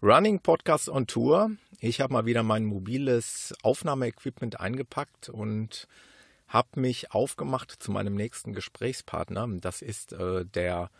Running 0.00 0.38
Podcast 0.38 0.88
on 0.88 1.08
Tour. 1.08 1.50
Ich 1.80 2.00
habe 2.00 2.12
mal 2.12 2.24
wieder 2.24 2.44
mein 2.44 2.64
mobiles 2.64 3.52
Aufnahmeequipment 3.64 4.60
eingepackt 4.60 5.28
und 5.28 5.88
habe 6.46 6.80
mich 6.80 7.10
aufgemacht 7.10 7.72
zu 7.82 7.90
meinem 7.90 8.14
nächsten 8.14 8.52
Gesprächspartner. 8.52 9.48
Das 9.60 9.82
ist 9.82 10.12
äh, 10.12 10.44
der 10.44 10.90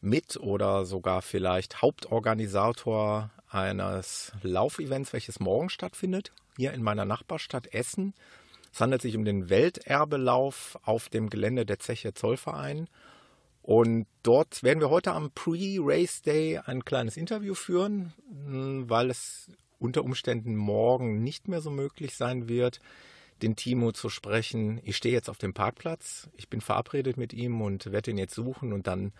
Mit- 0.00 0.36
oder 0.36 0.84
sogar 0.84 1.20
vielleicht 1.20 1.82
Hauptorganisator 1.82 3.32
eines 3.48 4.30
Laufevents, 4.42 5.12
welches 5.12 5.40
morgen 5.40 5.68
stattfindet, 5.68 6.30
hier 6.56 6.74
in 6.74 6.82
meiner 6.84 7.04
Nachbarstadt 7.04 7.74
Essen. 7.74 8.14
Es 8.72 8.80
handelt 8.80 9.02
sich 9.02 9.16
um 9.16 9.24
den 9.24 9.50
Welterbelauf 9.50 10.78
auf 10.84 11.08
dem 11.08 11.28
Gelände 11.28 11.66
der 11.66 11.80
Zeche 11.80 12.14
Zollverein. 12.14 12.88
Und 13.64 14.06
dort 14.22 14.62
werden 14.62 14.80
wir 14.80 14.90
heute 14.90 15.12
am 15.12 15.30
Pre-Race 15.30 16.20
Day 16.20 16.58
ein 16.58 16.84
kleines 16.84 17.16
Interview 17.16 17.54
führen, 17.54 18.12
hm, 18.28 18.90
weil 18.90 19.08
es 19.08 19.50
unter 19.78 20.04
Umständen 20.04 20.54
morgen 20.54 21.22
nicht 21.22 21.48
mehr 21.48 21.62
so 21.62 21.70
möglich 21.70 22.14
sein 22.14 22.46
wird, 22.46 22.78
den 23.40 23.56
Timo 23.56 23.92
zu 23.92 24.10
sprechen. 24.10 24.82
Ich 24.84 24.98
stehe 24.98 25.14
jetzt 25.14 25.30
auf 25.30 25.38
dem 25.38 25.54
Parkplatz, 25.54 26.28
ich 26.36 26.50
bin 26.50 26.60
verabredet 26.60 27.16
mit 27.16 27.32
ihm 27.32 27.62
und 27.62 27.90
werde 27.90 28.10
ihn 28.10 28.18
jetzt 28.18 28.34
suchen 28.34 28.74
und 28.74 28.86
dann 28.86 29.14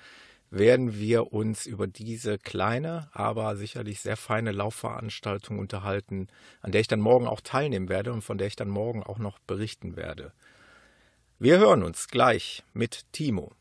werden 0.51 0.99
wir 0.99 1.33
uns 1.33 1.65
über 1.65 1.87
diese 1.87 2.37
kleine, 2.37 3.09
aber 3.13 3.57
sicherlich 3.57 4.03
sehr 4.03 4.19
feine 4.19 4.53
Laufveranstaltung 4.53 5.59
unterhalten, 5.59 6.29
an 6.61 6.71
der 6.71 6.83
ich 6.83 6.89
dann 6.89 7.01
morgen 7.01 7.27
auch 7.27 7.41
teilnehmen 7.41 7.89
werde 7.89 8.13
und 8.13 8.21
von 8.21 8.37
der 8.37 8.49
ich 8.49 8.57
dann 8.57 8.69
morgen 8.69 9.03
auch 9.03 9.19
noch 9.19 9.39
berichten 9.39 9.97
werde. 9.97 10.35
Wir 11.39 11.59
hören 11.59 11.83
uns 11.83 12.09
gleich 12.09 12.63
mit 12.75 13.11
Timo. 13.13 13.53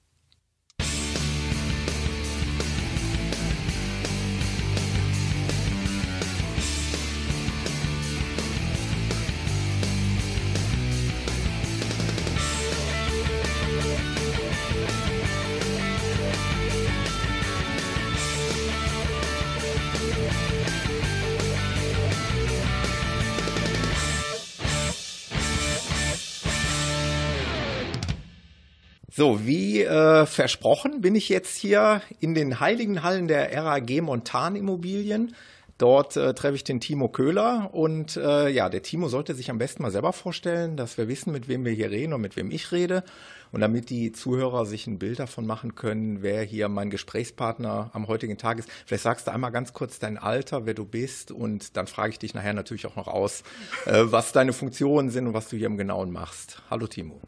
So, 29.23 29.45
wie 29.45 29.81
äh, 29.81 30.25
versprochen 30.25 30.99
bin 30.99 31.15
ich 31.15 31.29
jetzt 31.29 31.55
hier 31.55 32.01
in 32.19 32.33
den 32.33 32.59
heiligen 32.59 33.03
Hallen 33.03 33.29
der 33.29 33.55
RAG 33.55 33.89
Montan 34.01 34.57
Immobilien. 34.57 35.33
Dort 35.77 36.17
äh, 36.17 36.33
treffe 36.33 36.55
ich 36.55 36.65
den 36.65 36.81
Timo 36.81 37.07
Köhler 37.07 37.69
und 37.71 38.17
äh, 38.17 38.49
ja, 38.49 38.67
der 38.67 38.81
Timo 38.81 39.07
sollte 39.07 39.33
sich 39.33 39.49
am 39.49 39.59
besten 39.59 39.81
mal 39.81 39.91
selber 39.91 40.11
vorstellen, 40.11 40.75
dass 40.75 40.97
wir 40.97 41.07
wissen, 41.07 41.31
mit 41.31 41.47
wem 41.47 41.63
wir 41.63 41.71
hier 41.71 41.89
reden 41.89 42.11
und 42.11 42.19
mit 42.19 42.35
wem 42.35 42.51
ich 42.51 42.73
rede. 42.73 43.05
Und 43.53 43.61
damit 43.61 43.91
die 43.91 44.11
Zuhörer 44.11 44.65
sich 44.65 44.87
ein 44.87 44.97
Bild 44.97 45.19
davon 45.19 45.45
machen 45.45 45.75
können, 45.75 46.23
wer 46.23 46.41
hier 46.41 46.69
mein 46.69 46.89
Gesprächspartner 46.89 47.91
am 47.93 48.07
heutigen 48.07 48.39
Tag 48.39 48.57
ist. 48.57 48.67
Vielleicht 48.87 49.03
sagst 49.03 49.27
du 49.27 49.31
einmal 49.31 49.51
ganz 49.51 49.73
kurz 49.73 49.99
dein 49.99 50.17
Alter, 50.17 50.65
wer 50.65 50.73
du 50.73 50.85
bist 50.85 51.31
und 51.31 51.77
dann 51.77 51.85
frage 51.85 52.09
ich 52.09 52.19
dich 52.19 52.33
nachher 52.33 52.53
natürlich 52.53 52.87
auch 52.87 52.95
noch 52.95 53.07
aus, 53.07 53.43
äh, 53.85 54.05
was 54.05 54.31
deine 54.31 54.53
Funktionen 54.53 55.11
sind 55.11 55.27
und 55.27 55.35
was 55.35 55.49
du 55.49 55.55
hier 55.55 55.67
im 55.67 55.77
Genauen 55.77 56.11
machst. 56.11 56.63
Hallo 56.71 56.87
Timo. 56.87 57.21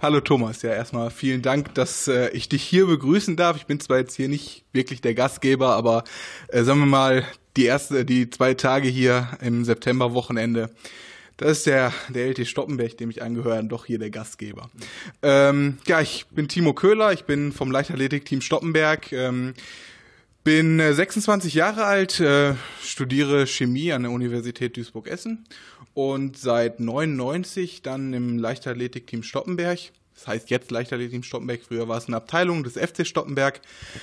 Hallo 0.00 0.20
Thomas, 0.20 0.62
ja 0.62 0.70
erstmal 0.70 1.10
vielen 1.10 1.42
Dank, 1.42 1.74
dass 1.74 2.06
äh, 2.06 2.28
ich 2.28 2.48
dich 2.48 2.62
hier 2.62 2.86
begrüßen 2.86 3.34
darf. 3.34 3.56
Ich 3.56 3.66
bin 3.66 3.80
zwar 3.80 3.98
jetzt 3.98 4.14
hier 4.14 4.28
nicht 4.28 4.64
wirklich 4.72 5.00
der 5.00 5.14
Gastgeber, 5.14 5.74
aber 5.74 6.04
äh, 6.48 6.62
sagen 6.62 6.78
wir 6.78 6.86
mal 6.86 7.24
die 7.56 7.64
erste, 7.64 8.04
die 8.04 8.30
zwei 8.30 8.54
Tage 8.54 8.86
hier 8.86 9.26
im 9.40 9.64
September-Wochenende. 9.64 10.70
Das 11.36 11.58
ist 11.58 11.66
der, 11.66 11.92
der 12.08 12.28
LT 12.28 12.46
Stoppenberg, 12.46 12.96
dem 12.96 13.10
ich 13.10 13.22
angehöre, 13.22 13.62
doch 13.64 13.86
hier 13.86 13.98
der 13.98 14.10
Gastgeber. 14.10 14.70
Ähm, 15.22 15.78
ja, 15.86 16.00
ich 16.00 16.26
bin 16.30 16.48
Timo 16.48 16.74
Köhler, 16.74 17.12
ich 17.12 17.24
bin 17.24 17.52
vom 17.52 17.70
Leichtathletik-Team 17.70 18.40
Stoppenberg. 18.40 19.12
Ähm, 19.12 19.54
bin 20.44 20.78
26 20.78 21.54
äh, 21.54 21.58
Jahre 21.58 21.84
alt, 21.84 22.20
äh, 22.20 22.54
studiere 22.82 23.46
Chemie 23.46 23.92
an 23.92 24.02
der 24.02 24.12
Universität 24.12 24.76
Duisburg-Essen 24.76 25.44
und 25.94 26.36
seit 26.36 26.80
99 26.80 27.82
dann 27.82 28.12
im 28.12 28.38
Leichtathletik-Team 28.38 29.22
Stoppenberg. 29.22 29.78
Das 30.14 30.28
heißt 30.28 30.50
jetzt 30.50 30.70
Leichtathletik-Team 30.70 31.22
Stoppenberg. 31.22 31.60
Früher 31.66 31.88
war 31.88 31.98
es 31.98 32.06
eine 32.06 32.16
Abteilung 32.16 32.62
des 32.62 32.74
FC 32.74 33.06
Stoppenberg. 33.06 33.60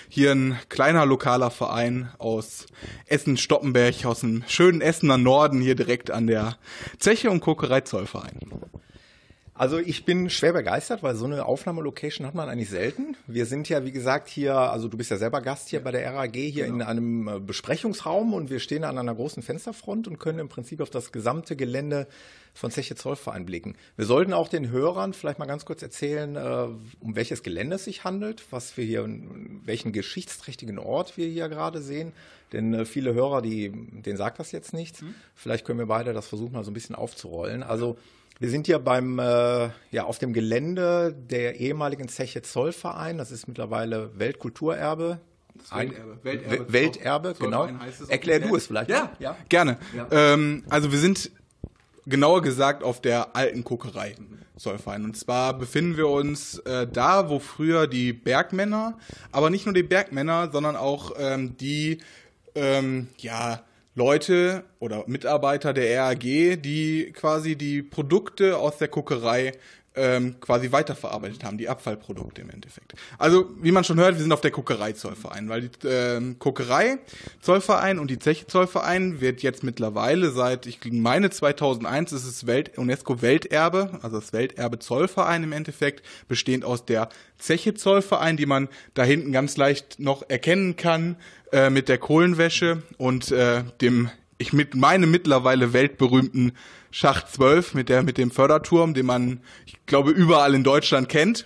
Hier 0.10 0.32
ein 0.32 0.60
kleiner 0.70 1.06
lokaler 1.06 1.52
Verein 1.52 2.12
aus 2.18 2.66
Essen-Stoppenberg, 3.08 4.06
aus 4.06 4.20
dem 4.20 4.44
schönen 4.48 4.82
Essener 4.82 5.18
Norden, 5.18 5.62
hier 5.62 5.76
direkt 5.76 6.12
an 6.12 6.28
der 6.28 6.58
Zeche 7.00 7.32
und 7.32 7.40
Kokerei 7.40 7.82
Zollverein. 7.82 8.40
Also 9.54 9.78
ich 9.78 10.06
bin 10.06 10.30
schwer 10.30 10.54
begeistert, 10.54 11.04
weil 11.04 11.16
so 11.16 11.26
eine 11.26 11.46
Aufnahmelocation 11.46 12.26
hat 12.26 12.34
man 12.34 12.48
eigentlich 12.48 12.70
selten. 12.70 13.18
Wir 13.28 13.46
sind 13.46 13.68
ja, 13.68 13.84
wie 13.86 13.92
gesagt, 13.92 14.30
hier, 14.30 14.56
also 14.56 14.88
du 14.88 14.98
bist 14.98 15.12
ja 15.12 15.18
selber 15.18 15.42
Gast 15.42 15.70
hier 15.70 15.84
bei 15.84 15.92
der 15.92 16.14
RAG, 16.14 16.34
hier 16.34 16.66
genau. 16.66 16.76
in 16.76 16.82
einem 16.82 17.28
äh, 17.28 17.40
Besprechungsraum 17.40 18.34
und 18.34 18.50
wir 18.50 18.60
stehen 18.60 18.86
an 18.86 18.98
einer 18.98 19.14
großen 19.14 19.44
Fensterfront 19.44 20.08
und 20.08 20.20
können 20.20 20.40
im 20.40 20.48
Prinzip 20.48 20.80
auf 20.80 20.90
das 20.90 21.12
gesamte 21.12 21.56
Gelände 21.56 22.08
von 22.54 22.72
Zeche 22.72 22.96
Zollverein 22.96 23.46
blicken. 23.46 23.76
Wir 23.98 24.06
sollten 24.06 24.34
auch 24.34 24.48
den 24.48 24.70
Hörern 24.72 25.14
vielleicht 25.14 25.38
mal 25.38 25.46
ganz 25.46 25.66
kurz 25.66 25.82
erzählen, 25.84 26.36
äh, 26.38 26.68
um 27.02 27.16
welches 27.16 27.44
Gelände 27.44 27.76
es 27.76 27.84
sich 27.84 28.04
handelt, 28.06 28.44
was 28.52 28.78
wir 28.78 28.86
hier, 28.86 29.08
welchen 29.66 29.92
geschichtsträchtigen 29.92 30.80
Ort 30.80 31.18
wir 31.18 31.28
hier 31.28 31.50
gerade 31.50 31.82
sehen. 31.82 32.14
Denn 32.54 32.74
äh, 32.74 32.86
viele 32.86 33.14
Hörer, 33.14 33.42
die, 33.42 33.70
denen 33.70 34.18
sagt 34.18 34.40
das 34.40 34.54
jetzt 34.54 34.74
nichts. 34.74 35.02
Mhm. 35.02 35.14
Vielleicht 35.36 35.66
können 35.66 35.80
wir 35.80 35.88
beide 35.88 36.14
das 36.14 36.28
versuchen, 36.28 36.54
mal 36.54 36.64
so 36.64 36.72
ein 36.72 36.74
bisschen 36.74 36.96
aufzurollen. 36.96 37.64
Also 37.64 37.98
wir 38.41 38.50
sind 38.50 38.66
hier 38.66 38.79
beim, 38.79 39.19
äh, 39.19 39.69
ja, 39.91 40.03
auf 40.06 40.18
dem 40.18 40.34
Gelände 40.34 41.16
der 41.16 41.59
ehemaligen 41.59 42.09
Zeche 42.09 42.41
Zollverein. 42.41 43.19
Das 43.19 43.29
ist 43.29 43.47
mittlerweile 43.47 44.18
Weltkulturerbe. 44.18 45.19
Welterbe. 45.69 46.18
Welterbe, 46.24 46.74
Welterbe 46.74 47.35
genau. 47.40 47.69
Erklär 48.07 48.40
du 48.40 48.56
es 48.56 48.66
vielleicht. 48.66 48.90
Ja, 48.90 49.12
ja. 49.19 49.38
gerne. 49.47 49.78
Ja. 49.96 50.07
Ähm, 50.09 50.63
also 50.69 50.91
wir 50.91 50.97
sind 50.97 51.29
genauer 52.07 52.41
gesagt 52.41 52.81
auf 52.81 53.00
der 53.00 53.35
alten 53.35 53.63
Kokerei 53.63 54.16
Zollverein. 54.58 55.03
Und 55.06 55.16
zwar 55.16 55.56
befinden 55.56 55.96
wir 55.96 56.08
uns 56.08 56.58
äh, 56.59 56.88
da, 56.88 57.29
wo 57.29 57.38
früher 57.38 57.85
die 57.85 58.12
Bergmänner, 58.12 58.97
aber 59.31 59.52
nicht 59.52 59.68
nur 59.68 59.75
die 59.75 59.84
Bergmänner, 59.84 60.50
sondern 60.52 60.75
auch 60.75 61.12
ähm, 61.19 61.58
die, 61.58 62.00
ähm, 62.56 63.08
ja, 63.19 63.62
Leute 63.94 64.63
oder 64.79 65.03
Mitarbeiter 65.07 65.74
der 65.74 66.02
RAG, 66.02 66.19
die 66.19 67.12
quasi 67.13 67.56
die 67.56 67.81
Produkte 67.81 68.57
aus 68.57 68.78
der 68.78 68.88
Kokerei 68.88 69.53
ähm, 69.94 70.40
quasi 70.40 70.72
weiterverarbeitet 70.72 71.44
haben, 71.44 71.57
die 71.57 71.68
Abfallprodukte 71.68 72.41
im 72.41 72.50
Endeffekt. 72.50 72.94
Also, 73.18 73.50
wie 73.62 73.74
man 73.74 73.84
schon 73.84 74.00
hört, 74.00 74.16
wir 74.16 74.22
sind 74.22 74.31
auf 74.31 74.40
der 74.40 74.52
Kokerei 74.52 74.94
Zollverein, 74.94 75.50
weil 75.50 75.68
die 75.68 75.88
äh, 75.88 76.34
Kokerei 76.40 77.00
Zollverein 77.41 78.00
und 78.00 78.09
die 78.09 78.18
Zeche 78.18 78.47
Zollverein 78.47 79.19
wird 79.19 79.41
jetzt 79.41 79.63
mittlerweile 79.63 80.31
seit, 80.31 80.66
ich 80.66 80.79
meine 80.91 81.29
2001 81.29 82.13
ist 82.13 82.25
es 82.25 82.47
Welt, 82.47 82.78
UNESCO 82.78 83.22
Welterbe, 83.22 84.00
also 84.02 84.19
das 84.19 84.31
Welterbe 84.31 84.79
Zollverein 84.79 85.44
im 85.44 85.52
Endeffekt, 85.52 86.03
bestehend 86.29 86.63
aus 86.63 86.85
der 86.85 87.09
Zeche 87.38 87.73
Zollverein, 87.73 88.38
die 88.38 88.46
man 88.46 88.69
da 88.94 89.03
hinten 89.03 89.34
ganz 89.34 89.58
leicht 89.58 90.00
noch 90.00 90.23
erkennen 90.29 90.78
kann, 90.78 91.18
äh, 91.52 91.70
mit 91.70 91.90
der 91.90 91.98
Kohlenwäsche 91.98 92.84
und 92.98 93.32
äh, 93.32 93.64
dem 93.82 94.10
ich 94.38 94.54
mit 94.54 94.74
meinem 94.76 95.12
mittlerweile 95.12 95.72
weltberühmten 95.72 96.54
Schacht 96.90 97.30
12 97.30 97.76
mit 97.76 97.90
der 97.90 98.04
mit 98.04 98.18
dem 98.18 98.32
Förderturm, 98.32 98.94
den 98.94 99.06
man 99.06 99.42
ich 99.66 99.86
glaube 99.86 100.12
überall 100.12 100.56
in 100.56 100.64
Deutschland 100.64 101.10
kennt. 101.10 101.46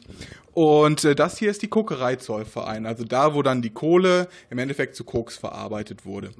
Und 0.53 1.03
äh, 1.03 1.15
das 1.15 1.37
hier 1.37 1.51
ist 1.51 1.61
die 1.61 1.67
Kokereizollverein, 1.67 2.85
also 2.85 3.03
da, 3.03 3.35
wo 3.35 3.41
dann 3.41 3.61
die 3.61 3.71
Kohle 3.71 4.29
im 4.49 4.57
Endeffekt 4.57 4.95
zu 4.95 5.03
Koks 5.03 5.35
verarbeitet 5.35 6.05
wurde. 6.05 6.31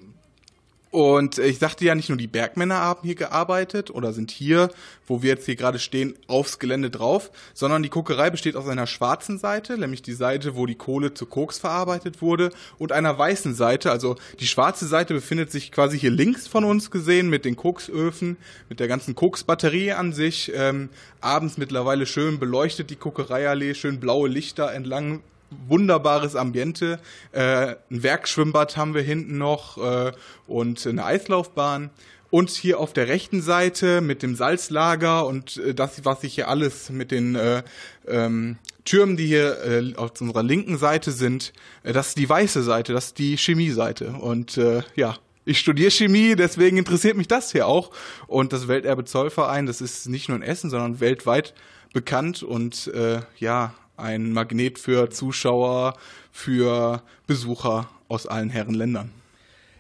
Und 0.96 1.40
ich 1.40 1.59
sagte 1.59 1.84
ja, 1.84 1.94
nicht 1.94 2.08
nur 2.08 2.18
die 2.18 2.26
Bergmänner 2.26 2.76
haben 2.76 3.02
hier 3.03 3.16
gearbeitet 3.16 3.92
oder 3.92 4.14
sind 4.14 4.32
hier, 4.32 4.70
wo 5.06 5.22
wir 5.22 5.32
jetzt 5.32 5.46
hier 5.46 5.58
gerade 5.58 5.78
stehen, 5.78 6.18
aufs 6.28 6.58
Gelände 6.58 6.90
drauf, 6.90 7.32
sondern 7.53 7.84
die 7.84 7.90
Kokerei 7.90 8.30
besteht 8.30 8.56
aus 8.56 8.70
einer 8.70 8.88
schwarzen 8.88 9.38
Seite, 9.38 9.78
nämlich 9.78 10.03
die 10.03 10.14
Seite, 10.14 10.56
wo 10.56 10.66
die 10.66 10.76
Kohle 10.76 11.14
zu 11.14 11.26
Koks 11.26 11.58
verarbeitet 11.58 12.22
wurde, 12.22 12.50
und 12.78 12.94
einer 12.94 13.18
weißen 13.18 13.56
Seite. 13.56 13.92
Also 13.92 14.16
die 14.40 14.47
schwarze 14.47 14.88
Seite 14.88 15.14
befindet 15.14 15.52
sich 15.52 15.74
quasi 15.74 16.00
hier 16.00 16.12
links 16.12 16.47
von 16.47 16.64
uns 16.64 16.90
gesehen 16.92 17.30
mit 17.30 17.44
den 17.44 17.58
Koksöfen, 17.58 18.38
mit 18.70 18.80
der 18.80 18.88
ganzen 18.88 19.16
Koksbatterie 19.16 19.92
an 19.92 20.14
sich. 20.14 20.53
Ähm, 20.56 20.88
abends 21.20 21.58
mittlerweile 21.58 22.06
schön 22.06 22.40
beleuchtet 22.40 22.90
die 22.90 22.96
Kokereiallee, 22.96 23.74
schön 23.74 24.00
blaue 24.00 24.30
Lichter 24.30 24.72
entlang 24.72 25.20
wunderbares 25.67 26.35
Ambiente. 26.35 26.99
Äh, 27.31 27.75
ein 27.90 28.03
Werkschwimmbad 28.03 28.78
haben 28.78 28.93
wir 28.93 29.02
hinten 29.02 29.37
noch 29.37 29.78
äh, 29.78 30.11
und 30.47 30.85
eine 30.85 31.03
Eislaufbahn. 31.03 31.90
Und 32.31 32.49
hier 32.49 32.79
auf 32.79 32.91
der 32.91 33.07
rechten 33.07 33.41
Seite 33.41 34.02
mit 34.02 34.22
dem 34.22 34.35
Salzlager 34.35 35.25
und 35.25 35.57
äh, 35.57 35.73
das, 35.73 36.03
was 36.03 36.22
sich 36.22 36.35
hier 36.35 36.49
alles 36.49 36.90
mit 36.90 37.11
den 37.11 37.35
äh, 37.35 37.63
ähm, 38.07 38.57
Türmen, 38.84 39.16
die 39.16 39.28
hier 39.28 39.63
äh, 39.63 39.96
auf 39.96 40.19
unserer 40.19 40.43
linken 40.43 40.78
Seite 40.78 41.11
sind, 41.11 41.53
äh, 41.84 41.93
das 41.93 42.09
ist 42.09 42.17
die 42.17 42.28
weiße 42.28 42.63
Seite, 42.63 42.93
das 42.93 43.08
ist 43.08 43.19
die 43.19 43.37
Chemieseite. 43.37 44.09
Und 44.09 44.58
äh, 44.58 44.81
ja, 44.96 45.17
ich 45.46 45.59
studiere 45.59 45.91
Chemie, 45.91 46.35
deswegen 46.35 46.78
interessiert 46.78 47.16
mich 47.16 47.28
das 47.28 47.51
hier 47.51 47.67
auch. 47.67 47.91
Und 48.28 48.51
das 48.51 48.67
Welterbe 48.67 49.05
Zollverein, 49.05 49.66
das 49.66 49.79
ist 49.79 50.09
nicht 50.09 50.28
nur 50.28 50.37
in 50.37 50.43
Essen, 50.43 50.69
sondern 50.69 50.99
weltweit 50.99 51.53
bekannt 51.93 52.43
und 52.43 52.87
äh, 52.87 53.22
ja, 53.37 53.73
ein 53.97 54.32
Magnet 54.32 54.80
für 54.80 55.09
Zuschauer, 55.09 55.96
für 56.32 57.02
Besucher 57.28 57.90
aus 58.08 58.28
allen 58.28 58.50
Herren 58.50 58.74
Ländern. 58.74 59.12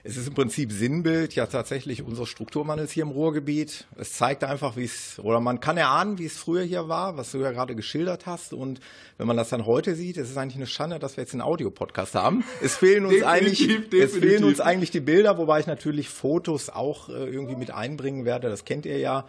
Es 0.07 0.17
ist 0.17 0.27
im 0.27 0.35
Prinzip 0.35 0.71
Sinnbild 0.71 1.33
ja 1.33 1.47
tatsächlich 1.47 2.03
unseres 2.03 2.29
Strukturwandels 2.29 2.91
hier 2.91 3.01
im 3.01 3.09
Ruhrgebiet. 3.09 3.87
Es 3.97 4.13
zeigt 4.13 4.43
einfach, 4.43 4.77
wie 4.77 4.83
es, 4.83 5.17
oder 5.17 5.39
man 5.39 5.59
kann 5.59 5.77
erahnen, 5.77 6.19
wie 6.19 6.25
es 6.25 6.37
früher 6.37 6.61
hier 6.61 6.87
war, 6.87 7.17
was 7.17 7.31
du 7.31 7.39
ja 7.39 7.49
gerade 7.49 7.75
geschildert 7.75 8.27
hast. 8.27 8.53
Und 8.53 8.81
wenn 9.17 9.25
man 9.25 9.35
das 9.35 9.49
dann 9.49 9.65
heute 9.65 9.95
sieht, 9.95 10.17
es 10.17 10.29
ist 10.29 10.37
eigentlich 10.37 10.57
eine 10.57 10.67
Schande, 10.67 10.99
dass 10.99 11.17
wir 11.17 11.23
jetzt 11.23 11.33
einen 11.33 11.41
Audiopodcast 11.41 12.13
haben. 12.13 12.43
Es 12.61 12.75
fehlen 12.75 13.07
uns 13.07 13.23
eigentlich, 13.23 13.57
definitiv. 13.57 14.03
es 14.03 14.15
fehlen 14.15 14.43
uns 14.43 14.59
eigentlich 14.61 14.91
die 14.91 14.99
Bilder, 14.99 15.39
wobei 15.39 15.59
ich 15.59 15.65
natürlich 15.65 16.07
Fotos 16.07 16.69
auch 16.69 17.09
äh, 17.09 17.13
irgendwie 17.13 17.55
mit 17.55 17.71
einbringen 17.71 18.25
werde. 18.25 18.47
Das 18.47 18.63
kennt 18.63 18.85
ihr 18.85 18.99
ja. 18.99 19.25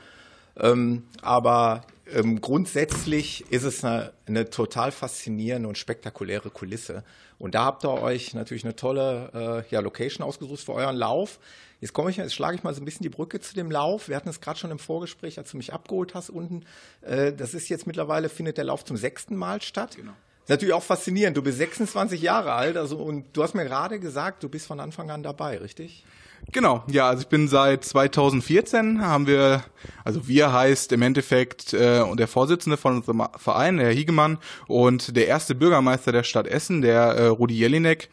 Ähm, 0.61 1.05
aber 1.23 1.87
ähm, 2.12 2.41
grundsätzlich 2.41 3.44
ist 3.50 3.64
es 3.64 3.85
eine, 3.85 4.12
eine, 4.26 4.49
total 4.50 4.93
faszinierende 4.93 5.69
und 5.69 5.79
spektakuläre 5.79 6.50
Kulisse. 6.50 7.05
Und 7.38 7.55
da 7.55 7.64
habt 7.64 7.85
ihr 7.85 7.91
euch 7.91 8.35
natürlich 8.35 8.64
eine 8.64 8.76
tolle 8.76 9.64
äh, 9.69 9.75
ja, 9.75 9.81
Location 9.81 10.25
ausgesucht 10.25 10.61
für 10.61 10.73
euren 10.73 10.97
Lauf. 10.97 11.38
Jetzt 11.81 11.93
komme 11.93 12.11
ich, 12.11 12.17
jetzt 12.17 12.35
schlage 12.35 12.56
ich 12.56 12.62
mal 12.62 12.75
so 12.75 12.81
ein 12.81 12.85
bisschen 12.85 13.03
die 13.03 13.08
Brücke 13.08 13.41
zu 13.41 13.55
dem 13.55 13.70
Lauf. 13.70 14.08
Wir 14.08 14.17
hatten 14.17 14.29
es 14.29 14.41
gerade 14.41 14.58
schon 14.58 14.70
im 14.70 14.79
Vorgespräch, 14.79 15.38
als 15.38 15.50
du 15.50 15.56
mich 15.56 15.73
abgeholt 15.73 16.14
hast 16.14 16.31
unten. 16.31 16.64
Äh, 17.03 17.32
das 17.32 17.55
ist 17.55 17.69
jetzt 17.69 17.87
mittlerweile 17.87 18.29
findet 18.29 18.56
der 18.56 18.64
Lauf 18.64 18.85
zum 18.85 18.97
sechsten 18.97 19.37
Mal 19.37 19.61
statt. 19.61 19.97
Genau. 19.97 20.12
ist 20.44 20.49
natürlich 20.49 20.75
auch 20.75 20.82
faszinierend. 20.82 21.37
Du 21.37 21.43
bist 21.43 21.59
26 21.59 22.23
Jahre 22.23 22.52
alt, 22.52 22.76
also 22.76 22.99
und 22.99 23.37
du 23.37 23.43
hast 23.43 23.55
mir 23.55 23.64
gerade 23.64 24.00
gesagt, 24.00 24.43
du 24.43 24.49
bist 24.49 24.67
von 24.67 24.81
Anfang 24.81 25.11
an 25.11 25.23
dabei, 25.23 25.59
richtig? 25.59 26.05
Genau, 26.52 26.84
ja, 26.87 27.08
also 27.08 27.22
ich 27.22 27.28
bin 27.28 27.48
seit 27.48 27.84
2014 27.84 29.02
haben 29.02 29.26
wir, 29.26 29.64
also 30.04 30.28
wir 30.28 30.52
heißt 30.52 30.93
im 30.93 31.02
Endeffekt 31.02 31.75
äh, 31.75 32.04
der 32.14 32.28
Vorsitzende 32.28 32.76
von 32.76 32.96
unserem 32.96 33.26
Verein, 33.37 33.76
der 33.78 33.87
Herr 33.87 33.94
Hiegemann 33.94 34.38
und 34.69 35.16
der 35.16 35.26
erste 35.26 35.54
Bürgermeister 35.54 36.12
der 36.12 36.22
Stadt 36.22 36.46
Essen, 36.46 36.82
der 36.82 37.00
äh, 37.02 37.26
Rudi 37.26 37.54
Jelinek, 37.54 38.08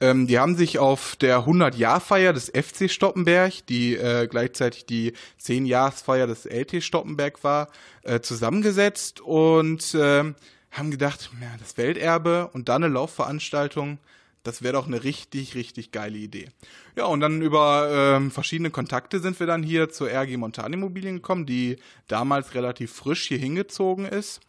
ähm, 0.00 0.26
die 0.26 0.38
haben 0.38 0.54
sich 0.54 0.78
auf 0.78 1.16
der 1.16 1.40
100-Jahr-Feier 1.40 2.32
des 2.32 2.50
FC 2.50 2.90
Stoppenberg, 2.90 3.66
die 3.68 3.96
äh, 3.96 4.28
gleichzeitig 4.28 4.84
die 4.84 5.14
10-Jahres-Feier 5.42 6.26
des 6.26 6.44
LT 6.44 6.84
Stoppenberg 6.84 7.42
war, 7.42 7.68
äh, 8.02 8.20
zusammengesetzt 8.20 9.20
und 9.20 9.94
äh, 9.94 10.24
haben 10.70 10.90
gedacht, 10.90 11.30
ja, 11.40 11.48
das 11.58 11.78
Welterbe 11.78 12.50
und 12.52 12.68
dann 12.68 12.84
eine 12.84 12.92
Laufveranstaltung, 12.92 13.98
das 14.42 14.62
wäre 14.62 14.74
doch 14.74 14.86
eine 14.86 15.04
richtig, 15.04 15.54
richtig 15.54 15.92
geile 15.92 16.18
Idee. 16.18 16.48
Ja, 16.96 17.04
und 17.06 17.20
dann 17.20 17.42
über 17.42 18.16
ähm, 18.16 18.30
verschiedene 18.30 18.70
Kontakte 18.70 19.20
sind 19.20 19.38
wir 19.40 19.46
dann 19.46 19.62
hier 19.62 19.90
zur 19.90 20.10
RG 20.10 20.36
Montan 20.36 20.72
Immobilien 20.72 21.16
gekommen, 21.16 21.46
die 21.46 21.76
damals 22.06 22.54
relativ 22.54 22.92
frisch 22.92 23.28
hier 23.28 23.38
hingezogen 23.38 24.06
ist. 24.06 24.40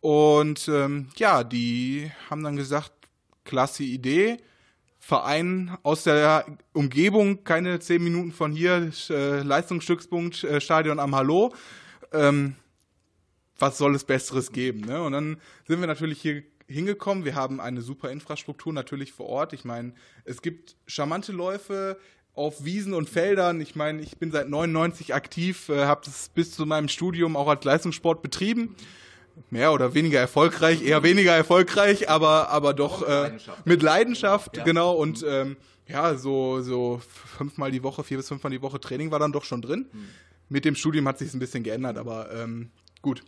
Und 0.00 0.68
ähm, 0.68 1.08
ja, 1.16 1.42
die 1.44 2.10
haben 2.30 2.42
dann 2.42 2.56
gesagt, 2.56 2.92
klasse 3.44 3.82
Idee. 3.82 4.38
Verein 5.00 5.76
aus 5.82 6.04
der 6.04 6.44
Umgebung, 6.74 7.42
keine 7.44 7.78
zehn 7.80 8.04
Minuten 8.04 8.32
von 8.32 8.52
hier, 8.52 8.90
äh, 9.08 9.42
Leistungsstützpunkt, 9.42 10.44
äh, 10.44 10.60
Stadion 10.60 10.98
am 10.98 11.14
Hallo. 11.14 11.54
Ähm, 12.12 12.56
was 13.58 13.78
soll 13.78 13.94
es 13.94 14.04
Besseres 14.04 14.52
geben? 14.52 14.80
Ne? 14.80 15.02
Und 15.02 15.12
dann 15.12 15.40
sind 15.66 15.80
wir 15.80 15.86
natürlich 15.86 16.20
hier 16.20 16.42
hingekommen. 16.68 17.24
Wir 17.24 17.34
haben 17.34 17.60
eine 17.60 17.82
super 17.82 18.10
Infrastruktur 18.10 18.72
natürlich 18.72 19.12
vor 19.12 19.26
Ort. 19.26 19.52
Ich 19.52 19.64
meine, 19.64 19.92
es 20.24 20.42
gibt 20.42 20.76
charmante 20.86 21.32
Läufe 21.32 21.98
auf 22.34 22.64
Wiesen 22.64 22.94
und 22.94 23.08
Feldern. 23.08 23.60
Ich 23.60 23.74
meine, 23.74 24.00
ich 24.00 24.18
bin 24.18 24.30
seit 24.30 24.48
99 24.48 25.14
aktiv, 25.14 25.68
äh, 25.70 25.86
habe 25.86 26.02
das 26.04 26.28
bis 26.28 26.52
zu 26.52 26.66
meinem 26.66 26.88
Studium 26.88 27.36
auch 27.36 27.48
als 27.48 27.64
Leistungssport 27.64 28.22
betrieben. 28.22 28.76
Mehr 29.50 29.72
oder 29.72 29.94
weniger 29.94 30.20
erfolgreich, 30.20 30.82
eher 30.82 31.02
weniger 31.02 31.34
erfolgreich, 31.34 32.08
aber, 32.08 32.50
aber 32.50 32.74
doch 32.74 33.02
äh, 33.02 33.06
Leidenschaft. 33.06 33.66
mit 33.66 33.82
Leidenschaft, 33.82 34.56
ja. 34.56 34.64
genau. 34.64 34.92
Und 34.94 35.24
ähm, 35.26 35.56
ja, 35.86 36.16
so, 36.16 36.60
so 36.60 37.00
fünfmal 37.36 37.70
die 37.70 37.82
Woche, 37.82 38.04
vier 38.04 38.18
bis 38.18 38.28
fünfmal 38.28 38.50
die 38.50 38.62
Woche 38.62 38.80
Training 38.80 39.10
war 39.10 39.18
dann 39.18 39.32
doch 39.32 39.44
schon 39.44 39.62
drin. 39.62 39.86
Mhm. 39.92 40.08
Mit 40.48 40.64
dem 40.64 40.74
Studium 40.74 41.06
hat 41.08 41.18
sich 41.18 41.32
ein 41.34 41.38
bisschen 41.38 41.62
geändert, 41.62 41.98
aber 41.98 42.32
ähm, 42.34 42.70
gut. 43.00 43.22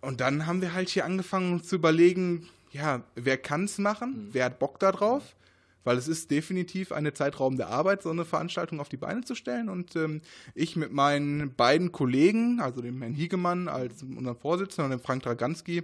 Und 0.00 0.20
dann 0.20 0.46
haben 0.46 0.62
wir 0.62 0.72
halt 0.72 0.88
hier 0.88 1.04
angefangen 1.04 1.62
zu 1.62 1.76
überlegen, 1.76 2.48
ja, 2.72 3.02
wer 3.14 3.36
kann 3.36 3.64
es 3.64 3.78
machen? 3.78 4.26
Mhm. 4.26 4.28
Wer 4.32 4.44
hat 4.46 4.58
Bock 4.58 4.78
darauf? 4.78 5.36
Weil 5.82 5.96
es 5.96 6.08
ist 6.08 6.30
definitiv 6.30 6.92
eine 6.92 7.14
zeitraubende 7.14 7.66
Arbeit, 7.66 8.02
so 8.02 8.10
eine 8.10 8.24
Veranstaltung 8.24 8.80
auf 8.80 8.88
die 8.88 8.98
Beine 8.98 9.22
zu 9.22 9.34
stellen. 9.34 9.68
Und 9.68 9.96
ähm, 9.96 10.20
ich 10.54 10.76
mit 10.76 10.92
meinen 10.92 11.54
beiden 11.54 11.90
Kollegen, 11.90 12.60
also 12.60 12.82
dem 12.82 13.00
Herrn 13.00 13.14
Hiegemann 13.14 13.68
als 13.68 14.02
unserem 14.02 14.36
Vorsitzenden 14.36 14.92
und 14.92 14.98
dem 14.98 15.04
Frank 15.04 15.22
Draganski, 15.22 15.82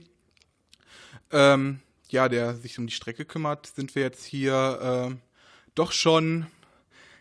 ähm, 1.33 1.81
ja, 2.09 2.29
der 2.29 2.55
sich 2.57 2.79
um 2.79 2.87
die 2.87 2.93
Strecke 2.93 3.25
kümmert, 3.25 3.67
sind 3.67 3.95
wir 3.95 4.03
jetzt 4.03 4.25
hier 4.25 5.11
äh, 5.11 5.15
doch 5.75 5.93
schon 5.93 6.47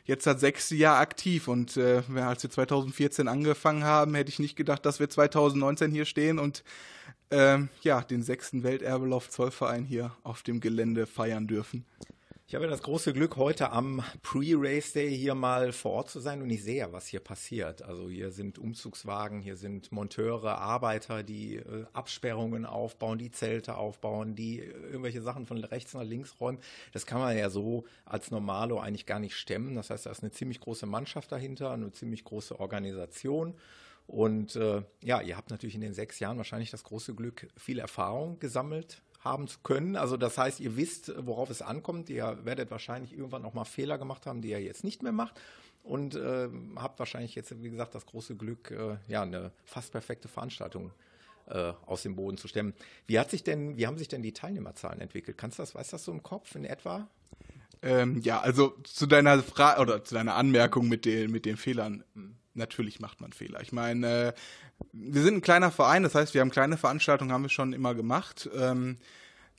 jetzt 0.05 0.23
seit 0.23 0.39
sechs 0.39 0.69
Jahr 0.69 0.99
aktiv 0.99 1.47
und 1.47 1.77
äh, 1.77 2.01
als 2.15 2.43
wir 2.43 2.49
2014 2.49 3.27
angefangen 3.27 3.83
haben, 3.83 4.15
hätte 4.15 4.29
ich 4.29 4.39
nicht 4.39 4.55
gedacht, 4.55 4.85
dass 4.85 4.99
wir 4.99 5.09
2019 5.09 5.91
hier 5.91 6.05
stehen 6.05 6.39
und 6.39 6.63
ähm, 7.31 7.69
ja, 7.81 8.01
den 8.01 8.23
sechsten 8.23 8.63
Welterbelauf 8.63 9.29
Zollverein 9.29 9.83
hier 9.83 10.15
auf 10.23 10.43
dem 10.43 10.59
Gelände 10.59 11.05
feiern 11.05 11.47
dürfen. 11.47 11.85
Ich 12.47 12.53
habe 12.53 12.68
das 12.68 12.83
große 12.83 13.12
Glück, 13.13 13.38
heute 13.38 13.71
am 13.71 14.03
Pre-Race 14.21 14.94
Day 14.94 15.18
hier 15.18 15.33
mal 15.33 15.71
vor 15.71 15.94
Ort 15.94 16.12
zu 16.12 16.19
sein 16.19 16.44
und 16.44 16.50
ich 16.51 16.63
sehe 16.63 16.77
ja, 16.77 16.92
was 16.92 17.07
hier 17.07 17.19
passiert. 17.19 17.81
Also 17.81 18.07
hier 18.07 18.30
sind 18.30 18.59
Umzugswagen, 18.59 19.42
hier 19.42 19.57
sind 19.57 19.92
Monteure, 19.92 20.59
Arbeiter, 20.59 21.24
die 21.24 21.56
äh, 21.56 21.86
Absperrungen 21.94 22.68
aufbauen, 22.68 23.18
die 23.18 23.31
Zelte 23.31 23.77
aufbauen, 23.77 24.36
die 24.36 24.59
äh, 24.59 24.69
irgendwelche 24.69 25.24
Sachen 25.24 25.47
von 25.47 25.57
rechts 25.63 25.95
nach 25.95 26.03
links 26.03 26.39
räumen. 26.39 26.59
Das 26.94 27.07
kann 27.07 27.19
man 27.19 27.36
ja 27.36 27.50
so 27.50 27.86
als 28.06 28.30
Normalo 28.30 28.80
eigentlich 28.80 29.07
gar 29.07 29.19
nicht 29.19 29.36
stemmen. 29.36 29.74
Das 29.74 29.89
heißt, 29.89 30.06
da 30.06 30.12
ist 30.12 30.21
eine 30.21 30.31
ziemlich 30.31 30.59
große 30.59 30.86
Mannschaft 30.86 31.31
dahinter, 31.31 31.71
eine 31.71 31.94
ziemlich 31.94 32.25
große 32.25 32.59
Organisation. 32.59 33.56
Und 34.06 34.56
äh, 34.56 34.83
ja, 35.01 35.19
ihr 35.19 35.36
habt 35.36 35.50
natürlich 35.50 35.74
in 35.74 35.81
den 35.81 35.95
sechs 35.95 36.19
Jahren 36.19 36.38
wahrscheinlich 36.38 36.69
das 36.69 36.83
große 36.83 37.15
Glück, 37.15 37.48
viel 37.57 37.80
Erfahrung 37.80 38.38
gesammelt 38.38 39.01
haben 39.25 39.48
zu 39.48 39.60
können. 39.63 39.95
Also 39.95 40.16
das 40.16 40.38
heißt, 40.38 40.60
ihr 40.60 40.77
wisst, 40.77 41.12
worauf 41.25 41.50
es 41.50 41.62
ankommt. 41.62 42.10
Ihr 42.10 42.38
werdet 42.44 42.72
wahrscheinlich 42.72 43.12
irgendwann 43.12 43.44
auch 43.44 43.54
mal 43.54 43.66
Fehler 43.66 43.98
gemacht 43.98 44.25
haben, 44.25 44.42
die 44.42 44.51
ihr 44.51 44.62
jetzt 44.62 44.83
nicht 44.83 45.04
mehr 45.04 45.12
macht. 45.12 45.42
Und 45.83 46.16
äh, 46.16 46.48
habt 46.77 46.98
wahrscheinlich 47.00 47.36
jetzt, 47.36 47.62
wie 47.62 47.70
gesagt, 47.70 47.94
das 47.94 48.05
große 48.05 48.36
Glück, 48.36 48.72
äh, 48.72 48.98
ja, 49.08 49.24
eine 49.24 49.51
fast 49.65 49.91
perfekte 49.91 50.27
Veranstaltung 50.27 50.91
äh, 51.48 51.74
aus 51.86 52.03
dem 52.03 52.15
Boden 52.15 52.38
zu 52.38 52.48
stemmen. 52.48 52.74
Wie 53.08 53.20
hat 53.20 53.29
sich 53.29 53.44
denn, 53.44 53.77
wie 53.77 53.86
haben 53.86 53.98
sich 53.98 54.08
denn 54.08 54.24
die 54.24 54.34
Teilnehmerzahlen 54.34 55.01
entwickelt? 55.01 55.38
Kannst 55.38 55.60
du 55.60 55.63
das, 55.63 55.75
weißt 55.75 55.91
du 55.91 55.96
das 55.96 56.05
so 56.05 56.12
im 56.12 56.24
Kopf 56.24 56.55
in 56.55 56.65
etwa? 56.65 57.08
Ähm, 57.82 58.20
ja, 58.22 58.39
also 58.39 58.75
zu 58.84 59.05
deiner 59.05 59.44
Frage 59.44 59.82
oder 59.82 60.03
zu 60.03 60.15
deiner 60.15 60.36
Anmerkung 60.36 60.88
mit 60.88 61.05
den, 61.05 61.32
mit 61.32 61.46
den 61.46 61.58
Fehlern. 61.58 62.03
Natürlich 62.55 63.00
macht 63.00 63.21
man 63.21 63.33
Fehler. 63.33 63.62
Ich 63.62 63.74
meine, 63.74 64.27
äh, 64.27 64.33
wir 64.93 65.21
sind 65.21 65.35
ein 65.35 65.41
kleiner 65.41 65.71
Verein, 65.71 66.03
das 66.03 66.15
heißt, 66.15 66.33
wir 66.33 66.41
haben 66.41 66.51
kleine 66.51 66.77
Veranstaltungen, 66.77 67.31
haben 67.31 67.43
wir 67.43 67.50
schon 67.50 67.74
immer 67.74 67.93
gemacht. 67.93 68.50
Ähm, 68.55 68.97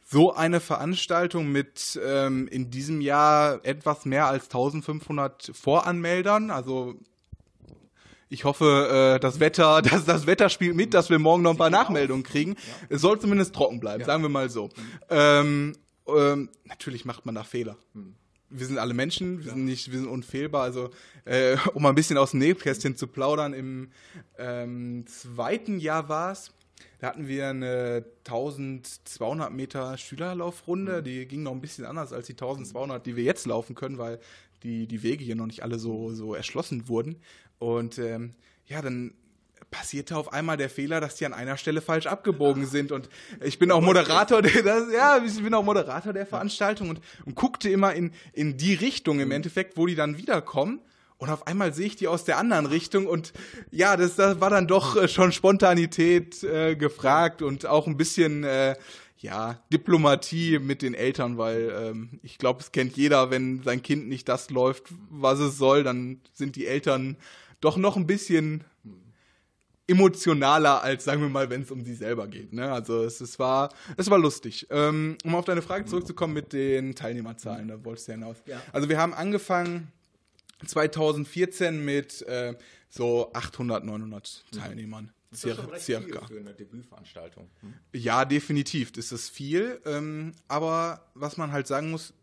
so 0.05 0.35
eine 0.35 0.61
Veranstaltung 0.61 1.53
mit 1.53 2.01
ähm, 2.03 2.49
in 2.49 2.71
diesem 2.71 3.01
Jahr 3.01 3.61
etwas 3.65 4.07
mehr 4.07 4.27
als 4.27 4.45
1500 4.45 5.51
Voranmeldern, 5.53 6.51
also 6.51 6.95
ich 8.29 8.45
hoffe, 8.45 9.17
äh, 9.17 9.21
das 9.21 9.41
Wetter, 9.41 9.83
dass 9.83 10.05
das 10.05 10.27
Wetter 10.27 10.49
spielt 10.49 10.75
mit, 10.75 10.95
dass 10.95 11.11
wir 11.11 11.19
morgen 11.19 11.43
noch 11.43 11.53
ein 11.53 11.59
paar 11.59 11.71
Nachmeldungen 11.71 12.25
kriegen. 12.25 12.53
Ja. 12.53 12.87
Es 12.89 13.01
soll 13.03 13.21
zumindest 13.21 13.55
trocken 13.55 13.79
bleiben, 13.79 14.01
ja. 14.01 14.07
sagen 14.07 14.23
wir 14.23 14.29
mal 14.29 14.49
so. 14.49 14.67
Mhm. 14.67 14.71
Ähm, 15.11 15.77
ähm, 16.09 16.49
natürlich 16.65 17.05
macht 17.05 17.27
man 17.27 17.35
da 17.35 17.45
Fehler. 17.45 17.77
Mhm 17.93 18.16
wir 18.51 18.67
sind 18.67 18.79
alle 18.79 18.95
Menschen, 18.95 19.39
wir 19.39 19.47
ja. 19.47 19.53
sind 19.53 19.65
nicht, 19.65 19.91
wir 19.91 19.99
sind 19.99 20.09
unfehlbar. 20.09 20.63
Also 20.63 20.91
äh, 21.25 21.57
um 21.75 21.83
mal 21.83 21.91
ein 21.91 21.95
bisschen 21.95 22.19
aus 22.19 22.33
dem 22.33 22.41
Nähkästchen 22.41 22.97
zu 22.97 23.07
plaudern, 23.07 23.53
im 23.53 23.91
ähm, 24.39 25.05
zweiten 25.07 25.79
Jahr 25.79 26.09
war 26.09 26.33
es, 26.33 26.53
da 26.99 27.09
hatten 27.09 27.29
wir 27.29 27.49
eine 27.49 28.05
1200 28.27 29.53
Meter 29.53 29.99
Schülerlaufrunde, 29.99 31.01
mhm. 31.01 31.05
die 31.05 31.27
ging 31.27 31.43
noch 31.43 31.53
ein 31.53 31.61
bisschen 31.61 31.85
anders 31.85 32.13
als 32.13 32.27
die 32.27 32.33
1200, 32.33 33.05
die 33.05 33.17
wir 33.17 33.25
jetzt 33.25 33.47
laufen 33.47 33.75
können, 33.75 33.99
weil 33.99 34.19
die, 34.63 34.87
die 34.87 35.03
Wege 35.03 35.25
hier 35.25 35.37
noch 35.37 35.47
nicht 35.47 35.63
alle 35.63 35.79
so, 35.79 36.13
so 36.13 36.35
erschlossen 36.35 36.89
wurden. 36.89 37.17
Und 37.59 37.99
ähm, 37.99 38.35
ja, 38.67 38.83
dann 38.83 39.15
passierte 39.77 40.17
auf 40.17 40.33
einmal 40.33 40.57
der 40.57 40.71
Fehler, 40.71 41.01
dass 41.01 41.17
die 41.17 41.27
an 41.27 41.35
einer 41.35 41.57
Stelle 41.59 41.83
falsch 41.83 42.07
abgebogen 42.07 42.67
sind. 42.67 42.93
Und 42.93 43.09
ich 43.45 43.59
bin 43.59 43.71
auch 43.71 43.83
Moderator 43.83 44.41
der, 44.41 44.63
das, 44.63 44.85
ja, 44.93 45.21
ich 45.25 45.43
bin 45.43 45.53
auch 45.53 45.63
Moderator 45.63 46.13
der 46.13 46.27
Veranstaltung 46.27 46.89
und, 46.89 47.01
und 47.27 47.35
guckte 47.35 47.69
immer 47.69 47.93
in, 47.93 48.13
in 48.33 48.57
die 48.57 48.75
Richtung 48.75 49.21
im 49.21 49.31
Endeffekt, 49.31 49.77
wo 49.77 49.87
die 49.87 49.95
dann 49.95 50.17
wiederkommen. 50.17 50.81
Und 51.19 51.31
auf 51.31 51.47
einmal 51.47 51.75
sehe 51.75 51.87
ich 51.87 51.97
die 51.97 52.09
aus 52.09 52.25
der 52.25 52.39
anderen 52.39 52.67
Richtung 52.67 53.07
und 53.07 53.33
ja, 53.71 53.97
das, 53.97 54.17
das 54.17 54.41
war 54.41 54.51
dann 54.51 54.67
doch 54.67 54.97
äh, 54.97 55.09
schon 55.09 55.33
Spontanität 55.33 56.43
äh, 56.45 56.77
gefragt 56.77 57.41
und 57.41 57.65
auch 57.65 57.87
ein 57.87 57.97
bisschen, 57.97 58.45
äh, 58.45 58.77
ja, 59.19 59.59
Diplomatie 59.73 60.59
mit 60.59 60.83
den 60.83 60.93
Eltern, 60.93 61.39
weil 61.39 61.73
ähm, 61.75 62.21
ich 62.23 62.37
glaube, 62.37 62.61
es 62.61 62.71
kennt 62.71 62.97
jeder, 62.97 63.31
wenn 63.31 63.63
sein 63.63 63.83
Kind 63.83 64.09
nicht 64.09 64.29
das 64.29 64.51
läuft, 64.51 64.85
was 65.11 65.39
es 65.39 65.57
soll, 65.57 65.85
dann 65.85 66.21
sind 66.35 66.55
die 66.55 66.67
Eltern 66.67 67.17
doch 67.61 67.79
noch 67.79 67.97
ein 67.97 68.07
bisschen 68.07 68.65
emotionaler 69.89 70.83
als, 70.83 71.05
sagen 71.05 71.23
wir 71.23 71.29
mal, 71.29 71.49
wenn 71.49 71.63
es 71.63 71.71
um 71.71 71.85
sie 71.85 71.95
selber 71.95 72.27
geht. 72.27 72.53
Ne? 72.53 72.71
Also 72.71 73.05
es, 73.05 73.21
es, 73.21 73.39
war, 73.39 73.73
es 73.97 74.11
war 74.11 74.19
lustig. 74.19 74.67
Ähm, 74.71 75.17
um 75.25 75.35
auf 75.35 75.45
deine 75.45 75.63
Frage 75.63 75.85
zurückzukommen 75.85 76.35
mit 76.35 76.53
den 76.53 76.95
Teilnehmerzahlen, 76.95 77.69
da 77.69 77.85
wolltest 77.85 78.09
du 78.09 78.13
hinaus. 78.13 78.37
Ja. 78.47 78.61
Also 78.73 78.89
wir 78.89 78.99
haben 78.99 79.15
angefangen 79.15 79.93
2014 80.67 81.85
mit 81.85 82.23
äh, 82.23 82.55
so 82.89 83.31
800, 83.33 83.85
900 83.85 84.45
Teilnehmern. 84.53 85.13
Das 85.31 85.45
ist 85.45 85.57
schon 85.57 85.67
recht 85.67 85.85
circa. 85.85 86.27
Viel 86.27 86.37
für 86.37 86.41
eine 86.41 86.55
Debütveranstaltung. 86.55 87.51
Hm? 87.61 87.75
Ja, 87.93 88.25
definitiv. 88.25 88.93
Das 88.93 89.13
ist 89.13 89.29
viel. 89.29 89.81
Ähm, 89.85 90.33
aber 90.49 91.07
was 91.15 91.37
man 91.37 91.53
halt 91.53 91.67
sagen 91.67 91.91
muss, 91.91 92.15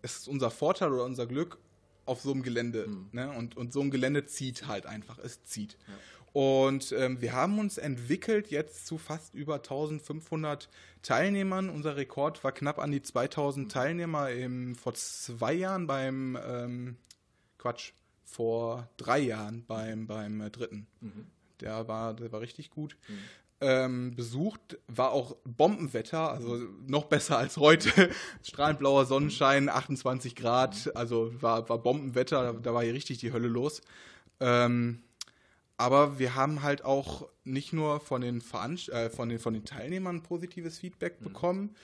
es 0.00 0.18
ist 0.18 0.28
unser 0.28 0.50
Vorteil 0.50 0.92
oder 0.92 1.04
unser 1.04 1.26
Glück 1.26 1.58
auf 2.04 2.22
so 2.22 2.32
einem 2.32 2.42
Gelände. 2.42 2.86
Hm. 2.86 3.08
Ne? 3.12 3.30
Und, 3.30 3.56
und 3.56 3.72
so 3.72 3.80
ein 3.80 3.90
Gelände 3.90 4.26
zieht 4.26 4.66
halt 4.66 4.86
einfach. 4.86 5.18
Es 5.18 5.44
zieht. 5.44 5.76
Ja. 5.86 5.94
Und 6.32 6.92
ähm, 6.92 7.20
wir 7.20 7.34
haben 7.34 7.58
uns 7.58 7.76
entwickelt 7.76 8.50
jetzt 8.50 8.86
zu 8.86 8.96
fast 8.96 9.34
über 9.34 9.56
1500 9.56 10.70
Teilnehmern. 11.02 11.68
Unser 11.68 11.96
Rekord 11.96 12.42
war 12.42 12.52
knapp 12.52 12.78
an 12.78 12.90
die 12.90 13.02
2000 13.02 13.70
Teilnehmer 13.70 14.30
im, 14.30 14.74
vor 14.74 14.94
zwei 14.94 15.52
Jahren 15.52 15.86
beim, 15.86 16.38
ähm, 16.46 16.96
Quatsch, 17.58 17.92
vor 18.24 18.88
drei 18.96 19.18
Jahren 19.18 19.64
beim, 19.66 20.06
beim 20.06 20.40
äh, 20.40 20.50
dritten. 20.50 20.86
Mhm. 21.00 21.26
Der, 21.60 21.86
war, 21.86 22.14
der 22.14 22.32
war 22.32 22.40
richtig 22.40 22.70
gut. 22.70 22.96
Mhm. 23.08 23.18
Ähm, 23.60 24.16
besucht, 24.16 24.78
war 24.88 25.12
auch 25.12 25.36
Bombenwetter, 25.44 26.32
also 26.32 26.56
noch 26.86 27.04
besser 27.04 27.38
als 27.38 27.58
heute. 27.58 28.10
Strahlend 28.42 28.80
blauer 28.80 29.04
Sonnenschein, 29.04 29.68
28 29.68 30.34
Grad, 30.34 30.90
also 30.96 31.30
war, 31.40 31.68
war 31.68 31.78
Bombenwetter, 31.78 32.42
da, 32.42 32.58
da 32.58 32.74
war 32.74 32.82
hier 32.82 32.94
richtig 32.94 33.18
die 33.18 33.32
Hölle 33.32 33.46
los. 33.46 33.82
Ähm, 34.40 35.04
aber 35.82 36.20
wir 36.20 36.36
haben 36.36 36.62
halt 36.62 36.84
auch 36.84 37.28
nicht 37.42 37.72
nur 37.72 37.98
von 37.98 38.20
den, 38.20 38.40
Veranst 38.40 38.88
äh, 38.88 39.10
von 39.10 39.28
den, 39.28 39.40
von 39.40 39.52
den 39.52 39.64
Teilnehmern 39.64 40.22
positives 40.22 40.78
Feedback 40.78 41.20
mhm. 41.20 41.24
bekommen, 41.24 41.76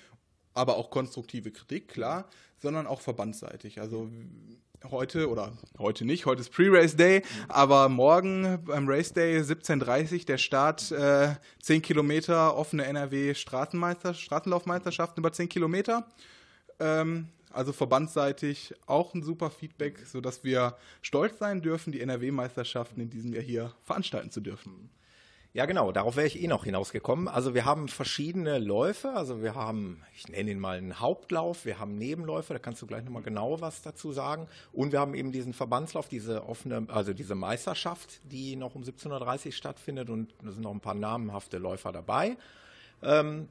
aber 0.55 0.77
auch 0.77 0.91
konstruktive 0.91 1.51
Kritik, 1.51 1.89
klar, 1.89 2.29
sondern 2.59 2.87
auch 2.87 3.01
verbandsseitig. 3.01 3.81
Also 3.81 4.09
heute 4.89 5.29
oder 5.29 5.53
heute 5.79 6.05
nicht, 6.05 6.27
heute 6.27 6.43
ist 6.43 6.53
Pre-Race 6.53 6.95
Day, 6.95 7.23
mhm. 7.23 7.51
aber 7.51 7.89
morgen 7.89 8.63
beim 8.65 8.89
Race 8.89 9.13
Day 9.13 9.41
17.30 9.41 10.27
der 10.27 10.39
Start, 10.39 10.93
äh, 10.93 11.35
10 11.61 11.83
Kilometer 11.83 12.57
offene 12.57 12.85
NRW 12.85 13.35
Straßenmeister, 13.35 14.15
Straßenlaufmeisterschaften 14.15 15.21
über 15.21 15.33
10 15.33 15.49
Kilometer. 15.49 16.07
Ähm, 16.79 17.27
also 17.53 17.73
verbandsseitig 17.73 18.75
auch 18.87 19.15
ein 19.15 19.23
super 19.23 19.51
Feedback, 19.51 20.07
sodass 20.07 20.45
wir 20.45 20.77
stolz 21.03 21.39
sein 21.39 21.63
dürfen, 21.63 21.93
die 21.93 22.01
NRW-Meisterschaften 22.01 23.01
in 23.01 23.11
diesem 23.11 23.33
Jahr 23.33 23.43
hier 23.43 23.73
veranstalten 23.85 24.31
zu 24.31 24.41
dürfen. 24.41 24.91
Ja, 25.55 25.65
genau, 25.65 25.93
darauf 25.93 26.17
wäre 26.17 26.27
ich 26.27 26.41
eh 26.43 26.47
noch 26.47 26.65
hinausgekommen. 26.65 27.27
Also 27.27 27.55
wir 27.55 27.65
haben 27.65 27.89
verschiedene 27.89 28.59
Läufe, 28.59 29.11
also 29.15 29.43
wir 29.43 29.55
haben, 29.55 30.03
ich 30.15 30.29
nenne 30.29 30.51
ihn 30.51 30.61
mal 30.61 30.77
einen 30.77 31.01
Hauptlauf, 31.01 31.65
wir 31.65 31.79
haben 31.79 31.97
Nebenläufe, 31.97 32.53
da 32.53 32.59
kannst 32.59 32.83
du 32.83 32.87
gleich 32.87 33.03
nochmal 33.03 33.23
genau 33.23 33.61
was 33.61 33.81
dazu 33.81 34.13
sagen. 34.13 34.47
Und 34.73 34.93
wir 34.93 35.01
haben 35.01 35.15
eben 35.15 35.33
diesen 35.33 35.55
Verbandslauf, 35.55 36.07
diese 36.07 36.47
offene, 36.47 36.87
also 36.89 37.15
diese 37.15 37.35
Meisterschaft, 37.35 38.21
die 38.31 38.57
noch 38.57 38.75
um 38.75 38.83
17.30 38.83 39.47
Uhr 39.47 39.53
stattfindet 39.53 40.11
und 40.11 40.35
da 40.45 40.53
sind 40.53 40.63
noch 40.63 40.75
ein 40.75 40.81
paar 40.81 40.95
namenhafte 40.95 41.57
Läufer 41.57 41.93
dabei. 41.93 42.37
Ähm, 43.03 43.49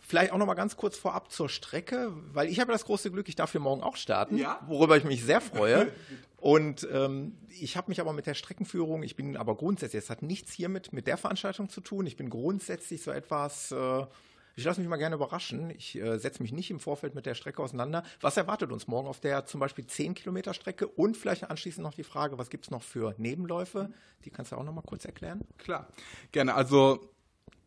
Vielleicht 0.00 0.32
auch 0.32 0.38
noch 0.38 0.46
mal 0.46 0.54
ganz 0.54 0.76
kurz 0.76 0.96
vorab 0.96 1.32
zur 1.32 1.48
Strecke, 1.48 2.12
weil 2.32 2.48
ich 2.48 2.60
habe 2.60 2.70
das 2.70 2.84
große 2.84 3.10
Glück, 3.10 3.28
ich 3.28 3.34
darf 3.34 3.50
hier 3.52 3.60
morgen 3.60 3.82
auch 3.82 3.96
starten, 3.96 4.36
ja. 4.36 4.60
worüber 4.68 4.96
ich 4.96 5.04
mich 5.04 5.24
sehr 5.24 5.40
freue. 5.40 5.92
Und 6.36 6.86
ähm, 6.92 7.36
ich 7.48 7.76
habe 7.76 7.90
mich 7.90 8.00
aber 8.00 8.12
mit 8.12 8.26
der 8.26 8.34
Streckenführung, 8.34 9.02
ich 9.02 9.16
bin 9.16 9.36
aber 9.36 9.56
grundsätzlich, 9.56 10.04
es 10.04 10.10
hat 10.10 10.22
nichts 10.22 10.52
hiermit 10.52 10.92
mit 10.92 11.08
der 11.08 11.16
Veranstaltung 11.16 11.68
zu 11.68 11.80
tun. 11.80 12.06
Ich 12.06 12.16
bin 12.16 12.30
grundsätzlich 12.30 13.02
so 13.02 13.10
etwas, 13.10 13.72
äh, 13.72 14.06
ich 14.54 14.64
lasse 14.64 14.80
mich 14.80 14.88
mal 14.88 14.96
gerne 14.96 15.16
überraschen. 15.16 15.70
Ich 15.70 15.96
äh, 15.96 16.18
setze 16.18 16.42
mich 16.42 16.52
nicht 16.52 16.70
im 16.70 16.80
Vorfeld 16.80 17.14
mit 17.14 17.26
der 17.26 17.34
Strecke 17.34 17.62
auseinander. 17.62 18.04
Was 18.20 18.36
erwartet 18.36 18.72
uns 18.72 18.86
morgen 18.86 19.06
auf 19.06 19.20
der 19.20 19.44
zum 19.44 19.60
Beispiel 19.60 19.86
10 19.86 20.14
Kilometer 20.14 20.54
Strecke? 20.54 20.86
Und 20.86 21.16
vielleicht 21.16 21.50
anschließend 21.50 21.82
noch 21.82 21.94
die 21.94 22.04
Frage, 22.04 22.38
was 22.38 22.48
gibt 22.48 22.64
es 22.64 22.70
noch 22.70 22.82
für 22.82 23.14
Nebenläufe? 23.18 23.90
Die 24.24 24.30
kannst 24.30 24.52
du 24.52 24.56
auch 24.56 24.62
noch 24.62 24.72
mal 24.72 24.82
kurz 24.82 25.04
erklären. 25.04 25.42
Klar, 25.58 25.88
gerne. 26.32 26.54
Also 26.54 27.15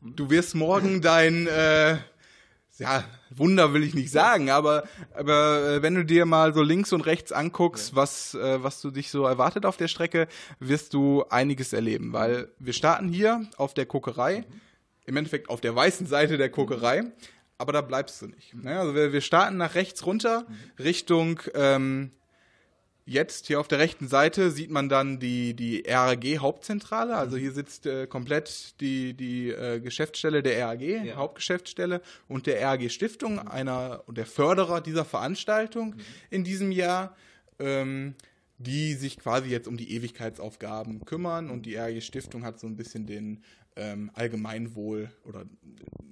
du 0.02 0.30
wirst 0.30 0.56
morgen 0.56 1.02
dein 1.02 1.48
äh, 1.48 1.98
ja, 2.80 3.04
Wunder 3.30 3.74
will 3.74 3.84
ich 3.84 3.94
nicht 3.94 4.10
sagen, 4.10 4.50
aber, 4.50 4.84
aber 5.14 5.70
äh, 5.70 5.82
wenn 5.82 5.96
du 5.96 6.06
dir 6.06 6.26
mal 6.26 6.54
so 6.54 6.62
links 6.62 6.94
und 6.94 7.02
rechts 7.02 7.32
anguckst, 7.32 7.92
ja. 7.92 7.96
was, 7.98 8.34
äh, 8.34 8.64
was 8.64 8.82
du 8.82 8.90
dich 8.90 9.12
so 9.12 9.26
erwartet 9.26 9.66
auf 9.66 9.78
der 9.78 9.88
Strecke, 9.88 10.28
wirst 10.60 10.94
du 10.94 11.26
einiges 11.30 11.74
erleben, 11.74 12.14
weil 12.14 12.50
wir 12.58 12.74
starten 12.74 13.10
hier 13.10 13.46
auf 13.58 13.74
der 13.74 13.86
Kokerei, 13.86 14.40
mhm. 14.48 14.62
im 15.06 15.18
Endeffekt 15.18 15.50
auf 15.50 15.62
der 15.62 15.76
weißen 15.76 16.08
Seite 16.08 16.38
der 16.38 16.50
Kokerei, 16.50 17.04
aber 17.58 17.74
da 17.74 17.82
bleibst 17.82 18.22
du 18.22 18.28
nicht. 18.28 18.56
Ne? 18.56 18.80
Also 18.80 18.96
wir, 18.96 19.12
wir 19.12 19.22
starten 19.22 19.58
nach 19.58 19.76
rechts 19.76 20.06
runter 20.06 20.46
mhm. 20.48 20.84
Richtung 20.84 21.42
ähm, 21.54 22.12
Jetzt 23.10 23.48
hier 23.48 23.60
auf 23.60 23.68
der 23.68 23.80
rechten 23.80 24.08
Seite 24.08 24.52
sieht 24.52 24.70
man 24.70 24.88
dann 24.88 25.18
die, 25.18 25.56
die 25.56 25.84
RAG-Hauptzentrale. 25.88 27.16
Also 27.16 27.38
hier 27.38 27.52
sitzt 27.52 27.88
äh, 27.88 28.06
komplett 28.06 28.80
die, 28.82 29.16
die 29.16 29.50
äh, 29.50 29.80
Geschäftsstelle 29.80 30.44
der 30.44 30.64
RAG, 30.64 30.82
ja. 30.82 31.16
Hauptgeschäftsstelle 31.16 32.04
und 32.28 32.46
der 32.46 32.62
RAG 32.62 32.88
Stiftung, 32.92 33.40
einer 33.40 34.04
der 34.08 34.28
Förderer 34.28 34.80
dieser 34.80 35.06
Veranstaltung 35.06 35.96
mhm. 35.96 36.02
in 36.30 36.44
diesem 36.44 36.72
Jahr. 36.72 37.16
Ähm, 37.58 38.14
die 38.62 38.94
sich 38.94 39.18
quasi 39.18 39.48
jetzt 39.50 39.70
um 39.70 39.78
die 39.78 39.96
Ewigkeitsaufgaben 39.96 41.06
kümmern 41.06 41.50
und 41.50 41.66
die 41.66 41.78
RAG 41.78 42.02
Stiftung 42.02 42.44
hat 42.44 42.60
so 42.60 42.68
ein 42.68 42.76
bisschen 42.76 43.08
den 43.08 43.42
ähm, 43.76 44.12
Allgemeinwohl 44.14 45.10
oder 45.26 45.46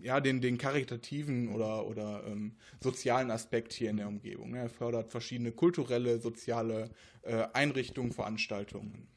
ja, 0.02 0.20
den, 0.20 0.42
den 0.42 0.58
karitativen 0.58 1.50
oder, 1.50 1.86
oder 1.86 2.24
ähm, 2.28 2.54
sozialen 2.82 3.32
Aspekt 3.32 3.74
hier 3.74 3.90
in 3.90 3.98
der 3.98 4.08
Umgebung. 4.08 4.56
Er 4.56 4.70
fördert 4.70 5.12
verschiedene 5.12 5.52
kulturelle, 5.52 6.20
soziale 6.20 6.90
äh, 7.24 7.46
Einrichtungen, 7.54 8.12
Veranstaltungen. 8.12 9.08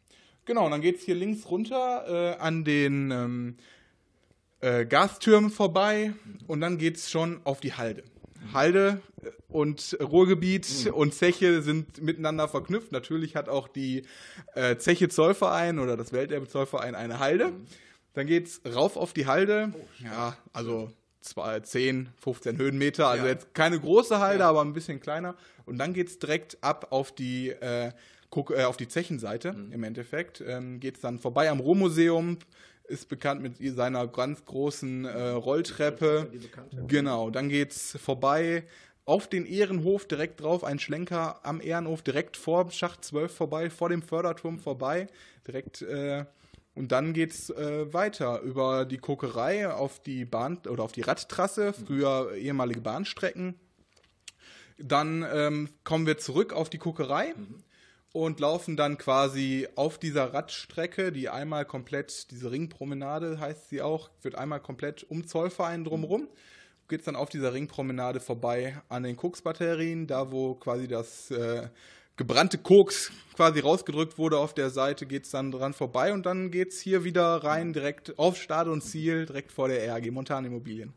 Genau, 0.44 0.64
und 0.64 0.73
dann 0.73 0.80
geht 0.80 0.97
es 0.97 1.02
hier 1.02 1.14
links 1.14 1.49
runter 1.50 2.37
äh, 2.37 2.40
an 2.40 2.64
den 2.64 3.11
ähm, 3.11 3.56
äh, 4.61 4.85
Gastürmen 4.85 5.50
vorbei 5.50 6.12
und 6.47 6.61
dann 6.61 6.78
geht 6.78 6.97
es 6.97 7.11
schon 7.11 7.40
auf 7.44 7.61
die 7.61 7.75
Halde. 7.75 8.04
Halde 8.52 9.00
und 9.49 9.97
Ruhrgebiet 10.00 10.87
mhm. 10.87 10.94
und 10.94 11.14
Zeche 11.14 11.62
sind 11.62 12.02
miteinander 12.02 12.49
verknüpft. 12.49 12.90
Natürlich 12.90 13.37
hat 13.37 13.49
auch 13.49 13.68
die 13.68 14.02
äh, 14.54 14.76
Zeche 14.76 15.09
Zollverein 15.09 15.78
oder 15.78 15.97
das 15.97 16.12
Welterbe 16.12 16.49
Zollverein 16.49 16.94
eine 16.94 17.18
Halde. 17.18 17.49
Mhm. 17.49 17.66
Dann 18.14 18.26
geht's 18.26 18.61
rauf 18.64 18.97
auf 18.97 19.12
die 19.12 19.26
Halde. 19.26 19.73
Oh, 19.73 20.05
ja, 20.05 20.37
also 20.52 20.90
zwei, 21.21 21.61
10, 21.61 22.09
15 22.17 22.59
Höhenmeter. 22.59 23.09
Also 23.09 23.25
ja. 23.25 23.33
jetzt 23.33 23.55
keine 23.55 23.79
große 23.79 24.19
Halde, 24.19 24.40
ja. 24.40 24.49
aber 24.49 24.62
ein 24.62 24.73
bisschen 24.73 25.00
kleiner. 25.00 25.35
Und 25.67 25.79
dann 25.79 25.93
geht's 25.93 26.19
direkt 26.19 26.59
ab 26.62 26.88
auf 26.90 27.12
die, 27.12 27.50
äh, 27.50 27.88
äh, 27.88 28.64
auf 28.64 28.76
die 28.76 28.88
Zechenseite 28.88 29.52
mhm. 29.52 29.73
im 29.73 29.85
Endeffekt. 29.85 30.43
Ähm, 30.47 30.81
geht's 30.81 31.00
dann 31.00 31.19
vorbei 31.19 31.50
am 31.50 31.61
Ruhrmuseum. 31.61 32.38
Ist 32.85 33.09
bekannt 33.09 33.40
mit 33.40 33.57
seiner 33.76 34.09
ganz 34.09 34.45
großen 34.45 35.05
äh, 35.05 35.29
Rolltreppe. 35.29 36.33
Genau, 36.88 37.31
dann 37.31 37.49
geht's 37.49 37.97
vorbei 38.02 38.64
auf 39.05 39.26
den 39.26 39.47
Ehrenhof 39.47 40.07
direkt 40.07 40.40
drauf, 40.40 40.62
ein 40.62 40.79
Schlenker 40.79 41.40
am 41.45 41.61
Ehrenhof 41.61 42.02
direkt 42.02 42.37
vor 42.37 42.71
Schacht 42.71 43.05
12 43.05 43.35
vorbei, 43.35 43.71
vor 43.71 43.88
dem 43.88 44.02
Förderturm 44.02 44.59
vorbei, 44.59 45.09
direkt 45.47 45.83
äh, 45.83 46.26
und 46.75 46.93
dann 46.93 47.12
geht's 47.12 47.50
äh, 47.50 47.93
weiter 47.93 48.41
über 48.41 48.85
die 48.85 48.99
Kokerei 48.99 49.69
auf 49.69 50.00
die 50.00 50.25
Bahn 50.25 50.59
oder 50.69 50.85
auf 50.85 50.93
die 50.93 51.03
Radtrasse, 51.03 51.73
früher 51.73 52.35
ehemalige 52.35 52.81
Bahnstrecken. 52.81 53.59
Dann 54.79 55.27
ähm, 55.33 55.69
kommen 55.85 56.07
wir 56.07 56.19
zurück 56.19 56.53
auf 56.53 56.71
die 56.71 56.79
Kokerei 56.79 57.35
mhm. 57.37 57.62
und 58.12 58.41
laufen 58.41 58.77
dann 58.77 58.99
quasi 58.99 59.69
auf 59.75 59.99
dieser 59.99 60.33
Radstrecke, 60.33 61.12
die 61.12 61.29
einmal 61.29 61.65
komplett, 61.65 62.31
diese 62.31 62.50
Ringpromenade 62.50 63.41
heißt 63.41 63.69
sie 63.69 63.83
auch, 63.83 64.11
wird 64.23 64.37
einmal 64.37 64.61
komplett 64.61 65.03
um 65.03 65.27
Zollverein 65.27 65.85
drumherum. 65.85 66.23
Mhm. 66.23 66.29
Geht 66.89 67.00
es 67.00 67.05
dann 67.05 67.17
auf 67.17 67.29
dieser 67.29 67.53
Ringpromenade 67.53 68.21
vorbei 68.21 68.81
an 68.89 69.03
den 69.03 69.17
Koksbatterien, 69.17 70.07
da 70.07 70.33
wo 70.33 70.55
quasi 70.55 70.89
das 70.89 71.31
äh, 71.31 71.69
gebrannte 72.21 72.59
Koks 72.59 73.12
quasi 73.35 73.61
rausgedrückt 73.61 74.19
wurde 74.19 74.37
auf 74.37 74.53
der 74.53 74.69
Seite, 74.69 75.07
geht 75.07 75.25
es 75.25 75.31
dann 75.31 75.50
dran 75.50 75.73
vorbei 75.73 76.12
und 76.12 76.27
dann 76.27 76.50
geht 76.50 76.73
es 76.73 76.81
hier 76.81 77.03
wieder 77.03 77.43
rein, 77.43 77.73
direkt 77.73 78.19
auf 78.19 78.37
Start 78.37 78.69
und 78.69 78.83
Ziel, 78.83 79.25
direkt 79.25 79.50
vor 79.50 79.69
der 79.69 79.83
RG 79.89 80.11
Montan 80.11 80.45
Immobilien. 80.45 80.93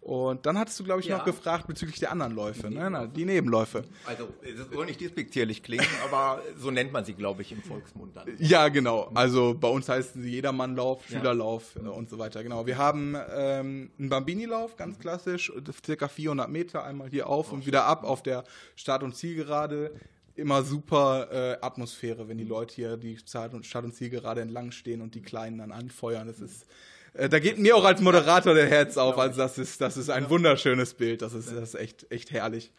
Und 0.00 0.46
dann 0.46 0.58
hattest 0.58 0.80
du, 0.80 0.84
glaube 0.84 1.00
ich, 1.00 1.06
ja. 1.06 1.18
noch 1.18 1.26
gefragt 1.26 1.66
bezüglich 1.66 1.98
der 1.98 2.12
anderen 2.12 2.34
Läufe, 2.34 2.68
die, 2.70 2.74
ne? 2.74 2.90
Na, 2.90 3.06
die 3.06 3.26
Nebenläufe. 3.26 3.84
Also, 4.06 4.28
es 4.42 4.70
soll 4.72 4.86
nicht 4.86 5.02
despektierlich 5.02 5.62
klingen, 5.62 5.86
aber 6.04 6.40
so 6.56 6.70
nennt 6.70 6.92
man 6.92 7.04
sie, 7.04 7.12
glaube 7.12 7.42
ich, 7.42 7.52
im 7.52 7.62
Volksmund 7.62 8.16
dann. 8.16 8.28
Ja, 8.38 8.68
genau. 8.68 9.10
Also 9.14 9.54
bei 9.54 9.68
uns 9.68 9.86
heißt 9.86 10.14
sie 10.14 10.30
Jedermannlauf, 10.30 11.06
Schülerlauf 11.06 11.74
ja. 11.76 11.88
Äh, 11.88 11.88
und 11.90 12.08
so 12.08 12.18
weiter. 12.18 12.42
Genau. 12.42 12.66
Wir 12.66 12.78
haben 12.78 13.14
ähm, 13.34 13.90
einen 13.98 14.08
Bambini-Lauf, 14.08 14.76
ganz 14.76 14.98
klassisch, 14.98 15.52
circa 15.84 16.08
400 16.08 16.48
Meter, 16.48 16.84
einmal 16.84 17.10
hier 17.10 17.28
auf 17.28 17.50
oh, 17.52 17.56
und 17.56 17.66
wieder 17.66 17.84
ab 17.84 18.04
auf 18.04 18.22
der 18.22 18.44
Start- 18.74 19.02
und 19.02 19.14
Zielgerade 19.14 19.92
immer 20.36 20.62
super 20.62 21.28
äh, 21.30 21.64
Atmosphäre, 21.64 22.28
wenn 22.28 22.38
die 22.38 22.44
Leute 22.44 22.74
hier 22.74 22.96
die 22.96 23.18
Start- 23.18 23.54
und, 23.54 23.66
Start 23.66 23.84
und 23.84 23.94
Zielgerade 23.94 24.40
entlang 24.40 24.70
stehen 24.70 25.00
und 25.00 25.14
die 25.14 25.22
Kleinen 25.22 25.58
dann 25.58 25.72
anfeuern. 25.72 26.26
Das 26.26 26.40
ist 26.40 26.66
äh, 27.14 27.28
da 27.28 27.38
geht 27.38 27.58
mir 27.58 27.76
auch 27.76 27.84
als 27.84 28.00
Moderator 28.00 28.54
der 28.54 28.68
Herz 28.68 28.96
auf. 28.96 29.18
Also 29.18 29.38
das 29.38 29.58
ist, 29.58 29.80
das 29.80 29.96
ist 29.96 30.10
ein 30.10 30.28
wunderschönes 30.28 30.94
Bild. 30.94 31.22
Das 31.22 31.32
ist, 31.32 31.50
das 31.50 31.74
ist 31.74 31.74
echt, 31.74 32.10
echt 32.10 32.30
herrlich. 32.30 32.72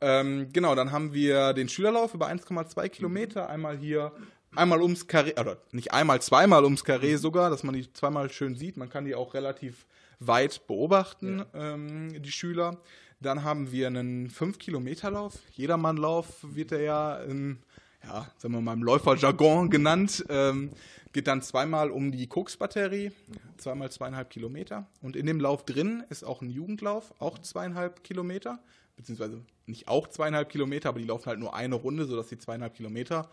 Ähm, 0.00 0.48
genau, 0.52 0.74
dann 0.74 0.92
haben 0.92 1.12
wir 1.12 1.54
den 1.54 1.68
Schülerlauf 1.68 2.14
über 2.14 2.28
1,2 2.28 2.88
Kilometer. 2.88 3.48
Einmal 3.48 3.76
hier, 3.76 4.12
einmal 4.54 4.80
ums 4.80 5.08
Karree, 5.08 5.32
oder 5.38 5.58
nicht 5.72 5.92
einmal, 5.92 6.22
zweimal 6.22 6.64
ums 6.64 6.84
Karree 6.84 7.16
sogar, 7.16 7.50
dass 7.50 7.64
man 7.64 7.74
die 7.74 7.92
zweimal 7.92 8.30
schön 8.30 8.54
sieht. 8.54 8.76
Man 8.76 8.90
kann 8.90 9.04
die 9.04 9.14
auch 9.14 9.34
relativ 9.34 9.86
weit 10.20 10.66
beobachten, 10.66 11.44
ja. 11.52 11.74
ähm, 11.74 12.22
die 12.22 12.32
Schüler. 12.32 12.78
Dann 13.20 13.42
haben 13.42 13.72
wir 13.72 13.88
einen 13.88 14.28
5-Kilometer-Lauf. 14.30 15.38
Jedermannlauf 15.52 16.26
wird 16.42 16.72
er 16.72 16.80
ja, 16.80 17.16
im, 17.16 17.58
ja, 18.04 18.30
sagen 18.36 18.54
wir 18.54 18.60
mal, 18.60 18.74
im 18.74 18.82
Läuferjargon 18.82 19.70
genannt. 19.70 20.24
Ähm, 20.28 20.70
geht 21.12 21.26
dann 21.26 21.42
zweimal 21.42 21.90
um 21.90 22.12
die 22.12 22.26
Koksbatterie, 22.26 23.12
zweimal 23.56 23.90
zweieinhalb 23.90 24.30
Kilometer. 24.30 24.86
Und 25.02 25.16
in 25.16 25.26
dem 25.26 25.40
Lauf 25.40 25.64
drin 25.64 26.04
ist 26.10 26.24
auch 26.24 26.42
ein 26.42 26.50
Jugendlauf, 26.50 27.12
auch 27.18 27.38
zweieinhalb 27.38 28.04
Kilometer, 28.04 28.60
beziehungsweise 28.96 29.42
nicht 29.66 29.88
auch 29.88 30.08
zweieinhalb 30.08 30.48
Kilometer, 30.48 30.90
aber 30.90 31.00
die 31.00 31.06
laufen 31.06 31.26
halt 31.26 31.40
nur 31.40 31.54
eine 31.54 31.74
Runde, 31.74 32.06
sodass 32.06 32.28
sie 32.28 32.38
zweieinhalb 32.38 32.74
Kilometer 32.74 33.30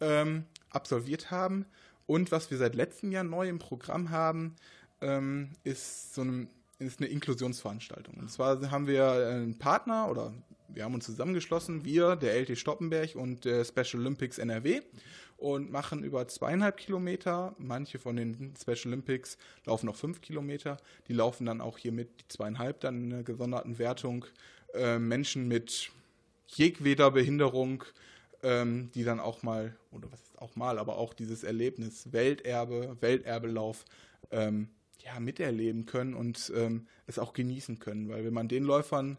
ähm, 0.00 0.44
absolviert 0.70 1.30
haben. 1.30 1.66
Und 2.06 2.32
was 2.32 2.50
wir 2.50 2.56
seit 2.56 2.74
letztem 2.74 3.12
Jahr 3.12 3.24
neu 3.24 3.48
im 3.48 3.58
Programm 3.58 4.10
haben, 4.10 4.56
ähm, 5.00 5.50
ist 5.64 6.14
so 6.14 6.22
ein, 6.22 6.48
ist 6.78 7.00
eine 7.00 7.08
Inklusionsveranstaltung. 7.08 8.14
Und 8.14 8.30
zwar 8.30 8.70
haben 8.70 8.86
wir 8.86 9.10
einen 9.10 9.58
Partner 9.58 10.08
oder 10.10 10.32
wir 10.68 10.84
haben 10.84 10.94
uns 10.94 11.06
zusammengeschlossen, 11.06 11.84
wir, 11.84 12.16
der 12.16 12.40
LT 12.40 12.58
Stoppenberg 12.58 13.16
und 13.16 13.44
der 13.44 13.64
Special 13.64 14.00
Olympics 14.00 14.38
NRW 14.38 14.82
und 15.38 15.70
machen 15.70 16.04
über 16.04 16.28
zweieinhalb 16.28 16.76
Kilometer. 16.76 17.54
Manche 17.58 17.98
von 17.98 18.16
den 18.16 18.54
Special 18.60 18.92
Olympics 18.92 19.38
laufen 19.64 19.86
noch 19.86 19.96
fünf 19.96 20.20
Kilometer. 20.20 20.76
Die 21.08 21.14
laufen 21.14 21.46
dann 21.46 21.60
auch 21.60 21.78
hier 21.78 21.92
mit 21.92 22.20
die 22.20 22.28
zweieinhalb 22.28 22.80
dann 22.80 23.04
in 23.04 23.12
einer 23.12 23.22
gesonderten 23.22 23.78
Wertung. 23.78 24.26
Äh, 24.74 24.98
Menschen 24.98 25.48
mit 25.48 25.90
jedweder 26.48 27.10
Behinderung, 27.10 27.84
ähm, 28.42 28.90
die 28.94 29.04
dann 29.04 29.20
auch 29.20 29.42
mal, 29.42 29.76
oder 29.90 30.10
was 30.12 30.20
ist 30.20 30.38
auch 30.38 30.54
mal, 30.56 30.78
aber 30.78 30.98
auch 30.98 31.14
dieses 31.14 31.44
Erlebnis 31.44 32.12
Welterbe, 32.12 32.96
Welterbelauf 33.00 33.84
ähm, 34.30 34.68
ja, 34.98 35.20
miterleben 35.20 35.86
können 35.86 36.14
und 36.14 36.52
ähm, 36.54 36.86
es 37.06 37.18
auch 37.18 37.32
genießen 37.32 37.78
können. 37.78 38.08
Weil 38.08 38.24
wenn 38.24 38.34
man 38.34 38.48
den 38.48 38.64
Läufern 38.64 39.18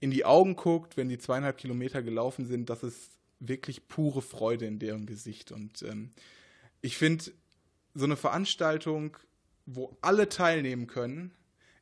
in 0.00 0.10
die 0.10 0.24
Augen 0.24 0.56
guckt, 0.56 0.96
wenn 0.96 1.08
die 1.08 1.18
zweieinhalb 1.18 1.56
Kilometer 1.56 2.02
gelaufen 2.02 2.46
sind, 2.46 2.70
das 2.70 2.82
ist 2.82 3.10
wirklich 3.40 3.88
pure 3.88 4.22
Freude 4.22 4.66
in 4.66 4.78
deren 4.78 5.06
Gesicht. 5.06 5.52
Und 5.52 5.82
ähm, 5.82 6.10
ich 6.80 6.96
finde, 6.96 7.24
so 7.94 8.04
eine 8.04 8.16
Veranstaltung, 8.16 9.16
wo 9.66 9.96
alle 10.00 10.28
teilnehmen 10.28 10.86
können, 10.86 11.32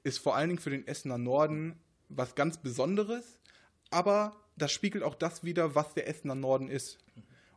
ist 0.05 0.19
vor 0.19 0.37
allen 0.37 0.51
Dingen 0.51 0.61
für 0.61 0.71
den 0.71 0.87
Essener 0.87 1.19
Norden 1.19 1.77
was 2.09 2.35
ganz 2.35 2.59
Besonderes, 2.59 3.41
aber 3.91 4.37
das 4.57 4.73
spiegelt 4.73 5.03
auch 5.03 5.15
das 5.15 5.45
wieder, 5.45 5.75
was 5.75 5.95
der 5.95 6.09
Essener 6.09 6.35
Norden 6.35 6.69
ist. 6.69 6.99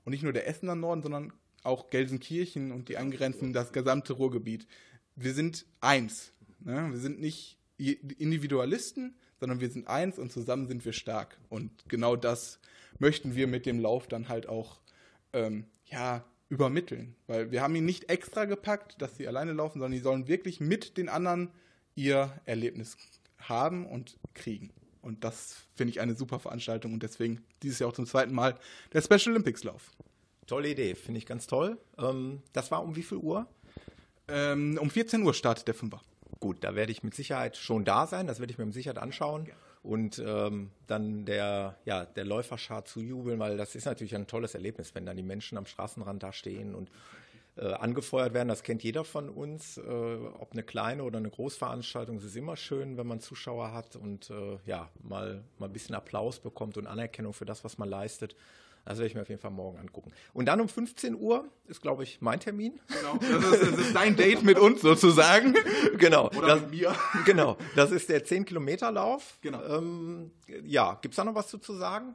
Und 0.06 0.12
nicht 0.12 0.24
nur 0.24 0.34
der 0.34 0.48
Essener 0.48 0.76
Norden, 0.76 1.02
sondern 1.02 1.34
auch 1.64 1.90
Gelsenkirchen 1.90 2.72
und 2.72 2.90
die 2.90 2.98
angrenzenden, 2.98 3.54
das 3.54 3.74
gesamte 3.74 4.14
Ruhrgebiet. 4.14 4.68
Wir 5.16 5.34
sind 5.34 5.66
eins. 5.82 6.32
Ne? 6.60 6.90
Wir 6.92 7.00
sind 7.00 7.20
nicht 7.20 7.58
Individualisten, 7.78 9.16
sondern 9.40 9.60
wir 9.60 9.70
sind 9.70 9.88
eins 9.88 10.18
und 10.20 10.32
zusammen 10.32 10.68
sind 10.68 10.86
wir 10.86 10.94
stark. 10.94 11.38
Und 11.50 11.72
genau 11.88 12.16
das 12.16 12.60
möchten 13.00 13.36
wir 13.36 13.48
mit 13.48 13.66
dem 13.66 13.80
Lauf 13.80 14.08
dann 14.08 14.30
halt 14.30 14.48
auch 14.48 14.80
ähm, 15.34 15.66
ja, 15.86 16.24
übermitteln. 16.50 17.16
Weil 17.28 17.52
wir 17.52 17.62
haben 17.62 17.76
ihn 17.76 17.86
nicht 17.86 18.10
extra 18.10 18.46
gepackt, 18.46 19.02
dass 19.02 19.18
sie 19.18 19.28
alleine 19.28 19.54
laufen, 19.54 19.80
sondern 19.80 19.92
die 19.92 20.04
sollen 20.04 20.28
wirklich 20.28 20.60
mit 20.60 20.98
den 20.98 21.10
anderen 21.10 21.52
ihr 21.96 22.34
Erlebnis 22.46 22.98
haben 23.40 23.86
und 23.86 24.18
kriegen. 24.34 24.72
Und 25.02 25.24
das 25.24 25.58
finde 25.76 25.92
ich 25.92 26.02
eine 26.02 26.16
super 26.16 26.40
Veranstaltung 26.40 26.94
und 26.94 27.04
deswegen 27.04 27.44
dieses 27.62 27.80
Jahr 27.80 27.90
auch 27.90 27.94
zum 27.94 28.08
zweiten 28.08 28.34
Mal 28.34 28.58
der 28.92 29.02
Special 29.02 29.34
Olympics 29.36 29.64
Lauf. 29.64 29.92
Tolle 30.48 30.70
Idee, 30.70 30.96
finde 30.96 31.20
ich 31.20 31.26
ganz 31.26 31.48
toll. 31.48 31.78
Ähm, 31.98 32.42
das 32.54 32.72
war 32.72 32.84
um 32.84 32.96
wie 32.96 33.04
viel 33.04 33.18
Uhr? 33.20 33.48
Ähm, 34.28 34.78
um 34.82 34.90
14 34.90 35.22
Uhr 35.24 35.34
startet 35.34 35.68
der 35.68 35.76
Fünfer. 35.76 36.02
Gut, 36.40 36.58
da 36.64 36.76
werde 36.76 36.92
ich 36.92 37.04
mit 37.04 37.14
Sicherheit 37.16 37.58
schon 37.58 37.86
da 37.86 38.08
sein, 38.08 38.28
das 38.28 38.40
werde 38.40 38.52
ich 38.52 38.58
mir 38.58 38.66
mit 38.66 38.74
Sicherheit 38.74 38.98
anschauen. 38.98 39.46
Ja 39.46 39.54
und 39.86 40.18
ähm, 40.26 40.72
dann 40.88 41.26
der, 41.26 41.78
ja, 41.86 42.06
der 42.06 42.26
Läuferschar 42.26 42.86
zu 42.86 43.02
jubeln, 43.02 43.40
weil 43.40 43.56
das 43.56 43.76
ist 43.76 43.86
natürlich 43.86 44.16
ein 44.16 44.26
tolles 44.26 44.56
Erlebnis, 44.56 44.96
wenn 44.96 45.06
dann 45.06 45.16
die 45.16 45.24
Menschen 45.24 45.58
am 45.60 45.68
Straßenrand 45.68 46.24
da 46.24 46.34
stehen 46.34 46.74
und 46.74 46.90
äh, 47.56 47.72
angefeuert 47.72 48.34
werden. 48.34 48.50
Das 48.50 48.64
kennt 48.64 48.84
jeder 48.84 49.06
von 49.06 49.30
uns. 49.30 49.78
Äh, 49.78 49.82
ob 49.82 50.54
eine 50.54 50.64
kleine 50.64 51.04
oder 51.04 51.20
eine 51.20 51.30
Großveranstaltung, 51.30 52.18
es 52.18 52.24
ist 52.24 52.36
immer 52.36 52.58
schön, 52.58 52.98
wenn 52.98 53.06
man 53.06 53.20
Zuschauer 53.20 53.74
hat 53.74 53.96
und 53.96 54.32
äh, 54.32 54.58
ja, 54.66 54.90
mal, 55.04 55.44
mal 55.60 55.68
ein 55.68 55.74
bisschen 55.74 55.94
Applaus 55.94 56.40
bekommt 56.40 56.78
und 56.78 56.88
Anerkennung 56.88 57.34
für 57.34 57.46
das, 57.46 57.64
was 57.64 57.78
man 57.78 57.88
leistet. 57.88 58.36
Das 58.86 59.00
werde 59.00 59.08
ich 59.08 59.16
mir 59.16 59.22
auf 59.24 59.30
jeden 59.30 59.42
Fall 59.42 59.52
morgen 59.52 59.80
angucken. 59.80 60.12
Und 60.34 60.46
dann 60.46 60.62
um 60.62 60.70
15 60.70 61.16
Uhr 61.16 61.50
ist, 61.68 61.82
glaube 61.82 62.04
ich, 62.04 62.22
mein 62.22 62.40
Termin. 62.40 62.80
Genau, 62.88 63.18
das 63.18 63.62
ist, 63.62 63.72
das 63.72 63.80
ist 63.80 63.96
dein 63.96 64.16
Date 64.18 64.44
mit 64.44 64.60
uns 64.60 64.82
sozusagen. 64.82 65.56
genau. 65.98 66.28
Oder 66.30 66.48
das, 66.48 66.62
mit 66.62 66.72
mir. 66.72 66.96
Genau, 67.26 67.58
das 67.76 67.92
ist 67.92 68.10
der 68.10 68.24
10-Kilometer-Lauf. 68.24 69.40
Genau. 69.42 69.64
Ähm, 69.64 70.32
ja, 70.64 71.00
gibt 71.02 71.14
es 71.14 71.16
da 71.18 71.24
noch 71.24 71.36
was 71.36 71.48
zu, 71.48 71.58
zu 71.58 71.74
sagen? 71.74 72.14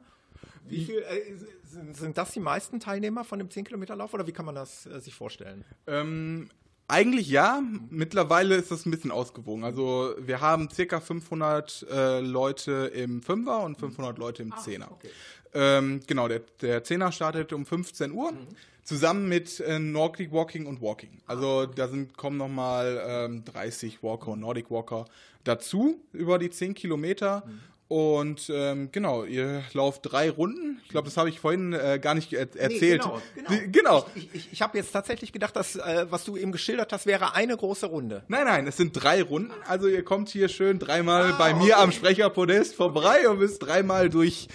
Wie 0.65 0.85
viel, 0.85 0.99
äh, 0.99 1.35
sind, 1.65 1.97
sind, 1.97 2.17
das 2.17 2.31
die 2.31 2.39
meisten 2.39 2.79
Teilnehmer 2.79 3.25
von 3.25 3.39
dem 3.39 3.49
10-Kilometer-Lauf 3.49 4.13
oder 4.13 4.25
wie 4.27 4.31
kann 4.31 4.45
man 4.45 4.55
das 4.55 4.85
äh, 4.85 5.01
sich 5.01 5.13
vorstellen? 5.13 5.65
Ähm, 5.87 6.49
eigentlich 6.87 7.29
ja. 7.29 7.61
Mittlerweile 7.89 8.55
ist 8.55 8.71
das 8.71 8.85
ein 8.85 8.91
bisschen 8.91 9.11
ausgewogen. 9.11 9.63
Also 9.63 10.13
wir 10.19 10.41
haben 10.41 10.69
circa 10.69 10.99
500 10.99 11.87
äh, 11.89 12.19
Leute 12.19 12.91
im 12.93 13.21
Fünfer 13.21 13.63
und 13.63 13.77
500 13.77 14.17
Leute 14.17 14.43
im 14.43 14.53
ah, 14.53 14.57
Zehner. 14.57 14.91
Okay. 14.91 15.09
Ähm, 15.53 16.01
genau, 16.07 16.27
der, 16.27 16.41
der 16.61 16.83
Zehner 16.83 17.11
startet 17.11 17.53
um 17.53 17.65
15 17.65 18.11
Uhr. 18.11 18.31
Mhm. 18.31 18.47
Zusammen 18.83 19.29
mit 19.29 19.59
äh, 19.59 19.79
Nordic 19.79 20.31
Walking 20.31 20.65
und 20.65 20.81
Walking. 20.81 21.21
Also 21.27 21.65
da 21.65 21.87
sind, 21.87 22.17
kommen 22.17 22.37
nochmal 22.37 23.01
ähm, 23.05 23.45
30 23.45 24.01
Walker 24.01 24.29
und 24.29 24.39
Nordic 24.39 24.71
Walker 24.71 25.05
dazu 25.43 26.01
über 26.13 26.39
die 26.39 26.49
10 26.49 26.73
Kilometer. 26.73 27.43
Mhm. 27.45 27.59
Und 27.91 28.49
ähm, 28.49 28.87
genau, 28.93 29.25
ihr 29.25 29.63
lauft 29.73 30.03
drei 30.03 30.29
Runden. 30.29 30.79
Ich 30.83 30.89
glaube, 30.91 31.09
das 31.09 31.17
habe 31.17 31.27
ich 31.27 31.41
vorhin 31.41 31.73
äh, 31.73 31.99
gar 32.01 32.15
nicht 32.15 32.31
er 32.31 32.47
erzählt. 32.55 33.05
Nee, 33.05 33.41
genau. 33.43 33.49
genau. 33.49 33.61
genau. 33.69 34.05
Ich, 34.15 34.29
ich, 34.33 34.53
ich 34.53 34.61
habe 34.61 34.77
jetzt 34.77 34.93
tatsächlich 34.93 35.33
gedacht, 35.33 35.57
dass 35.57 35.75
äh, 35.75 36.05
was 36.09 36.23
du 36.23 36.37
eben 36.37 36.53
geschildert 36.53 36.93
hast, 36.93 37.05
wäre 37.05 37.35
eine 37.35 37.57
große 37.57 37.87
Runde. 37.87 38.23
Nein, 38.29 38.45
nein, 38.45 38.65
es 38.65 38.77
sind 38.77 38.93
drei 38.93 39.21
Runden. 39.21 39.51
Also 39.67 39.89
ihr 39.89 40.05
kommt 40.05 40.29
hier 40.29 40.47
schön 40.47 40.79
dreimal 40.79 41.33
ah, 41.33 41.35
bei 41.37 41.53
mir 41.53 41.73
okay. 41.73 41.83
am 41.83 41.91
Sprecherpodest 41.91 42.75
vorbei 42.75 43.27
und 43.27 43.39
müsst 43.39 43.61
dreimal 43.61 44.09
durch 44.09 44.47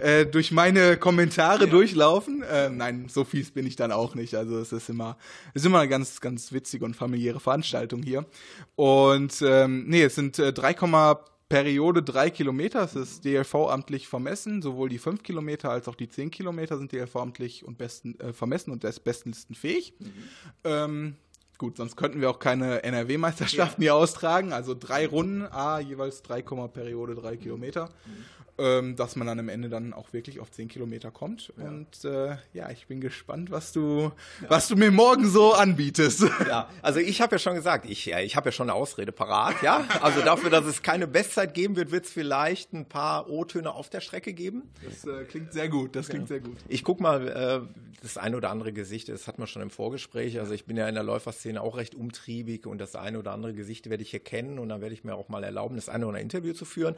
äh, 0.00 0.26
durch 0.26 0.50
meine 0.50 0.96
Kommentare 0.96 1.64
ja. 1.64 1.70
durchlaufen. 1.70 2.42
Äh, 2.42 2.70
nein, 2.70 3.06
so 3.08 3.24
fies 3.24 3.50
bin 3.50 3.66
ich 3.66 3.76
dann 3.76 3.92
auch 3.92 4.14
nicht. 4.14 4.34
Also 4.34 4.58
es 4.58 4.72
ist 4.72 4.88
immer, 4.88 5.16
es 5.54 5.62
ist 5.62 5.66
immer 5.66 5.80
eine 5.80 5.88
ganz, 5.88 6.20
ganz 6.20 6.52
witzige 6.52 6.84
und 6.84 6.94
familiäre 6.94 7.40
Veranstaltung 7.40 8.02
hier. 8.02 8.26
Und 8.76 9.42
ähm, 9.42 9.84
nee, 9.86 10.02
es 10.02 10.14
sind 10.14 10.38
äh, 10.38 10.52
3, 10.52 10.74
Periode 11.50 12.04
drei 12.04 12.30
Kilometer. 12.30 12.84
Es 12.84 12.94
ist 12.94 13.24
DLV-amtlich 13.24 14.06
vermessen. 14.06 14.62
Sowohl 14.62 14.88
die 14.88 14.98
fünf 14.98 15.24
Kilometer 15.24 15.70
als 15.70 15.88
auch 15.88 15.96
die 15.96 16.08
zehn 16.08 16.30
Kilometer 16.30 16.78
sind 16.78 16.92
DLV-amtlich 16.92 17.64
und 17.64 17.76
besten, 17.76 18.18
äh, 18.20 18.32
vermessen 18.32 18.70
und 18.70 18.84
des 18.84 19.00
bestensten 19.00 19.56
fähig. 19.56 19.92
Mhm. 19.98 20.12
Ähm, 20.62 21.16
gut, 21.58 21.76
sonst 21.76 21.96
könnten 21.96 22.20
wir 22.20 22.30
auch 22.30 22.38
keine 22.38 22.84
NRW-Meisterschaften 22.84 23.82
ja. 23.82 23.86
hier 23.86 23.94
austragen. 23.96 24.52
Also 24.52 24.76
drei 24.78 25.08
Runden, 25.08 25.42
a 25.42 25.80
jeweils 25.80 26.22
drei 26.22 26.40
Periode 26.40 27.16
drei 27.16 27.36
Kilometer. 27.36 27.86
Mhm. 27.86 28.24
Ähm, 28.60 28.96
dass 28.96 29.16
man 29.16 29.26
dann 29.26 29.38
am 29.38 29.48
Ende 29.48 29.68
dann 29.68 29.94
auch 29.94 30.12
wirklich 30.12 30.38
auf 30.38 30.50
10 30.50 30.68
Kilometer 30.68 31.10
kommt. 31.10 31.52
Ja. 31.56 31.68
Und 31.68 32.04
äh, 32.04 32.36
ja, 32.52 32.70
ich 32.70 32.86
bin 32.86 33.00
gespannt, 33.00 33.50
was 33.50 33.72
du, 33.72 34.12
ja. 34.42 34.50
was 34.50 34.68
du 34.68 34.76
mir 34.76 34.90
morgen 34.90 35.28
so 35.28 35.52
anbietest. 35.52 36.24
Ja, 36.50 36.68
also 36.82 36.98
ich 36.98 37.20
habe 37.20 37.36
ja 37.36 37.38
schon 37.38 37.54
gesagt, 37.54 37.86
ich, 37.88 38.06
ja, 38.06 38.18
ich 38.18 38.34
habe 38.34 38.48
ja 38.48 38.52
schon 38.52 38.68
eine 38.68 38.74
Ausrede 38.74 39.12
parat, 39.12 39.62
ja. 39.62 39.84
Also 40.00 40.20
dafür, 40.20 40.50
dass 40.50 40.64
es 40.64 40.82
keine 40.82 41.06
Bestzeit 41.06 41.54
geben 41.54 41.76
wird, 41.76 41.92
wird 41.92 42.06
es 42.06 42.10
vielleicht 42.10 42.72
ein 42.72 42.86
paar 42.86 43.28
O-Töne 43.28 43.72
auf 43.72 43.88
der 43.88 44.00
Strecke 44.00 44.32
geben. 44.32 44.70
Das 44.82 45.04
äh, 45.04 45.24
klingt 45.24 45.52
sehr 45.52 45.68
gut, 45.68 45.94
das 45.94 46.08
klingt 46.08 46.28
sehr 46.28 46.40
gut. 46.40 46.56
Ich 46.66 46.82
guck 46.82 47.00
mal, 47.00 47.28
äh, 47.28 47.60
das 48.02 48.16
eine 48.16 48.36
oder 48.36 48.50
andere 48.50 48.72
Gesicht, 48.72 49.08
das 49.08 49.28
hat 49.28 49.38
man 49.38 49.46
schon 49.46 49.62
im 49.62 49.70
Vorgespräch. 49.70 50.40
Also 50.40 50.54
ich 50.54 50.64
bin 50.64 50.76
ja 50.76 50.88
in 50.88 50.94
der 50.94 51.04
Läuferszene 51.04 51.60
auch 51.60 51.76
recht 51.76 51.94
umtriebig 51.94 52.66
und 52.66 52.78
das 52.78 52.96
eine 52.96 53.18
oder 53.18 53.32
andere 53.32 53.54
Gesicht 53.54 53.90
werde 53.90 54.02
ich 54.02 54.10
hier 54.10 54.20
kennen 54.20 54.58
und 54.58 54.68
dann 54.70 54.80
werde 54.80 54.94
ich 54.94 55.04
mir 55.04 55.14
auch 55.14 55.28
mal 55.28 55.44
erlauben, 55.44 55.76
das 55.76 55.88
eine 55.88 56.06
oder 56.06 56.18
andere 56.18 56.22
Interview 56.22 56.54
zu 56.54 56.64
führen. 56.64 56.96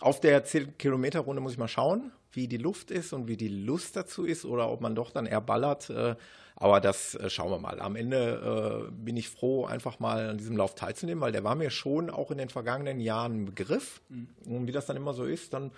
Auf 0.00 0.20
der 0.20 0.44
10-Kilometer-Runde 0.44 1.40
muss 1.40 1.52
ich 1.52 1.58
mal 1.58 1.68
schauen, 1.68 2.12
wie 2.32 2.48
die 2.48 2.56
Luft 2.56 2.90
ist 2.90 3.12
und 3.12 3.28
wie 3.28 3.36
die 3.36 3.48
Lust 3.48 3.96
dazu 3.96 4.24
ist 4.24 4.44
oder 4.44 4.70
ob 4.70 4.80
man 4.80 4.94
doch 4.94 5.10
dann 5.10 5.26
eher 5.26 5.40
ballert. 5.40 5.90
Äh, 5.90 6.16
aber 6.56 6.80
das 6.80 7.14
äh, 7.14 7.30
schauen 7.30 7.50
wir 7.50 7.58
mal. 7.58 7.80
Am 7.80 7.96
Ende 7.96 8.88
äh, 8.88 8.90
bin 8.92 9.16
ich 9.16 9.28
froh, 9.28 9.64
einfach 9.64 9.98
mal 9.98 10.30
an 10.30 10.38
diesem 10.38 10.56
Lauf 10.56 10.74
teilzunehmen, 10.74 11.20
weil 11.20 11.32
der 11.32 11.44
war 11.44 11.54
mir 11.54 11.70
schon 11.70 12.10
auch 12.10 12.30
in 12.30 12.38
den 12.38 12.50
vergangenen 12.50 13.00
Jahren 13.00 13.42
ein 13.42 13.44
Begriff. 13.46 14.00
Mhm. 14.08 14.28
Und 14.46 14.66
wie 14.66 14.72
das 14.72 14.86
dann 14.86 14.96
immer 14.96 15.14
so 15.14 15.24
ist, 15.24 15.52
dann 15.54 15.70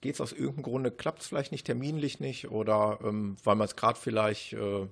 geht 0.00 0.14
es 0.14 0.20
aus 0.20 0.32
irgendeinem 0.32 0.62
Grunde, 0.62 0.90
klappt 0.90 1.22
es 1.22 1.28
vielleicht 1.28 1.50
nicht, 1.50 1.66
terminlich 1.66 2.20
nicht 2.20 2.50
oder 2.50 2.98
ähm, 3.02 3.36
weil 3.42 3.56
man 3.56 3.66
es 3.66 3.74
gerade 3.74 3.98
vielleicht 3.98 4.52
äh, 4.52 4.86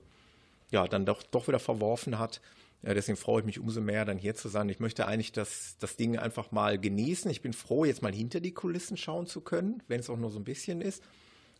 ja 0.70 0.88
dann 0.88 1.06
doch, 1.06 1.22
doch 1.22 1.48
wieder 1.48 1.58
verworfen 1.58 2.18
hat. 2.18 2.40
Ja, 2.82 2.94
deswegen 2.94 3.16
freue 3.16 3.40
ich 3.40 3.46
mich 3.46 3.60
umso 3.60 3.80
mehr, 3.80 4.04
dann 4.04 4.18
hier 4.18 4.34
zu 4.34 4.48
sein. 4.48 4.68
Ich 4.68 4.80
möchte 4.80 5.06
eigentlich 5.06 5.30
das, 5.30 5.76
das 5.78 5.96
Ding 5.96 6.18
einfach 6.18 6.50
mal 6.50 6.78
genießen. 6.78 7.30
Ich 7.30 7.40
bin 7.40 7.52
froh, 7.52 7.84
jetzt 7.84 8.02
mal 8.02 8.12
hinter 8.12 8.40
die 8.40 8.52
Kulissen 8.52 8.96
schauen 8.96 9.26
zu 9.26 9.40
können, 9.40 9.82
wenn 9.86 10.00
es 10.00 10.10
auch 10.10 10.16
nur 10.16 10.30
so 10.30 10.40
ein 10.40 10.44
bisschen 10.44 10.80
ist. 10.80 11.02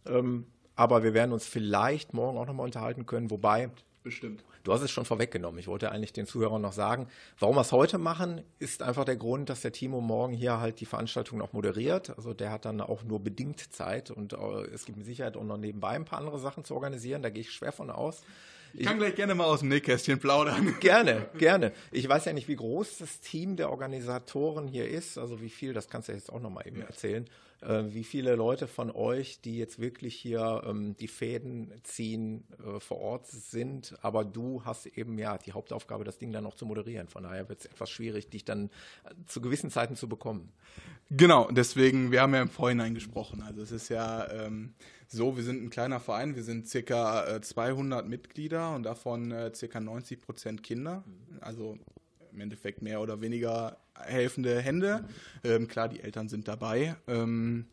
Ähm, 0.05 0.47
aber 0.75 1.05
wir 1.05 1.15
werden 1.15 1.33
uns 1.33 1.47
vielleicht 1.47 2.13
morgen 2.13 2.39
auch 2.39 2.47
nochmal 2.47 2.67
unterhalten 2.67 3.07
können, 3.07 3.31
wobei. 3.31 3.71
Bestimmt. 4.03 4.43
Du 4.65 4.73
hast 4.73 4.83
es 4.83 4.91
schon 4.91 5.05
vorweggenommen. 5.05 5.61
Ich 5.61 5.69
wollte 5.69 5.93
eigentlich 5.93 6.13
den 6.13 6.27
Zuhörern 6.27 6.61
noch 6.61 6.73
sagen, 6.73 7.07
warum 7.39 7.55
wir 7.55 7.61
es 7.61 7.71
heute 7.71 7.99
machen, 7.99 8.43
ist 8.59 8.83
einfach 8.83 9.05
der 9.05 9.17
Grund, 9.17 9.49
dass 9.49 9.61
der 9.61 9.71
Timo 9.71 10.01
morgen 10.01 10.33
hier 10.33 10.59
halt 10.59 10.81
die 10.81 10.87
Veranstaltung 10.87 11.39
noch 11.39 11.53
moderiert. 11.53 12.11
Also 12.17 12.35
der 12.35 12.51
hat 12.51 12.65
dann 12.65 12.81
auch 12.81 13.05
nur 13.05 13.21
bedingt 13.23 13.73
Zeit 13.73 14.11
und 14.11 14.33
äh, 14.33 14.63
es 14.73 14.87
gibt 14.87 14.99
mit 14.99 15.07
Sicherheit 15.07 15.37
auch 15.37 15.45
noch 15.45 15.57
nebenbei 15.57 15.91
ein 15.91 16.05
paar 16.05 16.19
andere 16.19 16.41
Sachen 16.41 16.65
zu 16.65 16.75
organisieren. 16.75 17.23
Da 17.23 17.31
gehe 17.31 17.43
ich 17.43 17.53
schwer 17.53 17.71
von 17.71 17.91
aus. 17.91 18.23
Ich 18.75 18.87
kann 18.87 18.99
gleich 18.99 19.15
gerne 19.15 19.35
mal 19.35 19.45
aus 19.45 19.61
dem 19.61 19.69
Nähkästchen 19.69 20.19
plaudern. 20.19 20.75
Gerne, 20.81 21.27
gerne. 21.39 21.73
Ich 21.91 22.09
weiß 22.09 22.25
ja 22.25 22.33
nicht, 22.33 22.49
wie 22.49 22.57
groß 22.57 22.99
das 22.99 23.21
Team 23.21 23.57
der 23.57 23.71
Organisatoren 23.71 24.67
hier 24.67 24.89
ist, 24.89 25.19
also 25.19 25.41
wie 25.41 25.51
viel, 25.51 25.73
das 25.73 25.89
kannst 25.89 26.09
du 26.09 26.13
jetzt 26.13 26.33
auch 26.33 26.41
noch 26.41 26.51
mal 26.51 26.67
eben 26.67 26.81
ja. 26.81 26.87
erzählen, 26.87 27.29
äh, 27.63 27.85
wie 27.89 28.05
viele 28.05 28.35
Leute 28.35 28.67
von 28.67 28.91
euch, 28.91 29.41
die 29.41 29.59
jetzt 29.59 29.79
wirklich 29.79 30.15
hier 30.17 30.63
ähm, 30.67 30.97
die 30.97 31.09
Fäden 31.09 31.73
ziehen, 31.85 32.45
äh, 32.59 32.81
vor 32.81 32.99
Ort 32.99 33.27
sind, 33.29 33.95
aber 34.03 34.25
du 34.25 34.65
hast 34.65 34.87
eben 34.87 35.19
ja 35.19 35.39
die 35.39 35.53
Hauptaufgabe, 35.53 36.05
das 36.05 36.19
Ding 36.19 36.33
dann 36.33 36.45
noch 36.45 36.55
zu 36.55 36.67
moderieren. 36.67 37.09
Von 37.09 37.23
daher 37.23 37.49
wird 37.49 37.61
es 37.61 37.67
etwas 37.67 37.91
schwierig, 37.91 38.31
dich 38.31 38.45
dann 38.45 38.67
äh, 39.05 39.15
zu 39.27 39.41
gewissen 39.41 39.71
Zeiten 39.71 39.95
zu 39.97 40.09
bekommen. 40.09 40.53
Genau, 41.11 41.49
deswegen, 41.51 42.11
wir 42.11 42.23
haben 42.23 42.35
ja 42.35 42.43
im 42.43 42.49
Vorhinein 42.49 42.95
gesprochen. 42.95 43.43
Also 43.43 43.63
es 43.63 43.71
ist 43.71 43.89
ja 43.91 44.29
ähm, 44.31 44.75
so, 45.12 45.37
wir 45.37 45.44
sind 45.44 45.62
ein 45.62 45.70
kleiner 45.70 46.01
Verein, 46.01 46.37
wir 46.37 46.42
sind 46.42 46.66
circa 46.68 47.27
äh, 47.27 47.40
200 47.40 48.09
Mitglieder 48.09 48.75
und 48.75 48.85
davon 48.85 49.31
äh, 49.31 49.53
circa 49.55 49.79
90 49.79 50.20
Prozent 50.22 50.62
Kinder. 50.62 51.05
Also 51.40 51.79
im 52.33 52.40
Endeffekt 52.40 52.81
mehr 52.81 53.01
oder 53.01 53.20
weniger 53.20 53.77
helfende 53.94 54.61
Hände. 54.61 55.05
Ähm, 55.44 55.68
klar, 55.68 55.88
die 55.88 56.01
Eltern 56.01 56.29
sind 56.29 56.48
dabei. 56.48 56.96
Ähm, 57.07 57.66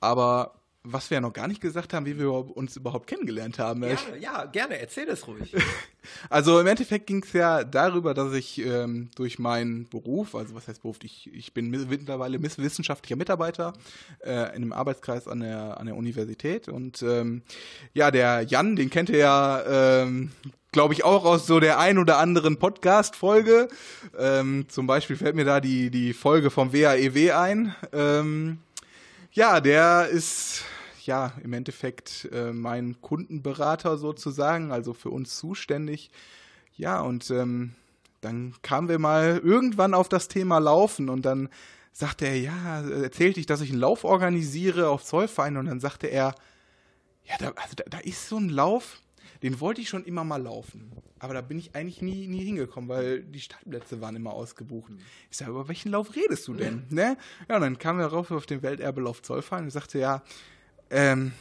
aber 0.00 0.60
was 0.86 1.08
wir 1.08 1.16
ja 1.16 1.20
noch 1.22 1.32
gar 1.32 1.48
nicht 1.48 1.62
gesagt 1.62 1.94
haben, 1.94 2.04
wie 2.04 2.18
wir 2.18 2.30
uns 2.30 2.76
überhaupt 2.76 3.06
kennengelernt 3.06 3.58
haben. 3.58 3.82
Ja, 3.82 3.96
ja 4.20 4.44
gerne, 4.44 4.78
erzähl 4.78 5.06
das 5.06 5.26
ruhig. 5.26 5.54
also 6.30 6.60
im 6.60 6.66
Endeffekt 6.66 7.06
ging 7.06 7.22
es 7.22 7.32
ja 7.32 7.64
darüber, 7.64 8.12
dass 8.12 8.34
ich 8.34 8.58
ähm, 8.58 9.10
durch 9.16 9.38
meinen 9.38 9.88
Beruf, 9.88 10.34
also 10.34 10.54
was 10.54 10.68
heißt 10.68 10.82
Beruf, 10.82 10.98
ich, 11.02 11.32
ich 11.32 11.54
bin 11.54 11.70
mittlerweile 11.70 12.40
wissenschaftlicher 12.42 13.16
Mitarbeiter 13.16 13.72
äh, 14.20 14.30
in 14.30 14.62
einem 14.62 14.72
Arbeitskreis 14.74 15.26
an 15.26 15.40
der, 15.40 15.80
an 15.80 15.86
der 15.86 15.96
Universität 15.96 16.68
und 16.68 17.02
ähm, 17.02 17.42
ja, 17.94 18.10
der 18.10 18.42
Jan, 18.42 18.76
den 18.76 18.90
kennt 18.90 19.08
ihr 19.08 19.18
ja 19.18 20.02
ähm, 20.02 20.32
glaube 20.70 20.92
ich, 20.92 21.04
auch 21.04 21.24
aus 21.24 21.46
so 21.46 21.60
der 21.60 21.78
ein 21.78 21.98
oder 21.98 22.18
anderen 22.18 22.58
Podcast-Folge. 22.58 23.68
Ähm, 24.18 24.66
zum 24.68 24.88
Beispiel 24.88 25.16
fällt 25.16 25.36
mir 25.36 25.44
da 25.44 25.60
die, 25.60 25.88
die 25.88 26.12
Folge 26.12 26.50
vom 26.50 26.72
WAEW 26.72 27.16
e 27.16 27.30
ein. 27.30 28.58
Ja, 29.34 29.60
der 29.60 30.10
ist 30.10 30.64
ja 31.04 31.32
im 31.42 31.54
Endeffekt 31.54 32.28
äh, 32.30 32.52
mein 32.52 33.00
Kundenberater 33.00 33.98
sozusagen, 33.98 34.70
also 34.70 34.94
für 34.94 35.10
uns 35.10 35.36
zuständig. 35.36 36.12
Ja, 36.76 37.00
und 37.00 37.28
ähm, 37.30 37.74
dann 38.20 38.54
kamen 38.62 38.88
wir 38.88 39.00
mal 39.00 39.40
irgendwann 39.42 39.92
auf 39.92 40.08
das 40.08 40.28
Thema 40.28 40.58
Laufen 40.58 41.08
und 41.08 41.22
dann 41.26 41.48
sagte 41.90 42.26
er, 42.26 42.36
ja, 42.38 42.82
erzählte 42.82 43.40
ich, 43.40 43.46
dass 43.46 43.60
ich 43.60 43.70
einen 43.70 43.80
Lauf 43.80 44.04
organisiere 44.04 44.88
auf 44.88 45.02
Zollverein 45.02 45.56
und 45.56 45.66
dann 45.66 45.80
sagte 45.80 46.06
er, 46.06 46.36
ja, 47.24 47.34
da, 47.40 47.48
also 47.56 47.74
da, 47.74 47.84
da 47.90 47.98
ist 47.98 48.28
so 48.28 48.36
ein 48.36 48.50
Lauf, 48.50 49.00
den 49.44 49.60
wollte 49.60 49.82
ich 49.82 49.90
schon 49.90 50.04
immer 50.04 50.24
mal 50.24 50.42
laufen. 50.42 50.90
Aber 51.18 51.34
da 51.34 51.42
bin 51.42 51.58
ich 51.58 51.76
eigentlich 51.76 52.00
nie, 52.00 52.26
nie 52.28 52.46
hingekommen, 52.46 52.88
weil 52.88 53.22
die 53.22 53.40
Startplätze 53.40 54.00
waren 54.00 54.16
immer 54.16 54.32
ausgebucht. 54.32 54.90
Ich 55.30 55.36
sage, 55.36 55.50
über 55.50 55.68
welchen 55.68 55.90
Lauf 55.90 56.16
redest 56.16 56.48
du 56.48 56.54
denn? 56.54 56.84
ne? 56.88 57.18
Ja, 57.46 57.56
und 57.56 57.60
dann 57.60 57.78
kam 57.78 58.00
er 58.00 58.06
rauf 58.06 58.30
auf 58.30 58.46
den 58.46 58.62
Welterbelauf 58.62 59.20
Zollverein 59.20 59.64
und 59.64 59.70
sagte, 59.70 59.98
ja, 59.98 60.22
ähm, 60.88 61.32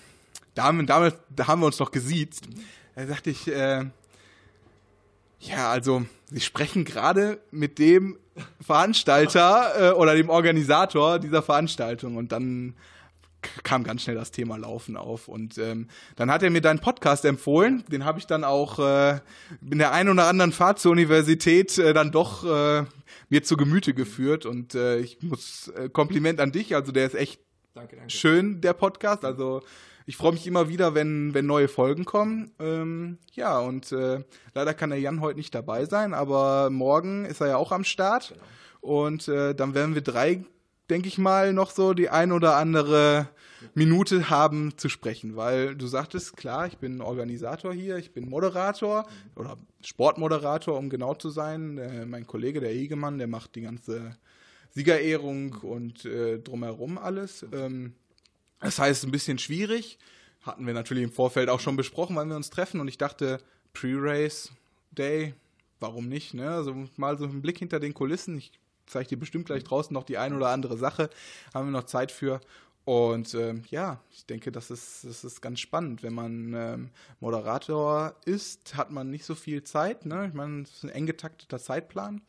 da 0.54 0.66
haben, 0.66 0.86
damals, 0.86 1.16
da 1.34 1.48
haben 1.48 1.62
wir 1.62 1.68
uns 1.68 1.78
doch 1.78 1.92
gesiezt. 1.92 2.50
Da 2.94 3.08
sagte 3.08 3.30
ich, 3.30 3.48
äh, 3.48 3.86
ja, 5.40 5.72
also, 5.72 6.06
Sie 6.30 6.42
sprechen 6.42 6.84
gerade 6.84 7.40
mit 7.52 7.80
dem 7.80 8.18
Veranstalter 8.60 9.92
äh, 9.92 9.94
oder 9.94 10.14
dem 10.16 10.30
Organisator 10.30 11.20
dieser 11.20 11.42
Veranstaltung. 11.42 12.18
Und 12.18 12.34
dann 12.34 12.76
kam 13.64 13.84
ganz 13.84 14.04
schnell 14.04 14.16
das 14.16 14.32
Thema 14.32 14.58
Laufen 14.58 14.98
auf. 14.98 15.28
Und 15.28 15.58
ähm, 15.58 15.88
dann 16.16 16.32
hat 16.32 16.44
er 16.44 16.50
mir 16.50 16.62
deinen 16.62 16.80
Podcast 16.80 17.26
empfohlen. 17.26 17.84
Den 17.92 18.06
habe 18.06 18.20
ich 18.20 18.28
dann 18.28 18.44
auch 18.44 18.80
äh, 18.80 19.20
in 19.70 19.78
der 19.78 19.92
einen 19.92 20.10
oder 20.10 20.28
anderen 20.28 20.52
Fahrt 20.52 20.80
zur 20.80 20.92
Universität 20.92 21.78
äh, 21.78 21.94
dann 21.94 22.12
doch 22.12 22.44
äh, 22.44 22.86
mir 23.30 23.44
zu 23.44 23.58
Gemüte 23.58 23.94
geführt. 23.94 24.46
Und 24.46 24.76
äh, 24.76 25.00
ich 25.00 25.22
muss 25.22 25.70
äh, 25.70 25.90
Kompliment 25.90 26.40
an 26.40 26.52
dich. 26.52 26.76
Also 26.76 26.92
der 26.92 27.06
ist 27.08 27.16
echt 27.16 27.42
danke, 27.74 27.96
danke. 27.96 28.12
schön, 28.12 28.62
der 28.62 28.74
Podcast. 28.74 29.26
Also 29.26 29.62
ich 30.06 30.18
freue 30.18 30.34
mich 30.34 30.46
immer 30.48 30.68
wieder, 30.70 30.96
wenn, 30.96 31.34
wenn 31.34 31.46
neue 31.46 31.68
Folgen 31.68 32.06
kommen. 32.06 32.52
Ähm, 32.60 33.18
ja, 33.34 33.60
und 33.60 33.92
äh, 33.92 34.24
leider 34.54 34.74
kann 34.74 34.90
der 34.90 35.00
Jan 35.00 35.22
heute 35.22 35.38
nicht 35.38 35.56
dabei 35.56 35.86
sein, 35.86 36.14
aber 36.14 36.70
morgen 36.70 37.26
ist 37.26 37.42
er 37.42 37.48
ja 37.48 37.58
auch 37.58 37.72
am 37.72 37.84
Start. 37.84 38.30
Genau. 38.30 38.44
Und 38.82 39.30
äh, 39.30 39.56
dann 39.56 39.76
werden 39.76 39.96
wir 39.96 40.02
drei 40.02 40.44
denke 40.90 41.08
ich 41.08 41.18
mal, 41.18 41.54
noch 41.54 41.72
so 41.72 41.94
die 41.94 42.10
ein 42.10 42.32
oder 42.32 42.56
andere 42.56 43.30
Minute 43.74 44.30
haben 44.30 44.78
zu 44.78 44.90
sprechen, 44.90 45.36
weil 45.36 45.76
du 45.76 45.88
sagtest, 45.88 46.36
klar, 46.36 46.68
ich 46.68 46.78
bin 46.78 47.02
Organisator 47.02 47.74
hier, 47.74 47.98
ich 47.98 48.12
bin 48.12 48.30
Moderator 48.30 49.08
oder 49.36 49.58
Sportmoderator, 49.82 50.78
um 50.78 50.90
genau 50.90 51.16
zu 51.16 51.30
sein. 51.30 51.78
Äh, 51.78 52.06
mein 52.06 52.28
Kollege, 52.28 52.60
der 52.60 52.72
Egemann, 52.72 53.18
der 53.18 53.28
macht 53.28 53.56
die 53.56 53.62
ganze 53.62 54.18
Siegerehrung 54.72 55.54
und 55.62 56.06
äh, 56.06 56.40
drumherum 56.40 56.98
alles. 56.98 57.46
Ähm, 57.54 57.94
das 58.60 58.80
heißt, 58.80 59.04
ein 59.06 59.12
bisschen 59.12 59.40
schwierig. 59.40 59.98
Hatten 60.42 60.68
wir 60.68 60.74
natürlich 60.74 61.04
im 61.04 61.12
Vorfeld 61.12 61.50
auch 61.50 61.60
schon 61.60 61.78
besprochen, 61.78 62.16
wann 62.16 62.30
wir 62.30 62.36
uns 62.36 62.50
treffen 62.50 62.82
und 62.82 62.88
ich 62.88 62.98
dachte, 62.98 63.40
Pre-Race 63.74 64.52
Day, 64.92 65.34
warum 65.80 66.08
nicht? 66.10 66.34
Ne? 66.34 66.50
Also 66.50 66.88
mal 66.98 67.18
so 67.18 67.26
einen 67.26 67.42
Blick 67.42 67.60
hinter 67.60 67.80
den 67.80 67.94
Kulissen. 67.94 68.38
Ich 68.38 68.52
zeige 68.86 69.10
dir 69.10 69.20
bestimmt 69.20 69.46
gleich 69.46 69.64
draußen 69.64 69.94
noch 69.94 70.04
die 70.04 70.18
ein 70.18 70.36
oder 70.36 70.50
andere 70.50 70.78
Sache. 70.78 71.10
Haben 71.54 71.68
wir 71.68 71.80
noch 71.80 71.86
Zeit 71.86 72.12
für. 72.12 72.42
Und 72.86 73.34
ähm, 73.34 73.64
ja, 73.70 74.02
ich 74.12 74.26
denke, 74.26 74.52
das 74.52 74.70
ist, 74.70 75.06
das 75.06 75.24
ist 75.24 75.42
ganz 75.42 75.60
spannend. 75.62 76.04
Wenn 76.04 76.14
man 76.14 76.54
ähm, 76.54 76.90
Moderator 77.22 78.16
ist, 78.26 78.76
hat 78.76 78.92
man 78.92 79.10
nicht 79.10 79.24
so 79.26 79.36
viel 79.36 79.64
Zeit. 79.64 80.06
Ne? 80.06 80.28
Ich 80.28 80.34
meine, 80.34 80.64
es 80.64 80.72
ist 80.72 80.84
ein 80.84 80.90
eng 80.90 81.06
getakteter 81.06 81.60
Zeitplan. 81.60 82.22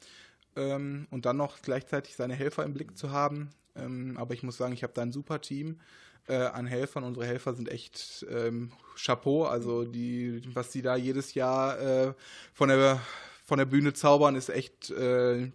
Ähm, 0.57 1.09
und 1.11 1.27
dann 1.27 1.37
noch 1.37 1.61
gleichzeitig 1.63 2.15
seine 2.15 2.35
Helfer 2.35 2.65
im 2.65 2.73
Blick 2.73 2.97
zu 2.97 3.11
haben. 3.11 3.51
Ähm, 3.75 4.17
aber 4.17 4.35
ich 4.35 4.45
muss 4.45 4.57
sagen, 4.57 4.73
ich 4.73 4.85
habe 4.85 4.93
da 4.93 5.03
ein 5.03 5.11
super 5.11 5.41
Team 5.41 5.81
äh, 6.29 6.37
an 6.37 6.67
Helfern. 6.67 7.03
Unsere 7.03 7.27
Helfer 7.27 7.55
sind 7.55 7.69
echt 7.69 8.25
ähm, 8.31 8.71
Chapeau. 8.97 9.47
Also 9.47 9.85
die, 9.85 10.41
was 10.55 10.71
die 10.71 10.83
da 10.83 10.95
jedes 10.95 11.35
Jahr 11.35 11.81
äh, 11.81 12.15
von 12.53 12.69
der 12.69 13.01
von 13.45 13.59
der 13.59 13.67
Bühne 13.67 13.93
zaubern, 13.93 14.37
ist 14.37 14.49
echt 14.49 14.91
äh, 14.91 15.51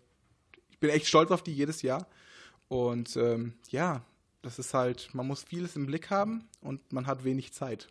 ich 0.80 0.88
bin 0.88 0.92
echt 0.92 1.08
stolz 1.08 1.30
auf 1.30 1.44
die 1.44 1.54
jedes 1.54 1.82
Jahr. 1.82 2.08
Und 2.70 3.18
ähm, 3.18 3.52
ja, 3.70 4.02
das 4.42 4.60
ist 4.60 4.74
halt, 4.74 5.10
man 5.14 5.28
muss 5.28 5.44
vieles 5.44 5.76
im 5.76 5.88
Blick 5.88 6.10
haben 6.10 6.48
und 6.62 6.94
man 6.94 7.06
hat 7.06 7.26
wenig 7.26 7.52
Zeit. 7.52 7.90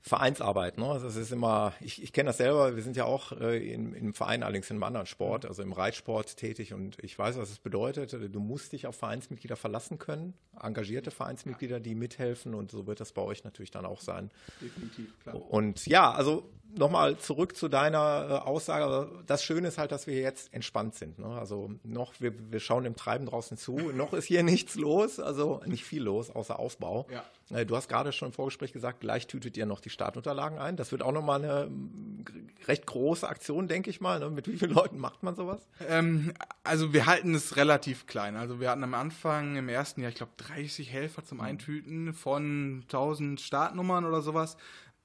Vereinsarbeit, 0.00 0.78
ne? 0.78 0.98
Das 1.02 1.16
ist 1.16 1.32
immer, 1.32 1.72
ich, 1.80 2.02
ich 2.02 2.12
kenne 2.12 2.28
das 2.28 2.38
selber, 2.38 2.76
wir 2.76 2.82
sind 2.82 2.96
ja 2.96 3.04
auch 3.04 3.32
äh, 3.32 3.72
in, 3.72 3.92
im 3.94 4.14
Verein, 4.14 4.42
allerdings 4.42 4.70
in 4.70 4.76
einem 4.76 4.84
anderen 4.84 5.06
Sport, 5.06 5.44
also 5.44 5.62
im 5.62 5.72
Reitsport 5.72 6.36
tätig 6.36 6.72
und 6.72 6.96
ich 7.02 7.18
weiß, 7.18 7.36
was 7.36 7.50
es 7.50 7.58
bedeutet. 7.58 8.16
Du 8.34 8.40
musst 8.40 8.72
dich 8.72 8.86
auf 8.86 8.96
Vereinsmitglieder 8.96 9.56
verlassen 9.56 9.98
können, 9.98 10.34
engagierte 10.60 11.10
Vereinsmitglieder, 11.10 11.80
die 11.80 11.94
mithelfen 11.94 12.54
und 12.54 12.70
so 12.70 12.86
wird 12.86 13.00
das 13.00 13.12
bei 13.12 13.22
euch 13.22 13.44
natürlich 13.44 13.70
dann 13.70 13.84
auch 13.84 14.00
sein. 14.00 14.30
Definitiv, 14.60 15.18
klar. 15.20 15.34
Und 15.34 15.86
ja, 15.86 16.10
also 16.10 16.48
nochmal 16.76 17.18
zurück 17.18 17.56
zu 17.56 17.68
deiner 17.68 18.42
äh, 18.44 18.48
Aussage. 18.48 19.10
Das 19.26 19.42
Schöne 19.42 19.68
ist 19.68 19.78
halt, 19.78 19.92
dass 19.92 20.06
wir 20.06 20.14
jetzt 20.14 20.52
entspannt 20.54 20.94
sind. 20.94 21.18
Ne? 21.18 21.26
Also 21.26 21.70
noch, 21.82 22.14
wir, 22.20 22.32
wir 22.50 22.60
schauen 22.60 22.84
dem 22.84 22.96
Treiben 22.96 23.26
draußen 23.26 23.56
zu. 23.56 23.76
noch 23.92 24.12
ist 24.12 24.26
hier 24.26 24.42
nichts 24.44 24.74
los, 24.74 25.20
also 25.20 25.60
nicht 25.66 25.84
viel 25.84 26.02
los, 26.02 26.30
außer 26.30 26.58
Aufbau. 26.58 27.06
Ja. 27.10 27.24
Äh, 27.50 27.66
du 27.66 27.76
hast 27.76 27.88
gerade 27.88 28.12
schon 28.12 28.28
im 28.28 28.32
Vorgespräch 28.32 28.72
gesagt, 28.72 29.00
gleich 29.00 29.26
tütet 29.26 29.56
ihr 29.56 29.66
noch 29.66 29.80
die 29.80 29.90
Startunterlagen 29.90 30.58
ein. 30.58 30.76
Das 30.76 30.92
wird 30.92 31.02
auch 31.02 31.12
nochmal 31.12 31.42
eine 31.42 31.62
ähm, 31.64 32.24
recht 32.66 32.86
große 32.86 33.28
Aktion, 33.28 33.68
denke 33.68 33.90
ich 33.90 34.00
mal. 34.00 34.20
Ne? 34.20 34.30
Mit 34.30 34.48
wie 34.48 34.56
vielen 34.56 34.72
Leuten 34.72 34.98
macht 34.98 35.22
man 35.22 35.34
sowas? 35.34 35.66
Ähm, 35.88 36.32
also 36.64 36.92
wir 36.92 37.06
halten 37.06 37.34
es 37.34 37.56
relativ 37.56 38.06
klein. 38.06 38.36
Also 38.36 38.60
wir 38.60 38.70
hatten 38.70 38.84
am 38.84 38.94
Anfang 38.94 39.56
im 39.56 39.68
ersten 39.68 40.02
Jahr, 40.02 40.10
ich 40.10 40.16
glaube, 40.16 40.32
30 40.36 40.90
Helfer 40.90 41.24
zum 41.24 41.40
Eintüten 41.40 42.12
von 42.14 42.82
1000 42.82 43.40
Startnummern 43.40 44.04
oder 44.04 44.22
sowas. 44.22 44.56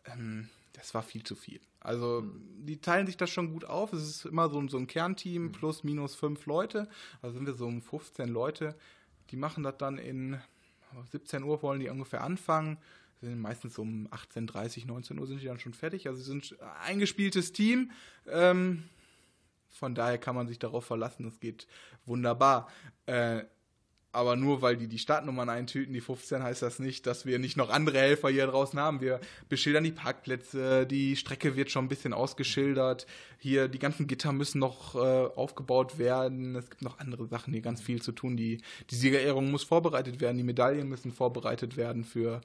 Ähm, 0.06 0.50
das 0.74 0.94
war 0.94 1.04
viel 1.04 1.24
zu 1.24 1.36
viel. 1.36 1.62
Also 1.80 2.22
mhm. 2.22 2.66
die 2.66 2.82
teilen 2.82 3.08
sich 3.08 3.18
das 3.18 3.30
schon 3.30 3.52
gut 3.52 3.66
auf. 3.66 3.94
Es 3.94 4.04
ist 4.04 4.26
immer 4.26 4.50
so, 4.50 4.66
so 4.68 4.78
ein 4.78 4.88
Kernteam 4.88 5.44
mhm. 5.44 5.52
plus 5.52 5.84
minus 5.84 6.16
fünf 6.16 6.46
Leute. 6.46 6.88
Also 7.22 7.38
sind 7.38 7.46
wir 7.46 7.54
so 7.54 7.68
um 7.68 7.82
15 7.82 8.30
Leute. 8.30 8.76
Die 9.32 9.38
machen 9.38 9.64
das 9.64 9.78
dann 9.78 9.98
in 9.98 10.40
17 11.12 11.44
Uhr 11.44 11.62
wollen 11.62 11.80
die 11.80 11.90
ungefähr 11.90 12.24
anfangen. 12.24 12.78
Sind 13.22 13.40
meistens 13.40 13.78
um 13.78 14.08
18.30, 14.10 14.86
19 14.86 15.18
Uhr 15.18 15.28
sind 15.28 15.42
die 15.42 15.46
dann 15.46 15.60
schon 15.60 15.74
fertig. 15.74 16.08
Also 16.08 16.20
sie 16.20 16.30
sind 16.30 16.58
ein 16.62 16.70
eingespieltes 16.88 17.54
Team. 17.54 17.92
Ähm, 18.28 18.84
von 19.70 19.96
daher 19.96 20.18
kann 20.18 20.36
man 20.36 20.48
sich 20.48 20.60
darauf 20.60 20.86
verlassen, 20.86 21.26
es 21.28 21.40
geht 21.40 21.68
wunderbar. 22.06 22.70
Äh, 23.06 23.44
aber 24.14 24.36
nur 24.36 24.62
weil 24.62 24.78
die 24.78 24.88
die 24.88 25.00
Startnummern 25.00 25.50
eintüten, 25.50 25.94
die 25.94 26.00
15, 26.00 26.44
heißt 26.44 26.62
das 26.62 26.80
nicht, 26.80 27.08
dass 27.08 27.26
wir 27.26 27.40
nicht 27.40 27.58
noch 27.58 27.70
andere 27.70 27.98
Helfer 27.98 28.30
hier 28.30 28.46
draußen 28.46 28.80
haben. 28.80 29.02
Wir 29.02 29.20
beschildern 29.50 29.84
die 29.84 29.92
Parkplätze, 29.92 30.86
die 30.86 31.16
Strecke 31.16 31.56
wird 31.56 31.72
schon 31.72 31.86
ein 31.86 31.90
bisschen 31.90 32.14
ausgeschildert. 32.14 33.08
Hier, 33.40 33.68
die 33.68 33.80
ganzen 33.80 34.06
Gitter 34.06 34.32
müssen 34.32 34.60
noch 34.60 34.96
äh, 34.96 35.00
aufgebaut 35.00 35.98
werden. 35.98 36.56
Es 36.56 36.70
gibt 36.70 36.84
noch 36.84 37.00
andere 37.00 37.26
Sachen, 37.26 37.54
hier 37.54 37.64
ganz 37.64 37.82
viel 37.82 38.02
zu 38.02 38.12
tun. 38.12 38.38
Die, 38.38 38.62
die 38.92 38.96
Siegerehrung 38.96 39.50
muss 39.50 39.64
vorbereitet 39.64 40.22
werden, 40.22 40.38
die 40.38 40.44
Medaillen 40.44 40.88
müssen 40.88 41.12
vorbereitet 41.12 41.76
werden 41.76 42.04
für 42.04 42.42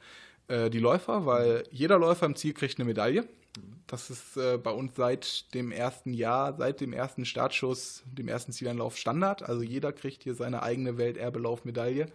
äh, 0.49 0.71
die 0.71 0.81
Läufer, 0.81 1.27
weil 1.27 1.65
jeder 1.71 1.99
Läufer 1.99 2.27
im 2.27 2.35
Ziel 2.35 2.55
kriegt 2.55 2.79
eine 2.79 2.87
Medaille. 2.87 3.29
Das 3.87 4.11
ist 4.11 4.37
äh, 4.37 4.59
bei 4.59 4.71
uns 4.71 4.95
seit 4.97 5.55
dem 5.55 5.73
ersten 5.73 6.13
Jahr, 6.13 6.57
seit 6.57 6.81
dem 6.81 6.93
ersten 6.93 7.25
Startschuss, 7.25 8.03
dem 8.07 8.29
ersten 8.29 8.53
Zielanlauf 8.53 8.97
Standard. 8.97 9.43
Also 9.43 9.63
jeder 9.63 9.93
kriegt 9.93 10.23
hier 10.23 10.35
seine 10.35 10.63
eigene 10.63 10.99
Welterbelaufmedaille 10.99 12.07
mhm. 12.07 12.11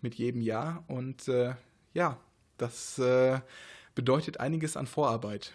mit 0.00 0.14
jedem 0.14 0.40
Jahr. 0.40 0.84
Und 0.86 1.28
äh, 1.28 1.54
ja, 1.94 2.18
das 2.56 2.98
äh, 2.98 3.40
bedeutet 3.94 4.40
einiges 4.40 4.76
an 4.76 4.86
Vorarbeit. 4.86 5.52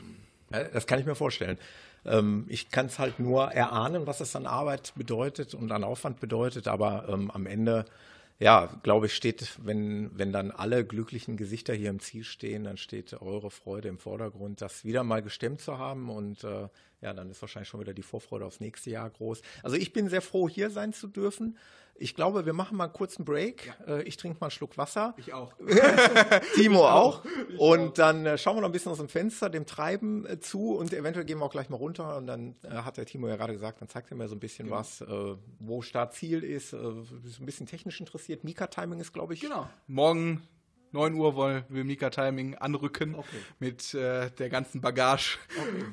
Das 0.50 0.86
kann 0.86 1.00
ich 1.00 1.06
mir 1.06 1.16
vorstellen. 1.16 1.58
Ähm, 2.06 2.46
ich 2.50 2.70
kann 2.70 2.88
es 2.88 3.00
halt 3.00 3.20
nur 3.20 3.52
erahnen, 3.52 4.08
was 4.08 4.20
es 4.20 4.36
an 4.36 4.46
Arbeit 4.46 4.94
bedeutet 4.96 5.54
und 5.54 5.72
an 5.72 5.84
Aufwand 5.84 6.20
bedeutet, 6.20 6.68
aber 6.68 7.08
ähm, 7.10 7.32
am 7.32 7.46
Ende 7.46 7.86
ja, 8.44 8.78
glaube 8.84 9.06
ich, 9.06 9.16
steht, 9.16 9.58
wenn, 9.64 10.12
wenn 10.20 10.34
dann 10.34 10.52
alle 10.52 10.86
glücklichen 10.86 11.38
Gesichter 11.38 11.74
hier 11.74 11.90
im 11.90 12.02
Ziel 12.02 12.26
stehen, 12.26 12.66
dann 12.66 12.76
steht 12.76 13.14
eure 13.22 13.50
Freude 13.50 13.88
im 13.88 13.98
Vordergrund, 13.98 14.60
das 14.60 14.84
wieder 14.84 15.06
mal 15.06 15.22
gestemmt 15.22 15.62
zu 15.62 15.78
haben. 15.78 16.10
Und 16.10 16.44
äh, 16.44 16.68
ja, 17.00 17.14
dann 17.14 17.30
ist 17.30 17.42
wahrscheinlich 17.42 17.70
schon 17.70 17.80
wieder 17.80 17.94
die 17.94 18.02
Vorfreude 18.02 18.44
aufs 18.44 18.60
nächste 18.60 18.90
Jahr 18.90 19.10
groß. 19.10 19.42
Also 19.64 19.78
ich 19.78 19.94
bin 19.94 20.10
sehr 20.10 20.22
froh, 20.22 20.50
hier 20.50 20.70
sein 20.72 20.92
zu 20.92 21.08
dürfen. 21.08 21.58
Ich 21.96 22.16
glaube, 22.16 22.46
wir 22.46 22.54
machen 22.54 22.76
mal 22.76 22.86
einen 22.86 22.94
kurzen 22.94 23.24
Break. 23.24 23.68
Ja. 23.88 23.98
Äh, 23.98 24.04
ich 24.04 24.18
trinke 24.18 24.40
mal 24.40 24.48
einen 24.48 24.52
Schluck 24.52 24.78
Wasser. 24.78 25.14
Ich 25.18 25.34
auch. 25.34 25.54
Timo 26.56 26.80
ich 26.80 26.86
auch. 26.86 27.26
Ich 27.50 27.60
und 27.60 27.80
auch. 27.80 27.94
dann 27.94 28.26
äh, 28.26 28.38
schauen 28.38 28.58
wir 28.58 28.62
noch 28.62 28.70
ein 28.70 28.72
bisschen 28.72 28.92
aus 28.92 28.98
dem 28.98 29.10
Fenster 29.10 29.50
dem 29.50 29.66
Treiben 29.66 30.26
äh, 30.26 30.40
zu 30.40 30.76
und 30.76 30.92
eventuell 30.92 31.26
gehen 31.26 31.40
wir 31.40 31.46
auch 31.46 31.52
gleich 31.52 31.70
mal 31.70 31.78
runter. 31.78 32.18
Und 32.18 32.28
dann 32.28 32.56
hat 32.70 32.98
der 32.98 33.06
Timo 33.06 33.28
ja 33.28 33.36
gerade 33.36 33.54
gesagt, 33.54 33.82
dann 33.82 33.90
zeigt 33.90 34.12
er 34.12 34.18
mir 34.18 34.28
so 34.28 34.36
ein 34.36 34.40
bisschen 34.40 34.66
genau. 34.66 34.80
was, 34.80 35.04
wo 35.60 35.82
Startziel 35.82 36.44
ist. 36.44 36.74
ist 36.74 37.40
ein 37.40 37.46
bisschen 37.46 37.68
technisch 37.68 38.00
interessiert. 38.00 38.44
Mika-Timing 38.44 39.00
ist, 39.00 39.14
glaube 39.14 39.34
ich. 39.34 39.42
Genau. 39.42 39.70
Morgen 39.88 40.42
9 40.94 41.14
Uhr 41.16 41.36
wollen 41.36 41.64
wir 41.70 41.84
Mika 41.84 42.10
Timing 42.10 42.56
anrücken 42.56 43.16
okay. 43.16 43.38
mit 43.60 43.94
äh, 43.96 44.30
der 44.30 44.50
ganzen 44.50 44.80
Bagage. 44.80 45.40
Okay. 45.58 45.86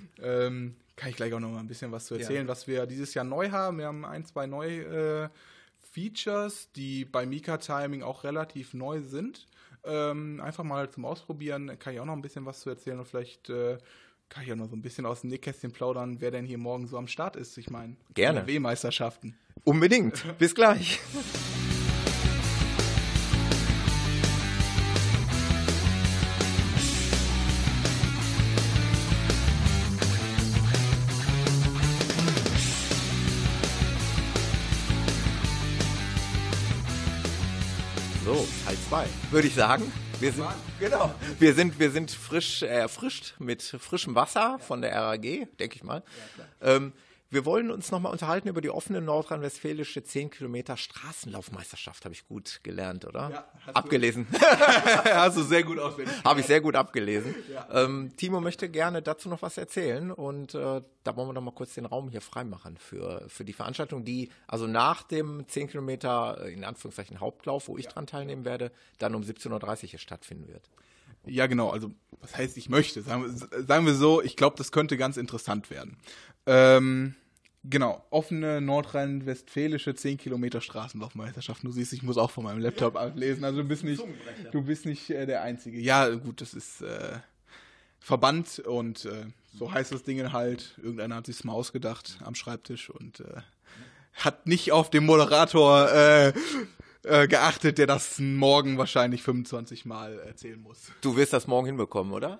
Ähm, 0.46 0.76
kann 0.94 1.08
ich 1.08 1.16
gleich 1.16 1.32
auch 1.32 1.40
noch 1.40 1.48
mal 1.48 1.60
ein 1.60 1.66
bisschen 1.66 1.90
was 1.90 2.04
zu 2.04 2.14
erzählen, 2.14 2.46
ja. 2.46 2.48
was 2.48 2.66
wir 2.66 2.84
dieses 2.84 3.14
Jahr 3.14 3.24
neu 3.24 3.50
haben. 3.50 3.78
Wir 3.78 3.86
haben 3.86 4.04
ein, 4.04 4.26
zwei 4.26 4.46
neue 4.46 4.82
äh, 4.82 5.28
Features, 5.90 6.70
die 6.72 7.04
bei 7.04 7.26
Mika 7.26 7.58
Timing 7.58 8.02
auch 8.02 8.24
relativ 8.24 8.74
neu 8.74 9.00
sind. 9.00 9.46
Ähm, 9.84 10.40
einfach 10.40 10.64
mal 10.64 10.90
zum 10.90 11.04
Ausprobieren 11.04 11.78
kann 11.78 11.94
ich 11.94 12.00
auch 12.00 12.04
noch 12.04 12.12
ein 12.12 12.22
bisschen 12.22 12.44
was 12.46 12.60
zu 12.60 12.70
erzählen 12.70 12.98
und 12.98 13.06
vielleicht 13.06 13.48
äh, 13.48 13.78
kann 14.28 14.44
ich 14.44 14.52
auch 14.52 14.56
noch 14.56 14.68
so 14.68 14.76
ein 14.76 14.82
bisschen 14.82 15.06
aus 15.06 15.22
dem 15.22 15.30
Nähkästchen 15.30 15.72
plaudern, 15.72 16.20
wer 16.20 16.30
denn 16.30 16.44
hier 16.44 16.58
morgen 16.58 16.86
so 16.86 16.98
am 16.98 17.08
Start 17.08 17.36
ist. 17.36 17.56
Ich 17.58 17.70
meine, 17.70 17.96
gerne. 18.14 18.46
W-Meisterschaften. 18.46 19.36
Unbedingt. 19.64 20.24
Bis 20.38 20.54
gleich. 20.54 21.00
würde 39.30 39.46
ich 39.46 39.54
sagen. 39.54 39.92
Wir 40.18 40.32
sind, 40.32 40.48
genau. 40.80 41.14
wir 41.38 41.54
sind, 41.54 41.78
wir 41.78 41.90
sind 41.92 42.10
frisch 42.10 42.62
erfrischt 42.62 43.34
mit 43.38 43.62
frischem 43.62 44.14
Wasser 44.14 44.58
von 44.58 44.82
der 44.82 44.94
RAG, 44.94 45.22
denke 45.22 45.76
ich 45.76 45.84
mal. 45.84 46.02
Ja, 46.60 46.76
ähm, 46.76 46.92
wir 47.30 47.44
wollen 47.44 47.70
uns 47.70 47.92
nochmal 47.92 48.10
unterhalten 48.10 48.48
über 48.48 48.60
die 48.60 48.70
offene 48.70 49.00
nordrhein-westfälische 49.00 50.02
10 50.02 50.30
Kilometer 50.30 50.76
Straßenlaufmeisterschaft. 50.76 52.04
Habe 52.04 52.12
ich 52.12 52.26
gut 52.26 52.60
gelernt, 52.64 53.04
oder? 53.04 53.30
Ja, 53.30 53.44
hast 53.66 53.76
abgelesen. 53.76 54.26
Du, 54.30 54.38
hast 54.40 55.36
du 55.36 55.42
sehr 55.42 55.62
gut 55.62 55.78
auswendig. 55.78 56.12
Habe 56.24 56.40
ich 56.40 56.46
sehr 56.46 56.60
gut 56.60 56.74
abgelesen. 56.74 57.36
Ja. 57.52 57.68
Ähm, 57.84 58.10
Timo 58.16 58.40
möchte 58.40 58.68
gerne 58.68 59.00
dazu 59.00 59.28
noch 59.28 59.42
was 59.42 59.58
erzählen 59.58 60.10
und 60.10 60.54
äh, 60.54 60.82
da 61.04 61.16
wollen 61.16 61.28
wir 61.28 61.32
noch 61.32 61.42
mal 61.42 61.52
kurz 61.52 61.74
den 61.74 61.86
Raum 61.86 62.08
hier 62.08 62.20
freimachen 62.20 62.76
für, 62.76 63.24
für 63.28 63.44
die 63.44 63.52
Veranstaltung, 63.52 64.04
die 64.04 64.30
also 64.48 64.66
nach 64.66 65.04
dem 65.04 65.46
10 65.46 65.68
Kilometer, 65.68 66.42
äh, 66.42 66.52
in 66.52 66.64
Anführungszeichen 66.64 67.20
Hauptlauf, 67.20 67.68
wo 67.68 67.78
ich 67.78 67.84
ja. 67.84 67.92
dran 67.92 68.08
teilnehmen 68.08 68.44
werde, 68.44 68.72
dann 68.98 69.14
um 69.14 69.22
17.30 69.22 69.52
Uhr 69.52 69.88
hier 69.90 69.98
stattfinden 70.00 70.48
wird. 70.48 70.68
Ja, 71.26 71.46
genau. 71.46 71.70
Also, 71.70 71.90
was 72.20 72.36
heißt, 72.36 72.56
ich 72.56 72.68
möchte? 72.68 73.02
Sagen, 73.02 73.36
sagen 73.36 73.86
wir 73.86 73.94
so, 73.94 74.22
ich 74.22 74.36
glaube, 74.36 74.56
das 74.56 74.72
könnte 74.72 74.96
ganz 74.96 75.16
interessant 75.16 75.70
werden. 75.70 75.98
Ähm, 76.46 77.14
Genau, 77.62 78.02
offene 78.08 78.60
nordrhein-westfälische 78.62 79.94
10 79.94 80.16
Kilometer 80.16 80.62
Straßenlaufmeisterschaft. 80.62 81.62
Du 81.62 81.70
siehst, 81.70 81.92
ich 81.92 82.02
muss 82.02 82.16
auch 82.16 82.30
von 82.30 82.44
meinem 82.44 82.60
Laptop 82.60 82.96
ablesen. 82.96 83.44
Also 83.44 83.62
du 83.62 83.68
bist 83.68 83.84
nicht, 83.84 84.02
du 84.50 84.62
bist 84.62 84.86
nicht 84.86 85.10
äh, 85.10 85.26
der 85.26 85.42
Einzige. 85.42 85.78
Ja, 85.78 86.08
gut, 86.08 86.40
das 86.40 86.54
ist 86.54 86.80
äh, 86.80 87.18
Verband 87.98 88.60
und 88.60 89.04
äh, 89.04 89.26
so 89.58 89.70
heißt 89.72 89.92
das 89.92 90.04
Ding 90.04 90.32
halt. 90.32 90.78
Irgendeiner 90.78 91.16
hat 91.16 91.26
sich's 91.26 91.44
mal 91.44 91.52
ausgedacht 91.52 92.18
am 92.24 92.34
Schreibtisch 92.34 92.88
und 92.88 93.20
äh, 93.20 93.42
hat 94.14 94.46
nicht 94.46 94.72
auf 94.72 94.88
den 94.88 95.04
Moderator 95.04 95.90
äh, 95.92 96.32
äh, 97.02 97.28
geachtet, 97.28 97.76
der 97.76 97.86
das 97.86 98.18
morgen 98.18 98.78
wahrscheinlich 98.78 99.22
25 99.22 99.84
Mal 99.84 100.18
erzählen 100.20 100.60
muss. 100.60 100.92
Du 101.02 101.14
wirst 101.16 101.34
das 101.34 101.46
morgen 101.46 101.66
hinbekommen, 101.66 102.12
oder? 102.12 102.38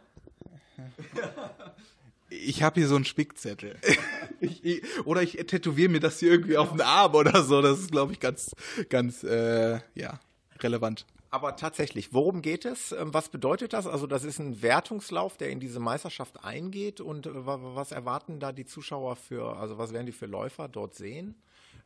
ich 2.30 2.62
habe 2.62 2.80
hier 2.80 2.88
so 2.88 2.96
einen 2.96 3.04
Spickzettel. 3.04 3.76
ich, 4.40 4.64
ich, 4.64 5.06
oder 5.06 5.22
ich 5.22 5.32
tätowiere 5.32 5.90
mir 5.90 6.00
das 6.00 6.20
hier 6.20 6.30
irgendwie 6.30 6.56
auf 6.56 6.70
den 6.70 6.80
Arm 6.80 7.14
oder 7.14 7.42
so. 7.42 7.60
Das 7.60 7.78
ist, 7.78 7.90
glaube 7.90 8.12
ich, 8.12 8.20
ganz, 8.20 8.54
ganz, 8.88 9.22
äh, 9.24 9.80
ja, 9.94 10.20
relevant. 10.60 11.06
Aber 11.32 11.54
tatsächlich, 11.54 12.12
worum 12.12 12.42
geht 12.42 12.64
es? 12.64 12.90
Ähm, 12.92 13.14
was 13.14 13.28
bedeutet 13.28 13.72
das? 13.72 13.86
Also 13.86 14.06
das 14.06 14.24
ist 14.24 14.40
ein 14.40 14.62
Wertungslauf, 14.62 15.36
der 15.36 15.50
in 15.50 15.60
diese 15.60 15.78
Meisterschaft 15.78 16.44
eingeht. 16.44 17.00
Und 17.00 17.26
äh, 17.26 17.30
was 17.34 17.92
erwarten 17.92 18.40
da 18.40 18.52
die 18.52 18.64
Zuschauer 18.64 19.16
für, 19.16 19.56
also 19.56 19.78
was 19.78 19.92
werden 19.92 20.06
die 20.06 20.12
für 20.12 20.26
Läufer 20.26 20.68
dort 20.68 20.94
sehen? 20.94 21.36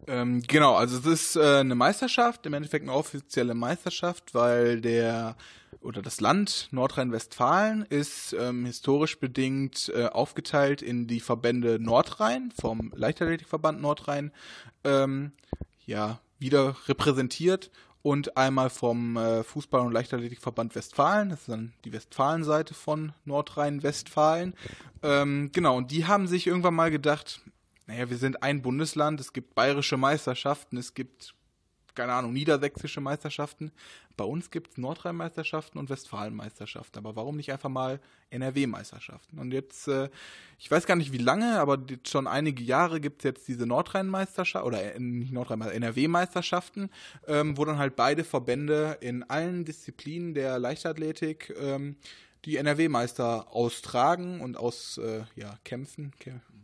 Ähm, 0.07 0.42
genau, 0.46 0.74
also 0.74 0.98
es 0.98 1.07
ist 1.07 1.37
äh, 1.37 1.61
eine 1.61 1.74
Meisterschaft, 1.74 2.44
im 2.46 2.54
Endeffekt 2.54 2.83
eine 2.83 2.92
offizielle 2.92 3.54
Meisterschaft, 3.54 4.35
weil 4.35 4.80
der 4.80 5.37
oder 5.84 6.02
das 6.02 6.20
Land 6.20 6.68
Nordrhein-Westfalen 6.70 7.82
ist 7.82 8.34
ähm, 8.38 8.64
historisch 8.64 9.20
bedingt 9.20 9.92
äh, 9.94 10.06
aufgeteilt 10.06 10.82
in 10.82 11.06
die 11.06 11.20
Verbände 11.20 11.78
Nordrhein 11.78 12.50
vom 12.58 12.92
Leichtathletikverband 12.96 13.80
Nordrhein 13.80 14.32
ähm, 14.82 15.32
ja 15.86 16.20
wieder 16.38 16.76
repräsentiert 16.88 17.70
und 18.02 18.36
einmal 18.36 18.70
vom 18.70 19.16
äh, 19.16 19.42
Fußball- 19.42 19.84
und 19.86 19.92
Leichtathletikverband 19.92 20.74
Westfalen. 20.74 21.30
Das 21.30 21.40
ist 21.40 21.48
dann 21.48 21.72
die 21.84 21.92
Westfalenseite 21.92 22.74
von 22.74 23.12
Nordrhein-Westfalen. 23.24 24.54
Ähm, 25.02 25.50
genau, 25.52 25.76
und 25.76 25.90
die 25.90 26.06
haben 26.06 26.26
sich 26.26 26.46
irgendwann 26.46 26.74
mal 26.74 26.90
gedacht, 26.90 27.40
naja, 27.86 28.08
wir 28.08 28.16
sind 28.16 28.42
ein 28.42 28.62
Bundesland, 28.62 29.20
es 29.20 29.32
gibt 29.32 29.54
bayerische 29.54 29.96
Meisterschaften, 29.96 30.76
es 30.76 30.94
gibt 30.94 31.34
keine 31.94 32.12
Ahnung, 32.12 32.33
niedersächsische 32.33 33.00
Meisterschaften. 33.00 33.72
Bei 34.16 34.24
uns 34.24 34.50
gibt 34.50 34.72
es 34.72 34.78
Nordrhein-Meisterschaften 34.78 35.78
und 35.78 35.90
Westfalen-Meisterschaften. 35.90 36.98
Aber 36.98 37.16
warum 37.16 37.37
nicht 37.37 37.52
einfach 37.52 37.68
mal 37.68 38.00
NRW-Meisterschaften? 38.30 39.38
Und 39.38 39.52
jetzt, 39.52 39.88
äh, 39.88 40.09
ich 40.59 40.70
weiß 40.70 40.87
gar 40.87 40.96
nicht 40.96 41.12
wie 41.12 41.18
lange, 41.18 41.59
aber 41.59 41.78
schon 42.07 42.26
einige 42.26 42.62
Jahre 42.62 43.00
gibt 43.00 43.20
es 43.20 43.24
jetzt 43.24 43.48
diese 43.48 43.66
Nordrhein-Meisterschaft 43.66 44.64
oder 44.64 44.94
äh, 44.94 45.00
nicht 45.00 45.33
Nordrhein, 45.33 45.61
NRW-Meisterschaften, 45.61 46.90
ähm, 47.26 47.57
wo 47.59 47.64
dann 47.64 47.78
halt 47.78 47.96
beide 47.96 48.22
Verbände 48.22 48.98
in 49.00 49.22
allen 49.24 49.64
Disziplinen 49.64 50.35
der 50.35 50.59
Leichtathletik 50.59 51.54
ähm, 51.59 51.96
die 52.44 52.57
NRW-Meister 52.57 53.54
austragen 53.54 54.40
und 54.40 54.57
aus 54.57 54.98
äh, 54.98 55.22
ja, 55.37 55.59
kämpfen. 55.64 56.12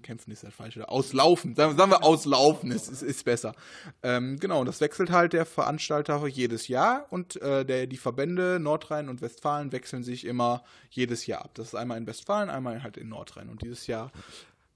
Kämpfen 0.02 0.30
ist 0.30 0.44
das 0.44 0.54
falsche. 0.54 0.88
Auslaufen. 0.88 1.54
Sagen, 1.54 1.76
wir 1.78 2.02
auslaufen, 2.02 2.70
ist, 2.70 2.88
ist, 2.88 3.02
ist 3.02 3.24
besser. 3.24 3.54
Ähm, 4.02 4.38
genau, 4.38 4.60
und 4.60 4.66
das 4.66 4.80
wechselt 4.80 5.10
halt 5.10 5.32
der 5.32 5.46
Veranstalter 5.46 6.26
jedes 6.26 6.68
Jahr 6.68 7.06
und 7.10 7.40
äh, 7.42 7.64
der, 7.64 7.86
die 7.86 7.96
Verbände 7.96 8.58
Nordrhein 8.60 9.08
und 9.08 9.20
Westfalen 9.20 9.72
wechseln 9.72 10.02
sich 10.02 10.24
immer 10.24 10.64
jedes 10.90 11.26
Jahr 11.26 11.44
ab. 11.44 11.50
Das 11.54 11.68
ist 11.68 11.74
einmal 11.74 11.98
in 11.98 12.06
Westfalen, 12.06 12.50
einmal 12.50 12.82
halt 12.82 12.96
in 12.96 13.08
Nordrhein. 13.08 13.48
Und 13.48 13.62
dieses 13.62 13.86
Jahr 13.86 14.10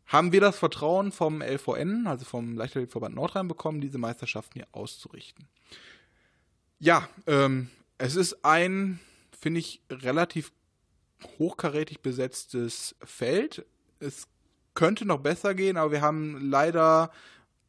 haben 0.06 0.32
wir 0.32 0.40
das 0.40 0.58
Vertrauen 0.58 1.12
vom 1.12 1.40
LVN, 1.42 2.06
also 2.06 2.24
vom 2.24 2.56
Leichtathletikverband 2.56 3.14
Nordrhein, 3.14 3.48
bekommen, 3.48 3.80
diese 3.80 3.98
Meisterschaften 3.98 4.54
hier 4.54 4.68
auszurichten. 4.72 5.46
Ja, 6.78 7.08
ähm, 7.26 7.70
es 7.98 8.16
ist 8.16 8.44
ein, 8.44 9.00
finde 9.38 9.60
ich, 9.60 9.80
relativ 9.90 10.52
hochkarätig 11.38 12.00
besetztes 12.00 12.94
Feld. 13.02 13.64
Es 14.00 14.26
könnte 14.74 15.04
noch 15.06 15.20
besser 15.20 15.54
gehen, 15.54 15.76
aber 15.76 15.92
wir 15.92 16.00
haben 16.00 16.50
leider 16.50 17.10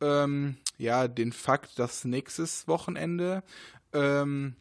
ähm, 0.02 0.58
ja 0.78 1.08
den 1.08 1.32
Fakt, 1.32 1.80
dass 1.80 2.06
nächstes 2.06 2.68
Wochenende 2.68 3.44
ähm, 3.94 4.56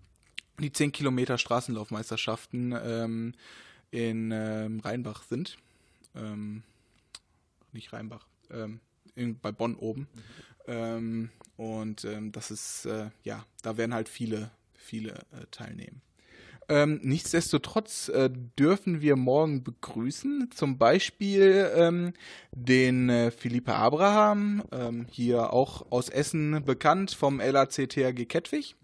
die 0.58 0.72
10 0.72 0.92
Kilometer 0.92 1.38
Straßenlaufmeisterschaften 1.38 2.74
ähm, 2.80 3.34
in 3.90 4.30
ähm, 4.30 4.80
Rheinbach 4.80 5.22
sind. 5.24 5.56
Ähm, 6.14 6.62
nicht 7.72 7.92
Rheinbach, 7.92 8.26
ähm, 8.50 8.80
in, 9.16 9.38
bei 9.38 9.50
Bonn 9.52 9.74
oben. 9.76 10.08
Mhm. 10.66 11.30
und 11.58 12.06
das 12.32 12.50
ist, 12.50 12.86
äh, 12.86 13.10
ja, 13.22 13.44
da 13.60 13.76
werden 13.76 13.92
halt 13.92 14.08
viele, 14.08 14.50
viele 14.72 15.12
äh, 15.32 15.44
teilnehmen. 15.50 16.00
Ähm, 16.68 17.00
nichtsdestotrotz 17.02 18.08
äh, 18.08 18.30
dürfen 18.58 19.00
wir 19.00 19.16
morgen 19.16 19.62
begrüßen, 19.62 20.50
zum 20.54 20.78
Beispiel 20.78 21.70
ähm, 21.74 22.14
den 22.52 23.10
äh, 23.10 23.30
Philippe 23.30 23.74
Abraham, 23.74 24.62
ähm, 24.72 25.06
hier 25.10 25.52
auch 25.52 25.90
aus 25.90 26.08
Essen 26.08 26.64
bekannt 26.64 27.12
vom 27.12 27.38
LAC 27.40 27.88
THG 27.88 28.26
Kettwig, 28.26 28.76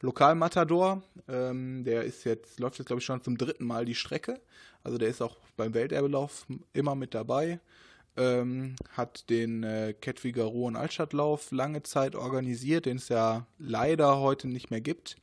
Lokalmatador. 0.00 1.02
Ähm, 1.28 1.82
der 1.84 2.04
ist 2.04 2.24
jetzt, 2.24 2.60
läuft 2.60 2.78
jetzt 2.78 2.86
glaube 2.86 3.00
ich 3.00 3.06
schon 3.06 3.20
zum 3.20 3.36
dritten 3.36 3.64
Mal 3.64 3.84
die 3.84 3.94
Strecke. 3.94 4.40
Also 4.84 4.98
der 4.98 5.08
ist 5.08 5.22
auch 5.22 5.36
beim 5.56 5.74
Welterbelauf 5.74 6.46
immer 6.72 6.94
mit 6.94 7.14
dabei. 7.14 7.58
Ähm, 8.16 8.76
hat 8.92 9.28
den 9.28 9.64
äh, 9.64 9.92
Kettwiger 10.00 10.44
Ruhr- 10.44 10.68
und 10.68 10.76
Altstadtlauf 10.76 11.50
lange 11.50 11.82
Zeit 11.82 12.14
organisiert, 12.14 12.86
den 12.86 12.98
es 12.98 13.08
ja 13.08 13.48
leider 13.58 14.20
heute 14.20 14.46
nicht 14.46 14.70
mehr 14.70 14.80
gibt. 14.80 15.16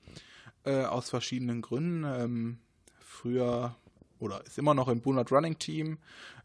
Äh, 0.64 0.84
aus 0.84 1.10
verschiedenen 1.10 1.62
Gründen. 1.62 2.04
Ähm, 2.04 2.60
früher 3.00 3.76
oder 4.20 4.46
ist 4.46 4.60
immer 4.60 4.76
noch 4.76 4.88
im 4.88 5.02
Bunat 5.02 5.32
Running 5.32 5.58
Team 5.58 5.98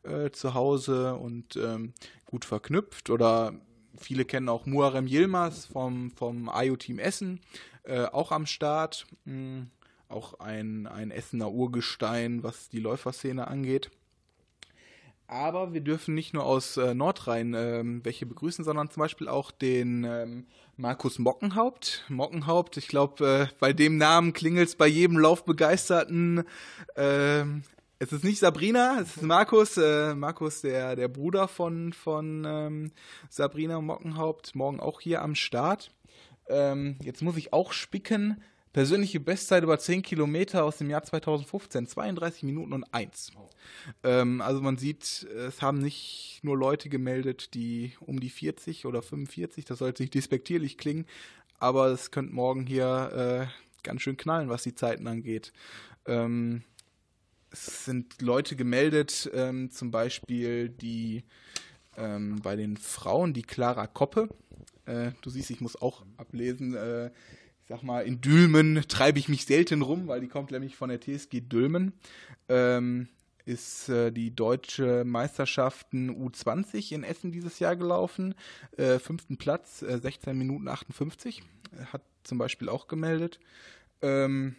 äh, 0.05 0.31
zu 0.31 0.55
Hause 0.55 1.16
und 1.16 1.57
ähm, 1.57 1.92
gut 2.24 2.46
verknüpft. 2.46 3.11
Oder 3.11 3.52
viele 3.98 4.24
kennen 4.24 4.48
auch 4.48 4.64
Muarem 4.64 5.07
Yilmaz 5.07 5.66
vom, 5.66 6.11
vom 6.12 6.50
IO 6.52 6.76
Team 6.76 6.98
Essen, 6.98 7.40
äh, 7.83 8.07
auch 8.07 8.33
am 8.33 8.46
Start. 8.46 9.07
Mhm. 9.24 9.70
Auch 10.09 10.38
ein, 10.38 10.87
ein 10.87 11.11
Essener 11.11 11.50
Urgestein, 11.50 12.42
was 12.44 12.68
die 12.68 12.79
Läuferszene 12.79 13.48
angeht. 13.48 13.90
Aber 15.29 15.73
wir 15.73 15.81
dürfen 15.81 16.15
nicht 16.15 16.35
nur 16.35 16.45
aus 16.45 16.77
äh, 16.77 16.95
Nordrhein 16.95 17.55
ähm, 17.55 18.05
welche 18.05 18.27
begrüßen, 18.27 18.65
sondern 18.65 18.91
zum 18.91 19.01
Beispiel 19.01 19.29
auch 19.29 19.51
den 19.51 20.05
ähm, 20.05 20.47
Markus 20.77 21.19
Mockenhaupt. 21.19 22.05
Mockenhaupt, 22.09 22.77
ich 22.77 22.87
glaube, 22.87 23.49
äh, 23.51 23.55
bei 23.59 23.73
dem 23.73 23.97
Namen 23.97 24.33
klingelt 24.33 24.69
es 24.69 24.77
bei 24.77 24.87
jedem 24.87 25.19
Laufbegeisterten. 25.19 26.45
Äh, 26.95 27.43
es 27.99 28.12
ist 28.12 28.25
nicht 28.25 28.39
Sabrina, 28.39 29.01
es 29.01 29.17
ist 29.17 29.23
Markus. 29.23 29.77
Äh, 29.77 30.15
Markus, 30.15 30.61
der, 30.61 30.95
der 30.95 31.09
Bruder 31.09 31.49
von, 31.49 31.93
von 31.93 32.45
ähm, 32.47 32.93
Sabrina 33.29 33.81
Mockenhaupt, 33.81 34.55
morgen 34.55 34.79
auch 34.79 35.01
hier 35.01 35.23
am 35.23 35.35
Start. 35.35 35.91
Ähm, 36.49 36.97
jetzt 37.03 37.23
muss 37.23 37.37
ich 37.37 37.53
auch 37.53 37.73
spicken. 37.73 38.43
Persönliche 38.77 39.21
Bestzeit 39.21 39.62
über 39.62 39.79
10 39.79 40.03
Kilometer 40.03 40.62
aus 40.62 40.77
dem 40.77 40.91
Jahr 40.91 41.03
2015, 41.03 41.87
32 41.87 42.43
Minuten 42.43 42.75
und 42.75 42.85
1. 42.93 43.33
Ähm, 44.03 44.43
also 44.43 44.61
man 44.61 44.77
sieht, 44.77 45.27
es 45.35 45.62
haben 45.62 45.79
nicht 45.79 46.41
nur 46.43 46.59
Leute 46.59 46.91
gemeldet, 46.91 47.55
die 47.55 47.95
um 48.01 48.21
die 48.21 48.29
40 48.29 48.85
oder 48.85 49.01
45, 49.01 49.65
das 49.65 49.79
sollte 49.79 50.03
nicht 50.03 50.12
despektierlich 50.12 50.77
klingen, 50.77 51.07
aber 51.59 51.87
es 51.87 52.11
könnte 52.11 52.35
morgen 52.35 52.67
hier 52.67 53.49
äh, 53.49 53.83
ganz 53.83 54.03
schön 54.03 54.19
knallen, 54.19 54.51
was 54.51 54.65
die 54.65 54.75
Zeiten 54.75 55.07
angeht. 55.07 55.55
Ähm, 56.05 56.62
es 57.51 57.87
sind 57.87 58.21
Leute 58.21 58.57
gemeldet, 58.57 59.31
ähm, 59.33 59.71
zum 59.71 59.91
Beispiel 59.91 60.69
die 60.69 61.25
ähm, 61.97 62.43
bei 62.43 62.57
den 62.57 62.77
Frauen, 62.77 63.33
die 63.33 63.43
Clara 63.43 63.87
Koppe. 63.87 64.29
Äh, 64.85 65.12
du 65.23 65.31
siehst, 65.31 65.49
ich 65.49 65.62
muss 65.62 65.81
auch 65.81 66.05
ablesen. 66.19 66.75
Äh, 66.75 67.11
sag 67.68 67.83
mal, 67.83 68.07
in 68.07 68.20
Dülmen 68.20 68.85
treibe 68.88 69.18
ich 69.18 69.29
mich 69.29 69.44
selten 69.44 69.83
rum, 69.83 70.07
weil 70.07 70.20
die 70.20 70.29
kommt 70.29 70.50
nämlich 70.50 70.76
von 70.76 70.88
der 70.88 71.00
TSG 71.00 71.40
Dülmen. 71.40 71.92
Ähm, 72.48 73.09
ist 73.44 73.88
äh, 73.88 74.11
die 74.11 74.35
deutsche 74.35 75.05
Meisterschaften 75.05 76.11
U20 76.11 76.92
in 76.92 77.05
Essen 77.05 77.31
dieses 77.31 77.61
Jahr 77.61 77.76
gelaufen. 77.76 78.35
Äh, 78.76 78.98
fünften 78.98 79.37
Platz, 79.37 79.83
äh, 79.83 79.98
16 79.98 80.37
Minuten 80.37 80.68
58. 80.68 81.42
Hat 81.92 82.02
zum 82.24 82.38
Beispiel 82.38 82.68
auch 82.68 82.88
gemeldet. 82.88 83.38
Ähm, 84.02 84.57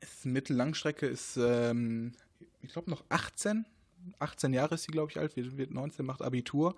ist 0.00 0.24
Mittellangstrecke 0.24 1.06
ist, 1.06 1.36
ähm, 1.36 2.12
ich 2.62 2.72
glaube, 2.72 2.90
noch 2.90 3.04
18. 3.08 3.66
18 4.18 4.54
Jahre 4.54 4.76
ist 4.76 4.84
sie, 4.84 4.92
glaube 4.92 5.10
ich, 5.10 5.18
alt, 5.18 5.36
wird 5.36 5.72
19, 5.72 6.06
macht 6.06 6.22
Abitur. 6.22 6.76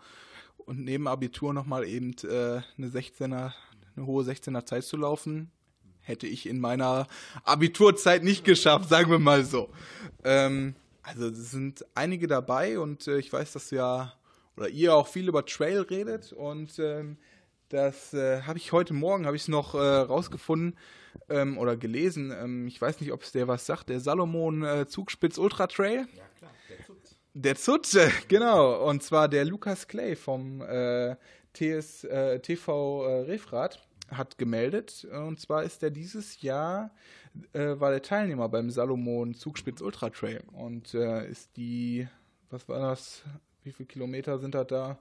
Und 0.56 0.80
neben 0.80 1.06
Abitur 1.08 1.52
nochmal 1.52 1.84
eben 1.84 2.14
äh, 2.24 2.62
eine 2.78 2.88
16er 2.88 3.52
eine 3.96 4.07
hohe 4.07 4.24
16er 4.24 4.64
Zeit 4.64 4.85
zu 4.85 4.96
laufen, 4.96 5.50
hätte 6.00 6.26
ich 6.26 6.46
in 6.46 6.61
meiner 6.61 7.07
Abiturzeit 7.44 8.24
nicht 8.24 8.44
geschafft, 8.44 8.88
sagen 8.88 9.11
wir 9.11 9.18
mal 9.18 9.44
so. 9.44 9.70
Ähm, 10.24 10.74
also 11.02 11.28
es 11.28 11.50
sind 11.50 11.85
einige 11.94 12.26
dabei 12.26 12.78
und 12.78 13.07
äh, 13.07 13.18
ich 13.18 13.33
weiß, 13.33 13.52
dass 13.52 13.70
ja 13.70 14.12
oder 14.57 14.68
ihr 14.68 14.94
auch 14.94 15.09
viel 15.09 15.28
über 15.28 15.46
Trail 15.46 15.81
redet 15.81 16.33
und 16.33 16.78
ähm, 16.78 17.16
das 17.68 18.12
äh, 18.12 18.42
habe 18.42 18.59
ich 18.59 18.72
heute 18.72 18.92
Morgen 18.92 19.24
habe 19.24 19.35
ich 19.35 19.42
es 19.42 19.48
noch 19.48 19.74
äh, 19.74 19.78
rausgefunden 19.78 20.76
ähm, 21.28 21.57
oder 21.57 21.76
gelesen. 21.76 22.31
Ähm, 22.31 22.66
ich 22.66 22.81
weiß 22.81 23.00
nicht, 23.00 23.12
ob 23.12 23.22
es 23.22 23.33
der 23.33 23.48
was 23.48 23.64
sagt. 23.64 23.88
Der 23.88 24.00
Salomon 24.00 24.62
äh, 24.62 24.87
Zugspitz 24.87 25.38
Ultra 25.38 25.66
Trail. 25.66 26.07
Ja 26.14 26.24
klar, 26.38 26.50
der 26.68 26.85
Zut. 26.85 26.98
Der 27.35 27.57
Zut, 27.57 28.28
genau. 28.28 28.88
Und 28.88 29.02
zwar 29.02 29.28
der 29.28 29.46
Lukas 29.46 29.88
Clay 29.88 30.16
vom 30.16 30.61
äh, 30.61 31.16
TS, 31.52 32.04
äh, 32.04 32.40
TV 32.40 33.04
äh, 33.04 33.20
Refrat 33.22 33.86
hat 34.10 34.38
gemeldet. 34.38 35.06
Und 35.10 35.40
zwar 35.40 35.62
ist 35.62 35.82
er 35.82 35.90
dieses 35.90 36.42
Jahr, 36.42 36.90
äh, 37.52 37.80
war 37.80 37.90
der 37.90 38.02
Teilnehmer 38.02 38.48
beim 38.48 38.70
Salomon 38.70 39.34
Zugspitz 39.34 39.80
Ultra 39.80 40.10
Trail. 40.10 40.42
Und 40.52 40.94
äh, 40.94 41.28
ist 41.28 41.56
die, 41.56 42.08
was 42.50 42.68
war 42.68 42.80
das? 42.80 43.22
Wie 43.64 43.72
viele 43.72 43.86
Kilometer 43.86 44.38
sind 44.38 44.54
das 44.54 44.66
da? 44.66 44.98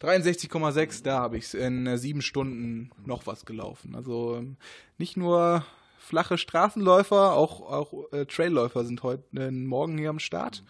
63,6, 0.00 1.02
da 1.02 1.18
habe 1.18 1.36
ich 1.36 1.44
es 1.44 1.54
in 1.54 1.86
äh, 1.86 1.98
sieben 1.98 2.22
Stunden 2.22 2.90
noch 3.04 3.26
was 3.26 3.44
gelaufen. 3.44 3.94
Also 3.94 4.36
ähm, 4.36 4.56
nicht 4.96 5.16
nur 5.16 5.64
flache 5.98 6.38
Straßenläufer, 6.38 7.34
auch, 7.34 7.60
auch 7.60 8.12
äh, 8.12 8.24
Trailläufer 8.24 8.84
sind 8.84 9.02
heute 9.02 9.24
äh, 9.36 9.50
morgen 9.50 9.98
hier 9.98 10.10
am 10.10 10.18
Start. 10.18 10.64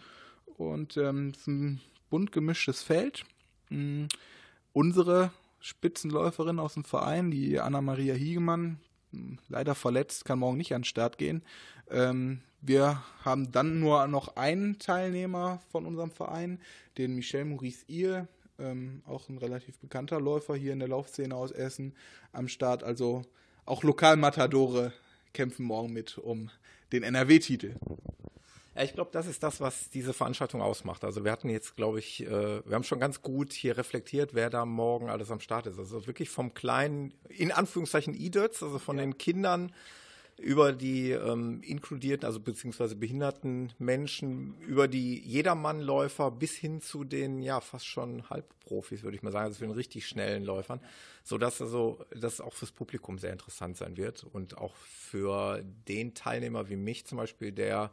Und 0.56 0.96
ähm, 0.96 1.28
es 1.32 1.42
ist 1.42 1.46
ein 1.46 1.80
bunt 2.10 2.32
gemischtes 2.32 2.82
Feld. 2.82 3.24
Mhm 3.68 4.08
unsere 4.72 5.30
Spitzenläuferin 5.61 6.59
aus 6.59 6.74
dem 6.74 6.85
Verein, 6.85 7.30
die 7.30 7.61
Anna-Maria 7.61 8.14
Hiegemann, 8.14 8.78
leider 9.48 9.74
verletzt, 9.74 10.24
kann 10.24 10.38
morgen 10.38 10.56
nicht 10.56 10.74
an 10.74 10.83
den 10.83 10.87
Start 10.87 11.18
gehen. 11.18 11.42
Ähm, 11.90 12.40
wir 12.62 13.02
haben 13.24 13.52
dann 13.52 13.80
nur 13.80 14.06
noch 14.06 14.37
einen 14.37 14.78
Teilnehmer 14.78 15.61
von 15.70 15.87
unserem 15.87 16.11
Verein, 16.11 16.61
den 16.98 17.14
Michel 17.14 17.44
Maurice 17.44 17.85
Ihr, 17.88 18.28
ähm, 18.59 19.02
auch 19.06 19.28
ein 19.28 19.38
relativ 19.38 19.78
bekannter 19.78 20.20
Läufer 20.20 20.54
hier 20.54 20.72
in 20.72 20.78
der 20.78 20.88
Laufszene 20.88 21.35
aus 21.35 21.50
Essen, 21.50 21.94
am 22.33 22.48
Start. 22.48 22.83
Also 22.85 23.22
auch 23.64 23.83
Lokalmatadore 23.83 24.92
kämpfen 25.33 25.64
morgen 25.64 25.92
mit 25.92 26.18
um 26.18 26.50
den 26.92 27.02
NRW-Titel. 27.02 27.76
Ja, 28.74 28.85
ich 28.85 28.92
glaube, 28.92 29.11
das 29.12 29.26
ist 29.26 29.42
das, 29.42 29.61
was 29.61 29.90
diese 29.90 30.12
Veranstaltung 30.12 30.62
ausmacht. 30.62 31.04
Also 31.04 31.24
wir 31.24 31.33
hatten 31.33 31.48
jetzt, 31.48 31.74
glaube 31.74 31.98
ich, 31.98 32.24
äh, 32.24 32.64
wir 32.64 32.74
haben 32.74 32.85
schon 32.85 33.00
ganz 33.00 33.20
gut 33.20 33.52
hier 33.52 33.76
reflektiert, 33.76 34.35
wer 34.35 34.48
da 34.48 34.64
morgen 34.64 35.09
alles 35.09 35.30
am 35.30 35.40
Start 35.40 35.66
ist. 35.66 35.78
Also 35.78 36.06
wirklich 36.06 36.30
vom 36.30 36.54
kleinen, 36.54 37.12
in 37.28 37.50
Anführungszeichen 37.50 38.14
E-Dirts, 38.14 38.62
also 38.62 38.78
von 38.78 38.96
ja. 38.96 39.02
den 39.02 39.18
Kindern 39.18 39.72
über 40.40 40.72
die 40.72 41.11
ähm, 41.11 41.62
inkludierten, 41.62 42.24
also 42.24 42.40
beziehungsweise 42.40 42.97
behinderten 42.97 43.72
Menschen, 43.78 44.59
über 44.61 44.88
die 44.88 45.18
Jedermannläufer 45.20 46.30
bis 46.30 46.55
hin 46.55 46.80
zu 46.80 47.05
den 47.05 47.42
ja 47.42 47.61
fast 47.61 47.86
schon 47.86 48.28
Halbprofis, 48.30 49.03
würde 49.03 49.16
ich 49.16 49.22
mal 49.22 49.32
sagen, 49.32 49.47
also 49.47 49.59
für 49.59 49.66
den 49.66 49.74
richtig 49.74 50.07
schnellen 50.07 50.44
Läufern, 50.44 50.80
so 51.22 51.36
dass 51.36 51.61
also 51.61 52.05
das 52.18 52.40
auch 52.40 52.55
fürs 52.55 52.72
Publikum 52.72 53.18
sehr 53.18 53.32
interessant 53.32 53.76
sein 53.76 53.97
wird 53.97 54.24
und 54.24 54.57
auch 54.57 54.74
für 54.76 55.62
den 55.88 56.14
Teilnehmer 56.14 56.70
wie 56.70 56.76
mich 56.76 57.05
zum 57.05 57.18
Beispiel, 57.18 57.53
der 57.53 57.90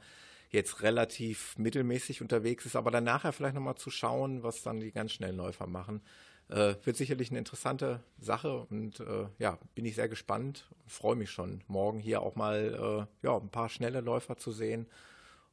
jetzt 0.50 0.82
relativ 0.82 1.58
mittelmäßig 1.58 2.22
unterwegs 2.22 2.66
ist, 2.66 2.76
aber 2.76 2.91
dann 2.91 3.04
nachher 3.04 3.34
vielleicht 3.34 3.56
nochmal 3.56 3.76
zu 3.76 3.89
schauen, 3.89 4.43
was 4.43 4.64
dann 4.64 4.80
die 4.80 4.91
ganz 4.91 5.12
schnellen 5.12 5.38
Läufer 5.38 5.68
machen. 5.68 6.02
Äh, 6.50 6.76
wird 6.84 6.95
sicherlich 6.95 7.30
eine 7.30 7.39
interessante 7.39 8.02
Sache 8.20 8.66
und 8.70 9.02
äh, 9.02 9.28
ja, 9.38 9.60
bin 9.76 9.86
ich 9.86 9.95
sehr 9.95 10.08
gespannt. 10.08 10.66
Freue 10.86 11.18
mich 11.18 11.30
schon, 11.30 11.62
morgen 11.68 12.00
hier 12.00 12.22
auch 12.22 12.36
mal 12.36 13.08
äh, 13.22 13.26
ja, 13.26 13.38
ein 13.38 13.50
paar 13.50 13.68
schnelle 13.68 14.00
Läufer 14.00 14.38
zu 14.38 14.54
sehen. 14.54 14.88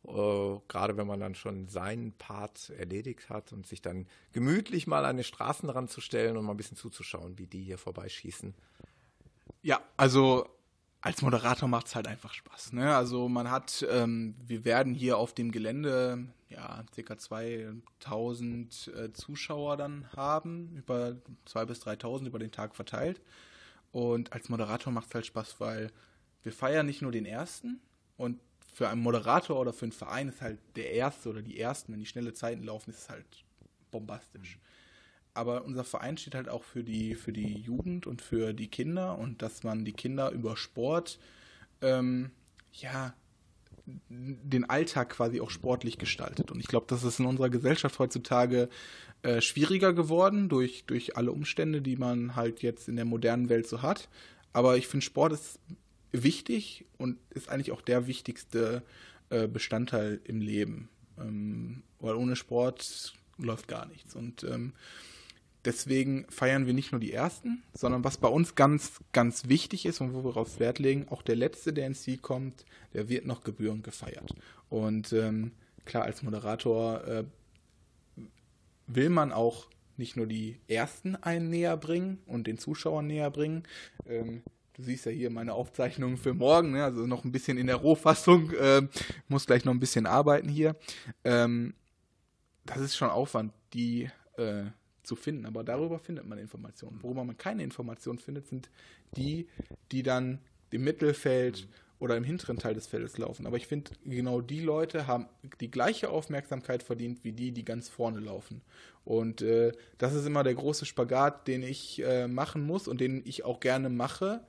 Äh, 0.06 0.58
gerade 0.68 0.96
wenn 0.96 1.06
man 1.06 1.18
dann 1.18 1.34
schon 1.34 1.66
seinen 1.68 2.12
Part 2.12 2.70
erledigt 2.70 3.28
hat 3.30 3.52
und 3.52 3.66
sich 3.66 3.82
dann 3.82 4.06
gemütlich 4.32 4.86
mal 4.86 5.04
an 5.04 5.16
den 5.16 5.24
Straßenrand 5.24 5.90
zu 5.90 6.00
stellen 6.00 6.36
und 6.36 6.44
mal 6.44 6.52
ein 6.52 6.58
bisschen 6.58 6.76
zuzuschauen, 6.76 7.38
wie 7.38 7.46
die 7.46 7.62
hier 7.62 7.78
vorbeischießen. 7.78 8.54
Ja, 9.62 9.80
also 9.96 10.46
als 11.04 11.20
Moderator 11.20 11.68
macht 11.68 11.88
es 11.88 11.94
halt 11.94 12.08
einfach 12.08 12.32
Spaß. 12.32 12.72
Ne? 12.72 12.96
Also 12.96 13.28
man 13.28 13.50
hat, 13.50 13.86
ähm, 13.90 14.34
wir 14.46 14.64
werden 14.64 14.94
hier 14.94 15.18
auf 15.18 15.34
dem 15.34 15.52
Gelände 15.52 16.28
ja 16.48 16.82
ca. 16.96 17.18
2000 17.18 18.88
äh, 18.88 19.12
Zuschauer 19.12 19.76
dann 19.76 20.10
haben, 20.16 20.74
über 20.74 21.16
2.000 21.46 21.66
bis 21.66 21.82
3.000 21.82 22.26
über 22.26 22.38
den 22.38 22.52
Tag 22.52 22.74
verteilt. 22.74 23.20
Und 23.92 24.32
als 24.32 24.48
Moderator 24.48 24.94
macht 24.94 25.08
es 25.08 25.14
halt 25.14 25.26
Spaß, 25.26 25.60
weil 25.60 25.92
wir 26.42 26.52
feiern 26.52 26.86
nicht 26.86 27.02
nur 27.02 27.12
den 27.12 27.26
ersten 27.26 27.80
und 28.16 28.40
für 28.72 28.88
einen 28.88 29.02
Moderator 29.02 29.60
oder 29.60 29.74
für 29.74 29.84
einen 29.84 29.92
Verein 29.92 30.30
ist 30.30 30.40
halt 30.40 30.58
der 30.74 30.90
erste 30.92 31.28
oder 31.28 31.42
die 31.42 31.60
ersten, 31.60 31.92
wenn 31.92 32.00
die 32.00 32.06
schnelle 32.06 32.32
Zeiten 32.32 32.64
laufen, 32.64 32.90
ist 32.90 33.02
es 33.02 33.10
halt 33.10 33.26
bombastisch. 33.90 34.56
Mhm 34.56 34.73
aber 35.34 35.64
unser 35.64 35.84
Verein 35.84 36.16
steht 36.16 36.34
halt 36.34 36.48
auch 36.48 36.62
für 36.64 36.84
die, 36.84 37.14
für 37.14 37.32
die 37.32 37.58
Jugend 37.58 38.06
und 38.06 38.22
für 38.22 38.52
die 38.52 38.68
Kinder 38.68 39.18
und 39.18 39.42
dass 39.42 39.64
man 39.64 39.84
die 39.84 39.92
Kinder 39.92 40.30
über 40.30 40.56
Sport, 40.56 41.18
ähm, 41.82 42.30
ja, 42.72 43.14
den 44.08 44.68
Alltag 44.70 45.10
quasi 45.10 45.40
auch 45.40 45.50
sportlich 45.50 45.98
gestaltet. 45.98 46.50
Und 46.50 46.60
ich 46.60 46.68
glaube, 46.68 46.86
das 46.88 47.04
ist 47.04 47.20
in 47.20 47.26
unserer 47.26 47.50
Gesellschaft 47.50 47.98
heutzutage 47.98 48.70
äh, 49.22 49.40
schwieriger 49.40 49.92
geworden 49.92 50.48
durch, 50.48 50.84
durch 50.86 51.16
alle 51.16 51.32
Umstände, 51.32 51.82
die 51.82 51.96
man 51.96 52.34
halt 52.34 52.62
jetzt 52.62 52.88
in 52.88 52.96
der 52.96 53.04
modernen 53.04 53.48
Welt 53.48 53.68
so 53.68 53.82
hat. 53.82 54.08
Aber 54.52 54.76
ich 54.76 54.86
finde, 54.86 55.04
Sport 55.04 55.32
ist 55.32 55.58
wichtig 56.12 56.86
und 56.96 57.18
ist 57.30 57.48
eigentlich 57.48 57.72
auch 57.72 57.82
der 57.82 58.06
wichtigste 58.06 58.82
äh, 59.30 59.48
Bestandteil 59.48 60.20
im 60.24 60.40
Leben. 60.40 60.88
Ähm, 61.18 61.82
weil 62.00 62.14
ohne 62.14 62.36
Sport 62.36 63.14
läuft 63.38 63.68
gar 63.68 63.86
nichts. 63.86 64.14
Und 64.14 64.44
ähm, 64.44 64.72
Deswegen 65.64 66.26
feiern 66.28 66.66
wir 66.66 66.74
nicht 66.74 66.92
nur 66.92 67.00
die 67.00 67.12
ersten, 67.12 67.62
sondern 67.72 68.04
was 68.04 68.18
bei 68.18 68.28
uns 68.28 68.54
ganz, 68.54 69.00
ganz 69.12 69.48
wichtig 69.48 69.86
ist 69.86 70.00
und 70.00 70.12
wo 70.12 70.18
wir 70.18 70.32
darauf 70.32 70.60
Wert 70.60 70.78
legen, 70.78 71.08
auch 71.08 71.22
der 71.22 71.36
letzte, 71.36 71.72
der 71.72 71.86
ins 71.86 72.02
Ziel 72.02 72.18
kommt, 72.18 72.66
der 72.92 73.08
wird 73.08 73.24
noch 73.24 73.42
gebührend 73.42 73.82
gefeiert. 73.82 74.34
Und 74.68 75.12
ähm, 75.12 75.52
klar, 75.86 76.04
als 76.04 76.22
Moderator 76.22 77.04
äh, 77.06 77.24
will 78.86 79.08
man 79.08 79.32
auch 79.32 79.68
nicht 79.96 80.16
nur 80.16 80.26
die 80.26 80.60
ersten 80.68 81.16
einen 81.16 81.50
näher 81.50 81.76
bringen 81.76 82.18
und 82.26 82.46
den 82.46 82.58
Zuschauern 82.58 83.06
näher 83.06 83.30
bringen. 83.30 83.62
Ähm, 84.06 84.42
du 84.74 84.82
siehst 84.82 85.06
ja 85.06 85.12
hier 85.12 85.30
meine 85.30 85.54
Aufzeichnungen 85.54 86.16
für 86.16 86.34
morgen, 86.34 86.72
ne? 86.72 86.84
also 86.84 87.06
noch 87.06 87.24
ein 87.24 87.32
bisschen 87.32 87.58
in 87.58 87.68
der 87.68 87.76
Rohfassung, 87.76 88.50
äh, 88.52 88.82
muss 89.28 89.46
gleich 89.46 89.64
noch 89.64 89.72
ein 89.72 89.80
bisschen 89.80 90.06
arbeiten 90.06 90.48
hier. 90.48 90.76
Ähm, 91.22 91.74
das 92.66 92.80
ist 92.80 92.96
schon 92.96 93.10
Aufwand, 93.10 93.52
die 93.72 94.10
äh, 94.36 94.64
zu 95.04 95.16
finden. 95.16 95.46
Aber 95.46 95.64
darüber 95.64 95.98
findet 95.98 96.26
man 96.26 96.38
Informationen. 96.38 97.02
Worüber 97.02 97.24
man 97.24 97.36
keine 97.36 97.62
Informationen 97.62 98.18
findet, 98.18 98.48
sind 98.48 98.70
die, 99.16 99.48
die 99.92 100.02
dann 100.02 100.40
im 100.70 100.84
Mittelfeld 100.84 101.68
oder 102.00 102.16
im 102.16 102.24
hinteren 102.24 102.58
Teil 102.58 102.74
des 102.74 102.86
Feldes 102.86 103.16
laufen. 103.18 103.46
Aber 103.46 103.56
ich 103.56 103.66
finde, 103.66 103.92
genau 104.04 104.40
die 104.40 104.60
Leute 104.60 105.06
haben 105.06 105.28
die 105.60 105.70
gleiche 105.70 106.10
Aufmerksamkeit 106.10 106.82
verdient 106.82 107.24
wie 107.24 107.32
die, 107.32 107.52
die 107.52 107.64
ganz 107.64 107.88
vorne 107.88 108.20
laufen. 108.20 108.62
Und 109.04 109.42
äh, 109.42 109.72
das 109.98 110.12
ist 110.14 110.26
immer 110.26 110.42
der 110.42 110.54
große 110.54 110.86
Spagat, 110.86 111.46
den 111.46 111.62
ich 111.62 112.02
äh, 112.02 112.26
machen 112.26 112.66
muss 112.66 112.88
und 112.88 113.00
den 113.00 113.22
ich 113.24 113.44
auch 113.44 113.60
gerne 113.60 113.88
mache, 113.88 114.42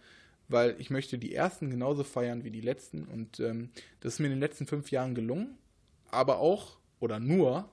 weil 0.48 0.76
ich 0.80 0.90
möchte 0.90 1.18
die 1.18 1.34
ersten 1.34 1.70
genauso 1.70 2.04
feiern 2.04 2.44
wie 2.44 2.52
die 2.52 2.62
letzten. 2.62 3.06
Und 3.06 3.40
ähm, 3.40 3.70
das 4.00 4.16
ist 4.16 4.20
mir 4.20 4.28
in 4.28 4.34
den 4.34 4.42
letzten 4.42 4.66
fünf 4.66 4.92
Jahren 4.92 5.16
gelungen, 5.16 5.58
aber 6.10 6.40
auch 6.40 6.78
oder 7.00 7.20
nur, 7.20 7.70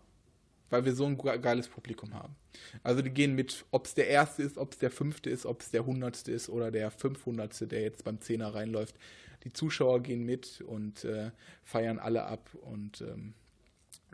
weil 0.72 0.86
wir 0.86 0.94
so 0.94 1.04
ein 1.04 1.18
geiles 1.18 1.68
Publikum 1.68 2.14
haben. 2.14 2.34
Also 2.82 3.02
die 3.02 3.10
gehen 3.10 3.34
mit, 3.34 3.64
ob 3.70 3.86
es 3.86 3.94
der 3.94 4.08
erste 4.08 4.42
ist, 4.42 4.56
ob 4.56 4.72
es 4.72 4.78
der 4.78 4.90
fünfte 4.90 5.28
ist, 5.28 5.44
ob 5.44 5.60
es 5.60 5.70
der 5.70 5.84
hundertste 5.84 6.32
ist 6.32 6.48
oder 6.48 6.70
der 6.70 6.90
fünfhundertste, 6.90 7.66
der 7.66 7.82
jetzt 7.82 8.04
beim 8.04 8.20
Zehner 8.20 8.54
reinläuft. 8.54 8.96
Die 9.44 9.52
Zuschauer 9.52 10.02
gehen 10.02 10.24
mit 10.24 10.62
und 10.62 11.04
äh, 11.04 11.30
feiern 11.62 11.98
alle 11.98 12.24
ab 12.24 12.48
und 12.62 13.02
ähm, 13.02 13.34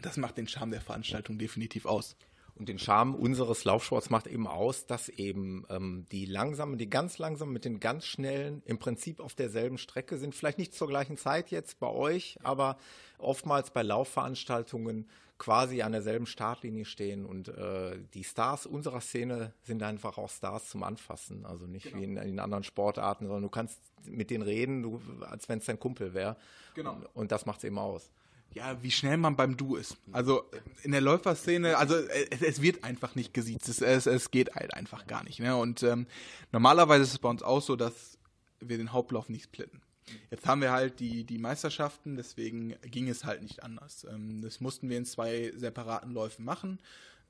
das 0.03 0.17
macht 0.17 0.37
den 0.37 0.49
Charme 0.49 0.73
der 0.73 0.81
Veranstaltung 0.81 1.39
definitiv 1.39 1.87
aus. 1.87 2.17
Und 2.59 2.69
den 2.69 2.79
Charme 2.79 3.15
unseres 3.15 3.65
Laufsports 3.65 4.11
macht 4.11 4.27
eben 4.27 4.47
aus, 4.47 4.87
dass 4.87 5.09
eben 5.09 5.65
ähm, 5.71 6.07
die 6.11 6.27
langsamen, 6.27 6.77
die 6.77 6.91
ganz 6.91 7.19
langsamen 7.19 7.53
mit 7.53 7.65
den 7.65 7.79
ganz 7.79 8.05
schnellen 8.05 8.63
im 8.65 8.79
Prinzip 8.79 9.21
auf 9.21 9.35
derselben 9.35 9.79
Strecke 9.79 10.19
sind. 10.19 10.35
Vielleicht 10.35 10.59
nicht 10.59 10.75
zur 10.75 10.89
gleichen 10.89 11.17
Zeit 11.17 11.51
jetzt 11.51 11.79
bei 11.79 11.89
euch, 11.89 12.37
aber 12.43 12.79
oftmals 13.19 13.71
bei 13.71 13.83
Laufveranstaltungen 13.83 15.09
quasi 15.39 15.83
an 15.83 15.93
derselben 15.93 16.27
Startlinie 16.27 16.85
stehen 16.85 17.25
und 17.25 17.49
äh, 17.49 17.97
die 18.13 18.25
Stars 18.25 18.67
unserer 18.67 19.01
Szene 19.01 19.53
sind 19.63 19.83
einfach 19.85 20.19
auch 20.19 20.31
Stars 20.31 20.69
zum 20.69 20.83
Anfassen, 20.83 21.47
also 21.47 21.67
nicht 21.67 21.85
genau. 21.85 21.97
wie 21.97 22.05
in, 22.05 22.17
in, 22.17 22.41
anderen 22.41 22.65
Sportarten, 22.65 23.27
sondern 23.27 23.45
du 23.45 23.49
kannst 23.49 23.79
mit 24.05 24.31
denen 24.31 24.43
reden, 24.43 24.83
du, 24.83 25.01
als 25.21 25.49
wenn 25.49 25.61
es 25.61 25.67
dein 25.67 25.79
Kumpel 25.79 26.13
wäre. 26.13 26.37
Genau. 26.75 26.95
Und, 26.95 27.07
und 27.15 27.33
das 27.33 27.47
macht 27.47 27.59
es 27.59 27.65
eben 27.65 27.79
aus. 27.79 28.11
Ja, 28.55 28.83
wie 28.83 28.91
schnell 28.91 29.19
man 29.19 29.37
beim 29.37 29.57
Du 29.57 29.77
ist. 29.77 29.97
Also 30.11 30.45
in 30.83 30.93
der 30.93 31.01
Läuferszene, 31.01 31.77
also 31.77 31.95
es, 31.97 32.43
es 32.43 32.63
wird 32.63 32.83
einfach 32.83 33.15
nicht 33.15 33.35
gesiezt. 33.35 33.69
Es, 33.69 33.81
es, 33.81 34.07
es, 34.07 34.31
geht 34.31 34.55
halt 34.55 34.75
einfach 34.75 35.07
gar 35.07 35.23
nicht. 35.23 35.39
Ne? 35.39 35.55
Und 35.57 35.83
ähm, 35.83 36.07
normalerweise 36.51 37.03
ist 37.03 37.13
es 37.13 37.19
bei 37.19 37.29
uns 37.29 37.43
auch 37.43 37.61
so, 37.61 37.77
dass 37.77 38.19
wir 38.61 38.79
den 38.79 38.93
Hauptlauf 38.93 39.29
nicht 39.29 39.45
splitten. 39.45 39.83
Jetzt 40.31 40.47
haben 40.47 40.63
wir 40.63 40.73
halt 40.73 41.01
die, 41.01 41.25
die 41.25 41.39
Meisterschaften, 41.39 42.17
deswegen 42.17 42.75
ging 42.83 43.09
es 43.09 43.25
halt 43.25 43.43
nicht 43.43 43.63
anders. 43.63 44.07
Ähm, 44.11 44.41
das 44.43 44.61
mussten 44.61 44.89
wir 44.89 44.97
in 44.97 45.05
zwei 45.05 45.53
separaten 45.55 46.13
Läufen 46.13 46.45
machen. 46.45 46.81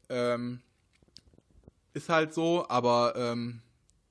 Ähm, 0.09 0.61
ist 1.95 2.09
halt 2.09 2.33
so, 2.33 2.66
aber 2.69 3.14
ähm, 3.16 3.61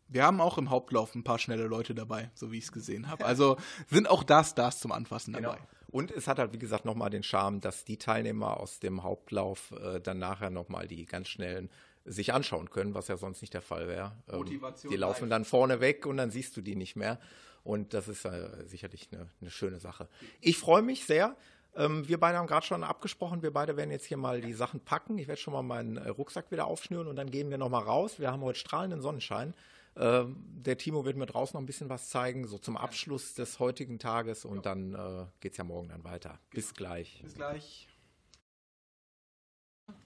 wir 0.10 0.24
haben 0.24 0.42
auch 0.42 0.58
im 0.58 0.70
Hauptlauf 0.70 1.16
ein 1.16 1.24
paar 1.24 1.40
schnelle 1.40 1.68
Leute 1.68 1.96
dabei, 1.96 2.30
so 2.34 2.52
wie 2.52 2.58
ich 2.58 2.66
es 2.66 2.72
gesehen 2.72 3.08
habe. 3.08 3.26
Also 3.26 3.58
sind 3.90 4.10
auch 4.10 4.24
da 4.24 4.44
Stars 4.44 4.80
zum 4.80 4.92
Anfassen 4.92 5.34
genau. 5.34 5.56
Und 5.90 6.12
es 6.12 6.28
hat 6.28 6.40
halt, 6.40 6.54
wie 6.54 6.60
gesagt, 6.60 6.86
nochmal 6.86 7.10
den 7.10 7.24
Charme, 7.24 7.62
dass 7.62 7.86
die 7.86 7.98
Teilnehmer 7.98 8.60
aus 8.60 8.80
dem 8.80 9.04
Hauptlauf 9.04 9.72
äh, 9.72 10.00
dann 10.02 10.20
nachher 10.20 10.50
nochmal 10.50 10.88
die 10.88 11.06
ganz 11.06 11.30
schnellen 11.30 11.70
sich 12.08 12.34
anschauen 12.34 12.70
können, 12.70 12.94
was 12.94 13.10
ja 13.10 13.18
sonst 13.18 13.42
nicht 13.42 13.54
der 13.54 13.62
Fall 13.62 13.88
wäre. 13.88 14.14
Ähm, 14.30 14.46
die 14.90 14.96
laufen 14.96 15.30
dann 15.30 15.46
vorne 15.46 15.82
weg 15.82 16.06
und 16.06 16.18
dann 16.18 16.32
siehst 16.32 16.56
du 16.56 16.62
die 16.62 16.76
nicht 16.76 16.96
mehr. 16.96 17.20
Und 17.64 17.94
das 17.94 18.08
ist 18.08 18.24
äh, 18.24 18.66
sicherlich 18.66 19.10
eine, 19.12 19.30
eine, 19.42 19.52
schöne 19.52 19.80
Sache. 19.80 20.08
Ich 20.40 20.58
freue 20.58 20.82
mich 20.82 21.06
sehr. 21.06 21.36
Ähm, 21.76 22.08
wir 22.08 22.18
beide 22.18 22.38
haben 22.38 22.48
gerade 22.48 22.66
schon 22.66 22.84
abgesprochen, 22.84 23.44
wir 23.44 23.52
beide 23.52 23.76
werden 23.76 23.92
jetzt 23.92 24.06
hier 24.06 24.16
mal 24.16 24.40
die 24.40 24.54
Sachen 24.54 24.80
packen. 24.80 25.18
Ich 25.18 25.28
werde 25.28 25.42
schon 25.42 25.54
mal 25.54 25.64
meinen 25.64 25.98
äh, 25.98 26.08
Rucksack 26.08 26.50
wieder 26.50 26.66
aufschnüren 26.66 27.08
und 27.08 27.18
dann 27.18 27.30
gehen 27.30 27.50
wir 27.50 27.58
nochmal 27.58 27.84
raus. 27.84 28.20
Wir 28.20 28.32
haben 28.32 28.42
heute 28.42 28.58
strahlenden 28.58 29.02
Sonnenschein. 29.02 29.54
Ähm, 29.98 30.36
der 30.68 30.78
Timo 30.78 31.06
wird 31.06 31.18
mir 31.18 31.26
draußen 31.26 31.56
noch 31.56 31.62
ein 31.62 31.66
bisschen 31.66 31.90
was 31.90 32.10
zeigen, 32.10 32.48
so 32.48 32.58
zum 32.58 32.78
Abschluss 32.78 33.34
des 33.34 33.60
heutigen 33.60 34.00
Tages 34.00 34.46
und 34.46 34.58
ja. 34.58 34.62
dann 34.62 34.94
äh, 34.94 35.26
geht 35.40 35.54
es 35.54 35.58
ja 35.58 35.64
morgen 35.64 35.90
dann 35.90 36.04
weiter. 36.04 36.40
Bis 36.52 36.74
genau. 36.74 36.90
gleich. 36.90 37.20
Bis 37.24 37.34
gleich. 37.36 37.88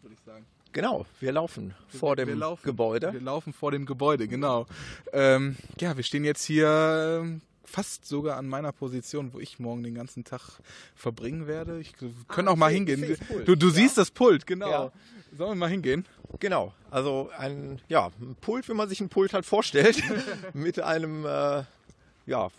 Würde 0.01 0.13
ich 0.13 0.21
sagen. 0.21 0.45
Genau, 0.73 1.05
wir 1.19 1.31
laufen 1.33 1.73
vor 1.87 2.11
wir, 2.11 2.17
dem 2.17 2.27
wir 2.29 2.35
laufen, 2.35 2.63
Gebäude. 2.63 3.11
Wir 3.11 3.19
laufen 3.19 3.51
vor 3.51 3.71
dem 3.71 3.85
Gebäude, 3.85 4.27
genau. 4.27 4.67
Ähm, 5.11 5.57
ja, 5.79 5.97
wir 5.97 6.03
stehen 6.03 6.23
jetzt 6.23 6.45
hier 6.45 7.21
ähm, 7.21 7.41
fast 7.72 8.05
sogar 8.05 8.38
an 8.38 8.47
meiner 8.47 8.72
Position, 8.72 9.34
wo 9.34 9.39
ich 9.39 9.59
morgen 9.59 9.84
den 9.84 9.95
ganzen 9.95 10.24
Tag 10.24 10.59
verbringen 10.95 11.47
werde. 11.47 11.80
Ich 11.80 11.93
können 12.28 12.47
ah, 12.47 12.51
auch 12.51 12.55
mal 12.55 12.72
hingehen. 12.72 13.17
Du, 13.45 13.55
du 13.55 13.67
ja. 13.67 13.74
siehst 13.74 13.97
das 13.97 14.11
Pult, 14.11 14.45
genau. 14.45 14.69
Ja. 14.69 14.91
Sollen 15.38 15.51
wir 15.51 15.55
mal 15.55 15.69
hingehen? 15.69 16.05
Genau, 16.39 16.74
also 16.89 17.30
ein, 17.38 17.82
ja, 17.88 18.11
ein 18.19 18.36
Pult, 18.41 18.67
wie 18.67 18.74
man 18.74 18.89
sich 18.89 18.99
ein 18.99 19.09
Pult 19.09 19.34
halt 19.34 19.45
vorstellt, 19.45 20.01
mit 20.53 20.80
einem 20.80 21.26
äh, 21.26 21.63
ja, 22.26 22.49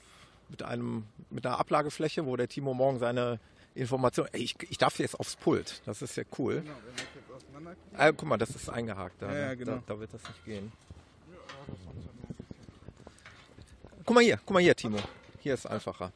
mit 0.48 0.62
einem, 0.62 1.04
mit 1.30 1.46
einer 1.46 1.58
Ablagefläche, 1.58 2.26
wo 2.26 2.36
der 2.36 2.48
Timo 2.48 2.74
morgen 2.74 2.98
seine 2.98 3.40
Information. 3.74 4.28
Ich, 4.32 4.54
ich 4.68 4.78
darf 4.78 4.98
jetzt 4.98 5.18
aufs 5.18 5.36
Pult. 5.36 5.82
Das 5.86 6.02
ist 6.02 6.16
ja 6.16 6.24
cool. 6.38 6.60
Genau, 6.60 6.74
wenn 6.86 6.96
wir 6.96 7.02
jetzt 7.02 7.44
auseinander 7.46 7.76
ah, 7.96 8.12
guck 8.12 8.28
mal, 8.28 8.36
das 8.36 8.50
ist 8.50 8.68
eingehakt 8.68 9.20
da. 9.20 9.32
Ja, 9.32 9.38
ja, 9.38 9.48
ne? 9.48 9.56
genau. 9.56 9.72
da, 9.72 9.94
da 9.94 10.00
wird 10.00 10.12
das 10.12 10.22
nicht 10.22 10.44
gehen. 10.44 10.72
Guck 14.12 14.16
mal 14.16 14.24
hier, 14.24 14.36
guck 14.44 14.50
mal 14.50 14.62
hier, 14.62 14.76
Timo. 14.76 14.98
Hier 15.40 15.54
ist 15.54 15.64
einfacher. 15.64 16.12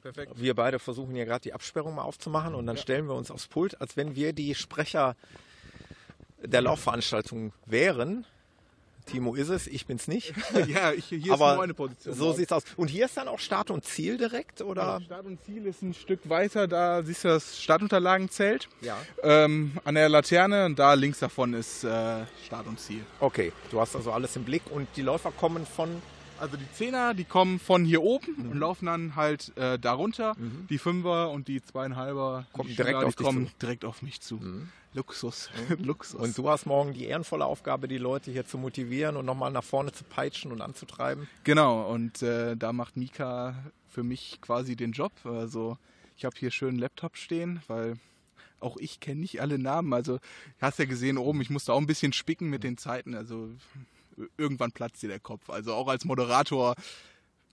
Perfekt. 0.00 0.32
Wir 0.36 0.54
beide 0.54 0.78
versuchen 0.78 1.14
hier 1.14 1.26
gerade 1.26 1.42
die 1.42 1.52
Absperrung 1.52 1.94
mal 1.94 2.04
aufzumachen 2.04 2.54
und 2.54 2.64
dann 2.64 2.76
ja. 2.76 2.80
stellen 2.80 3.06
wir 3.06 3.14
uns 3.16 3.30
aufs 3.30 3.48
Pult, 3.48 3.78
als 3.82 3.98
wenn 3.98 4.16
wir 4.16 4.32
die 4.32 4.54
Sprecher 4.54 5.14
der 6.42 6.62
Laufveranstaltung 6.62 7.52
wären. 7.66 8.24
Timo 9.04 9.34
ist 9.34 9.50
es, 9.50 9.66
ich 9.66 9.84
bin's 9.84 10.08
nicht. 10.08 10.32
ja, 10.68 10.92
ich, 10.92 11.04
hier 11.04 11.34
Aber 11.34 11.50
ist 11.50 11.54
nur 11.56 11.64
eine 11.64 11.74
Position. 11.74 12.14
So 12.14 12.32
sieht's 12.32 12.50
aus. 12.50 12.62
Und 12.78 12.88
hier 12.88 13.04
ist 13.04 13.18
dann 13.18 13.28
auch 13.28 13.40
Start 13.40 13.70
und 13.70 13.84
Ziel 13.84 14.16
direkt, 14.16 14.62
oder? 14.62 14.82
Ja, 14.82 15.00
Start 15.02 15.26
und 15.26 15.44
Ziel 15.44 15.66
ist 15.66 15.82
ein 15.82 15.92
Stück 15.92 16.30
weiter, 16.30 16.66
da 16.66 17.02
siehst 17.02 17.24
du 17.24 17.28
das 17.28 17.60
Startunterlagenzelt. 17.60 18.70
Ja. 18.80 18.96
Ähm, 19.22 19.72
an 19.84 19.96
der 19.96 20.08
Laterne 20.08 20.64
und 20.64 20.78
da 20.78 20.94
links 20.94 21.18
davon 21.18 21.52
ist 21.52 21.84
äh, 21.84 22.24
Start 22.46 22.66
und 22.66 22.80
Ziel. 22.80 23.04
Okay, 23.18 23.52
du 23.70 23.78
hast 23.82 23.94
also 23.94 24.12
alles 24.12 24.34
im 24.36 24.44
Blick 24.44 24.62
und 24.70 24.88
die 24.96 25.02
Läufer 25.02 25.30
kommen 25.30 25.66
von 25.66 26.00
also 26.40 26.56
die 26.56 26.70
Zehner, 26.72 27.14
die 27.14 27.24
kommen 27.24 27.58
von 27.58 27.84
hier 27.84 28.02
oben 28.02 28.34
mhm. 28.36 28.50
und 28.50 28.58
laufen 28.58 28.86
dann 28.86 29.16
halt 29.16 29.56
äh, 29.56 29.78
darunter. 29.78 30.34
Mhm. 30.38 30.66
Die 30.68 30.78
Fünfer 30.78 31.30
und 31.30 31.48
die 31.48 31.62
Zweieinhalber 31.62 32.46
kommen 32.52 32.74
direkt, 32.74 33.04
auf, 33.04 33.16
kommen 33.16 33.50
direkt 33.60 33.84
auf 33.84 34.02
mich 34.02 34.20
zu. 34.20 34.36
Mhm. 34.36 34.68
Luxus. 34.92 35.50
Mhm. 35.68 35.84
Luxus. 35.84 36.20
Und 36.20 36.36
du 36.36 36.48
hast 36.48 36.66
morgen 36.66 36.94
die 36.94 37.04
ehrenvolle 37.04 37.44
Aufgabe, 37.44 37.88
die 37.88 37.98
Leute 37.98 38.30
hier 38.30 38.46
zu 38.46 38.58
motivieren 38.58 39.16
und 39.16 39.26
nochmal 39.26 39.52
nach 39.52 39.64
vorne 39.64 39.92
zu 39.92 40.04
peitschen 40.04 40.50
und 40.50 40.60
anzutreiben. 40.60 41.28
Genau, 41.44 41.88
und 41.90 42.22
äh, 42.22 42.56
da 42.56 42.72
macht 42.72 42.96
Mika 42.96 43.54
für 43.88 44.02
mich 44.02 44.38
quasi 44.40 44.76
den 44.76 44.92
Job. 44.92 45.12
Also 45.24 45.78
ich 46.16 46.24
habe 46.24 46.36
hier 46.38 46.50
schön 46.50 46.70
einen 46.70 46.78
Laptop 46.78 47.16
stehen, 47.16 47.62
weil 47.68 47.94
auch 48.60 48.76
ich 48.76 49.00
kenne 49.00 49.20
nicht 49.20 49.40
alle 49.40 49.58
Namen. 49.58 49.92
Also 49.92 50.16
du 50.16 50.22
hast 50.60 50.78
ja 50.78 50.84
gesehen 50.84 51.18
oben, 51.18 51.40
ich 51.40 51.50
musste 51.50 51.72
auch 51.72 51.80
ein 51.80 51.86
bisschen 51.86 52.12
spicken 52.12 52.50
mit 52.50 52.64
den 52.64 52.76
Zeiten. 52.76 53.14
Also 53.14 53.50
irgendwann 54.36 54.72
platzt 54.72 55.02
dir 55.02 55.08
der 55.08 55.20
Kopf. 55.20 55.50
Also 55.50 55.74
auch 55.74 55.88
als 55.88 56.04
Moderator, 56.04 56.74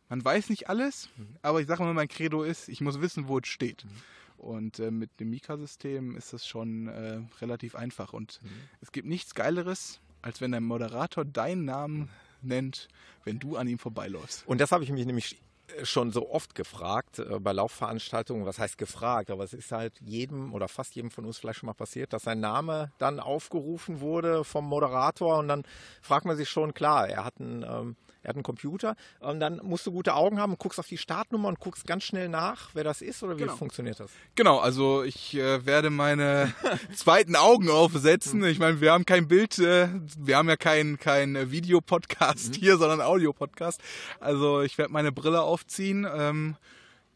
man 0.10 0.24
weiß 0.24 0.50
nicht 0.50 0.70
alles, 0.70 1.10
mhm. 1.18 1.36
aber 1.42 1.62
ich 1.62 1.68
sage 1.68 1.84
mal, 1.84 1.94
mein 1.94 2.08
Credo 2.08 2.44
ist, 2.44 2.70
ich 2.70 2.82
muss 2.82 3.02
wissen, 3.02 3.28
wo 3.28 3.40
es 3.40 3.48
steht. 3.48 3.86
Mhm. 3.86 3.90
Und 4.38 4.80
äh, 4.80 4.92
mit 4.92 5.20
dem 5.20 5.30
Mika-System 5.32 6.16
ist 6.16 6.32
das 6.32 6.46
schon 6.46 6.88
äh, 6.88 7.22
relativ 7.42 7.76
einfach. 7.76 8.14
Und 8.14 8.40
mhm. 8.44 8.50
es 8.82 8.92
gibt 8.92 9.08
nichts 9.08 9.34
Geileres, 9.34 10.00
als 10.22 10.42
wenn 10.42 10.52
der 10.52 10.62
Moderator 10.62 11.26
deinen 11.26 11.66
Namen 11.66 12.10
nennt, 12.42 12.88
wenn 13.24 13.40
du 13.40 13.58
an 13.58 13.68
ihm 13.68 13.80
vorbeiläufst. 13.80 14.48
Und 14.48 14.62
das 14.62 14.72
habe 14.72 14.84
ich 14.84 14.92
mich 14.92 15.06
nämlich 15.06 15.38
schon 15.84 16.12
so 16.12 16.30
oft 16.30 16.56
gefragt 16.56 17.20
äh, 17.20 17.40
bei 17.40 17.52
Laufveranstaltungen, 17.52 18.46
was 18.46 18.60
heißt 18.60 18.78
gefragt, 18.78 19.30
aber 19.30 19.44
es 19.44 19.54
ist 19.54 19.72
halt 19.72 20.00
jedem 20.02 20.54
oder 20.54 20.68
fast 20.68 20.96
jedem 20.96 21.12
von 21.12 21.26
uns 21.26 21.38
vielleicht 21.38 21.60
schon 21.60 21.68
mal 21.68 21.74
passiert, 21.74 22.14
dass 22.14 22.24
sein 22.24 22.40
Name 22.40 22.92
dann 22.98 23.20
aufgerufen 23.20 24.00
wurde 24.00 24.44
vom 24.44 24.66
Moderator 24.66 25.38
und 25.38 25.48
dann 25.48 25.64
fragt 26.02 26.26
man 26.26 26.38
sich 26.38 26.50
schon, 26.50 26.74
klar, 26.74 27.08
er 27.08 27.24
hat 27.26 27.40
einen, 27.40 27.64
ähm, 27.64 27.96
er 28.24 28.30
hat 28.30 28.36
einen 28.36 28.44
Computer 28.44 28.96
und 29.20 29.40
dann 29.40 29.60
musst 29.64 29.86
du 29.86 29.92
gute 29.92 30.14
Augen 30.14 30.40
haben, 30.40 30.58
guckst 30.58 30.80
auf 30.80 30.88
die 30.88 30.98
Startnummer 30.98 31.50
und 31.50 31.60
guckst 31.60 31.86
ganz 31.86 32.04
schnell 32.04 32.30
nach, 32.30 32.70
wer 32.74 32.84
das 32.84 33.02
ist 33.02 33.24
oder 33.24 33.36
wie 33.38 33.42
genau. 33.42 33.56
funktioniert 33.56 34.00
das? 34.00 34.12
Genau, 34.36 34.60
also 34.60 35.04
ich 35.04 35.36
äh, 35.36 35.66
werde 35.66 35.90
meine 35.90 36.54
zweiten 36.96 37.36
Augen 37.36 37.70
aufsetzen. 37.70 38.44
Ich 38.46 38.60
meine, 38.60 38.82
wir 38.82 38.94
haben 38.94 39.06
kein 39.06 39.28
Bild, 39.28 39.60
äh, 39.60 39.90
wir 40.18 40.38
haben 40.38 40.50
ja 40.50 40.56
kein, 40.56 40.98
kein 40.98 41.52
Videopodcast 41.52 42.56
mhm. 42.56 42.60
hier, 42.60 42.78
sondern 42.78 43.02
Audio-Podcast. 43.02 43.82
Also 44.20 44.62
ich 44.62 44.78
werde 44.78 44.94
meine 44.94 45.12
Brille 45.12 45.42
auf 45.42 45.58
aufziehen. 45.58 46.08
Ähm, 46.10 46.56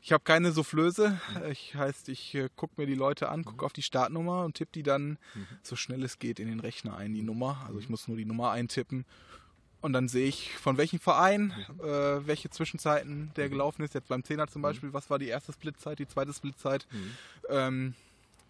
ich 0.02 0.12
habe 0.12 0.24
keine 0.24 0.52
Soufflöse. 0.52 1.22
Ich 1.52 1.76
heißt, 1.76 2.10
ich 2.10 2.34
äh, 2.34 2.49
gucke 2.56 2.74
mir 2.78 2.88
die 2.88 2.95
Leute 2.95 3.30
an, 3.30 3.45
gucke 3.45 3.64
auf 3.64 3.74
die 3.74 3.84
Startnummer 3.84 4.43
und 4.45 4.56
tippe 4.56 4.72
die 4.74 4.82
dann 4.82 5.20
mhm. 5.36 5.47
so 5.62 5.76
schnell 5.76 6.04
es 6.04 6.18
geht 6.18 6.39
in 6.39 6.47
den 6.47 6.60
Rechner 6.60 6.97
ein, 6.97 7.14
die 7.14 7.22
Nummer. 7.22 7.64
Also 7.68 7.80
ich 7.80 7.88
muss 7.88 8.08
nur 8.08 8.18
die 8.18 8.26
Nummer 8.26 8.49
eintippen. 8.49 9.06
Und 9.82 9.93
dann 9.93 10.07
sehe 10.07 10.27
ich, 10.27 10.53
von 10.57 10.77
welchem 10.77 10.99
Verein, 10.99 11.53
äh, 11.82 12.25
welche 12.27 12.49
Zwischenzeiten 12.51 13.32
der 13.36 13.49
gelaufen 13.49 13.84
ist. 13.84 13.95
Jetzt 13.95 14.07
beim 14.07 14.23
Zehner 14.23 14.47
zum 14.47 14.61
Beispiel, 14.61 14.93
was 14.93 15.09
war 15.09 15.17
die 15.17 15.27
erste 15.27 15.53
Splitzeit, 15.53 15.97
die 15.97 16.07
zweite 16.07 16.34
Splitzeit. 16.34 16.86
Mhm. 16.91 17.11
Ähm, 17.49 17.93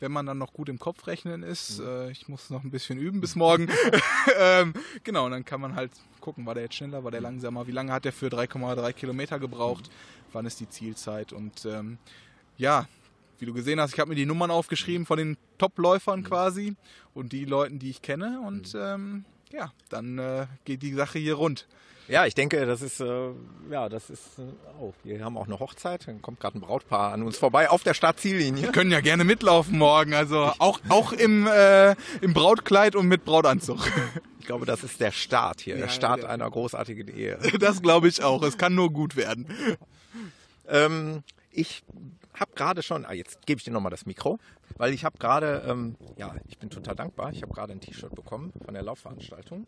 wenn 0.02 0.12
man 0.12 0.26
dann 0.26 0.40
noch 0.40 0.52
gut 0.52 0.68
im 0.68 0.80
Kopf 0.80 1.08
rechnen 1.08 1.44
ist. 1.44 1.80
Mhm. 1.80 1.86
Äh, 1.86 2.12
ich 2.12 2.28
muss 2.28 2.50
noch 2.50 2.64
ein 2.64 2.72
bisschen 2.72 2.98
üben 2.98 3.22
bis 3.22 3.36
morgen. 3.36 3.70
ähm, 4.40 4.74
genau, 5.04 5.26
und 5.26 5.32
dann 5.32 5.46
kann 5.46 5.62
man 5.62 5.76
halt 5.76 5.92
gucken, 6.20 6.46
war 6.46 6.54
der 6.54 6.64
jetzt 6.64 6.76
schneller, 6.76 7.04
war 7.04 7.12
der 7.12 7.22
langsamer, 7.22 7.66
wie 7.68 7.72
lange 7.72 7.94
hat 7.94 8.04
der 8.04 8.14
für 8.14 8.28
3,3 8.28 8.94
Kilometer 8.94 9.40
gebraucht, 9.40 9.88
mhm. 9.88 10.34
wann 10.34 10.46
ist 10.46 10.60
die 10.60 10.70
Zielzeit 10.70 11.32
und 11.32 11.66
ähm, 11.66 11.98
ja, 12.58 12.88
wie 13.40 13.46
du 13.46 13.54
gesehen 13.54 13.80
hast, 13.80 13.94
ich 13.94 14.00
habe 14.00 14.10
mir 14.10 14.16
die 14.16 14.26
Nummern 14.26 14.52
aufgeschrieben 14.52 15.06
von 15.06 15.18
den 15.18 15.38
Top-Läufern 15.58 16.20
mhm. 16.20 16.26
quasi 16.26 16.76
und 17.14 17.32
die 17.32 17.46
Leuten, 17.46 17.80
die 17.80 17.90
ich 17.90 18.02
kenne 18.02 18.40
und 18.46 18.74
mhm. 18.74 18.80
ähm, 18.82 19.26
ja, 19.52 19.72
dann 19.90 20.18
äh, 20.18 20.48
geht 20.66 20.82
die 20.82 20.94
Sache 20.94 21.20
hier 21.20 21.36
rund. 21.36 21.68
Ja, 22.08 22.26
ich 22.26 22.36
denke, 22.36 22.66
das 22.66 22.82
ist, 22.82 23.00
äh, 23.00 23.30
ja, 23.70 23.88
das 23.88 24.10
ist, 24.10 24.38
äh, 24.38 24.42
oh, 24.82 24.94
wir 25.04 25.24
haben 25.24 25.38
auch 25.38 25.46
eine 25.46 25.60
Hochzeit, 25.60 26.08
dann 26.08 26.22
kommt 26.22 26.40
gerade 26.40 26.58
ein 26.58 26.62
Brautpaar 26.62 27.14
an 27.14 27.24
uns 27.24 27.38
vorbei 27.38 27.70
auf 27.70 27.84
der 27.84 27.94
Startziellinie. 27.94 28.64
Wir 28.64 28.72
können 28.72 28.92
ja 28.92 29.00
gerne 29.00 29.24
mitlaufen 29.24 29.78
morgen, 29.78 30.14
also 30.14 30.52
auch, 30.58 30.82
auch 30.90 31.14
im, 31.14 31.48
äh, 31.48 31.96
im 32.22 32.34
Brautkleid 32.34 32.96
und 32.96 33.08
mit 33.08 33.24
Brautanzug. 33.24 33.80
Ich 34.40 34.46
glaube, 34.46 34.66
das 34.66 34.84
ist 34.84 35.00
der 35.00 35.12
Start 35.12 35.62
hier, 35.62 35.76
ja, 35.76 35.82
der 35.82 35.90
Start 35.90 36.24
ja. 36.24 36.30
einer 36.30 36.50
großartigen 36.50 37.08
Ehe. 37.08 37.38
Das 37.60 37.82
glaube 37.82 38.08
ich 38.08 38.24
auch, 38.24 38.44
es 38.44 38.58
kann 38.58 38.76
nur 38.76 38.92
gut 38.92 39.16
werden. 39.16 39.48
Ähm, 40.68 41.24
ich 41.52 41.84
habe 42.42 42.52
gerade 42.56 42.84
schon, 42.84 43.06
ah, 43.06 43.14
jetzt 43.14 43.46
gebe 43.46 43.60
ich 43.60 43.64
dir 43.64 43.72
nochmal 43.72 43.92
das 43.92 44.06
Mikro, 44.06 44.40
weil 44.78 44.94
ich 44.94 45.06
habe 45.06 45.18
gerade, 45.18 45.64
ähm, 45.68 45.96
ja, 46.18 46.36
ich 46.48 46.58
bin 46.58 46.70
total 46.70 46.96
dankbar, 46.96 47.32
ich 47.32 47.42
habe 47.42 47.54
gerade 47.54 47.72
ein 47.72 47.80
T-Shirt 47.80 48.14
bekommen 48.14 48.52
von 48.66 48.74
der 48.74 48.84
Laufveranstaltung. 48.84 49.66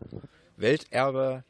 Welterbe 0.58 1.44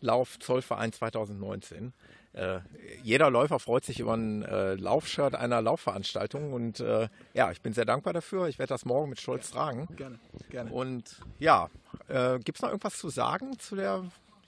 Lauf 0.00 0.38
Zollverein 0.40 0.92
2019. 0.92 1.92
Äh, 2.32 2.60
jeder 3.02 3.30
Läufer 3.30 3.58
freut 3.58 3.84
sich 3.84 4.00
über 4.00 4.14
ein 4.14 4.42
äh, 4.42 4.74
Laufshirt 4.74 5.34
einer 5.34 5.60
Laufveranstaltung 5.60 6.52
und 6.52 6.80
äh, 6.80 7.08
ja, 7.34 7.52
ich 7.52 7.60
bin 7.60 7.72
sehr 7.72 7.84
dankbar 7.84 8.14
dafür. 8.14 8.48
Ich 8.48 8.58
werde 8.58 8.70
das 8.70 8.84
morgen 8.84 9.10
mit 9.10 9.20
Stolz 9.20 9.50
tragen. 9.50 9.86
Gerne, 9.96 10.18
gerne. 10.50 10.72
Und 10.72 11.20
ja, 11.38 11.68
äh, 12.08 12.38
gibt 12.38 12.58
es 12.58 12.62
noch 12.62 12.70
irgendwas 12.70 12.98
zu 12.98 13.10
sagen 13.10 13.58
zu 13.58 13.76
der 13.76 14.04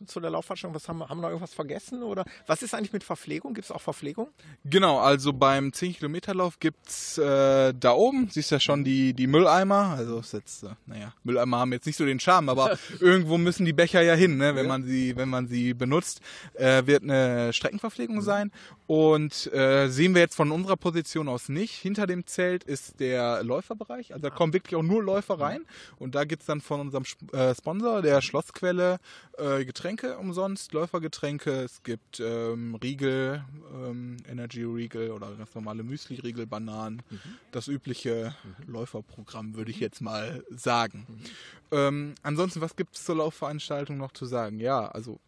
zu 0.07 0.21
der 0.21 0.31
Laufveranstaltung? 0.31 0.75
Was 0.75 0.89
haben, 0.89 1.03
haben 1.03 1.19
wir 1.19 1.23
noch 1.23 1.29
irgendwas 1.29 1.55
vergessen? 1.55 2.03
Oder 2.03 2.25
was 2.47 2.63
ist 2.63 2.75
eigentlich 2.75 2.93
mit 2.93 3.05
Verpflegung? 3.05 3.55
Gibt 3.55 3.67
es 3.67 3.71
auch 3.71 3.81
Verpflegung? 3.81 4.29
Genau, 4.65 4.99
also 4.99 5.33
beim 5.33 5.69
10-Kilometer-Lauf 5.69 6.59
gibt 6.61 6.89
es 6.89 7.19
äh, 7.19 7.73
da 7.75 7.93
oben, 7.93 8.29
siehst 8.31 8.51
du 8.51 8.57
ja 8.57 8.61
schon 8.61 8.85
die, 8.85 9.15
die 9.15 9.27
Mülleimer. 9.27 9.95
Also 9.97 10.21
ist 10.21 10.33
jetzt, 10.33 10.65
äh, 10.65 10.69
naja, 10.87 11.13
Mülleimer 11.23 11.59
haben 11.59 11.73
jetzt 11.73 11.87
nicht 11.87 11.97
so 11.97 12.05
den 12.05 12.21
Charme, 12.21 12.49
aber 12.49 12.79
irgendwo 13.01 13.39
müssen 13.39 13.65
die 13.65 13.73
Becher 13.73 14.03
ja 14.03 14.15
hin, 14.15 14.37
ne, 14.37 14.55
wenn, 14.55 14.67
man 14.67 14.85
sie, 14.85 15.17
wenn 15.17 15.29
man 15.29 15.47
sie 15.47 15.75
benutzt. 15.75 16.21
Äh, 16.55 16.87
wird 16.87 17.03
eine 17.03 17.53
Streckenverpflegung 17.53 18.17
mhm. 18.17 18.23
sein. 18.23 18.53
Und 18.87 19.53
äh, 19.53 19.89
sehen 19.89 20.15
wir 20.15 20.21
jetzt 20.21 20.35
von 20.35 20.51
unserer 20.51 20.77
Position 20.77 21.29
aus 21.29 21.49
nicht. 21.49 21.75
Hinter 21.75 22.07
dem 22.07 22.27
Zelt 22.27 22.65
ist 22.65 23.01
der 23.01 23.43
Läuferbereich. 23.43 24.13
Also 24.13 24.23
da 24.23 24.31
kommen 24.31 24.53
wirklich 24.53 24.77
auch 24.77 24.83
nur 24.83 25.03
Läufer 25.03 25.41
rein. 25.41 25.61
Mhm. 25.61 25.97
Und 25.99 26.15
da 26.15 26.25
gibt 26.25 26.43
es 26.43 26.47
dann 26.47 26.61
von 26.61 26.81
unserem 26.81 27.05
äh, 27.33 27.55
Sponsor, 27.55 28.03
der 28.03 28.21
Schlossquelle, 28.21 28.99
äh, 29.39 29.65
Getränke 29.97 30.19
umsonst, 30.19 30.73
Läufergetränke. 30.73 31.53
Es 31.53 31.83
gibt 31.83 32.19
ähm, 32.19 32.75
Riegel, 32.77 33.45
ähm, 33.73 34.17
Energy 34.29 34.65
Riegel 34.65 35.11
oder 35.11 35.31
ganz 35.37 35.55
normale 35.55 35.83
Müsli-Riegel, 35.83 36.47
Bananen. 36.47 37.03
Mhm. 37.11 37.21
Das 37.53 37.69
übliche 37.69 38.35
mhm. 38.67 38.73
Läuferprogramm, 38.73 39.55
würde 39.55 39.71
ich 39.71 39.81
jetzt 39.81 40.01
mal 40.01 40.45
sagen. 40.51 41.07
Mhm. 41.09 41.25
Ähm, 41.71 42.15
ansonsten, 42.23 42.61
was 42.61 42.77
gibt 42.77 42.97
es 42.97 43.05
zur 43.05 43.17
Laufveranstaltung 43.17 43.97
noch 43.97 44.13
zu 44.13 44.27
sagen? 44.27 44.59
Ja, 44.59 44.89
also 44.89 45.21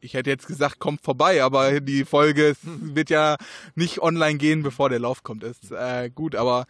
ich 0.00 0.14
hätte 0.14 0.30
jetzt 0.30 0.46
gesagt, 0.46 0.78
kommt 0.78 1.02
vorbei, 1.02 1.42
aber 1.42 1.80
die 1.80 2.04
Folge 2.04 2.54
wird 2.62 3.10
ja 3.10 3.36
nicht 3.74 4.00
online 4.00 4.38
gehen, 4.38 4.62
bevor 4.62 4.90
der 4.90 5.00
Lauf 5.00 5.24
kommt. 5.24 5.42
Ist 5.42 5.72
äh, 5.72 6.10
gut, 6.14 6.36
aber 6.36 6.66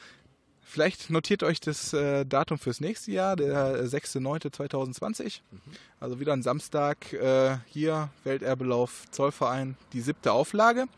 Vielleicht 0.68 1.10
notiert 1.10 1.44
euch 1.44 1.60
das 1.60 1.92
äh, 1.92 2.26
Datum 2.26 2.58
fürs 2.58 2.80
nächste 2.80 3.12
Jahr, 3.12 3.36
der 3.36 3.84
6.9.2020. 3.84 5.40
Mhm. 5.50 5.60
Also 6.00 6.18
wieder 6.18 6.32
ein 6.32 6.42
Samstag 6.42 7.12
äh, 7.12 7.58
hier, 7.66 8.10
Welterbelauf 8.24 9.04
Zollverein, 9.12 9.76
die 9.92 10.00
siebte 10.00 10.32
Auflage. 10.32 10.86
Mhm. 10.86 10.90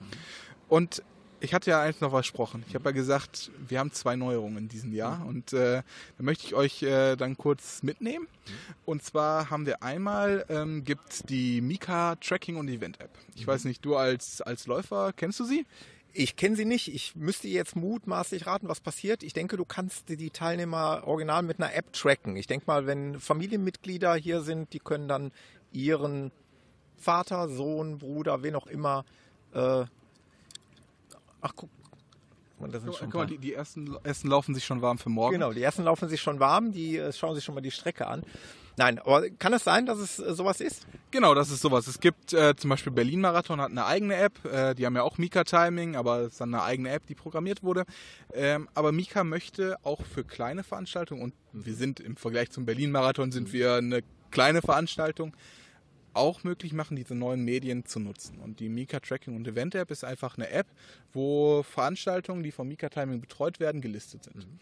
Und 0.71 1.03
ich 1.41 1.53
hatte 1.53 1.71
ja 1.71 1.83
eins 1.83 2.01
noch 2.01 2.11
versprochen. 2.11 2.65
Ich 2.67 2.75
habe 2.75 2.87
ja 2.87 2.91
gesagt, 2.93 3.51
wir 3.69 3.79
haben 3.79 3.93
zwei 3.93 4.17
Neuerungen 4.17 4.57
in 4.57 4.69
diesem 4.69 4.95
Jahr. 4.95 5.19
Mhm. 5.19 5.27
Und 5.27 5.53
äh, 5.53 5.83
da 6.17 6.23
möchte 6.25 6.47
ich 6.47 6.55
euch 6.55 6.83
äh, 6.83 7.17
dann 7.17 7.37
kurz 7.37 7.83
mitnehmen. 7.83 8.25
Mhm. 8.27 8.75
Und 8.87 9.03
zwar 9.03 9.51
haben 9.51 9.67
wir 9.67 9.83
einmal, 9.83 10.47
ähm, 10.49 10.83
gibt 10.83 11.29
die 11.29 11.61
Mika 11.61 12.17
Tracking 12.17 12.57
und 12.57 12.69
Event 12.69 13.01
App. 13.01 13.11
Ich 13.35 13.43
mhm. 13.43 13.51
weiß 13.51 13.65
nicht, 13.67 13.85
du 13.85 13.97
als, 13.97 14.41
als 14.41 14.67
Läufer, 14.67 15.13
kennst 15.15 15.39
du 15.41 15.45
sie? 15.45 15.67
Ich 16.19 16.35
kenne 16.35 16.57
sie 16.57 16.65
nicht. 16.65 16.93
Ich 16.93 17.15
müsste 17.15 17.47
jetzt 17.47 17.77
mutmaßlich 17.77 18.45
raten, 18.49 18.69
was 18.69 18.81
passiert. 18.81 19.23
Ich 19.23 19.35
denke, 19.35 19.57
du 19.57 19.65
kannst 19.65 20.09
die 20.09 20.31
Teilnehmer 20.31 21.05
original 21.07 21.45
mit 21.45 21.61
einer 21.61 21.73
App 21.73 21.93
tracken. 21.93 22.35
Ich 22.35 22.49
denke 22.49 22.67
mal, 22.67 22.89
wenn 22.89 23.21
Familienmitglieder 23.21 24.17
hier 24.17 24.41
sind, 24.41 24.73
die 24.73 24.81
können 24.81 25.07
dann 25.07 25.31
ihren 25.71 26.33
Vater, 26.97 27.49
Sohn, 27.49 27.99
Bruder, 27.99 28.43
wen 28.43 28.57
auch 28.57 28.67
immer. 28.67 29.05
Äh, 29.55 29.85
ach, 31.41 31.53
guck. 31.55 31.71
Das 32.59 32.83
sind 32.83 32.97
schon 32.97 33.11
Guck 33.11 33.21
mal, 33.21 33.27
die, 33.29 33.39
die 33.39 33.55
ersten, 33.55 33.95
ersten 34.03 34.27
laufen 34.27 34.57
sich 34.57 34.65
schon 34.65 34.83
warm 34.83 34.99
für 34.99 35.11
morgen. 35.11 35.35
Genau, 35.35 35.53
die 35.53 35.63
ersten 35.63 35.85
laufen 35.85 36.09
sich 36.09 36.21
schon 36.21 36.41
warm, 36.41 36.73
die 36.73 36.97
äh, 36.97 37.13
schauen 37.13 37.37
sich 37.37 37.45
schon 37.45 37.55
mal 37.55 37.61
die 37.61 37.71
Strecke 37.71 38.09
an. 38.09 38.25
Nein, 38.79 39.01
aber 39.01 39.29
kann 39.29 39.53
es 39.53 39.65
sein, 39.65 39.87
dass 39.87 39.99
es 39.99 40.21
äh, 40.21 40.33
sowas 40.35 40.61
ist? 40.61 40.87
Genau, 41.11 41.35
das 41.35 41.51
ist 41.51 41.61
sowas. 41.61 41.89
Es 41.89 41.99
gibt 41.99 42.33
äh, 42.33 42.55
zum 42.55 42.71
Beispiel 42.71 42.93
Berlin 42.93 43.21
Marathon 43.21 43.61
hat 43.61 43.73
eine 43.73 43.85
eigene 43.85 44.15
App. 44.15 44.45
Äh, 44.45 44.77
die 44.77 44.87
haben 44.87 44.95
ja 44.95 45.03
auch 45.03 45.19
Mika 45.19 45.43
Timing, 45.43 45.97
aber 45.97 46.21
es 46.21 46.33
ist 46.35 46.41
dann 46.41 46.55
eine 46.55 46.63
eigene 46.63 46.91
App, 46.91 47.05
die 47.07 47.17
programmiert 47.17 47.65
wurde. 47.65 47.85
Ähm, 48.33 48.69
aber 48.75 48.93
Mika 48.93 49.25
möchte 49.25 49.77
auch 49.83 50.05
für 50.05 50.23
kleine 50.23 50.63
Veranstaltungen 50.63 51.23
und 51.23 51.35
wir 51.53 51.75
sind 51.75 51.99
im 51.99 52.17
Vergleich 52.17 52.51
zum 52.51 52.67
Berlin 52.67 52.93
Marathon 52.93 53.33
sind 53.33 53.53
wir 53.53 53.75
eine 53.75 54.03
kleine 54.31 54.63
Veranstaltung 54.63 55.35
auch 56.15 56.45
möglich 56.45 56.73
machen, 56.73 56.97
diese 56.97 57.17
neuen 57.17 57.45
Medien 57.45 57.85
zu 57.85 57.99
nutzen. 57.99 58.39
Und 58.39 58.61
die 58.61 58.69
Mika 58.69 59.01
Tracking 59.01 59.35
und 59.35 59.47
Event 59.49 59.75
App 59.75 59.91
ist 59.91 60.05
einfach 60.05 60.37
eine 60.37 60.51
App, 60.51 60.69
wo 61.13 61.65
Veranstaltungen, 61.65 62.45
die 62.45 62.53
vom 62.53 62.69
Mika 62.69 62.89
Timing 62.89 63.21
betreut 63.21 63.59
werden, 63.59 63.81
gelistet 63.81 64.25
sind. 64.25 64.37
Mhm. 64.37 64.59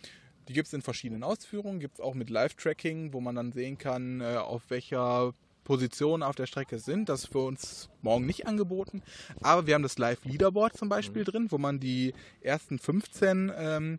Die 0.48 0.52
gibt 0.52 0.68
es 0.68 0.72
in 0.72 0.82
verschiedenen 0.82 1.24
Ausführungen, 1.24 1.80
gibt 1.80 1.94
es 1.94 2.00
auch 2.00 2.14
mit 2.14 2.30
Live-Tracking, 2.30 3.12
wo 3.12 3.20
man 3.20 3.34
dann 3.34 3.52
sehen 3.52 3.78
kann, 3.78 4.20
äh, 4.20 4.36
auf 4.36 4.62
welcher 4.68 5.34
Position 5.64 6.22
auf 6.22 6.36
der 6.36 6.46
Strecke 6.46 6.78
sind. 6.78 7.08
Das 7.08 7.24
ist 7.24 7.32
für 7.32 7.40
uns 7.40 7.90
morgen 8.00 8.24
nicht 8.24 8.46
angeboten. 8.46 9.02
Aber 9.42 9.66
wir 9.66 9.74
haben 9.74 9.82
das 9.82 9.98
Live-Leaderboard 9.98 10.76
zum 10.76 10.88
Beispiel 10.88 11.22
mhm. 11.22 11.26
drin, 11.26 11.46
wo 11.50 11.58
man 11.58 11.80
die 11.80 12.14
ersten 12.40 12.78
15 12.78 13.52
ähm, 13.56 13.98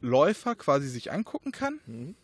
Läufer 0.00 0.56
quasi 0.56 0.88
sich 0.88 1.12
angucken 1.12 1.52
kann. 1.52 1.80
Mhm. 1.86 2.16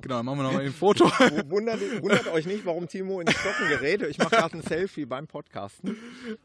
Genau, 0.00 0.22
machen 0.22 0.38
wir 0.38 0.42
nochmal 0.44 0.64
ein 0.64 0.72
Foto. 0.72 1.04
Wundert, 1.48 1.80
wundert, 2.02 2.28
euch 2.28 2.46
nicht, 2.46 2.64
warum 2.64 2.86
Timo 2.88 3.20
ins 3.20 3.32
Stocken 3.32 3.68
gerät. 3.68 4.02
Ich 4.02 4.18
mache 4.18 4.30
gerade 4.30 4.56
ein 4.56 4.62
Selfie 4.62 5.04
beim 5.04 5.26
Podcasten. 5.26 5.96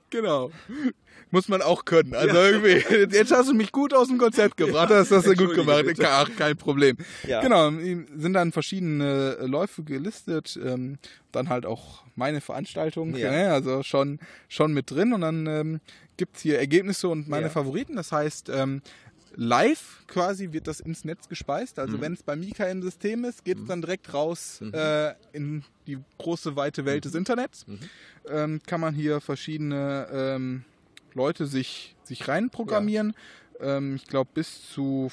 Genau. 0.10 0.51
Muss 1.30 1.47
man 1.47 1.62
auch 1.62 1.86
können. 1.86 2.16
Also 2.16 2.36
ja. 2.36 2.49
irgendwie, 2.49 3.16
jetzt 3.16 3.32
hast 3.32 3.49
du 3.49 3.54
mich 3.54 3.72
gut 3.72 3.93
aus 3.93 4.08
dem 4.08 4.18
Konzept 4.18 4.58
gebracht. 4.58 4.89
Das 4.89 5.12
hast 5.12 5.28
du 5.28 5.36
gut 5.36 5.54
gemacht. 5.54 5.86
Ach, 6.04 6.30
kein 6.36 6.58
Problem. 6.58 6.97
Ja. 7.28 7.41
Genau, 7.41 7.70
sind 7.70 8.34
dann 8.34 8.51
verschiedene 8.51 9.38
Läufe 9.41 9.84
gelistet. 9.84 10.60
Ähm, 10.64 10.97
dann 11.32 11.49
halt 11.49 11.66
auch 11.66 12.04
meine 12.16 12.41
Veranstaltung. 12.41 13.16
Ja. 13.16 13.32
Ne? 13.32 13.51
Also 13.51 13.84
schon, 13.84 14.20
schon 14.47 14.74
mit 14.74 14.91
drin. 14.91 15.14
Und 15.14 15.22
dann 15.22 15.47
ähm, 15.47 15.80
gibt 16.18 16.38
es 16.38 16.43
hier 16.43 16.60
Ergebnisse 16.60 17.10
und 17.10 17.28
meine 17.28 17.49
Favoriten. 17.49 17.95
Das 17.95 18.12
heißt, 18.12 18.49
ähm, 18.49 18.82
live 19.36 20.03
quasi 20.07 20.51
wird 20.51 20.67
das 20.67 20.79
ins 20.79 21.05
Netz 21.05 21.27
gespeist. 21.27 21.79
Also 21.79 21.97
mhm. 21.97 22.01
wenn 22.01 22.13
es 22.13 22.23
bei 22.23 22.36
Mika 22.36 22.65
im 22.65 22.81
System 22.81 23.25
ist, 23.25 23.43
geht 23.43 23.57
es 23.57 23.63
mhm. 23.63 23.67
dann 23.67 23.81
direkt 23.81 24.13
raus 24.13 24.59
mhm. 24.61 24.73
äh, 24.73 25.13
in 25.31 25.63
die 25.88 25.97
große, 26.17 26.55
weite 26.55 26.86
Welt 26.86 27.05
des 27.05 27.13
mhm. 27.13 27.19
Internets. 27.19 27.67
Mhm. 27.67 27.79
Ähm, 28.29 28.61
kann 28.65 28.81
man 28.81 28.93
hier 28.93 29.21
verschiedene 29.21 30.07
ähm, 30.11 30.63
Leute 31.13 31.45
sich, 31.45 31.95
sich 32.03 32.27
reinprogrammieren. 32.27 33.15
Ja. 33.59 33.77
Ähm, 33.77 33.95
ich 33.95 34.07
glaube 34.07 34.29
bis 34.34 34.69
zu 34.69 35.11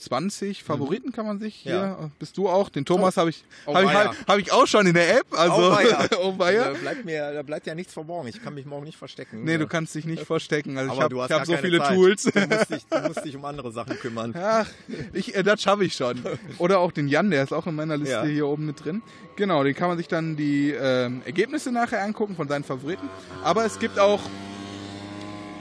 20 0.00 0.64
Favoriten 0.64 1.08
mhm. 1.08 1.12
kann 1.12 1.26
man 1.26 1.38
sich 1.38 1.54
hier. 1.54 1.72
Ja. 1.72 2.10
Bist 2.18 2.36
du 2.36 2.48
auch? 2.48 2.68
Den 2.68 2.84
Thomas 2.84 3.16
habe 3.16 3.30
ich, 3.30 3.44
oh, 3.66 3.74
hab 3.74 3.84
ich, 3.84 3.92
hab, 3.92 4.28
hab 4.28 4.38
ich 4.38 4.52
auch 4.52 4.66
schon 4.66 4.86
in 4.86 4.94
der 4.94 5.18
App. 5.18 5.26
Also, 5.32 5.54
oh, 5.54 5.76
oh 6.22 6.34
da, 6.38 6.72
bleibt 6.80 7.04
mir, 7.04 7.32
da 7.32 7.42
bleibt 7.42 7.66
ja 7.66 7.74
nichts 7.74 7.92
verborgen. 7.92 8.28
Ich 8.28 8.42
kann 8.42 8.54
mich 8.54 8.66
morgen 8.66 8.84
nicht 8.84 8.98
verstecken. 8.98 9.44
Nee, 9.44 9.58
du 9.58 9.66
kannst 9.66 9.94
dich 9.94 10.04
nicht 10.04 10.24
verstecken. 10.24 10.78
Also 10.78 10.92
Aber 10.92 11.04
ich 11.04 11.20
habe 11.20 11.34
hab 11.34 11.46
so 11.46 11.56
viele 11.56 11.78
Zeit. 11.78 11.94
Tools. 11.94 12.22
Du 12.22 12.40
musst, 12.40 12.70
dich, 12.70 12.86
du 12.86 13.00
musst 13.00 13.24
dich 13.24 13.36
um 13.36 13.44
andere 13.44 13.72
Sachen 13.72 13.98
kümmern. 13.98 14.34
Ach, 14.36 14.68
ich, 15.12 15.34
äh, 15.34 15.42
das 15.42 15.62
schaffe 15.62 15.84
ich 15.84 15.94
schon. 15.94 16.22
Oder 16.58 16.78
auch 16.78 16.92
den 16.92 17.08
Jan, 17.08 17.30
der 17.30 17.44
ist 17.44 17.52
auch 17.52 17.66
in 17.66 17.74
meiner 17.74 17.96
Liste 17.96 18.14
ja. 18.14 18.24
hier 18.24 18.46
oben 18.46 18.66
mit 18.66 18.84
drin. 18.84 19.02
Genau, 19.36 19.64
den 19.64 19.74
kann 19.74 19.88
man 19.88 19.98
sich 19.98 20.08
dann 20.08 20.36
die 20.36 20.70
ähm, 20.70 21.22
Ergebnisse 21.24 21.72
nachher 21.72 22.02
angucken 22.02 22.36
von 22.36 22.48
seinen 22.48 22.64
Favoriten. 22.64 23.08
Aber 23.42 23.64
es 23.64 23.78
gibt 23.78 23.98
auch, 23.98 24.20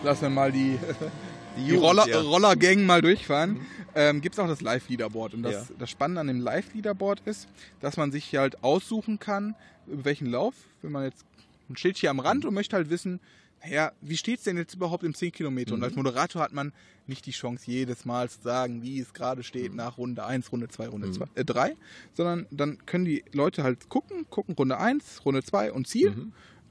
lassen 0.03 0.23
wir 0.23 0.29
mal 0.29 0.51
die, 0.51 0.77
die, 1.57 1.65
die 1.65 1.75
Roller, 1.75 2.07
ja. 2.07 2.19
Rollergang 2.19 2.85
mal 2.85 3.01
durchfahren. 3.01 3.51
Mhm 3.51 3.65
ähm, 3.95 4.21
gibt 4.21 4.35
es 4.35 4.39
auch 4.39 4.47
das 4.47 4.61
Live-Leaderboard. 4.61 5.33
Und 5.33 5.43
das, 5.43 5.69
ja. 5.69 5.75
das 5.77 5.89
Spannende 5.89 6.21
an 6.21 6.27
dem 6.27 6.39
Live-Leaderboard 6.39 7.21
ist, 7.25 7.47
dass 7.79 7.97
man 7.97 8.11
sich 8.11 8.35
halt 8.35 8.63
aussuchen 8.63 9.19
kann, 9.19 9.55
über 9.87 10.05
welchen 10.05 10.27
Lauf, 10.27 10.53
wenn 10.81 10.91
man 10.91 11.03
jetzt 11.03 11.25
ein 11.69 11.77
Schild 11.77 11.97
hier 11.97 12.09
am 12.09 12.19
Rand 12.19 12.45
und 12.45 12.53
möchte 12.53 12.75
halt 12.75 12.89
wissen, 12.89 13.19
naja, 13.61 13.91
wie 14.01 14.15
steht 14.15 14.39
es 14.39 14.45
denn 14.45 14.55
jetzt 14.55 14.73
überhaupt 14.73 15.03
im 15.03 15.13
10 15.13 15.33
Kilometer? 15.33 15.71
Mhm. 15.71 15.79
Und 15.79 15.83
als 15.83 15.95
Moderator 15.95 16.41
hat 16.41 16.53
man 16.53 16.71
nicht 17.07 17.25
die 17.25 17.31
Chance, 17.31 17.63
jedes 17.69 18.05
Mal 18.05 18.29
zu 18.29 18.41
sagen, 18.41 18.83
wie 18.83 18.99
es 18.99 19.13
gerade 19.13 19.43
steht 19.43 19.71
mhm. 19.71 19.77
nach 19.77 19.97
Runde 19.97 20.25
1, 20.25 20.51
Runde 20.51 20.69
2, 20.69 20.87
Runde 20.87 21.11
2, 21.11 21.25
mhm. 21.25 21.31
äh, 21.35 21.45
3, 21.45 21.75
sondern 22.13 22.45
dann 22.51 22.85
können 22.85 23.05
die 23.05 23.23
Leute 23.33 23.63
halt 23.63 23.89
gucken, 23.89 24.25
gucken 24.29 24.55
Runde 24.55 24.77
1, 24.77 25.25
Runde 25.25 25.43
2 25.43 25.73
und 25.73 25.87
Ziel. 25.87 26.15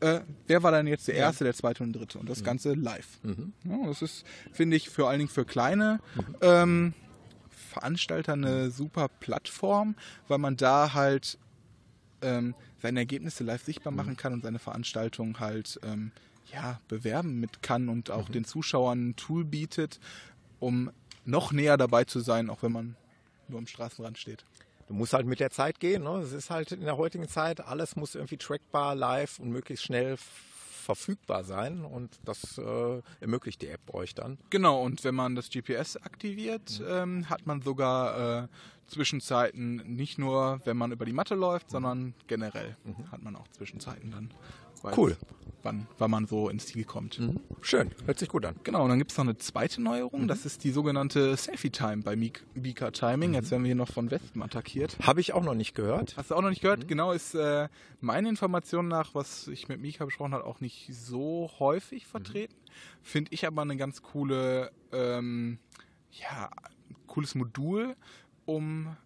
Mhm. 0.01 0.07
Äh, 0.07 0.21
wer 0.47 0.63
war 0.63 0.73
dann 0.73 0.87
jetzt 0.87 1.09
der 1.09 1.15
erste, 1.15 1.45
der 1.45 1.55
zweite 1.55 1.83
und 1.83 1.93
dritte? 1.93 2.19
Und 2.19 2.29
das 2.29 2.41
mhm. 2.41 2.45
Ganze 2.45 2.75
live. 2.75 3.19
Mhm. 3.23 3.53
Ja, 3.65 3.87
das 3.87 4.03
ist, 4.03 4.25
finde 4.53 4.77
ich, 4.77 4.89
vor 4.91 5.09
allen 5.09 5.19
Dingen 5.19 5.31
für 5.31 5.45
kleine 5.45 6.01
ähm, 6.41 6.95
Veranstalter 7.49 8.33
eine 8.33 8.71
super 8.71 9.09
Plattform, 9.09 9.95
weil 10.27 10.39
man 10.39 10.57
da 10.57 10.95
halt 10.95 11.39
ähm, 12.23 12.55
seine 12.81 13.01
Ergebnisse 13.01 13.45
live 13.45 13.63
sichtbar 13.63 13.93
machen 13.93 14.17
kann 14.17 14.33
und 14.33 14.43
seine 14.43 14.59
Veranstaltung 14.59 15.41
halt 15.41 15.79
ähm, 15.83 16.13
ja, 16.53 16.81
bewerben 16.89 17.41
mit 17.41 17.63
kann 17.63 17.89
und 17.89 18.11
auch 18.11 18.29
mhm. 18.29 18.33
den 18.33 18.45
Zuschauern 18.45 19.11
ein 19.11 19.17
Tool 19.17 19.45
bietet, 19.45 20.01
um 20.61 20.91
noch 21.25 21.53
näher 21.53 21.77
dabei 21.77 22.05
zu 22.05 22.21
sein, 22.21 22.49
auch 22.51 22.63
wenn 22.63 22.73
man 22.73 22.97
nur 23.49 23.59
am 23.59 23.67
Straßenrand 23.67 24.19
steht. 24.19 24.45
Du 24.89 24.95
musst 24.95 25.13
halt 25.13 25.27
mit 25.27 25.39
der 25.39 25.51
Zeit 25.51 25.81
gehen. 25.81 26.05
Ne? 26.05 26.19
Es 26.19 26.33
ist 26.33 26.51
halt 26.51 26.73
in 26.73 26.81
der 26.81 26.97
heutigen 26.97 27.29
Zeit, 27.29 27.61
alles 27.61 27.95
muss 27.95 28.15
irgendwie 28.15 28.39
trackbar, 28.39 28.95
live 28.95 29.39
und 29.39 29.51
möglichst 29.51 29.85
schnell 29.85 30.17
verfügbar 30.89 31.45
sein 31.45 31.85
und 31.85 32.19
das 32.25 32.57
äh, 32.57 33.03
ermöglicht 33.21 33.61
die 33.61 33.69
App 33.69 33.93
euch 33.93 34.15
dann. 34.15 34.39
Genau, 34.49 34.83
und 34.83 35.05
wenn 35.05 35.15
man 35.15 35.35
das 35.35 35.51
GPS 35.51 35.99
aktiviert, 35.99 36.81
mhm. 36.81 36.87
ähm, 36.89 37.31
hat 37.31 37.47
man 37.47 37.61
sogar 37.61 38.45
äh, 38.45 38.49
Zwischenzeiten 38.87 39.77
nicht 39.85 40.17
nur, 40.17 40.63
wenn 40.65 40.79
man 40.79 40.91
über 40.91 41.05
die 41.05 41.13
Matte 41.13 41.35
läuft, 41.35 41.69
sondern 41.69 42.15
generell 42.27 42.75
mhm. 42.85 43.13
hat 43.13 43.23
man 43.23 43.37
auch 43.37 43.47
Zwischenzeiten 43.49 44.11
dann. 44.11 44.31
Cool 44.97 45.19
wann, 45.63 45.87
wann 45.99 46.11
man 46.11 46.27
so 46.27 46.49
ins 46.49 46.67
Ziel 46.67 46.85
kommt. 46.85 47.19
Mhm. 47.19 47.41
Schön, 47.61 47.91
hört 48.07 48.19
sich 48.19 48.29
gut 48.29 48.45
an. 48.45 48.57
Genau, 48.65 48.83
und 48.83 48.91
dann 48.91 48.99
gibt 48.99 49.11
es 49.11 49.19
noch 49.19 49.25
eine 49.25 49.37
zweite 49.37 49.83
Neuerung, 49.83 50.23
mhm. 50.23 50.29
das 50.29 50.47
ist 50.47 50.65
die 50.65 50.71
sogenannte 50.71 51.37
Selfie-Time 51.37 52.03
bei 52.03 52.17
Mika 52.17 52.91
Timing. 52.91 53.31
Mhm. 53.31 53.35
Jetzt 53.35 53.51
werden 53.51 53.63
wir 53.65 53.69
hier 53.69 53.75
noch 53.75 53.91
von 53.91 54.11
Westen 54.11 54.43
attackiert. 54.43 54.97
Habe 55.03 55.21
ich 55.21 55.33
auch 55.33 55.43
noch 55.43 55.55
nicht 55.55 55.75
gehört. 55.75 56.17
Hast 56.17 56.31
du 56.31 56.35
auch 56.35 56.43
noch 56.43 56.51
nicht 56.51 56.63
gehört? 56.63 56.85
Mhm. 56.85 56.89
Genau, 56.89 57.13
ist 57.13 57.35
äh, 57.35 57.69
meine 58.01 58.29
Information 58.29 58.89
nach, 58.89 59.15
was 59.15 59.49
ich 59.49 59.69
mit 59.69 59.81
Mika 59.81 60.05
besprochen 60.05 60.35
habe, 60.35 60.45
auch 60.45 60.61
nicht 60.61 60.91
so 60.93 61.51
häufig 61.59 62.05
mhm. 62.05 62.11
vertreten. 62.11 62.55
Finde 63.03 63.33
ich 63.33 63.47
aber 63.47 63.63
eine 63.63 63.77
ganz 63.77 64.03
coole, 64.03 64.71
ähm, 64.93 65.59
ja, 66.13 66.51
cooles 67.07 67.35
Modul, 67.35 67.97
um 68.45 68.97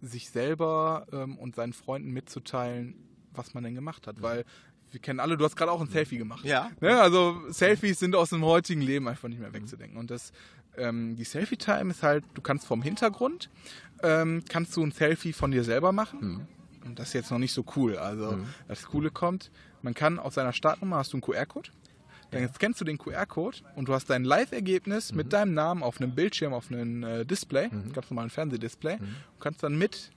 sich 0.00 0.30
selber 0.30 1.06
ähm, 1.12 1.36
und 1.38 1.54
seinen 1.54 1.72
Freunden 1.72 2.10
mitzuteilen, 2.12 2.94
was 3.32 3.54
man 3.54 3.64
denn 3.64 3.74
gemacht 3.74 4.06
hat. 4.06 4.18
Mhm. 4.18 4.22
Weil 4.22 4.44
wir 4.92 5.00
kennen 5.00 5.20
alle, 5.20 5.36
du 5.36 5.44
hast 5.44 5.56
gerade 5.56 5.70
auch 5.70 5.80
ein 5.80 5.88
Selfie 5.88 6.18
gemacht. 6.18 6.44
Ja. 6.44 6.70
Ne? 6.80 7.00
Also 7.00 7.40
Selfies 7.50 7.98
sind 7.98 8.14
aus 8.14 8.30
dem 8.30 8.44
heutigen 8.44 8.80
Leben 8.80 9.08
einfach 9.08 9.28
nicht 9.28 9.40
mehr 9.40 9.52
wegzudenken. 9.52 9.98
Und 9.98 10.10
das, 10.10 10.32
ähm, 10.76 11.16
die 11.16 11.24
Selfie-Time 11.24 11.90
ist 11.90 12.02
halt, 12.02 12.24
du 12.34 12.40
kannst 12.40 12.66
vom 12.66 12.82
Hintergrund, 12.82 13.50
ähm, 14.02 14.42
kannst 14.48 14.76
du 14.76 14.82
ein 14.82 14.92
Selfie 14.92 15.32
von 15.32 15.50
dir 15.50 15.64
selber 15.64 15.92
machen. 15.92 16.18
Mhm. 16.20 16.48
Und 16.84 16.98
das 16.98 17.08
ist 17.08 17.14
jetzt 17.14 17.30
noch 17.30 17.38
nicht 17.38 17.52
so 17.52 17.64
cool. 17.76 17.98
Also 17.98 18.32
mhm. 18.32 18.46
das 18.68 18.86
Coole 18.86 19.10
kommt, 19.10 19.50
man 19.82 19.94
kann 19.94 20.18
auf 20.18 20.34
seiner 20.34 20.52
Startnummer 20.52 20.96
hast 20.96 21.12
du 21.12 21.16
einen 21.16 21.22
QR-Code. 21.22 21.70
Dann 22.30 22.48
scannst 22.54 22.80
du 22.80 22.84
den 22.84 22.96
QR-Code 22.96 23.58
und 23.74 23.88
du 23.88 23.94
hast 23.94 24.08
dein 24.08 24.24
Live-Ergebnis 24.24 25.10
mhm. 25.10 25.16
mit 25.16 25.32
deinem 25.32 25.54
Namen 25.54 25.82
auf 25.82 26.00
einem 26.00 26.14
Bildschirm, 26.14 26.52
auf 26.52 26.70
einem 26.70 27.02
äh, 27.02 27.24
Display, 27.24 27.68
mhm. 27.70 27.92
ganz 27.92 28.08
normalen 28.10 28.30
Fernsehdisplay, 28.30 28.96
mhm. 28.96 29.04
und 29.34 29.40
kannst 29.40 29.62
dann 29.62 29.76
mit 29.76 30.10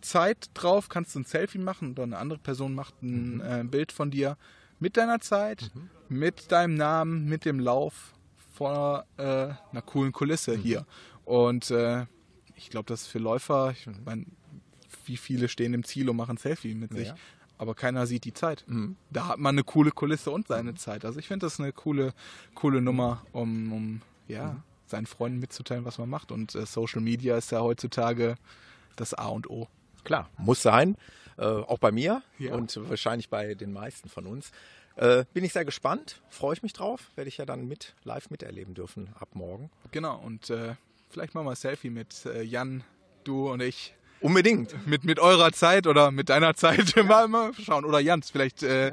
Zeit 0.00 0.50
drauf, 0.54 0.88
kannst 0.88 1.14
du 1.14 1.20
ein 1.20 1.24
Selfie 1.24 1.58
machen 1.58 1.92
oder 1.92 2.04
eine 2.04 2.18
andere 2.18 2.38
Person 2.38 2.74
macht 2.74 3.02
ein 3.02 3.36
mhm. 3.36 3.40
äh, 3.40 3.64
Bild 3.64 3.92
von 3.92 4.10
dir 4.10 4.36
mit 4.78 4.96
deiner 4.96 5.20
Zeit, 5.20 5.70
mhm. 5.74 5.90
mit 6.08 6.52
deinem 6.52 6.74
Namen, 6.74 7.26
mit 7.26 7.44
dem 7.44 7.60
Lauf 7.60 8.14
vor 8.54 9.04
äh, 9.16 9.22
einer 9.22 9.82
coolen 9.84 10.12
Kulisse 10.12 10.56
mhm. 10.56 10.62
hier. 10.62 10.86
Und 11.24 11.70
äh, 11.70 12.06
ich 12.56 12.70
glaube, 12.70 12.86
das 12.86 13.02
ist 13.02 13.08
für 13.08 13.18
Läufer, 13.18 13.72
ich 13.72 13.86
mhm. 13.86 13.96
meine, 14.04 14.26
wie 15.04 15.16
viele 15.16 15.48
stehen 15.48 15.74
im 15.74 15.84
Ziel 15.84 16.08
und 16.08 16.16
machen 16.16 16.36
Selfie 16.36 16.74
mit 16.74 16.92
sich. 16.92 17.08
Ja. 17.08 17.16
Aber 17.58 17.74
keiner 17.74 18.06
sieht 18.06 18.24
die 18.24 18.34
Zeit. 18.34 18.64
Mhm. 18.66 18.96
Da 19.10 19.28
hat 19.28 19.38
man 19.38 19.54
eine 19.54 19.64
coole 19.64 19.90
Kulisse 19.90 20.30
und 20.30 20.48
seine 20.48 20.72
mhm. 20.72 20.76
Zeit. 20.76 21.04
Also 21.04 21.18
ich 21.18 21.28
finde 21.28 21.46
das 21.46 21.58
eine 21.58 21.72
coole, 21.72 22.12
coole 22.54 22.82
Nummer, 22.82 23.24
um, 23.32 23.72
um 23.72 24.02
ja, 24.28 24.62
seinen 24.86 25.06
Freunden 25.06 25.38
mitzuteilen, 25.38 25.84
was 25.84 25.98
man 25.98 26.08
macht. 26.08 26.32
Und 26.32 26.54
äh, 26.54 26.66
Social 26.66 27.00
Media 27.00 27.36
ist 27.36 27.52
ja 27.52 27.60
heutzutage 27.60 28.36
das 28.96 29.14
A 29.14 29.28
und 29.28 29.48
O. 29.48 29.68
Klar, 30.06 30.30
muss 30.38 30.62
sein. 30.62 30.96
Äh, 31.36 31.44
auch 31.44 31.78
bei 31.78 31.90
mir 31.90 32.22
ja. 32.38 32.54
und 32.54 32.74
wahrscheinlich 32.88 33.28
bei 33.28 33.54
den 33.54 33.72
meisten 33.72 34.08
von 34.08 34.26
uns. 34.26 34.52
Äh, 34.94 35.24
bin 35.34 35.44
ich 35.44 35.52
sehr 35.52 35.64
gespannt, 35.64 36.22
freue 36.30 36.54
ich 36.54 36.62
mich 36.62 36.72
drauf, 36.72 37.10
werde 37.16 37.28
ich 37.28 37.38
ja 37.38 37.44
dann 37.44 37.66
mit 37.66 37.94
live 38.04 38.30
miterleben 38.30 38.72
dürfen 38.72 39.10
ab 39.18 39.30
morgen. 39.34 39.68
Genau, 39.90 40.16
und 40.16 40.48
äh, 40.48 40.76
vielleicht 41.10 41.34
machen 41.34 41.44
wir 41.44 41.50
ein 41.50 41.56
Selfie 41.56 41.90
mit 41.90 42.24
äh, 42.24 42.42
Jan, 42.42 42.84
du 43.24 43.50
und 43.50 43.60
ich. 43.60 43.94
Unbedingt. 44.20 44.86
Mit, 44.86 45.04
mit 45.04 45.18
eurer 45.18 45.52
Zeit 45.52 45.88
oder 45.88 46.12
mit 46.12 46.28
deiner 46.28 46.54
Zeit. 46.54 46.94
Ja. 46.96 47.02
mal, 47.02 47.28
mal 47.28 47.52
schauen. 47.54 47.84
Oder 47.84 47.98
Jans, 47.98 48.30
vielleicht 48.30 48.62
äh, 48.62 48.92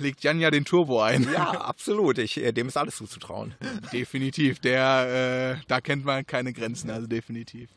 legt 0.00 0.22
Jan 0.22 0.40
ja 0.40 0.50
den 0.50 0.64
Turbo 0.64 1.00
ein. 1.00 1.26
Ja, 1.32 1.52
absolut. 1.60 2.18
Ich, 2.18 2.36
äh, 2.36 2.52
dem 2.52 2.66
ist 2.66 2.76
alles 2.76 2.96
zuzutrauen. 2.96 3.54
definitiv. 3.92 4.58
Der, 4.58 5.58
da 5.68 5.80
kennt 5.80 6.04
man 6.04 6.26
keine 6.26 6.52
Grenzen, 6.52 6.90
also 6.90 7.06
definitiv. 7.06 7.70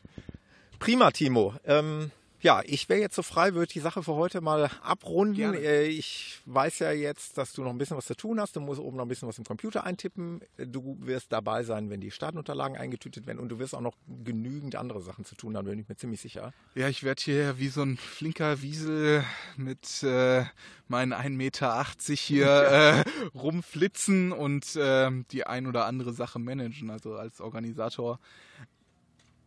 Prima, 0.78 1.12
Timo. 1.12 1.54
Ähm, 1.64 2.10
ja, 2.42 2.60
ich 2.64 2.88
wäre 2.88 3.00
jetzt 3.00 3.14
so 3.14 3.22
frei, 3.22 3.54
würde 3.54 3.72
die 3.72 3.80
Sache 3.80 4.02
für 4.02 4.14
heute 4.14 4.40
mal 4.40 4.68
abrunden. 4.82 5.36
Gerne. 5.36 5.58
Äh, 5.58 5.86
ich 5.86 6.40
weiß 6.46 6.80
ja 6.80 6.90
jetzt, 6.90 7.38
dass 7.38 7.52
du 7.52 7.62
noch 7.62 7.70
ein 7.70 7.78
bisschen 7.78 7.96
was 7.96 8.06
zu 8.06 8.16
tun 8.16 8.40
hast. 8.40 8.56
Du 8.56 8.60
musst 8.60 8.80
oben 8.80 8.96
noch 8.96 9.04
ein 9.04 9.08
bisschen 9.08 9.28
was 9.28 9.38
im 9.38 9.44
Computer 9.44 9.84
eintippen. 9.84 10.40
Du 10.56 10.96
wirst 11.00 11.32
dabei 11.32 11.62
sein, 11.62 11.88
wenn 11.88 12.00
die 12.00 12.10
Startunterlagen 12.10 12.76
eingetütet 12.76 13.26
werden 13.26 13.38
und 13.38 13.48
du 13.48 13.60
wirst 13.60 13.74
auch 13.76 13.80
noch 13.80 13.96
genügend 14.24 14.74
andere 14.74 15.00
Sachen 15.00 15.24
zu 15.24 15.36
tun 15.36 15.56
haben, 15.56 15.66
bin 15.66 15.78
ich 15.78 15.88
mir 15.88 15.96
ziemlich 15.96 16.20
sicher. 16.20 16.52
Ja, 16.74 16.88
ich 16.88 17.04
werde 17.04 17.22
hier 17.22 17.58
wie 17.58 17.68
so 17.68 17.82
ein 17.82 17.96
flinker 17.96 18.60
Wiesel 18.60 19.24
mit 19.56 20.02
äh, 20.02 20.44
meinen 20.88 21.14
1,80 21.14 21.30
Meter 21.30 21.86
hier 22.08 22.46
äh, 23.04 23.04
rumflitzen 23.38 24.32
und 24.32 24.74
äh, 24.74 25.10
die 25.30 25.46
ein 25.46 25.68
oder 25.68 25.86
andere 25.86 26.12
Sache 26.12 26.40
managen. 26.40 26.90
Also 26.90 27.14
als 27.14 27.40
Organisator 27.40 28.18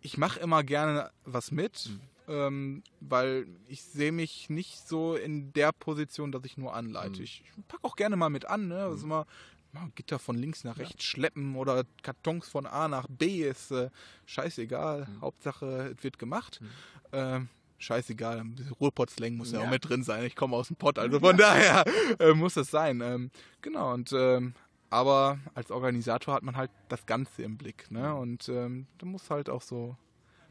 ich 0.02 0.20
mache 0.20 0.40
immer 0.40 0.64
gerne 0.64 1.10
was 1.24 1.50
mit, 1.50 1.90
ähm, 2.28 2.84
weil 3.00 3.48
ich 3.68 3.84
sehe 3.84 4.12
mich 4.12 4.50
nicht 4.50 4.88
so 4.88 5.16
in 5.16 5.54
der 5.54 5.72
Position, 5.72 6.32
dass 6.32 6.44
ich 6.46 6.58
nur 6.58 6.74
anleite. 6.74 7.20
Mhm. 7.20 7.24
Ich, 7.24 7.44
packe 7.68 7.84
auch 7.84 7.96
gerne 7.96 8.16
mal 8.16 8.30
mit 8.30 8.46
an, 8.46 8.68
ne? 8.68 8.84
Also 8.84 9.08
mal, 9.08 9.26
mal 9.72 9.90
Gitter 9.96 10.20
von 10.20 10.38
links 10.38 10.64
nach 10.64 10.78
rechts 10.78 11.04
ja. 11.04 11.10
schleppen 11.10 11.56
oder 11.56 11.84
Kartons 12.02 12.48
von 12.48 12.66
A 12.66 12.88
nach 12.88 13.08
B 13.08 13.44
ist 13.44 13.72
äh, 13.72 13.90
scheißegal. 14.26 15.08
Mhm. 15.08 15.22
Hauptsache, 15.22 15.94
es 15.96 16.04
wird 16.04 16.20
gemacht. 16.20 16.60
Mhm. 16.62 16.68
Ähm, 17.12 17.50
scheißegal, 17.78 18.44
Ruhrpott-Slang 18.80 19.36
muss 19.36 19.52
ja. 19.52 19.60
ja. 19.60 19.66
auch 19.66 19.70
mit 19.70 19.88
drin 19.88 20.04
sein. 20.04 20.24
Ich 20.24 20.36
komme 20.36 20.56
aus 20.56 20.68
dem 20.68 20.78
Pott, 20.78 20.98
also 20.98 21.20
von 21.20 21.38
daher 21.38 21.84
äh, 22.20 22.34
muss 22.34 22.56
es 22.58 22.72
sein. 22.72 23.02
Ähm, 23.02 23.32
genau, 23.62 23.94
und 23.94 24.12
ähm, 24.14 24.54
aber 24.90 25.40
als 25.54 25.72
Organisator 25.72 26.36
hat 26.36 26.44
man 26.44 26.56
halt 26.56 26.72
das 26.88 27.06
Ganze 27.06 27.44
im 27.44 27.58
Blick. 27.58 27.92
Ne? 27.92 28.10
Mhm. 28.10 28.16
Und 28.16 28.50
ähm, 28.50 28.88
da 28.98 29.06
muss 29.06 29.30
halt 29.30 29.50
auch 29.50 29.62
so 29.62 29.98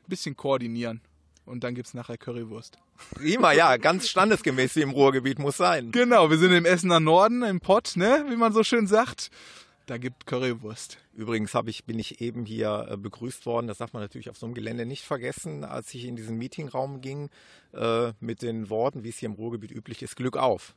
ein 0.05 0.09
bisschen 0.09 0.37
koordinieren 0.37 1.01
und 1.47 1.65
dann 1.65 1.75
gibt 1.75 1.89
es 1.89 1.95
nachher 1.95 2.17
Currywurst. 2.17 2.79
Prima, 3.15 3.53
ja, 3.53 3.77
ganz 3.77 4.09
standesgemäß 4.09 4.77
wie 4.77 4.83
im 4.83 4.91
Ruhrgebiet 4.91 5.39
muss 5.39 5.57
sein. 5.57 5.91
Genau, 5.93 6.31
wir 6.31 6.39
sind 6.39 6.53
im 6.53 6.65
Essener 6.65 7.01
Norden, 7.01 7.43
im 7.43 7.61
Pott, 7.61 7.93
ne, 7.97 8.25
wie 8.29 8.37
man 8.37 8.53
so 8.53 8.63
schön 8.63 8.87
sagt. 8.87 9.31
Da 9.87 9.99
gibt 9.99 10.27
Currywurst. 10.27 10.99
Übrigens 11.15 11.55
habe 11.55 11.69
ich, 11.69 11.85
bin 11.85 11.99
ich 11.99 12.23
eben 12.23 12.47
hier 12.47 12.87
äh, 12.91 12.97
begrüßt 12.97 13.45
worden, 13.45 13.67
das 13.67 13.79
darf 13.79 13.93
man 13.93 14.03
natürlich 14.03 14.31
auf 14.31 14.39
so 14.39 14.47
einem 14.47 14.55
Gelände 14.55 14.87
nicht 14.87 15.05
vergessen, 15.05 15.63
als 15.63 15.93
ich 15.95 16.07
in 16.07 16.17
diesen 16.17 16.39
Meetingraum 16.39 17.03
ging, 17.03 17.29
äh, 17.75 18.13
mit 18.21 18.41
den 18.41 18.71
Worten, 18.71 19.05
wie 19.05 19.11
es 19.11 19.19
hier 19.19 19.29
im 19.29 19.35
Ruhrgebiet 19.35 19.71
üblich 19.73 20.03
ist, 20.03 20.17
Glück 20.17 20.39
auf. 20.39 20.75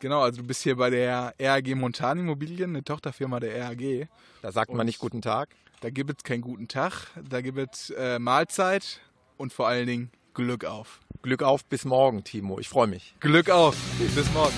Genau, 0.00 0.20
also 0.20 0.42
du 0.42 0.46
bist 0.46 0.62
hier 0.62 0.76
bei 0.76 0.90
der 0.90 1.34
RAG 1.40 1.74
Montan 1.74 2.18
Immobilien, 2.18 2.70
eine 2.70 2.84
Tochterfirma 2.84 3.40
der 3.40 3.68
RAG. 3.68 4.08
Da 4.42 4.52
sagt 4.52 4.72
man 4.72 4.86
nicht 4.86 4.98
guten 4.98 5.22
Tag. 5.22 5.48
Da 5.80 5.90
gibt 5.90 6.10
es 6.10 6.24
keinen 6.24 6.40
guten 6.40 6.66
Tag, 6.66 7.06
da 7.28 7.40
gibt 7.40 7.58
es 7.58 7.90
äh, 7.90 8.18
Mahlzeit 8.18 9.00
und 9.38 9.52
vor 9.52 9.68
allen 9.68 9.86
Dingen 9.86 10.10
Glück 10.34 10.64
auf. 10.64 11.00
Glück 11.22 11.42
auf 11.42 11.64
bis 11.64 11.84
morgen, 11.84 12.24
Timo. 12.24 12.58
Ich 12.58 12.68
freue 12.68 12.86
mich. 12.86 13.14
Glück 13.20 13.50
auf. 13.50 13.76
Bis 14.14 14.30
morgen. 14.32 14.54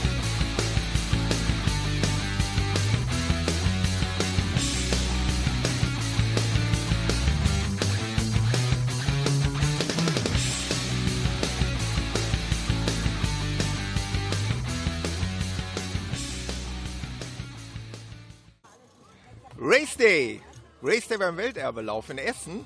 Race 19.63 19.97
Day. 19.97 20.41
Race 20.83 21.07
Day 21.07 21.19
beim 21.19 21.37
Welterbelauf 21.37 22.11
in 22.11 22.19
Essen. 22.19 22.65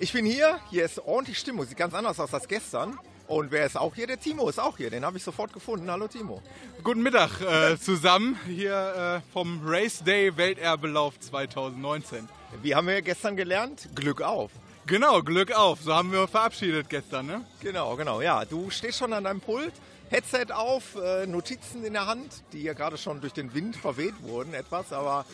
Ich 0.00 0.12
bin 0.12 0.26
hier, 0.26 0.58
hier 0.70 0.84
ist 0.84 0.98
ordentlich 0.98 1.38
Stimmung, 1.38 1.66
sieht 1.66 1.78
ganz 1.78 1.94
anders 1.94 2.18
aus 2.18 2.34
als 2.34 2.48
gestern. 2.48 2.98
Und 3.28 3.52
wer 3.52 3.64
ist 3.64 3.76
auch 3.76 3.94
hier? 3.94 4.08
Der 4.08 4.18
Timo 4.18 4.48
ist 4.48 4.58
auch 4.58 4.76
hier, 4.76 4.90
den 4.90 5.04
habe 5.04 5.16
ich 5.16 5.22
sofort 5.22 5.52
gefunden. 5.52 5.88
Hallo 5.88 6.08
Timo. 6.08 6.42
Guten 6.82 7.00
Mittag 7.00 7.40
äh, 7.40 7.78
zusammen 7.78 8.36
hier 8.44 9.22
äh, 9.24 9.32
vom 9.32 9.60
Race 9.64 10.02
Day 10.02 10.36
Welterbelauf 10.36 11.18
2019. 11.20 12.28
Wie 12.60 12.74
haben 12.74 12.88
wir 12.88 13.00
gestern 13.02 13.36
gelernt? 13.36 13.88
Glück 13.94 14.20
auf. 14.20 14.50
Genau, 14.86 15.22
Glück 15.22 15.52
auf. 15.52 15.80
So 15.80 15.94
haben 15.94 16.10
wir 16.10 16.26
verabschiedet 16.26 16.90
gestern, 16.90 17.26
ne? 17.26 17.44
Genau, 17.60 17.94
genau. 17.94 18.20
Ja, 18.20 18.44
du 18.44 18.70
stehst 18.70 18.98
schon 18.98 19.12
an 19.12 19.24
deinem 19.24 19.40
Pult, 19.40 19.72
Headset 20.10 20.52
auf, 20.52 20.96
äh, 20.96 21.26
Notizen 21.28 21.84
in 21.84 21.92
der 21.92 22.06
Hand, 22.06 22.42
die 22.52 22.64
ja 22.64 22.72
gerade 22.72 22.98
schon 22.98 23.20
durch 23.20 23.32
den 23.32 23.54
Wind 23.54 23.76
verweht 23.76 24.14
wurden 24.22 24.54
etwas, 24.54 24.92
aber 24.92 25.24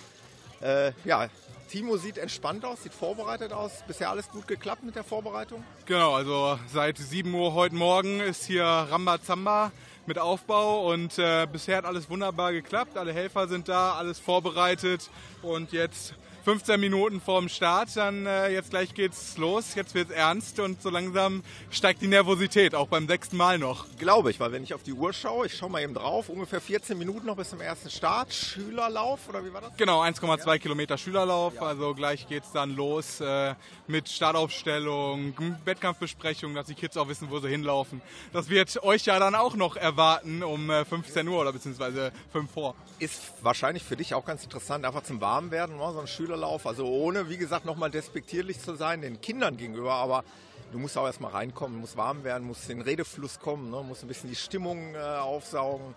äh, 0.61 0.93
ja, 1.07 1.29
Timo 1.71 1.97
sieht 1.97 2.19
entspannt 2.19 2.65
aus, 2.65 2.83
sieht 2.83 2.93
vorbereitet 2.93 3.53
aus. 3.53 3.85
Bisher 3.87 4.11
alles 4.11 4.29
gut 4.29 4.49
geklappt 4.49 4.83
mit 4.83 4.97
der 4.97 5.05
Vorbereitung? 5.05 5.63
Genau, 5.87 6.15
also 6.15 6.59
seit 6.67 6.99
7 6.99 7.33
Uhr 7.33 7.55
heute 7.55 7.77
Morgen 7.77 8.19
ist 8.19 8.45
hier 8.45 8.65
Rambazamba 8.65 9.71
mit 10.05 10.19
Aufbau 10.19 10.91
und 10.91 11.17
äh, 11.21 11.47
bisher 11.47 11.77
hat 11.77 11.85
alles 11.85 12.11
wunderbar 12.11 12.51
geklappt. 12.53 12.97
Alle 12.97 13.13
Helfer 13.13 13.47
sind 13.47 13.69
da, 13.69 13.95
alles 13.95 14.19
vorbereitet 14.19 15.11
und 15.43 15.71
jetzt 15.71 16.15
15 16.45 16.81
Minuten 16.81 17.21
vorm 17.21 17.51
Start, 17.51 17.95
dann 17.97 18.25
äh, 18.25 18.49
jetzt 18.49 18.71
gleich 18.71 18.95
geht's 18.95 19.37
los, 19.37 19.75
jetzt 19.75 19.95
wird's 19.95 20.11
ernst 20.11 20.59
und 20.59 20.81
so 20.81 20.89
langsam 20.89 21.43
steigt 21.71 22.01
die 22.01 22.07
Nervosität, 22.07 22.75
auch 22.75 22.89
beim 22.89 23.07
sechsten 23.07 23.37
Mal 23.37 23.59
noch. 23.59 23.87
Glaube 23.99 24.31
ich, 24.31 24.41
weil 24.41 24.51
wenn 24.51 24.63
ich 24.63 24.73
auf 24.73 24.83
die 24.83 24.95
Uhr 24.95 25.13
schaue, 25.13 25.47
ich 25.47 25.57
schaue 25.57 25.69
mal 25.69 25.83
eben 25.83 25.93
drauf, 25.93 26.31
ungefähr 26.31 26.63
14 26.63 26.97
Minuten 26.97 27.27
noch 27.27 27.37
bis 27.37 27.51
zum 27.51 27.61
ersten 27.61 27.91
Start, 27.91 28.33
Schülerlauf 28.33 29.29
oder 29.29 29.45
wie 29.45 29.53
war 29.53 29.61
das? 29.61 29.77
Genau, 29.77 30.03
1,2 30.03 30.47
ja. 30.47 30.59
Kilometer 30.59 30.97
Schülerlauf, 30.97 31.55
ja. 31.57 31.63
also 31.63 31.95
gleich 31.95 32.27
geht's 32.27 32.53
dann 32.53 32.75
los 32.75 33.21
äh, 33.21 33.55
mit 33.87 34.09
Startaufstellung, 34.09 35.35
Wettkampfbesprechung, 35.67 36.55
dass 36.55 36.69
die 36.69 36.75
Kids 36.75 36.97
auch 36.97 37.09
wissen, 37.09 37.31
wo 37.31 37.39
sie 37.41 37.49
hinlaufen. 37.49 38.01
Das 38.33 38.49
wird 38.49 38.83
euch 38.83 39.05
ja 39.05 39.19
dann 39.19 39.35
auch 39.35 39.57
noch 39.57 39.77
erwarten 39.77 40.43
um 40.43 40.71
äh, 40.71 40.87
15 40.87 41.29
Uhr 41.29 41.41
oder 41.41 41.53
beziehungsweise 41.53 42.13
5 42.33 42.51
vor. 42.51 42.75
Ist 42.99 43.21
wahrscheinlich 43.43 43.83
für 43.83 43.97
dich 43.97 44.15
auch 44.15 44.25
ganz 44.25 44.43
interessant, 44.43 44.87
einfach 44.87 45.03
zum 45.03 45.21
Warmwerden, 45.21 45.77
ne? 45.77 45.93
so 45.93 46.01
ein 46.01 46.07
Schüler 46.07 46.31
Schülerlauf. 46.41 46.67
Also 46.67 46.87
ohne, 46.87 47.29
wie 47.29 47.37
gesagt, 47.37 47.67
nochmal 47.67 47.91
despektierlich 47.91 48.61
zu 48.61 48.75
sein 48.75 49.03
den 49.03 49.21
Kindern 49.21 49.57
gegenüber, 49.57 49.95
aber 49.95 50.25
du 50.73 50.79
musst 50.79 50.97
auch 50.97 51.07
erstmal 51.07 51.33
reinkommen, 51.33 51.79
musst 51.81 51.97
warm 51.97 52.25
werden, 52.25 52.47
musst 52.47 52.69
in 52.71 52.79
den 52.79 52.87
Redefluss 52.87 53.39
kommen, 53.39 53.71
ne? 53.71 53.83
musst 53.87 54.03
ein 54.03 54.09
bisschen 54.09 54.31
die 54.31 54.37
Stimmung 54.37 54.95
äh, 54.95 54.99
aufsaugen. 54.99 55.95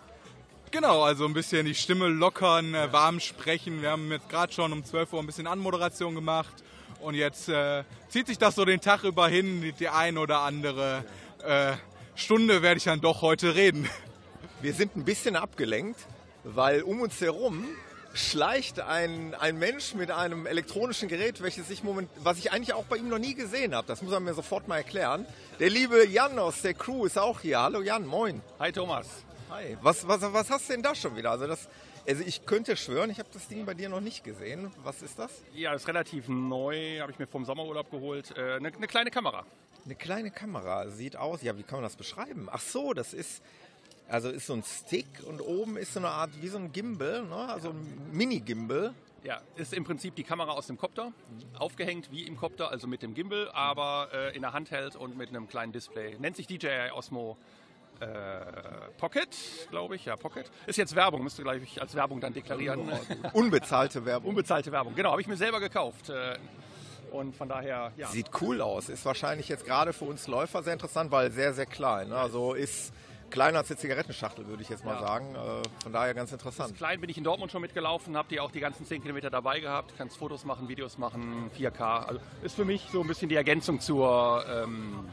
Genau, 0.71 1.03
also 1.03 1.25
ein 1.25 1.33
bisschen 1.33 1.65
die 1.65 1.75
Stimme 1.75 2.07
lockern, 2.07 2.73
äh, 2.73 2.91
warm 2.91 3.19
sprechen. 3.19 3.81
Wir 3.81 3.91
haben 3.91 4.11
jetzt 4.11 4.27
gerade 4.29 4.51
schon 4.51 4.73
um 4.73 4.83
12 4.83 5.13
Uhr 5.13 5.19
ein 5.19 5.25
bisschen 5.25 5.47
Anmoderation 5.47 6.15
gemacht 6.15 6.53
und 6.99 7.15
jetzt 7.15 7.47
äh, 7.47 7.83
zieht 8.09 8.27
sich 8.27 8.37
das 8.37 8.55
so 8.55 8.65
den 8.65 8.81
Tag 8.81 9.03
über 9.03 9.27
hin, 9.27 9.61
die, 9.61 9.71
die 9.71 9.89
ein 9.89 10.17
oder 10.17 10.39
andere 10.39 11.05
äh, 11.45 11.73
Stunde 12.15 12.61
werde 12.61 12.77
ich 12.77 12.83
dann 12.83 13.01
doch 13.01 13.21
heute 13.21 13.55
reden. 13.55 13.87
Wir 14.61 14.73
sind 14.73 14.95
ein 14.95 15.05
bisschen 15.05 15.35
abgelenkt, 15.35 15.99
weil 16.43 16.81
um 16.81 17.01
uns 17.01 17.21
herum 17.21 17.65
schleicht 18.13 18.79
ein, 18.79 19.33
ein 19.35 19.57
Mensch 19.57 19.95
mit 19.95 20.11
einem 20.11 20.45
elektronischen 20.45 21.09
Gerät, 21.09 21.41
welches 21.41 21.69
ich 21.69 21.83
moment, 21.83 22.09
was 22.17 22.37
ich 22.37 22.51
eigentlich 22.51 22.73
auch 22.73 22.85
bei 22.85 22.97
ihm 22.97 23.09
noch 23.09 23.17
nie 23.17 23.33
gesehen 23.33 23.75
habe. 23.75 23.87
Das 23.87 24.01
muss 24.01 24.13
er 24.13 24.19
mir 24.19 24.33
sofort 24.33 24.67
mal 24.67 24.77
erklären. 24.77 25.25
Der 25.59 25.69
liebe 25.69 26.07
Jan 26.07 26.37
aus 26.37 26.61
der 26.61 26.75
Crew 26.75 27.05
ist 27.05 27.17
auch 27.17 27.41
hier. 27.41 27.59
Hallo 27.59 27.81
Jan, 27.81 28.05
moin. 28.05 28.41
Hi 28.59 28.71
Thomas. 28.71 29.07
Hi. 29.49 29.77
Was, 29.81 30.07
was, 30.07 30.21
was 30.21 30.49
hast 30.49 30.69
du 30.69 30.73
denn 30.73 30.83
da 30.83 30.95
schon 30.95 31.15
wieder? 31.15 31.31
Also 31.31 31.47
das, 31.47 31.67
also 32.07 32.23
ich 32.23 32.45
könnte 32.45 32.77
schwören, 32.77 33.09
ich 33.09 33.19
habe 33.19 33.29
das 33.33 33.47
Ding 33.47 33.65
bei 33.65 33.73
dir 33.73 33.89
noch 33.89 34.01
nicht 34.01 34.23
gesehen. 34.23 34.71
Was 34.83 35.01
ist 35.01 35.17
das? 35.17 35.31
Ja, 35.53 35.73
das 35.73 35.83
ist 35.83 35.87
relativ 35.87 36.27
neu, 36.27 36.99
habe 36.99 37.11
ich 37.11 37.19
mir 37.19 37.27
vom 37.27 37.45
Sommerurlaub 37.45 37.89
geholt. 37.89 38.35
Äh, 38.37 38.55
eine, 38.55 38.73
eine 38.73 38.87
kleine 38.87 39.09
Kamera. 39.09 39.45
Eine 39.85 39.95
kleine 39.95 40.31
Kamera, 40.31 40.87
sieht 40.87 41.17
aus, 41.17 41.41
ja, 41.41 41.57
wie 41.57 41.63
kann 41.63 41.77
man 41.77 41.83
das 41.83 41.97
beschreiben? 41.97 42.47
Ach 42.49 42.61
so, 42.61 42.93
das 42.93 43.13
ist, 43.13 43.41
also 44.07 44.29
ist 44.29 44.47
so 44.47 44.53
ein 44.53 44.63
Stick 44.63 45.07
und 45.27 45.41
oben 45.41 45.77
ist 45.77 45.93
so 45.93 45.99
eine 45.99 46.09
Art 46.09 46.31
wie 46.41 46.47
so 46.47 46.57
ein 46.57 46.71
Gimbal, 46.71 47.23
ne? 47.23 47.35
also 47.35 47.69
ein 47.69 48.09
Mini-Gimbal. 48.11 48.93
Ja, 49.23 49.41
ist 49.55 49.73
im 49.73 49.85
Prinzip 49.85 50.15
die 50.15 50.23
Kamera 50.23 50.51
aus 50.51 50.67
dem 50.67 50.77
Copter, 50.77 51.13
aufgehängt 51.57 52.11
wie 52.11 52.23
im 52.23 52.35
Copter, 52.35 52.69
also 52.69 52.87
mit 52.87 53.01
dem 53.01 53.13
Gimbal, 53.13 53.49
aber 53.53 54.09
äh, 54.13 54.35
in 54.35 54.41
der 54.41 54.51
Handheld 54.51 54.97
und 54.97 55.17
mit 55.17 55.29
einem 55.29 55.47
kleinen 55.47 55.71
Display. 55.71 56.17
Nennt 56.19 56.35
sich 56.35 56.45
DJI 56.45 56.91
Osmo 56.93 57.37
äh, 57.99 58.07
Pocket, 58.97 59.29
glaube 59.69 59.95
ich. 59.95 60.05
Ja, 60.05 60.15
Pocket. 60.15 60.51
Ist 60.67 60.77
jetzt 60.77 60.95
Werbung, 60.95 61.23
müsste 61.23 61.43
gleich 61.43 61.81
als 61.81 61.95
Werbung 61.95 62.19
dann 62.19 62.33
deklarieren. 62.33 62.91
Unbezahlte 63.33 64.03
Werbung. 64.05 64.29
Unbezahlte 64.29 64.71
Werbung, 64.71 64.93
genau. 64.95 65.11
Habe 65.11 65.21
ich 65.21 65.27
mir 65.27 65.37
selber 65.37 65.59
gekauft. 65.59 66.09
Äh, 66.09 66.37
und 67.11 67.35
von 67.35 67.47
daher, 67.47 67.91
ja. 67.95 68.07
Sieht 68.07 68.29
cool 68.41 68.61
aus. 68.61 68.89
Ist 68.89 69.05
wahrscheinlich 69.05 69.47
jetzt 69.47 69.65
gerade 69.65 69.93
für 69.93 70.05
uns 70.05 70.27
Läufer 70.27 70.63
sehr 70.63 70.73
interessant, 70.73 71.11
weil 71.11 71.31
sehr, 71.31 71.53
sehr 71.53 71.67
klein. 71.67 72.09
Ne? 72.09 72.17
Also 72.17 72.53
ist 72.53 72.91
kleiner 73.33 73.57
als 73.57 73.71
eine 73.71 73.79
Zigarettenschachtel, 73.79 74.47
würde 74.47 74.61
ich 74.61 74.69
jetzt 74.69 74.85
mal 74.85 74.93
ja. 74.93 75.01
sagen. 75.01 75.35
Äh, 75.35 75.63
von 75.81 75.91
daher 75.91 76.13
ganz 76.13 76.31
interessant. 76.31 76.77
Klein 76.77 77.01
bin 77.01 77.09
ich 77.09 77.17
in 77.17 77.23
Dortmund 77.23 77.51
schon 77.51 77.61
mitgelaufen, 77.61 78.15
habe 78.15 78.29
die 78.29 78.39
auch 78.39 78.51
die 78.51 78.59
ganzen 78.59 78.85
10 78.85 79.01
Kilometer 79.01 79.31
dabei 79.31 79.59
gehabt. 79.59 79.93
Kannst 79.97 80.17
Fotos 80.17 80.45
machen, 80.45 80.69
Videos 80.69 80.99
machen, 80.99 81.49
4K. 81.57 82.05
Also 82.05 82.21
ist 82.43 82.55
für 82.55 82.63
mich 82.63 82.87
so 82.91 83.01
ein 83.01 83.07
bisschen 83.07 83.29
die 83.29 83.35
Ergänzung 83.35 83.79
zur, 83.79 84.45
ähm, 84.47 85.09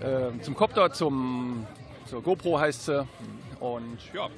äh, 0.00 0.40
zum 0.40 0.54
Copter, 0.54 0.92
zum, 0.92 1.66
zur 2.06 2.22
GoPro 2.22 2.60
heißt 2.60 2.84
sie. 2.86 3.06
Und 3.58 3.98
ja, 4.14 4.28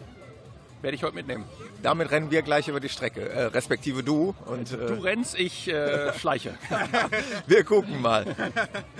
Werde 0.82 0.96
ich 0.96 1.04
heute 1.04 1.14
mitnehmen. 1.14 1.44
Damit 1.80 2.10
rennen 2.10 2.32
wir 2.32 2.42
gleich 2.42 2.66
über 2.66 2.80
die 2.80 2.88
Strecke, 2.88 3.28
äh, 3.28 3.44
respektive 3.44 4.02
du. 4.02 4.34
Und, 4.46 4.72
Du 4.72 4.76
äh, 4.76 4.98
rennst, 4.98 5.38
ich 5.38 5.68
äh, 5.68 6.12
schleiche. 6.18 6.54
wir 7.46 7.62
gucken 7.62 8.02
mal. 8.02 8.26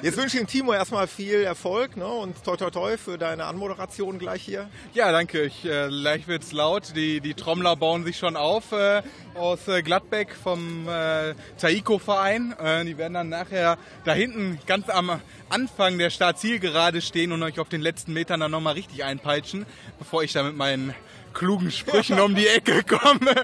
Jetzt 0.00 0.16
wünsche 0.16 0.36
ich 0.36 0.42
dem 0.44 0.46
Timo 0.46 0.72
erstmal 0.72 1.08
viel 1.08 1.42
Erfolg 1.42 1.96
ne? 1.96 2.06
und 2.06 2.44
toi 2.44 2.56
toi 2.56 2.70
toi 2.70 2.96
für 2.96 3.18
deine 3.18 3.46
Anmoderation 3.46 4.20
gleich 4.20 4.42
hier. 4.42 4.70
Ja, 4.94 5.10
danke. 5.10 5.42
Ich, 5.42 5.64
äh, 5.64 5.88
gleich 5.88 6.28
wird's 6.28 6.52
laut. 6.52 6.94
Die, 6.94 7.20
die 7.20 7.34
Trommler 7.34 7.74
bauen 7.74 8.04
sich 8.04 8.16
schon 8.16 8.36
auf 8.36 8.70
äh, 8.70 9.02
aus 9.34 9.66
äh, 9.66 9.82
Gladbeck 9.82 10.34
vom 10.34 10.88
äh, 10.88 11.34
Taiko-Verein. 11.58 12.54
Äh, 12.62 12.84
die 12.84 12.96
werden 12.96 13.14
dann 13.14 13.28
nachher 13.28 13.76
da 14.04 14.12
hinten 14.12 14.60
ganz 14.66 14.88
am 14.88 15.20
Anfang 15.48 15.98
der 15.98 16.10
Start-Zielgerade 16.10 17.00
stehen 17.00 17.32
und 17.32 17.42
euch 17.42 17.58
auf 17.58 17.68
den 17.68 17.80
letzten 17.80 18.12
Metern 18.12 18.38
dann 18.38 18.52
nochmal 18.52 18.74
richtig 18.74 19.02
einpeitschen, 19.02 19.66
bevor 19.98 20.22
ich 20.22 20.32
da 20.32 20.44
mit 20.44 20.56
meinen 20.56 20.94
klugen 21.32 21.70
Sprüchen 21.70 22.20
um 22.20 22.34
die 22.34 22.46
Ecke 22.46 22.82
komme. 22.84 23.34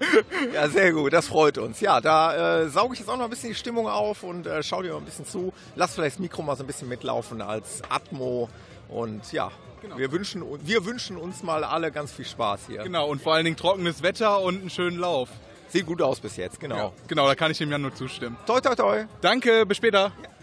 Ja, 0.53 0.69
sehr 0.69 0.93
gut, 0.93 1.13
das 1.13 1.29
freut 1.29 1.59
uns. 1.59 1.81
Ja, 1.81 2.01
da 2.01 2.63
äh, 2.63 2.69
sauge 2.69 2.95
ich 2.95 3.01
jetzt 3.01 3.09
auch 3.09 3.17
noch 3.17 3.25
ein 3.25 3.31
bisschen 3.31 3.51
die 3.51 3.55
Stimmung 3.55 3.89
auf 3.89 4.23
und 4.23 4.47
äh, 4.47 4.63
schau 4.63 4.83
dir 4.83 4.93
mal 4.93 4.99
ein 4.99 5.05
bisschen 5.05 5.27
zu. 5.27 5.53
Lass 5.77 5.95
vielleicht 5.95 6.17
das 6.17 6.21
Mikro 6.21 6.43
mal 6.43 6.57
so 6.57 6.65
ein 6.65 6.67
bisschen 6.67 6.89
mitlaufen 6.89 7.43
als 7.43 7.83
Atmo. 7.89 8.49
Und 8.89 9.33
ja, 9.33 9.51
wir, 9.97 10.13
wünschen, 10.13 10.43
wir 10.65 10.85
wünschen 10.85 11.17
uns 11.17 11.43
mal 11.43 11.65
alle 11.65 11.93
ganz 11.93 12.13
viel 12.13 12.25
Spaß 12.25 12.61
hier. 12.69 12.83
genau, 12.83 13.09
und 13.09 13.23
vor 13.23 13.35
allen 13.35 13.45
Dingen 13.45 13.57
trockenes 13.57 14.03
Wetter 14.03 14.41
und 14.41 14.61
einen 14.61 14.71
schönen 14.71 14.99
Lauf. 14.99 15.29
Sieht 15.69 15.85
gut 15.85 16.01
aus 16.01 16.21
bis 16.21 16.37
jetzt, 16.37 16.61
genau. 16.61 16.77
Ja, 16.77 16.93
genau, 17.09 17.27
da 17.27 17.35
kann 17.35 17.51
ich 17.51 17.59
dem 17.59 17.71
ja 17.71 17.77
nur 17.77 17.95
zustimmen. 17.95 18.37
Toi, 18.47 18.61
toi, 18.61 18.75
toi. 18.75 19.05
Danke, 19.21 19.67
bis 19.67 19.77
später. 19.77 20.13
So, 20.23 20.38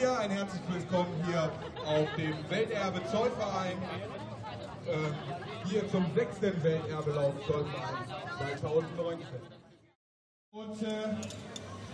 mir 0.00 0.18
ein 0.18 0.30
herzliches 0.30 0.66
Willkommen 0.72 1.12
hier 1.26 1.50
auf 1.86 2.08
dem 2.16 2.34
Welterbe 2.48 3.00
Zollverein. 3.10 3.76
Äh, 4.86 5.68
hier 5.68 5.88
zum 5.90 6.06
sechsten 6.14 6.62
Welterbelauf 6.62 7.34
Zollverein 7.46 8.06
2019. 8.60 9.26
Und 10.52 10.82
äh, 10.82 10.86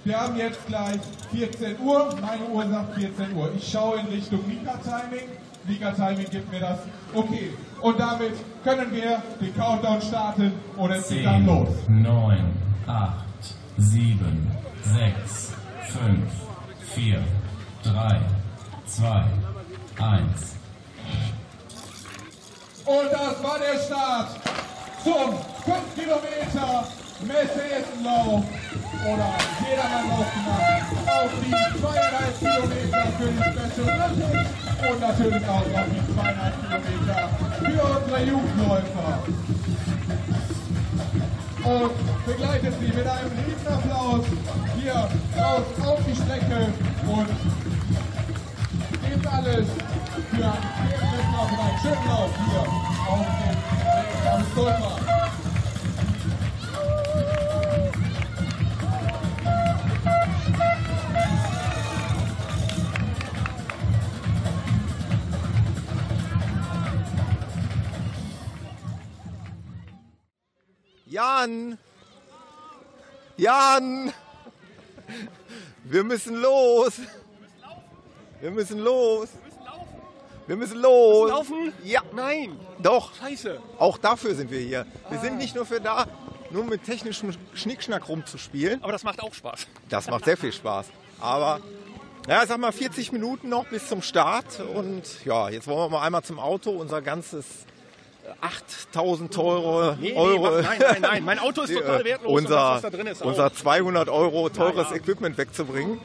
wir 0.04 0.20
haben 0.20 0.36
jetzt 0.36 0.64
gleich 0.66 1.00
14 1.32 1.80
Uhr. 1.80 2.14
Meine 2.20 2.44
Uhr 2.44 2.68
sagt 2.68 2.94
14 2.94 3.34
Uhr. 3.34 3.50
Ich 3.56 3.68
schaue 3.68 3.98
in 3.98 4.06
Richtung 4.06 4.46
Mika-Timing. 4.46 5.28
Mika-Timing 5.66 6.30
gibt 6.30 6.52
mir 6.52 6.60
das. 6.60 6.78
Okay. 7.12 7.54
Und 7.80 7.98
damit 7.98 8.34
können 8.62 8.92
wir 8.92 9.20
den 9.40 9.54
Countdown 9.56 10.00
starten 10.00 10.52
und 10.76 10.90
es 10.92 11.08
geht 11.08 11.26
dann 11.26 11.44
10, 11.44 11.46
los. 11.46 11.68
9, 11.88 12.52
8, 12.86 13.24
7, 13.78 14.50
6, 14.84 15.52
5, 15.88 16.20
4, 16.94 17.24
3, 17.92 18.20
2, 18.86 19.06
1. 19.06 20.56
Und 22.84 23.12
das 23.12 23.42
war 23.42 23.58
der 23.58 23.78
Start 23.80 24.28
zum 25.04 25.38
5 25.64 25.94
Kilometer 25.94 26.88
Messe-Essenlauf 27.20 28.44
oder 29.02 29.28
Jedermannlauf 29.62 30.26
gemacht 30.34 30.86
auf 31.06 31.30
die 31.42 31.54
2,5 31.54 32.38
Kilometer 32.38 33.02
für 33.16 33.28
die 33.30 33.38
Special 33.38 33.86
Olympics 33.94 34.50
und 34.90 35.00
natürlich 35.00 35.44
auch 35.48 35.56
auf 35.56 35.88
die 35.88 36.02
2,5 36.12 36.82
Kilometer 36.82 37.20
für 37.58 37.82
unsere 37.96 38.20
Jugendläufer. 38.24 39.10
Und 41.64 41.92
begleitet 42.26 42.74
sie 42.80 42.86
mit 42.86 43.06
einem 43.06 43.32
Riesenapplaus 43.46 44.24
hier 44.78 45.08
raus 45.36 45.66
auf 45.84 46.00
die 46.06 46.14
Strecke 46.14 46.72
und 47.08 47.28
gebt 49.08 49.26
alles 49.26 49.68
für 50.30 50.36
einen 50.36 50.92
Ehrenlauf 50.92 51.52
und 51.52 51.58
einen 51.60 51.78
schönen 51.80 52.06
Lauf 52.06 52.30
hier 52.50 52.60
auf 53.08 53.26
dem 53.26 53.56
Weg 53.86 54.32
am 54.32 54.42
Stolper. 54.52 54.96
Jan! 71.08 71.78
Jan! 73.36 74.12
Wir 75.84 76.04
müssen 76.04 76.34
los! 76.34 77.00
Wir 78.40 78.50
müssen 78.50 78.78
los! 78.80 79.28
Wir 80.46 80.56
müssen 80.56 80.78
los! 80.78 81.30
Laufen? 81.30 81.72
Ja, 81.82 82.02
Nein! 82.14 82.58
doch. 82.78 83.14
Scheiße! 83.16 83.60
Auch 83.78 83.98
dafür 83.98 84.34
sind 84.34 84.50
wir 84.50 84.60
hier. 84.60 84.86
Wir 85.10 85.18
sind 85.18 85.38
nicht 85.38 85.56
nur 85.56 85.66
für 85.66 85.80
da, 85.80 86.06
nur 86.50 86.64
mit 86.64 86.84
technischem 86.84 87.32
Schnickschnack 87.54 88.08
rumzuspielen. 88.08 88.82
Aber 88.82 88.92
das 88.92 89.02
macht 89.02 89.22
auch 89.22 89.34
Spaß. 89.34 89.66
Das 89.88 90.08
macht 90.08 90.24
sehr 90.24 90.36
viel 90.36 90.52
Spaß. 90.52 90.86
Aber, 91.20 91.60
ja, 92.28 92.46
sag 92.46 92.58
mal 92.58 92.72
40 92.72 93.10
Minuten 93.10 93.48
noch 93.48 93.66
bis 93.66 93.88
zum 93.88 94.02
Start. 94.02 94.60
Und 94.60 95.24
ja, 95.24 95.48
jetzt 95.48 95.66
wollen 95.66 95.78
wir 95.78 95.88
mal 95.98 96.02
einmal 96.02 96.22
zum 96.22 96.38
Auto. 96.38 96.70
Unser 96.70 97.02
ganzes 97.02 97.46
8000 98.40 99.36
Euro. 99.38 99.92
Nee, 100.00 100.10
nee, 100.10 100.14
Euro 100.16 100.42
mach- 100.42 100.62
nein, 100.62 100.78
nein, 100.80 100.98
nein. 101.00 101.24
Mein 101.26 101.38
Auto 101.38 101.62
ist 101.62 101.72
total 101.74 102.04
wertlos. 102.04 102.32
unser, 102.32 102.56
was 102.56 102.82
da 102.82 102.90
drin 102.90 103.06
ist, 103.06 103.22
auch. 103.22 103.26
unser 103.26 103.52
200 103.52 104.08
Euro 104.08 104.48
teures 104.48 104.88
Ja, 104.90 104.96
ja. 104.96 105.00
Equipment 105.02 105.38
wegzubringen. 105.38 106.00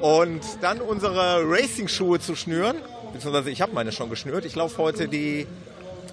Und 0.00 0.40
dann 0.60 0.80
unsere 0.80 1.42
Racing-Schuhe 1.44 2.20
zu 2.20 2.34
schnüren. 2.36 2.76
Beziehungsweise 3.12 3.50
ich 3.50 3.60
habe 3.62 3.72
meine 3.72 3.92
schon 3.92 4.10
geschnürt. 4.10 4.44
Ich 4.44 4.54
laufe 4.54 4.78
heute 4.78 5.08
die. 5.08 5.46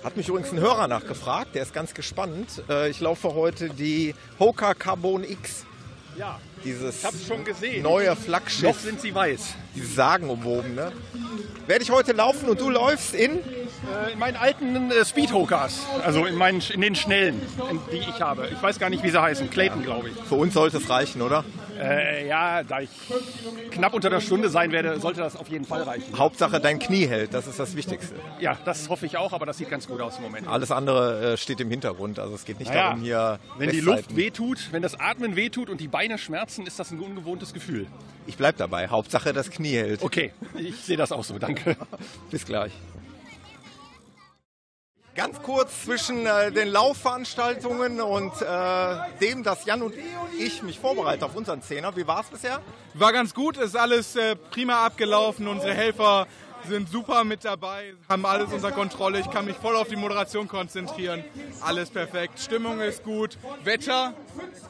Hat 0.04 0.18
mich 0.18 0.28
übrigens 0.30 0.52
ein 0.52 0.60
Hörer 0.60 0.88
nachgefragt, 0.88 1.56
der 1.56 1.64
ist 1.64 1.74
ganz 1.74 1.94
gespannt. 1.96 2.62
Äh, 2.70 2.90
Ich 2.92 3.00
laufe 3.00 3.34
heute 3.34 3.70
die 3.70 4.14
Hoka 4.40 4.76
Carbon 4.76 5.24
X. 5.24 5.66
Ja, 6.16 6.40
Dieses 6.66 7.00
ich 7.00 7.06
hab's 7.06 7.28
schon 7.28 7.46
gesehen. 7.46 7.84
neue 7.84 8.10
Noch 8.10 8.18
Flaggschiff, 8.18 8.80
sind 8.82 9.00
sie 9.00 9.14
weiß. 9.14 9.54
dieses 9.76 9.96
sagenumwobene. 9.96 10.92
Werde 11.68 11.84
ich 11.84 11.92
heute 11.92 12.12
laufen 12.12 12.50
und 12.50 12.60
du 12.60 12.70
läufst 12.70 13.14
in? 13.14 13.38
Äh, 13.38 14.14
in 14.14 14.20
meinen 14.20 14.36
alten 14.36 14.92
äh, 14.92 15.06
Speedhokers, 15.06 15.86
also 16.04 16.26
in, 16.26 16.36
meinen, 16.36 16.62
in 16.74 16.82
den 16.82 16.96
schnellen, 16.96 17.40
in, 17.70 17.80
die 17.92 17.98
ich 17.98 18.20
habe. 18.20 18.50
Ich 18.52 18.62
weiß 18.62 18.80
gar 18.80 18.90
nicht, 18.90 19.04
wie 19.04 19.12
sie 19.12 19.22
heißen. 19.22 19.50
Clayton, 19.52 19.84
glaube 19.84 20.10
ich. 20.10 20.16
Für 20.28 20.36
uns 20.36 20.56
sollte 20.56 20.78
es 20.78 20.90
reichen, 20.90 21.22
oder? 21.22 21.46
Äh, 21.80 22.28
ja, 22.28 22.64
da 22.64 22.80
ich 22.82 22.90
knapp 23.72 23.94
unter 23.94 24.10
der 24.10 24.20
Stunde 24.22 24.50
sein 24.50 24.72
werde, 24.72 25.00
sollte 25.00 25.22
das 25.22 25.36
auf 25.36 25.48
jeden 25.50 25.66
Fall 25.66 25.84
reichen. 25.84 26.18
Hauptsache 26.18 26.60
dein 26.60 26.80
Knie 26.80 27.08
hält, 27.08 27.34
das 27.34 27.48
ist 27.48 27.60
das 27.60 27.76
Wichtigste. 27.76 28.16
Ja, 28.40 28.58
das 28.66 28.90
hoffe 28.90 29.06
ich 29.06 29.18
auch, 29.18 29.34
aber 29.34 29.46
das 29.46 29.58
sieht 29.58 29.70
ganz 29.70 29.88
gut 29.88 30.02
aus 30.02 30.18
im 30.18 30.24
Moment. 30.24 30.48
Alles 30.48 30.72
andere 30.72 31.34
äh, 31.34 31.38
steht 31.38 31.60
im 31.60 31.70
Hintergrund, 31.70 32.20
also 32.20 32.36
es 32.36 32.46
geht 32.46 32.60
nicht 32.60 32.70
Naja, 32.70 32.84
darum 32.90 33.02
hier. 33.02 33.40
wenn 33.58 33.70
die. 33.70 33.80
Luft 33.82 34.16
wehtut, 34.16 34.70
wenn 34.72 34.82
das 34.82 35.00
Atmen 35.00 35.36
wehtut 35.36 35.70
und 35.70 35.80
die 35.80 35.88
Beine 35.88 36.18
schmerzen, 36.18 36.66
ist 36.66 36.80
das 36.80 36.92
ein 36.92 37.00
ungewohntes 37.00 37.54
Gefühl. 37.54 37.88
Ich 38.26 38.38
bleib 38.38 38.58
dabei. 38.58 38.88
Hauptsache 38.88 39.34
das 39.34 39.52
Knie 39.52 39.74
hält. 39.76 40.02
Okay, 40.02 40.32
ich 40.58 40.76
sehe 40.78 40.98
das 40.98 41.12
auch 41.12 41.24
so, 41.24 41.38
danke. 41.38 41.76
Bis 42.32 42.46
gleich. 42.46 42.72
Ganz 45.16 45.42
kurz 45.42 45.86
zwischen 45.86 46.26
äh, 46.26 46.52
den 46.52 46.68
Laufveranstaltungen 46.68 48.02
und 48.02 48.34
äh, 48.42 48.98
dem, 49.22 49.44
dass 49.44 49.64
Jan 49.64 49.82
und 49.82 49.94
ich 50.38 50.62
mich 50.62 50.78
vorbereiten 50.78 51.24
auf 51.24 51.38
unseren 51.38 51.62
Zehner. 51.62 51.96
Wie 51.96 52.06
war 52.06 52.20
es 52.20 52.28
bisher? 52.28 52.62
War 52.96 53.14
ganz 53.14 53.34
gut, 53.34 53.56
ist 53.56 53.78
alles 53.78 54.18
äh, 54.18 54.36
prima 54.36 54.86
abgelaufen. 54.86 55.48
Unsere 55.48 55.74
Helfer 55.74 56.28
sind 56.68 56.90
super 56.90 57.24
mit 57.24 57.46
dabei, 57.46 57.94
haben 58.10 58.26
alles 58.26 58.52
unter 58.52 58.74
Kontrolle. 58.74 59.20
Ich 59.20 59.30
kann 59.32 59.46
mich 59.46 59.56
voll 59.56 59.78
auf 59.78 59.88
die 59.88 59.96
Moderation 59.96 60.50
konzentrieren. 60.50 61.24
Alles 61.62 61.92
perfekt. 61.92 62.38
Stimmung 62.40 62.82
ist 62.82 63.04
gut. 63.04 63.38
Wetter 63.64 64.14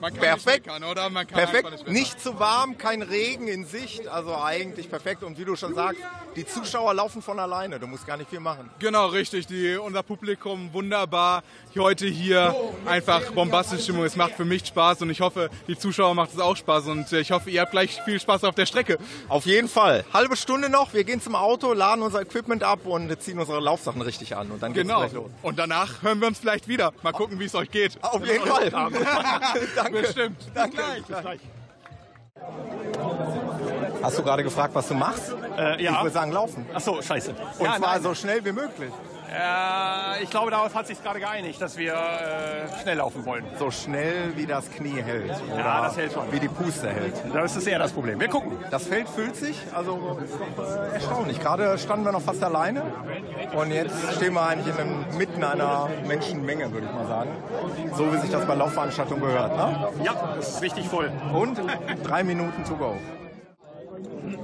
Perfekt. 0.01 0.65
nicht 0.65 0.65
meckern, 0.67 0.83
oder? 0.83 1.09
Man 1.09 1.27
kann 1.27 1.37
Perfekt, 1.39 1.71
nicht 1.71 1.87
nicht 1.87 2.21
zu 2.21 2.39
warm, 2.39 2.77
kein 2.77 3.01
Regen 3.01 3.47
in 3.47 3.65
Sicht, 3.65 4.07
also 4.07 4.35
eigentlich 4.37 4.89
perfekt. 4.89 5.23
Und 5.23 5.37
wie 5.39 5.45
du 5.45 5.55
schon 5.55 5.73
sagst, 5.73 5.99
die 6.35 6.45
Zuschauer 6.45 6.93
laufen 6.93 7.21
von 7.21 7.39
alleine, 7.39 7.79
du 7.79 7.87
musst 7.87 8.05
gar 8.05 8.17
nicht 8.17 8.29
viel 8.29 8.39
machen. 8.39 8.69
Genau, 8.79 9.07
richtig. 9.07 9.47
Die, 9.47 9.75
unser 9.77 10.03
Publikum 10.03 10.71
wunderbar. 10.73 11.43
Heute 11.77 12.05
hier 12.07 12.55
einfach 12.85 13.21
bombastische 13.31 13.83
Stimmung. 13.83 14.03
Es 14.05 14.15
macht 14.15 14.33
für 14.33 14.45
mich 14.45 14.65
Spaß 14.65 15.01
und 15.01 15.09
ich 15.09 15.21
hoffe, 15.21 15.49
die 15.67 15.77
Zuschauer 15.77 16.13
macht 16.15 16.33
es 16.33 16.39
auch 16.39 16.55
Spaß. 16.55 16.87
Und 16.87 17.11
äh, 17.11 17.19
ich 17.19 17.31
hoffe, 17.31 17.49
ihr 17.49 17.61
habt 17.61 17.71
gleich 17.71 18.01
viel 18.03 18.19
Spaß 18.19 18.43
auf 18.45 18.55
der 18.55 18.65
Strecke. 18.65 18.97
Auf 19.27 19.45
jeden 19.45 19.67
Fall. 19.67 20.05
Halbe 20.13 20.35
Stunde 20.37 20.69
noch, 20.69 20.93
wir 20.93 21.03
gehen 21.03 21.21
zum 21.21 21.35
Auto, 21.35 21.73
laden 21.73 22.01
unser 22.01 22.21
Equipment 22.21 22.63
ab 22.63 22.85
und 22.85 23.21
ziehen 23.21 23.39
unsere 23.39 23.59
Laufsachen 23.59 24.01
richtig 24.01 24.35
an. 24.37 24.51
Und 24.51 24.63
dann 24.63 24.73
geht's 24.73 24.87
Genau. 24.87 24.99
gleich 25.01 25.13
los. 25.13 25.31
Und 25.41 25.59
danach 25.59 26.01
hören 26.01 26.19
wir 26.21 26.27
uns 26.27 26.39
vielleicht 26.39 26.67
wieder. 26.67 26.93
Mal 27.03 27.11
gucken, 27.11 27.39
wie 27.39 27.45
es 27.45 27.55
euch 27.55 27.71
geht. 27.71 28.01
Auf 28.03 28.25
jeden 28.25 28.45
Fall. 28.45 28.71
Danke. 29.75 30.01
Bestimmt. 30.01 30.37
Danke. 30.53 30.77
Hast 34.01 34.17
du 34.19 34.23
gerade 34.23 34.43
gefragt, 34.43 34.75
was 34.75 34.87
du 34.87 34.93
machst? 34.93 35.33
Äh, 35.57 35.75
Ich 35.77 35.81
ja. 35.83 36.01
würde 36.01 36.11
sagen, 36.11 36.31
laufen. 36.31 36.65
Ach 36.73 36.81
so, 36.81 37.01
scheiße. 37.01 37.31
Und 37.31 37.65
ja, 37.65 37.77
zwar 37.77 37.93
nein. 37.93 38.03
so 38.03 38.13
schnell 38.13 38.43
wie 38.45 38.51
möglich. 38.51 38.91
Äh, 39.35 40.23
ich 40.23 40.29
glaube, 40.29 40.49
darauf 40.51 40.73
hat 40.73 40.87
sich 40.87 41.01
gerade 41.03 41.19
geeinigt, 41.19 41.61
dass 41.61 41.77
wir 41.77 41.93
äh, 41.93 42.81
schnell 42.81 42.97
laufen 42.97 43.25
wollen. 43.25 43.43
So 43.59 43.69
schnell 43.69 44.35
wie 44.35 44.45
das 44.45 44.71
Knie 44.71 45.01
hält. 45.01 45.31
Oder 45.51 45.57
Ja, 45.57 45.81
das 45.81 45.97
hält 45.97 46.13
schon. 46.13 46.31
Wie 46.31 46.39
die 46.39 46.47
Puste 46.47 46.89
hält. 46.89 47.13
Das 47.33 47.55
ist 47.55 47.67
eher 47.67 47.79
das 47.79 47.91
Problem. 47.91 48.19
Wir 48.19 48.29
gucken. 48.29 48.53
Das 48.71 48.87
Feld 48.87 49.09
füllt 49.09 49.35
sich, 49.35 49.57
also 49.73 50.19
ist 50.23 50.33
doch 50.33 50.65
äh, 50.65 50.93
erstaunlich. 50.93 51.39
Gerade 51.39 51.77
standen 51.77 52.05
wir 52.05 52.13
noch 52.13 52.21
fast 52.21 52.43
alleine 52.43 52.83
und 53.53 53.71
jetzt 53.71 54.13
stehen 54.15 54.33
wir 54.33 54.43
eigentlich 54.43 54.73
in 54.73 54.81
einem, 54.81 55.17
mitten 55.17 55.43
einer 55.43 55.89
Menschenmenge, 56.07 56.71
würde 56.71 56.87
ich 56.87 56.93
mal 56.93 57.07
sagen. 57.07 57.31
So 57.95 58.13
wie 58.13 58.17
sich 58.17 58.31
das 58.31 58.45
bei 58.45 58.55
Laufveranstaltungen 58.55 59.21
gehört. 59.21 59.55
Ne? 59.57 59.89
Ja, 60.03 60.35
das 60.35 60.49
ist 60.49 60.61
richtig 60.61 60.87
voll. 60.87 61.11
Und 61.33 61.59
drei 62.03 62.23
Minuten 62.23 62.63
to 62.63 62.75
go. 62.75 62.95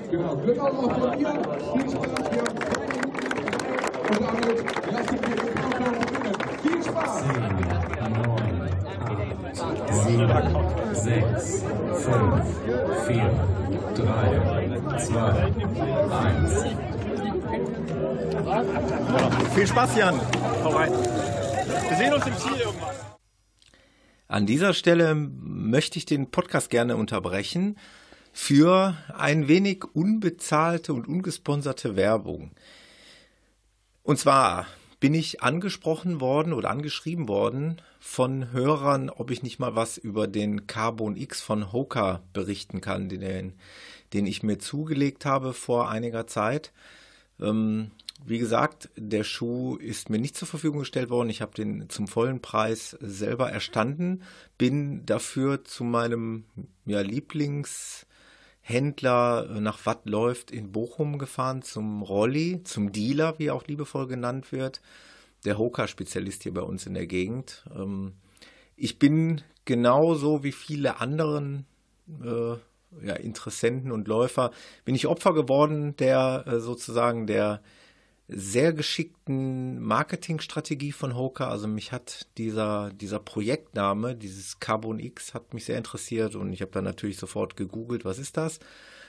Genau, 0.09 0.35
Glück 0.35 0.59
auf 0.59 0.99
von 0.99 1.19
ihr. 1.19 1.33
Viel 1.73 1.89
Spaß. 1.89 2.80
Und 4.11 4.19
damit 4.19 4.91
lassen 4.91 5.19
wir 5.21 5.35
den 5.35 5.55
Countdown 5.55 5.95
beginnen. 5.99 6.35
Viel 6.61 6.83
Spaß! 6.83 7.23
7, 10.03 10.27
6, 10.93 11.63
5, 11.93 12.45
4, 13.07 13.31
3, 13.95 14.97
2, 14.97 15.53
1. 16.11 16.65
Viel 19.55 19.67
Spaß, 19.67 19.95
Jan. 19.95 20.19
Hau 20.63 20.69
rein. 20.71 20.91
Wir 20.91 21.97
sehen 21.97 22.13
uns 22.13 22.27
im 22.27 22.37
Ziel 22.37 22.59
irgendwann. 22.59 22.95
An 24.27 24.45
dieser 24.45 24.73
Stelle 24.73 25.15
möchte 25.15 25.97
ich 25.97 26.05
den 26.05 26.31
Podcast 26.31 26.69
gerne 26.69 26.97
unterbrechen 26.97 27.77
für 28.33 28.95
ein 29.17 29.47
wenig 29.47 29.85
unbezahlte 29.93 30.93
und 30.93 31.07
ungesponserte 31.07 31.95
Werbung. 31.95 32.51
Und 34.03 34.17
zwar 34.17 34.67
bin 34.99 35.13
ich 35.13 35.41
angesprochen 35.41 36.21
worden 36.21 36.53
oder 36.53 36.69
angeschrieben 36.69 37.27
worden 37.27 37.81
von 37.99 38.51
Hörern, 38.51 39.09
ob 39.09 39.31
ich 39.31 39.43
nicht 39.43 39.59
mal 39.59 39.75
was 39.75 39.97
über 39.97 40.27
den 40.27 40.67
Carbon 40.67 41.15
X 41.15 41.41
von 41.41 41.71
Hoka 41.71 42.21
berichten 42.33 42.81
kann, 42.81 43.09
den, 43.09 43.53
den 44.13 44.25
ich 44.25 44.43
mir 44.43 44.59
zugelegt 44.59 45.25
habe 45.25 45.53
vor 45.53 45.89
einiger 45.89 46.27
Zeit. 46.27 46.71
Ähm, 47.39 47.91
wie 48.23 48.37
gesagt, 48.37 48.89
der 48.95 49.23
Schuh 49.23 49.75
ist 49.77 50.11
mir 50.11 50.19
nicht 50.19 50.37
zur 50.37 50.47
Verfügung 50.47 50.79
gestellt 50.79 51.09
worden. 51.09 51.29
Ich 51.29 51.41
habe 51.41 51.55
den 51.55 51.89
zum 51.89 52.07
vollen 52.07 52.39
Preis 52.39 52.95
selber 53.01 53.51
erstanden, 53.51 54.21
bin 54.59 55.05
dafür 55.05 55.63
zu 55.63 55.83
meinem 55.83 56.45
ja, 56.85 57.01
Lieblingshändler 58.67 59.59
nach 59.59 59.85
Watt 59.85 60.07
läuft 60.07 60.51
in 60.51 60.71
Bochum 60.71 61.17
gefahren, 61.17 61.61
zum 61.61 62.01
Rolli, 62.01 62.63
zum 62.63 62.91
Dealer, 62.91 63.37
wie 63.37 63.47
er 63.47 63.55
auch 63.55 63.65
liebevoll 63.67 64.07
genannt 64.07 64.51
wird, 64.51 64.81
der 65.45 65.57
Hoka-Spezialist 65.57 66.43
hier 66.43 66.53
bei 66.53 66.61
uns 66.61 66.85
in 66.85 66.93
der 66.93 67.07
Gegend. 67.07 67.65
Ähm, 67.75 68.13
ich 68.75 68.99
bin 68.99 69.41
genauso 69.65 70.43
wie 70.43 70.51
viele 70.51 70.99
anderen 70.99 71.65
äh, 72.23 72.55
ja, 73.05 73.15
Interessenten 73.15 73.91
und 73.91 74.07
Läufer, 74.07 74.51
bin 74.85 74.95
ich 74.95 75.07
Opfer 75.07 75.33
geworden 75.33 75.95
der 75.97 76.45
äh, 76.47 76.59
sozusagen 76.59 77.25
der 77.25 77.61
sehr 78.33 78.71
geschickten 78.71 79.81
Marketingstrategie 79.81 80.93
von 80.93 81.15
Hoka. 81.15 81.49
Also 81.49 81.67
mich 81.67 81.91
hat 81.91 82.27
dieser, 82.37 82.91
dieser 82.93 83.19
Projektname, 83.19 84.15
dieses 84.15 84.59
Carbon 84.59 84.99
X, 84.99 85.33
hat 85.33 85.53
mich 85.53 85.65
sehr 85.65 85.77
interessiert 85.77 86.35
und 86.35 86.53
ich 86.53 86.61
habe 86.61 86.71
dann 86.71 86.85
natürlich 86.85 87.17
sofort 87.17 87.57
gegoogelt, 87.57 88.05
was 88.05 88.19
ist 88.19 88.37
das? 88.37 88.59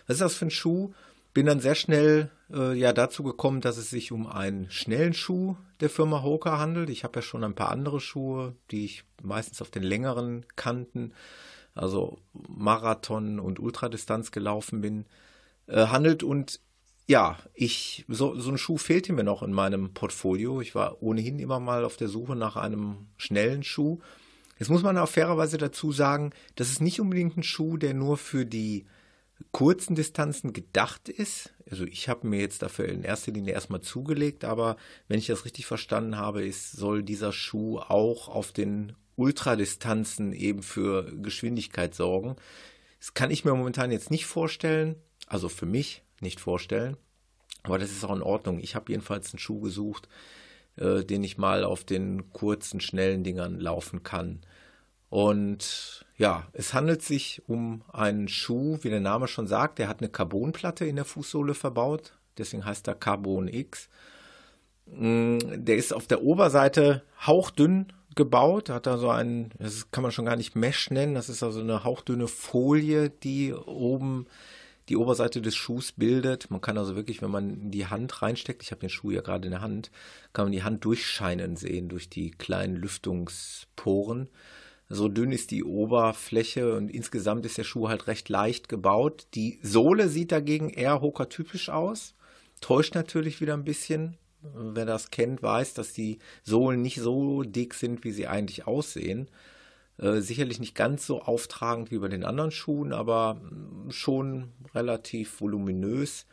Was 0.07 0.15
ist 0.15 0.23
das 0.23 0.35
für 0.35 0.47
ein 0.47 0.51
Schuh? 0.51 0.93
Bin 1.35 1.47
dann 1.47 1.61
sehr 1.61 1.77
schnell 1.77 2.31
äh, 2.53 2.77
ja 2.77 2.93
dazu 2.93 3.23
gekommen, 3.23 3.61
dass 3.61 3.77
es 3.77 3.91
sich 3.91 4.11
um 4.11 4.27
einen 4.27 4.69
schnellen 4.71 5.15
Schuh 5.15 5.57
der 5.81 5.89
Firma 5.89 6.23
Hoka 6.23 6.59
handelt. 6.59 6.91
Ich 6.91 7.05
habe 7.05 7.21
ja 7.21 7.23
schon 7.23 7.45
ein 7.45 7.55
paar 7.55 7.71
andere 7.71 8.01
Schuhe, 8.01 8.57
die 8.71 8.85
ich 8.85 9.05
meistens 9.23 9.63
auf 9.63 9.71
den 9.71 9.85
längeren 9.85 10.45
Kanten, 10.57 11.13
also 11.75 12.19
Marathon 12.33 13.39
und 13.39 13.61
Ultradistanz 13.61 14.33
gelaufen 14.33 14.81
bin, 14.81 15.07
äh, 15.69 15.87
handelt 15.87 16.23
und 16.25 16.61
ja, 17.07 17.39
ich, 17.55 18.05
so, 18.09 18.39
so 18.39 18.51
ein 18.51 18.59
Schuh 18.59 18.79
fehlte 18.79 19.13
mir 19.13 19.25
noch 19.25 19.43
in 19.43 19.53
meinem 19.53 19.93
Portfolio. 19.93 20.61
Ich 20.61 20.75
war 20.75 21.03
ohnehin 21.03 21.39
immer 21.39 21.61
mal 21.61 21.85
auf 21.85 21.97
der 21.97 22.09
Suche 22.09 22.37
nach 22.37 22.57
einem 22.57 23.09
schnellen 23.17 23.63
Schuh. 23.63 24.01
Jetzt 24.59 24.69
muss 24.69 24.83
man 24.83 24.97
auch 24.97 25.09
fairerweise 25.09 25.59
dazu 25.59 25.93
sagen, 25.93 26.31
das 26.55 26.71
ist 26.71 26.81
nicht 26.81 27.01
unbedingt 27.01 27.37
ein 27.37 27.43
Schuh, 27.43 27.77
der 27.77 27.95
nur 27.95 28.17
für 28.17 28.47
die 28.47 28.87
kurzen 29.51 29.97
Distanzen 29.97 30.53
gedacht 30.53 31.09
ist. 31.09 31.53
Also 31.69 31.85
ich 31.85 32.09
habe 32.09 32.29
mir 32.29 32.41
jetzt 32.41 32.63
dafür 32.63 32.87
in 32.87 33.03
erster 33.03 33.33
Linie 33.33 33.55
erstmal 33.55 33.81
zugelegt, 33.81 34.45
aber 34.45 34.77
wenn 35.09 35.19
ich 35.19 35.27
das 35.27 35.45
richtig 35.45 35.67
verstanden 35.67 36.17
habe, 36.17 36.45
ist, 36.45 36.73
soll 36.73 37.03
dieser 37.03 37.33
Schuh 37.33 37.79
auch 37.79 38.29
auf 38.29 38.53
den 38.53 38.93
Ultradistanzen 39.17 40.33
eben 40.33 40.63
für 40.63 41.13
Geschwindigkeit 41.17 41.95
sorgen. 41.95 42.37
Das 43.01 43.15
kann 43.15 43.31
ich 43.33 43.45
mir 43.45 43.55
momentan 43.55 43.91
jetzt 43.91 44.11
nicht 44.11 44.27
vorstellen, 44.27 44.95
also 45.27 45.49
für 45.49 45.67
mich 45.67 46.03
nicht 46.23 46.41
vorstellen, 46.41 46.97
aber 47.63 47.79
das 47.79 47.91
ist 47.91 48.05
auch 48.05 48.15
in 48.15 48.23
Ordnung. 48.23 48.59
Ich 48.61 48.75
habe 48.75 48.91
jedenfalls 48.93 49.33
einen 49.33 49.39
Schuh 49.39 49.61
gesucht, 49.61 50.09
äh, 50.77 51.05
den 51.05 51.23
ich 51.25 51.39
mal 51.39 51.65
auf 51.65 51.85
den 51.85 52.31
kurzen, 52.31 52.81
schnellen 52.81 53.25
Dingern 53.25 53.61
laufen 53.61 54.03
kann. 54.03 54.41
Und 55.11 56.07
ja, 56.17 56.47
es 56.55 56.73
handelt 56.73 57.03
sich 57.03 57.43
um 57.47 57.83
einen 57.93 58.29
Schuh, 58.29 58.79
wie 58.81 58.89
der 58.89 59.01
Name 59.01 59.29
schon 59.29 59.47
sagt, 59.47 59.79
der 59.79 59.89
hat 59.89 60.01
eine 60.01 60.09
Carbonplatte 60.09 60.87
in 60.87 60.97
der 60.97 61.05
Fußsohle 61.05 61.53
verbaut, 61.55 62.17
deswegen 62.39 62.65
heißt 62.65 62.89
er 62.89 62.95
Carbon 62.95 63.47
X. 63.49 63.91
Mm, 64.87 65.39
Der 65.57 65.77
ist 65.77 65.93
auf 65.93 66.07
der 66.07 66.23
Oberseite 66.23 67.03
hauchdünn 67.27 67.93
gebaut, 68.15 68.71
hat 68.71 68.87
da 68.87 68.97
so 68.97 69.11
einen, 69.11 69.51
das 69.59 69.91
kann 69.91 70.03
man 70.03 70.13
schon 70.13 70.25
gar 70.25 70.37
nicht 70.37 70.57
Mesh 70.57 70.91
nennen, 70.91 71.15
das 71.15 71.29
ist 71.29 71.43
also 71.43 71.61
eine 71.61 71.85
hauchdünne 71.85 72.29
Folie, 72.29 73.11
die 73.11 73.53
oben 73.53 74.27
die 74.93 74.97
Oberseite 74.99 75.41
des 75.41 75.57
Schuhs 75.57 75.93
bildet. 75.93 76.51
Man 76.51 76.61
kann 76.61 76.77
also 76.77 76.95
wirklich, 76.95 77.23
wenn 77.23 77.31
man 77.31 77.71
die 77.71 77.87
Hand 77.87 78.21
reinsteckt, 78.21 78.63
ich 78.63 78.73
habe 78.73 78.83
den 78.83 78.91
Schuh 78.91 79.11
ja 79.11 79.23
gerade 79.23 79.47
in 79.47 79.53
der 79.53 79.63
Hand, 79.63 79.91
kann 80.35 80.45
man 80.45 80.53
die 80.53 80.65
Hand 80.65 80.85
durchscheinen 80.85 81.57
sehen 81.57 81.89
durch 81.89 82.11
die 82.11 82.31
kleinen 82.31 82.77
Lüftungsporen. 82.77 84.29
So 84.91 85.09
dünn 85.09 85.33
ist 85.33 85.51
die 85.51 85.65
Oberfläche 85.65 86.77
und 86.77 86.91
insgesamt 86.91 87.47
ist 87.47 87.57
der 87.57 87.65
Schuh 87.65 87.89
halt 87.89 88.07
recht 88.07 88.29
leicht 88.29 88.69
gebaut. 88.69 89.29
Die 89.33 89.59
Sohle 89.63 90.11
sieht 90.11 90.31
dagegen 90.31 90.69
eher 90.69 91.01
Hoka-typisch 91.01 91.71
aus. 91.71 92.15
Täuscht 92.61 92.95
natürlich 92.95 93.41
wieder 93.41 93.55
ein 93.55 93.65
bisschen. 93.65 94.19
Wer 94.43 94.85
das 94.85 95.11
kennt, 95.11 95.43
weiß, 95.43 95.73
dass 95.73 95.95
die 95.95 96.19
Sohlen 96.43 96.83
nicht 96.83 97.01
so 97.01 97.45
dick 97.45 97.73
sind, 97.73 98.05
wie 98.05 98.13
sie 98.13 98.27
eigentlich 98.27 98.67
aussehen. 98.67 99.31
Äh, 99.99 100.21
sicherlich 100.21 100.59
nicht 100.59 100.75
ganz 100.75 101.07
so 101.07 101.23
auftragend 101.23 101.91
wie 101.91 101.99
bei 101.99 102.09
den 102.09 102.25
anderen 102.25 102.51
Schuhen, 102.51 102.93
aber 102.93 103.35
mm, 103.35 103.91
schon 103.91 104.49
relativ 104.75 105.41
voluminös. 105.41 106.27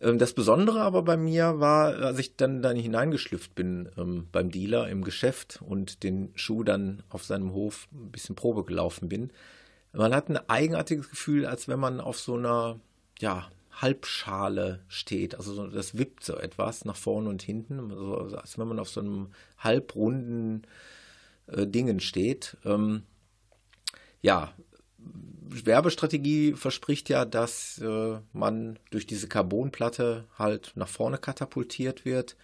Ähm, 0.00 0.18
das 0.18 0.32
Besondere 0.32 0.80
aber 0.80 1.02
bei 1.02 1.16
mir 1.16 1.60
war, 1.60 1.94
als 1.96 2.18
ich 2.18 2.36
dann, 2.36 2.62
dann 2.62 2.76
hineingeschlüpft 2.76 3.54
bin 3.54 3.88
ähm, 3.96 4.28
beim 4.32 4.50
Dealer 4.50 4.88
im 4.88 5.04
Geschäft 5.04 5.60
und 5.64 6.02
den 6.02 6.30
Schuh 6.34 6.64
dann 6.64 7.02
auf 7.10 7.24
seinem 7.24 7.52
Hof 7.52 7.88
ein 7.92 8.10
bisschen 8.10 8.34
Probe 8.34 8.64
gelaufen 8.64 9.08
bin. 9.08 9.30
Man 9.92 10.14
hat 10.14 10.28
ein 10.28 10.38
eigenartiges 10.48 11.08
Gefühl, 11.08 11.46
als 11.46 11.68
wenn 11.68 11.78
man 11.78 12.00
auf 12.00 12.18
so 12.18 12.34
einer, 12.34 12.80
ja, 13.20 13.48
Halbschale 13.80 14.80
steht. 14.88 15.34
Also 15.36 15.52
so, 15.52 15.66
das 15.66 15.98
wippt 15.98 16.24
so 16.24 16.36
etwas 16.36 16.84
nach 16.84 16.96
vorne 16.96 17.28
und 17.28 17.42
hinten, 17.42 17.90
also 17.90 18.36
als 18.36 18.58
wenn 18.58 18.68
man 18.68 18.78
auf 18.78 18.88
so 18.88 19.00
einem 19.00 19.28
halbrunden 19.58 20.62
äh, 21.46 21.66
Dingen 21.66 22.00
steht. 22.00 22.56
Ähm, 22.64 23.02
ja, 24.22 24.52
Werbestrategie 25.62 26.54
verspricht 26.54 27.08
ja, 27.08 27.24
dass 27.24 27.78
äh, 27.78 28.18
man 28.32 28.78
durch 28.90 29.06
diese 29.06 29.28
Carbonplatte 29.28 30.24
halt 30.38 30.72
nach 30.74 30.88
vorne 30.88 31.18
katapultiert 31.18 32.04
wird. 32.04 32.36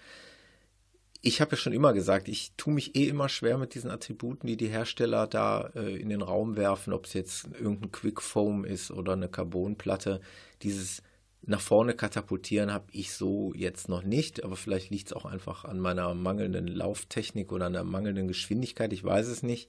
ich 1.23 1.41
habe 1.41 1.53
ja 1.53 1.57
schon 1.57 1.73
immer 1.73 1.93
gesagt, 1.93 2.29
ich 2.29 2.53
tue 2.57 2.73
mich 2.73 2.97
eh 2.97 3.09
immer 3.09 3.29
schwer 3.29 3.59
mit 3.59 3.75
diesen 3.75 3.91
Attributen, 3.91 4.47
die 4.47 4.57
die 4.57 4.69
Hersteller 4.69 5.27
da 5.27 5.71
äh, 5.75 5.97
in 5.97 6.09
den 6.09 6.23
Raum 6.23 6.57
werfen, 6.57 6.93
ob 6.93 7.07
es 7.07 7.13
jetzt 7.15 7.49
irgendein 7.59 7.93
Quick 7.93 8.23
Foam 8.23 8.65
ist 8.65 8.91
oder 8.91 9.15
eine 9.15 9.29
Carbonplatte. 9.29 10.21
Dieses 10.63 11.03
nach 11.43 11.61
vorne 11.61 11.95
katapultieren 11.95 12.73
habe 12.73 12.87
ich 12.93 13.13
so 13.15 13.53
jetzt 13.55 13.89
noch 13.89 14.03
nicht, 14.03 14.45
aber 14.45 14.57
vielleicht 14.57 14.91
liegt 14.91 15.09
es 15.09 15.13
auch 15.13 15.25
einfach 15.25 15.65
an 15.65 15.81
meiner 15.81 16.15
mangelnden 16.15 16.67
Lauftechnik 16.67 17.51
oder 17.53 17.67
an 17.67 17.73
der 17.73 17.85
mangelnden 17.85 18.29
Geschwindigkeit, 18.29 18.93
ich 18.93 19.03
weiß 19.03 19.27
es 19.27 19.43
nicht. 19.43 19.69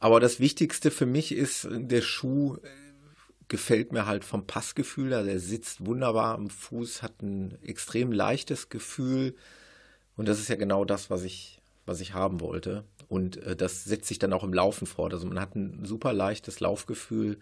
Aber 0.00 0.20
das 0.20 0.40
Wichtigste 0.40 0.90
für 0.90 1.06
mich 1.06 1.32
ist, 1.32 1.68
der 1.70 2.02
Schuh 2.02 2.56
äh, 2.56 2.68
gefällt 3.48 3.92
mir 3.92 4.06
halt 4.06 4.24
vom 4.24 4.46
Passgefühl, 4.46 5.14
also 5.14 5.30
er 5.30 5.40
sitzt 5.40 5.86
wunderbar 5.86 6.34
am 6.34 6.50
Fuß, 6.50 7.02
hat 7.02 7.22
ein 7.22 7.56
extrem 7.62 8.12
leichtes 8.12 8.68
Gefühl 8.68 9.34
und 10.16 10.28
das 10.28 10.40
ist 10.40 10.48
ja 10.48 10.56
genau 10.56 10.84
das, 10.84 11.10
was 11.10 11.22
ich, 11.22 11.62
was 11.86 12.00
ich 12.00 12.14
haben 12.14 12.40
wollte. 12.40 12.84
Und 13.08 13.38
äh, 13.38 13.56
das 13.56 13.84
setzt 13.84 14.08
sich 14.08 14.18
dann 14.18 14.32
auch 14.32 14.44
im 14.44 14.52
Laufen 14.52 14.86
fort. 14.86 15.14
Also 15.14 15.26
man 15.26 15.40
hat 15.40 15.54
ein 15.54 15.84
super 15.84 16.12
leichtes 16.12 16.60
Laufgefühl 16.60 17.38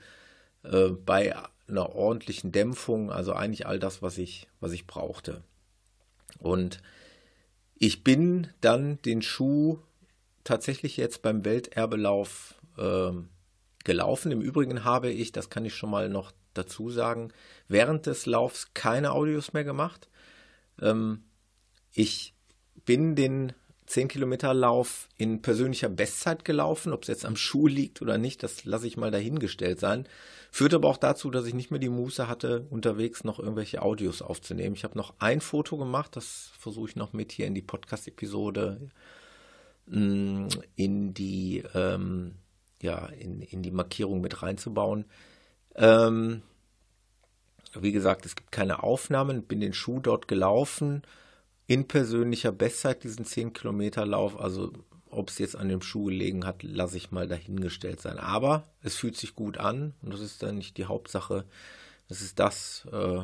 äh, 0.63 0.91
bei 0.91 1.35
einer 1.69 1.95
ordentlichen 1.95 2.53
Dämpfung, 2.53 3.11
also 3.11 3.33
eigentlich 3.33 3.67
all 3.67 3.79
das, 3.79 4.03
was 4.03 4.19
ich, 4.19 4.49
was 4.61 4.73
ich 4.73 4.87
brauchte. 4.87 5.43
Und 6.39 6.83
ich 7.75 8.05
bin 8.05 8.49
dann 8.61 9.01
den 9.03 9.23
Schuh 9.23 9.79
tatsächlich 10.45 10.97
jetzt 10.97 11.23
beim 11.23 11.45
Welterbelauf 11.45 12.55
äh, 12.79 13.11
gelaufen. 13.85 14.33
Im 14.33 14.41
Übrigen 14.41 14.85
habe 14.85 15.11
ich, 15.11 15.33
das 15.33 15.51
kann 15.51 15.65
ich 15.65 15.75
schon 15.75 15.91
mal 15.91 16.09
noch 16.09 16.33
dazu 16.55 16.91
sagen, 16.91 17.33
während 17.69 18.07
des 18.07 18.27
Laufs 18.27 18.73
keine 18.75 19.13
Audios 19.13 19.53
mehr 19.53 19.65
gemacht. 19.65 20.09
Ähm, 20.81 21.25
ich 21.93 22.35
bin 22.85 23.17
den 23.17 23.53
10 23.87 24.09
Kilometer 24.09 24.53
Lauf 24.53 25.09
in 25.17 25.43
persönlicher 25.43 25.89
Bestzeit 25.89 26.45
gelaufen. 26.45 26.93
Ob 26.93 27.03
es 27.03 27.09
jetzt 27.09 27.25
am 27.25 27.37
Schuh 27.37 27.67
liegt 27.67 28.03
oder 28.03 28.19
nicht, 28.19 28.43
das 28.43 28.65
lasse 28.65 28.87
ich 28.87 28.97
mal 28.97 29.11
dahingestellt 29.11 29.81
sein. 29.81 30.09
Führt 30.51 30.75
aber 30.75 30.89
auch 30.89 30.97
dazu, 30.97 31.31
dass 31.31 31.47
ich 31.47 31.55
nicht 31.55 31.71
mehr 31.71 31.81
die 31.81 31.89
Muße 31.89 32.29
hatte, 32.29 32.67
unterwegs 32.71 33.25
noch 33.25 33.39
irgendwelche 33.39 33.83
Audios 33.83 34.23
aufzunehmen. 34.23 34.75
Ich 34.75 34.85
habe 34.85 34.99
noch 34.99 35.15
ein 35.19 35.41
Foto 35.41 35.77
gemacht, 35.77 36.17
das 36.17 36.51
versuche 36.59 36.91
ich 36.91 36.97
noch 36.97 37.13
mit 37.13 37.33
hier 37.33 37.47
in 37.47 37.55
die 37.55 37.63
Podcast-Episode 37.63 38.91
mm, 39.87 40.49
in 40.75 41.15
die 41.15 41.63
ähm, 41.75 42.37
ja 42.83 43.07
in, 43.07 43.41
in 43.43 43.63
die 43.63 43.71
Markierung 43.71 44.21
mit 44.21 44.43
reinzubauen. 44.43 45.05
Ähm, 45.75 46.43
wie 47.75 47.93
gesagt, 47.93 48.27
es 48.27 48.35
gibt 48.35 48.51
keine 48.51 48.83
Aufnahmen, 48.83 49.43
bin 49.43 49.61
den 49.61 49.75
Schuh 49.75 50.01
dort 50.01 50.29
gelaufen 50.29 51.03
in 51.67 51.89
persönlicher 51.89 52.53
Bestzeit 52.53 53.05
diesen 53.05 53.25
10 53.25 53.53
Kilometer 53.53 54.07
Lauf. 54.07 54.39
Also 54.39 54.73
ob 55.11 55.31
es 55.31 55.39
jetzt 55.39 55.57
an 55.57 55.69
dem 55.69 55.83
Schuh 55.83 56.05
gelegen 56.05 56.45
hat, 56.47 56.63
lasse 56.63 56.97
ich 56.97 57.11
mal 57.11 57.27
dahingestellt 57.27 58.01
sein. 58.01 58.19
Aber 58.19 58.65
es 58.83 58.97
fühlt 58.97 59.17
sich 59.17 59.35
gut 59.35 59.59
an 59.59 59.95
und 60.03 60.13
das 60.13 60.21
ist 60.21 60.43
dann 60.43 60.57
nicht 60.57 60.77
die 60.77 60.87
Hauptsache. 60.87 61.45
Das 62.09 62.21
ist 62.21 62.39
das, 62.39 62.87
äh, 62.93 63.23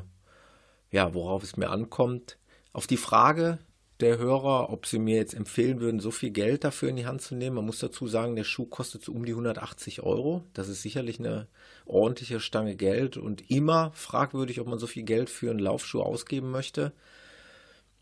ja, 0.91 1.15
worauf 1.15 1.43
es 1.43 1.57
mir 1.57 1.71
ankommt. 1.71 2.39
Auf 2.73 2.87
die 2.87 2.97
Frage 2.97 3.59
der 4.01 4.19
Hörer, 4.19 4.71
ob 4.71 4.87
sie 4.87 4.99
mir 4.99 5.17
jetzt 5.17 5.35
empfehlen 5.35 5.81
würden, 5.81 6.01
so 6.01 6.11
viel 6.11 6.31
Geld 6.31 6.65
dafür 6.65 6.89
in 6.89 6.97
die 6.97 7.07
Hand 7.07 7.23
zu 7.23 7.37
nehmen. 7.37 7.57
Man 7.57 7.67
muss 7.67 7.79
dazu 7.79 8.09
sagen, 8.09 8.35
der 8.35 8.45
Schuh 8.45 8.67
kostet 8.67 9.05
so 9.05 9.13
um 9.13 9.25
die 9.25 9.33
180 9.33 10.03
Euro. 10.03 10.45
Das 10.55 10.69
ist 10.69 10.83
sicherlich 10.83 11.21
eine 11.21 11.47
ordentliche 11.85 12.41
Stange 12.41 12.75
Geld 12.75 13.17
und 13.17 13.49
immer 13.51 13.93
fragwürdig, 13.95 14.61
ob 14.61 14.67
man 14.67 14.81
so 14.81 14.89
viel 14.89 15.05
Geld 15.05 15.31
für 15.31 15.51
einen 15.51 15.61
Laufschuh 15.61 16.03
ausgeben 16.03 16.51
möchte. 16.51 16.93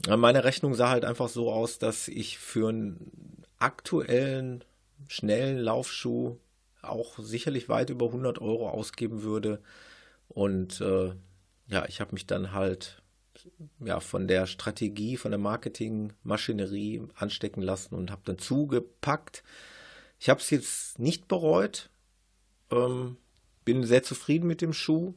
Meine 0.09 0.45
Rechnung 0.45 0.75
sah 0.75 0.89
halt 0.91 1.05
einfach 1.05 1.29
so 1.29 1.53
aus, 1.53 1.79
dass 1.79 2.09
ich 2.09 2.39
für 2.39 2.71
einen 2.71 3.45
aktuellen, 3.59 4.65
schnellen 5.09 5.59
Laufschuh 5.59 6.39
auch 6.83 7.19
sicherlich 7.19 7.69
weit 7.69 7.91
über 7.91 8.07
100 8.07 8.41
Euro 8.41 8.71
ausgeben 8.71 9.23
würde. 9.23 9.61
Und 10.29 10.81
äh, 10.81 11.13
ja, 11.69 11.87
ich 11.87 12.01
habe 12.01 12.13
mich 12.13 12.27
dann 12.27 12.53
halt 12.53 13.03
ja, 13.85 14.01
von 14.01 14.29
der 14.29 14.47
Strategie, 14.47 15.17
von 15.17 15.31
der 15.31 15.39
Marketingmaschinerie 15.39 17.03
anstecken 17.15 17.63
lassen 17.63 17.95
und 17.95 18.11
habe 18.11 18.23
dann 18.25 18.39
zugepackt. 18.39 19.43
Ich 20.19 20.29
habe 20.29 20.41
es 20.41 20.51
jetzt 20.51 20.99
nicht 20.99 21.29
bereut. 21.29 21.91
Ähm, 22.71 23.17
bin 23.65 23.85
sehr 23.85 24.03
zufrieden 24.03 24.47
mit 24.47 24.61
dem 24.61 24.73
Schuh. 24.73 25.15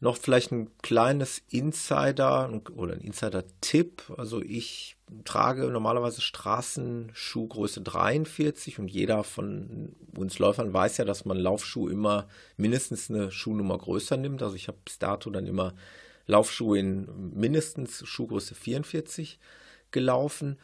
Noch 0.00 0.16
vielleicht 0.18 0.52
ein 0.52 0.70
kleines 0.82 1.42
Insider 1.48 2.50
oder 2.76 2.94
ein 2.94 3.00
Insider-Tipp. 3.00 4.12
Also 4.16 4.42
ich 4.42 4.96
trage 5.24 5.64
normalerweise 5.70 6.20
Straßenschuhgröße 6.20 7.80
43 7.80 8.78
und 8.78 8.88
jeder 8.88 9.24
von 9.24 9.94
uns 10.16 10.38
Läufern 10.38 10.72
weiß 10.72 10.98
ja, 10.98 11.04
dass 11.04 11.24
man 11.24 11.38
Laufschuh 11.38 11.88
immer 11.88 12.28
mindestens 12.56 13.10
eine 13.10 13.30
Schuhnummer 13.30 13.78
größer 13.78 14.16
nimmt. 14.16 14.42
Also 14.42 14.56
ich 14.56 14.68
habe 14.68 14.78
bis 14.84 14.98
dato 14.98 15.30
dann 15.30 15.46
immer 15.46 15.74
Laufschuhe 16.26 16.78
in 16.78 17.32
mindestens 17.34 18.06
Schuhgröße 18.06 18.54
44 18.54 19.38
gelaufen. 19.90 20.58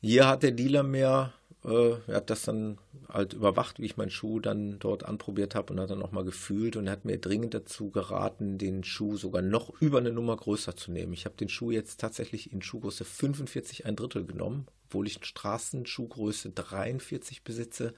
Hier 0.00 0.26
hat 0.26 0.42
der 0.42 0.52
Dealer 0.52 0.82
mir 0.82 1.32
äh, 1.64 1.96
er 2.06 2.16
hat 2.16 2.30
das 2.30 2.42
dann 2.42 2.78
halt 3.08 3.32
überwacht, 3.32 3.78
wie 3.78 3.86
ich 3.86 3.96
meinen 3.96 4.10
Schuh 4.10 4.38
dann 4.40 4.78
dort 4.78 5.04
anprobiert 5.04 5.54
habe 5.54 5.72
und 5.72 5.80
hat 5.80 5.90
dann 5.90 6.02
auch 6.02 6.12
mal 6.12 6.24
gefühlt 6.24 6.76
und 6.76 6.90
hat 6.90 7.04
mir 7.04 7.18
dringend 7.18 7.54
dazu 7.54 7.90
geraten, 7.90 8.58
den 8.58 8.84
Schuh 8.84 9.16
sogar 9.16 9.42
noch 9.42 9.70
über 9.80 9.98
eine 9.98 10.12
Nummer 10.12 10.36
größer 10.36 10.76
zu 10.76 10.92
nehmen. 10.92 11.12
Ich 11.12 11.24
habe 11.24 11.36
den 11.36 11.48
Schuh 11.48 11.70
jetzt 11.70 12.00
tatsächlich 12.00 12.52
in 12.52 12.60
Schuhgröße 12.60 13.04
45 13.04 13.86
ein 13.86 13.96
Drittel 13.96 14.26
genommen, 14.26 14.66
obwohl 14.86 15.06
ich 15.06 15.24
Straßenschuhgröße 15.24 16.50
43 16.50 17.44
besitze. 17.44 17.94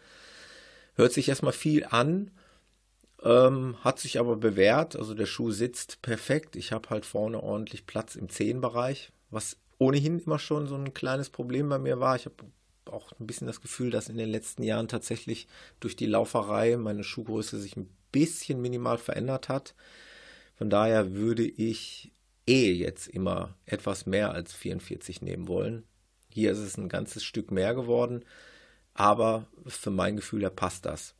Hört 0.94 1.12
sich 1.12 1.28
erstmal 1.28 1.52
viel 1.52 1.84
an, 1.84 2.30
ähm, 3.22 3.76
hat 3.82 3.98
sich 3.98 4.20
aber 4.20 4.36
bewährt. 4.36 4.94
Also 4.94 5.14
der 5.14 5.26
Schuh 5.26 5.50
sitzt 5.50 6.02
perfekt. 6.02 6.54
Ich 6.54 6.72
habe 6.72 6.90
halt 6.90 7.04
vorne 7.04 7.42
ordentlich 7.42 7.86
Platz 7.86 8.14
im 8.14 8.28
Zehenbereich, 8.28 9.12
was 9.30 9.56
ohnehin 9.78 10.20
immer 10.20 10.38
schon 10.38 10.66
so 10.68 10.76
ein 10.76 10.94
kleines 10.94 11.30
Problem 11.30 11.68
bei 11.68 11.78
mir 11.78 11.98
war. 11.98 12.16
Ich 12.16 12.26
habe 12.26 12.36
auch 12.88 13.12
ein 13.18 13.26
bisschen 13.26 13.46
das 13.46 13.60
Gefühl, 13.60 13.90
dass 13.90 14.08
in 14.08 14.16
den 14.16 14.28
letzten 14.28 14.62
Jahren 14.62 14.88
tatsächlich 14.88 15.48
durch 15.80 15.96
die 15.96 16.06
Lauferei 16.06 16.76
meine 16.76 17.04
Schuhgröße 17.04 17.58
sich 17.58 17.76
ein 17.76 17.88
bisschen 18.12 18.60
minimal 18.60 18.98
verändert 18.98 19.48
hat. 19.48 19.74
Von 20.56 20.70
daher 20.70 21.14
würde 21.14 21.44
ich 21.44 22.12
eh 22.46 22.72
jetzt 22.72 23.08
immer 23.08 23.54
etwas 23.66 24.06
mehr 24.06 24.32
als 24.32 24.54
44 24.54 25.22
nehmen 25.22 25.48
wollen. 25.48 25.84
Hier 26.30 26.52
ist 26.52 26.58
es 26.58 26.76
ein 26.76 26.88
ganzes 26.88 27.24
Stück 27.24 27.50
mehr 27.50 27.74
geworden, 27.74 28.24
aber 28.94 29.46
für 29.66 29.90
mein 29.90 30.16
Gefühl 30.16 30.42
her 30.42 30.50
passt 30.50 30.86
das. 30.86 31.14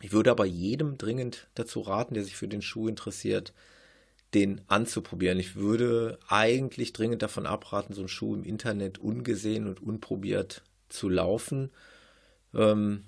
Ich 0.00 0.12
würde 0.12 0.30
aber 0.30 0.44
jedem 0.44 0.98
dringend 0.98 1.48
dazu 1.54 1.80
raten, 1.80 2.14
der 2.14 2.24
sich 2.24 2.36
für 2.36 2.48
den 2.48 2.62
Schuh 2.62 2.88
interessiert, 2.88 3.52
den 4.34 4.62
anzuprobieren. 4.66 5.38
Ich 5.38 5.56
würde 5.56 6.18
eigentlich 6.28 6.92
dringend 6.92 7.22
davon 7.22 7.46
abraten, 7.46 7.94
so 7.94 8.00
einen 8.00 8.08
Schuh 8.08 8.34
im 8.34 8.44
Internet 8.44 8.98
ungesehen 8.98 9.66
und 9.66 9.82
unprobiert 9.82 10.62
zu 10.92 11.08
laufen. 11.08 11.70
Ähm, 12.54 13.04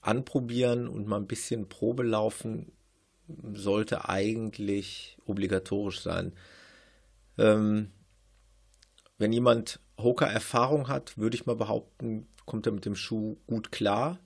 anprobieren 0.00 0.88
und 0.88 1.06
mal 1.06 1.18
ein 1.18 1.26
bisschen 1.26 1.68
Probe 1.68 2.02
laufen 2.02 2.72
sollte 3.54 4.08
eigentlich 4.08 5.18
obligatorisch 5.26 6.00
sein. 6.00 6.32
Ähm, 7.38 7.92
wenn 9.18 9.32
jemand 9.32 9.80
Hoka-Erfahrung 9.98 10.88
hat, 10.88 11.18
würde 11.18 11.36
ich 11.36 11.46
mal 11.46 11.56
behaupten, 11.56 12.28
kommt 12.44 12.66
er 12.66 12.72
mit 12.72 12.84
dem 12.84 12.96
Schuh 12.96 13.36
gut 13.46 13.72
klar. 13.72 14.20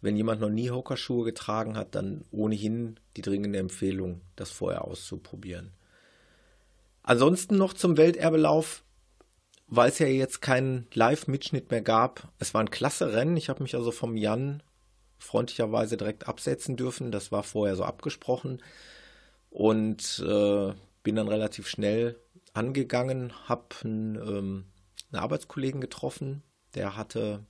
Wenn 0.00 0.16
jemand 0.16 0.40
noch 0.40 0.50
nie 0.50 0.70
Hoka-Schuhe 0.70 1.24
getragen 1.24 1.76
hat, 1.76 1.94
dann 1.94 2.24
ohnehin 2.30 3.00
die 3.16 3.22
dringende 3.22 3.58
Empfehlung, 3.58 4.20
das 4.36 4.50
vorher 4.50 4.84
auszuprobieren. 4.84 5.72
Ansonsten 7.02 7.56
noch 7.56 7.72
zum 7.72 7.96
Welterbelauf 7.96 8.84
weil 9.68 9.88
es 9.88 9.98
ja 9.98 10.06
jetzt 10.06 10.40
keinen 10.40 10.86
Live-Mitschnitt 10.92 11.70
mehr 11.70 11.82
gab. 11.82 12.28
Es 12.38 12.54
war 12.54 12.60
ein 12.60 12.70
klasse 12.70 13.12
Rennen. 13.12 13.36
Ich 13.36 13.48
habe 13.48 13.62
mich 13.62 13.74
also 13.74 13.90
vom 13.90 14.16
Jan 14.16 14.62
freundlicherweise 15.18 15.96
direkt 15.96 16.28
absetzen 16.28 16.76
dürfen. 16.76 17.10
Das 17.10 17.32
war 17.32 17.42
vorher 17.42 17.76
so 17.76 17.84
abgesprochen. 17.84 18.62
Und 19.50 20.22
äh, 20.26 20.72
bin 21.02 21.16
dann 21.16 21.28
relativ 21.28 21.68
schnell 21.68 22.18
angegangen, 22.52 23.32
habe 23.48 23.64
einen, 23.84 24.16
ähm, 24.16 24.64
einen 25.12 25.22
Arbeitskollegen 25.22 25.80
getroffen, 25.80 26.42
der 26.74 26.96
hatte 26.96 27.44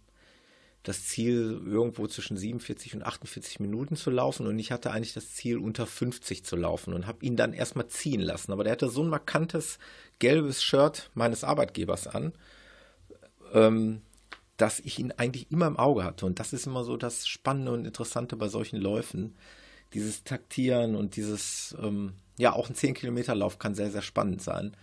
das 0.87 1.05
Ziel, 1.05 1.61
irgendwo 1.67 2.07
zwischen 2.07 2.37
47 2.37 2.95
und 2.95 3.03
48 3.03 3.59
Minuten 3.59 3.97
zu 3.97 4.09
laufen 4.09 4.47
und 4.47 4.57
ich 4.61 4.71
hatte 4.71 4.93
eigentlich 4.93 5.15
das 5.15 5.35
Ziel, 5.35 5.59
unter 5.59 5.85
50 5.85 6.45
zu 6.45 6.55
laufen 6.55 6.95
und 6.95 7.09
habe 7.09 7.25
ihn 7.25 7.35
dann 7.35 7.53
erstmal 7.53 7.89
ziehen 7.89 8.21
lassen. 8.21 8.53
Aber 8.53 8.63
der 8.63 8.73
hatte 8.73 8.89
so 8.89 9.03
ein 9.03 9.09
markantes 9.09 9.81
gelbes 10.21 10.63
Shirt 10.63 11.11
meines 11.15 11.43
Arbeitgebers 11.43 12.07
an, 12.07 12.33
ähm, 13.53 14.03
dass 14.59 14.79
ich 14.79 15.01
ihn 15.01 15.11
eigentlich 15.11 15.51
immer 15.51 15.67
im 15.67 15.77
Auge 15.77 16.05
hatte. 16.05 16.25
Und 16.25 16.39
das 16.39 16.53
ist 16.53 16.69
immer 16.69 16.85
so 16.85 16.97
das 16.97 17.27
Spannende 17.27 17.73
und 17.73 17.85
Interessante 17.85 18.37
bei 18.37 18.47
solchen 18.47 18.77
Läufen. 18.77 19.35
Dieses 19.93 20.23
Taktieren 20.23 20.95
und 20.95 21.17
dieses, 21.17 21.75
ähm, 21.83 22.13
ja, 22.39 22.53
auch 22.53 22.69
ein 22.69 22.77
10-Kilometer-Lauf 22.77 23.59
kann 23.59 23.75
sehr, 23.75 23.91
sehr 23.91 24.03
spannend 24.03 24.41
sein. 24.41 24.77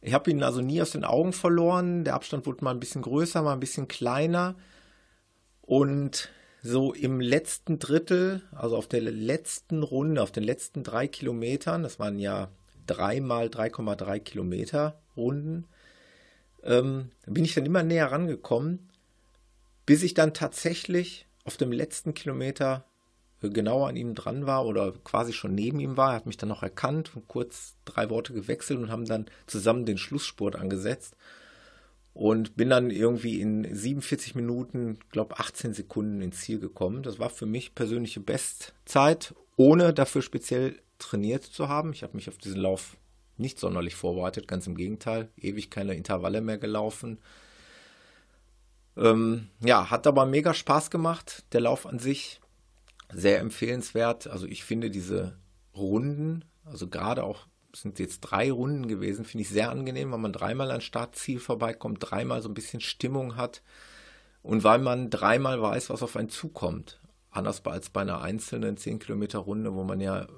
Ich 0.00 0.14
habe 0.14 0.30
ihn 0.30 0.42
also 0.42 0.62
nie 0.62 0.80
aus 0.80 0.92
den 0.92 1.04
Augen 1.04 1.34
verloren. 1.34 2.04
Der 2.04 2.14
Abstand 2.14 2.46
wurde 2.46 2.64
mal 2.64 2.70
ein 2.70 2.80
bisschen 2.80 3.02
größer, 3.02 3.42
mal 3.42 3.52
ein 3.52 3.60
bisschen 3.60 3.88
kleiner. 3.88 4.54
Und 5.66 6.28
so 6.62 6.92
im 6.92 7.20
letzten 7.20 7.78
Drittel, 7.78 8.42
also 8.52 8.76
auf 8.76 8.86
der 8.86 9.00
letzten 9.00 9.82
Runde, 9.82 10.22
auf 10.22 10.32
den 10.32 10.44
letzten 10.44 10.82
drei 10.82 11.08
Kilometern, 11.08 11.82
das 11.82 11.98
waren 11.98 12.18
ja 12.18 12.48
dreimal 12.86 13.46
3,3 13.46 14.18
Kilometer 14.20 15.00
Runden, 15.16 15.66
ähm, 16.62 17.10
bin 17.26 17.44
ich 17.44 17.54
dann 17.54 17.66
immer 17.66 17.82
näher 17.82 18.12
rangekommen, 18.12 18.90
bis 19.86 20.02
ich 20.02 20.14
dann 20.14 20.34
tatsächlich 20.34 21.26
auf 21.44 21.56
dem 21.56 21.72
letzten 21.72 22.14
Kilometer 22.14 22.84
genauer 23.40 23.88
an 23.88 23.96
ihm 23.96 24.14
dran 24.14 24.46
war 24.46 24.64
oder 24.64 24.92
quasi 25.04 25.32
schon 25.34 25.54
neben 25.54 25.80
ihm 25.80 25.96
war. 25.96 26.12
Er 26.12 26.16
hat 26.16 26.26
mich 26.26 26.38
dann 26.38 26.48
noch 26.48 26.62
erkannt 26.62 27.14
und 27.14 27.28
kurz 27.28 27.74
drei 27.84 28.08
Worte 28.08 28.32
gewechselt 28.32 28.78
und 28.78 28.90
haben 28.90 29.04
dann 29.04 29.26
zusammen 29.46 29.84
den 29.84 29.98
Schlussspurt 29.98 30.56
angesetzt. 30.56 31.14
Und 32.14 32.56
bin 32.56 32.70
dann 32.70 32.90
irgendwie 32.90 33.40
in 33.40 33.74
47 33.74 34.36
Minuten, 34.36 34.98
glaube 35.10 35.38
18 35.40 35.74
Sekunden 35.74 36.22
ins 36.22 36.40
Ziel 36.40 36.60
gekommen. 36.60 37.02
Das 37.02 37.18
war 37.18 37.28
für 37.28 37.46
mich 37.46 37.74
persönliche 37.74 38.20
Bestzeit, 38.20 39.34
ohne 39.56 39.92
dafür 39.92 40.22
speziell 40.22 40.78
trainiert 40.98 41.42
zu 41.42 41.68
haben. 41.68 41.92
Ich 41.92 42.04
habe 42.04 42.16
mich 42.16 42.28
auf 42.28 42.38
diesen 42.38 42.60
Lauf 42.60 42.96
nicht 43.36 43.58
sonderlich 43.58 43.96
vorbereitet, 43.96 44.46
ganz 44.46 44.66
im 44.68 44.76
Gegenteil. 44.76 45.28
Ewig 45.36 45.70
keine 45.70 45.94
Intervalle 45.94 46.40
mehr 46.40 46.58
gelaufen. 46.58 47.18
Ähm, 48.96 49.48
ja, 49.60 49.90
hat 49.90 50.06
aber 50.06 50.24
mega 50.24 50.54
Spaß 50.54 50.90
gemacht, 50.90 51.44
der 51.52 51.62
Lauf 51.62 51.84
an 51.84 51.98
sich 51.98 52.40
sehr 53.12 53.40
empfehlenswert. 53.40 54.28
Also 54.28 54.46
ich 54.46 54.64
finde 54.64 54.90
diese 54.90 55.36
Runden, 55.74 56.44
also 56.64 56.88
gerade 56.88 57.24
auch 57.24 57.46
sind 57.76 57.98
jetzt 57.98 58.20
drei 58.20 58.50
Runden 58.50 58.88
gewesen, 58.88 59.24
finde 59.24 59.42
ich 59.42 59.48
sehr 59.48 59.70
angenehm, 59.70 60.12
weil 60.12 60.18
man 60.18 60.32
dreimal 60.32 60.70
an 60.70 60.80
Startziel 60.80 61.38
vorbeikommt, 61.38 61.98
dreimal 62.00 62.42
so 62.42 62.48
ein 62.48 62.54
bisschen 62.54 62.80
Stimmung 62.80 63.36
hat 63.36 63.62
und 64.42 64.64
weil 64.64 64.78
man 64.78 65.10
dreimal 65.10 65.60
weiß, 65.60 65.90
was 65.90 66.02
auf 66.02 66.16
einen 66.16 66.28
zukommt. 66.28 67.00
Anders 67.30 67.64
als 67.66 67.90
bei 67.90 68.02
einer 68.02 68.22
einzelnen 68.22 68.76
10 68.76 69.00
Kilometer 69.00 69.40
Runde, 69.40 69.74
wo 69.74 69.82
man 69.82 70.00
ja 70.00 70.28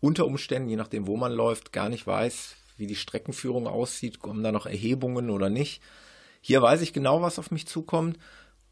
unter 0.00 0.26
Umständen, 0.26 0.68
je 0.68 0.76
nachdem, 0.76 1.06
wo 1.06 1.16
man 1.16 1.32
läuft, 1.32 1.72
gar 1.72 1.88
nicht 1.88 2.06
weiß, 2.06 2.56
wie 2.76 2.86
die 2.86 2.96
Streckenführung 2.96 3.66
aussieht, 3.66 4.18
kommen 4.18 4.42
da 4.42 4.50
noch 4.50 4.66
Erhebungen 4.66 5.30
oder 5.30 5.48
nicht. 5.48 5.80
Hier 6.40 6.60
weiß 6.60 6.82
ich 6.82 6.92
genau, 6.92 7.22
was 7.22 7.38
auf 7.38 7.50
mich 7.50 7.66
zukommt 7.66 8.18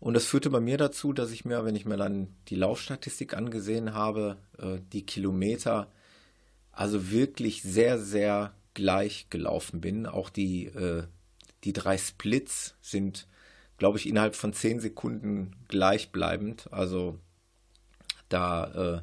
und 0.03 0.15
das 0.15 0.27
führte 0.27 0.51
bei 0.51 0.59
mir 0.59 0.79
dazu, 0.79 1.12
dass 1.12 1.31
ich 1.31 1.45
mir, 1.45 1.65
wenn 1.65 1.77
ich 1.77 1.87
mir 1.87 1.97
dann 1.97 2.35
die 2.49 2.57
Laufstatistik 2.57 3.35
angesehen 3.35 3.95
habe, 3.95 4.37
äh, 4.59 4.79
die 4.93 5.07
Kilometer 5.07 5.93
also 6.73 7.11
wirklich 7.11 7.62
sehr, 7.62 7.99
sehr 7.99 8.55
gleich 8.74 9.28
gelaufen 9.31 9.81
bin. 9.81 10.07
Auch 10.07 10.31
die, 10.31 10.66
äh, 10.66 11.05
die 11.65 11.73
drei 11.73 11.99
Splits 11.99 12.74
sind, 12.81 13.28
glaube 13.77 13.99
ich, 13.99 14.09
innerhalb 14.09 14.35
von 14.35 14.53
zehn 14.53 14.81
Sekunden 14.81 15.55
gleichbleibend. 15.69 16.73
Also 16.73 17.19
da 18.28 19.03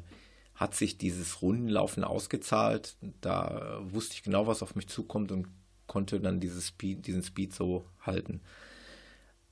hat 0.54 0.74
sich 0.74 0.98
dieses 0.98 1.40
Rundenlaufen 1.40 2.04
ausgezahlt. 2.04 2.96
Da 3.20 3.80
wusste 3.82 4.14
ich 4.14 4.22
genau, 4.22 4.46
was 4.46 4.62
auf 4.62 4.74
mich 4.74 4.88
zukommt 4.88 5.32
und 5.32 5.46
konnte 5.86 6.20
dann 6.20 6.40
Speed, 6.60 7.06
diesen 7.06 7.22
Speed 7.22 7.54
so 7.54 7.86
halten. 8.00 8.40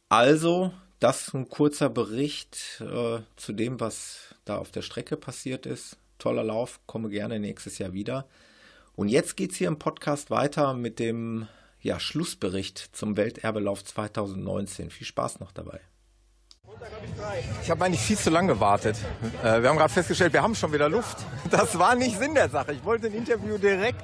Also 0.08 0.72
das 0.98 1.32
ein 1.34 1.48
kurzer 1.48 1.88
Bericht 1.88 2.80
äh, 2.80 3.20
zu 3.36 3.52
dem, 3.52 3.80
was 3.80 4.34
da 4.44 4.58
auf 4.58 4.70
der 4.70 4.82
Strecke 4.82 5.16
passiert 5.16 5.66
ist. 5.66 5.96
Toller 6.18 6.44
Lauf, 6.44 6.80
komme 6.86 7.08
gerne 7.08 7.38
nächstes 7.38 7.78
Jahr 7.78 7.92
wieder. 7.92 8.26
Und 8.94 9.08
jetzt 9.08 9.36
geht 9.36 9.52
es 9.52 9.56
hier 9.56 9.68
im 9.68 9.78
Podcast 9.78 10.30
weiter 10.30 10.74
mit 10.74 10.98
dem 10.98 11.46
ja, 11.80 12.00
Schlussbericht 12.00 12.90
zum 12.92 13.16
Welterbelauf 13.16 13.84
2019. 13.84 14.90
Viel 14.90 15.06
Spaß 15.06 15.40
noch 15.40 15.52
dabei. 15.52 15.80
Ich 17.62 17.70
habe 17.70 17.84
eigentlich 17.84 18.00
viel 18.00 18.18
zu 18.18 18.30
lange 18.30 18.54
gewartet. 18.54 18.96
Äh, 19.42 19.62
wir 19.62 19.68
haben 19.68 19.76
gerade 19.76 19.92
festgestellt, 19.92 20.32
wir 20.32 20.42
haben 20.42 20.54
schon 20.54 20.72
wieder 20.72 20.88
Luft. 20.88 21.18
Das 21.50 21.78
war 21.78 21.94
nicht 21.94 22.18
Sinn 22.18 22.34
der 22.34 22.48
Sache. 22.48 22.72
Ich 22.72 22.84
wollte 22.84 23.06
ein 23.06 23.14
Interview 23.14 23.58
direkt 23.58 24.02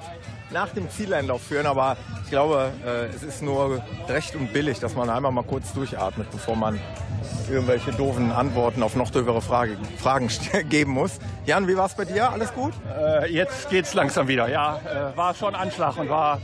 nach 0.51 0.69
dem 0.69 0.89
Zieleinlauf 0.89 1.41
führen, 1.41 1.65
aber 1.65 1.97
ich 2.23 2.29
glaube, 2.29 2.71
äh, 2.85 3.05
es 3.15 3.23
ist 3.23 3.41
nur 3.41 3.81
recht 4.07 4.35
und 4.35 4.53
billig, 4.53 4.79
dass 4.79 4.95
man 4.95 5.09
einmal 5.09 5.31
mal 5.31 5.43
kurz 5.43 5.73
durchatmet, 5.73 6.29
bevor 6.31 6.55
man 6.55 6.79
irgendwelche 7.49 7.91
doofen 7.91 8.31
Antworten 8.31 8.81
auf 8.83 8.95
noch 8.95 9.09
doofere 9.09 9.41
Frage, 9.41 9.77
Fragen 9.97 10.29
geben 10.69 10.91
muss. 10.91 11.19
Jan, 11.45 11.67
wie 11.67 11.77
war 11.77 11.85
es 11.85 11.93
bei 11.93 12.05
dir? 12.05 12.31
Alles 12.31 12.53
gut? 12.53 12.73
Äh, 12.97 13.31
jetzt 13.31 13.71
es 13.71 13.93
langsam 13.93 14.27
wieder. 14.27 14.49
Ja, 14.49 14.79
äh, 15.13 15.17
war 15.17 15.33
schon 15.33 15.55
Anschlag 15.55 15.97
und 15.97 16.09
war 16.09 16.41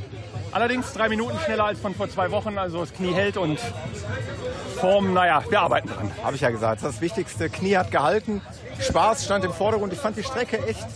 allerdings 0.52 0.94
drei 0.94 1.10
Minuten 1.10 1.38
schneller 1.46 1.66
als 1.66 1.80
von 1.80 1.96
vor 1.96 2.10
zwei 2.10 2.30
Wochen. 2.32 2.58
Also 2.58 2.82
das 2.82 2.94
Knie 2.94 3.14
hält 3.14 3.38
und 3.38 3.60
Form, 4.80 5.14
naja, 5.14 5.44
wir 5.50 5.62
arbeiten 5.62 5.90
dran. 5.90 6.12
Habe 6.24 6.36
ich 6.36 6.42
ja 6.42 6.50
gesagt. 6.50 6.84
Das 6.84 7.02
Wichtigste, 7.02 7.50
Knie 7.50 7.78
hat 7.78 7.92
gehalten. 7.92 8.42
Spaß 8.80 9.26
stand 9.26 9.46
im 9.46 9.54
Vordergrund. 9.54 9.94
Ich 9.94 10.00
fand 10.00 10.18
die 10.18 10.24
Strecke 10.24 10.66
echt, 10.66 10.88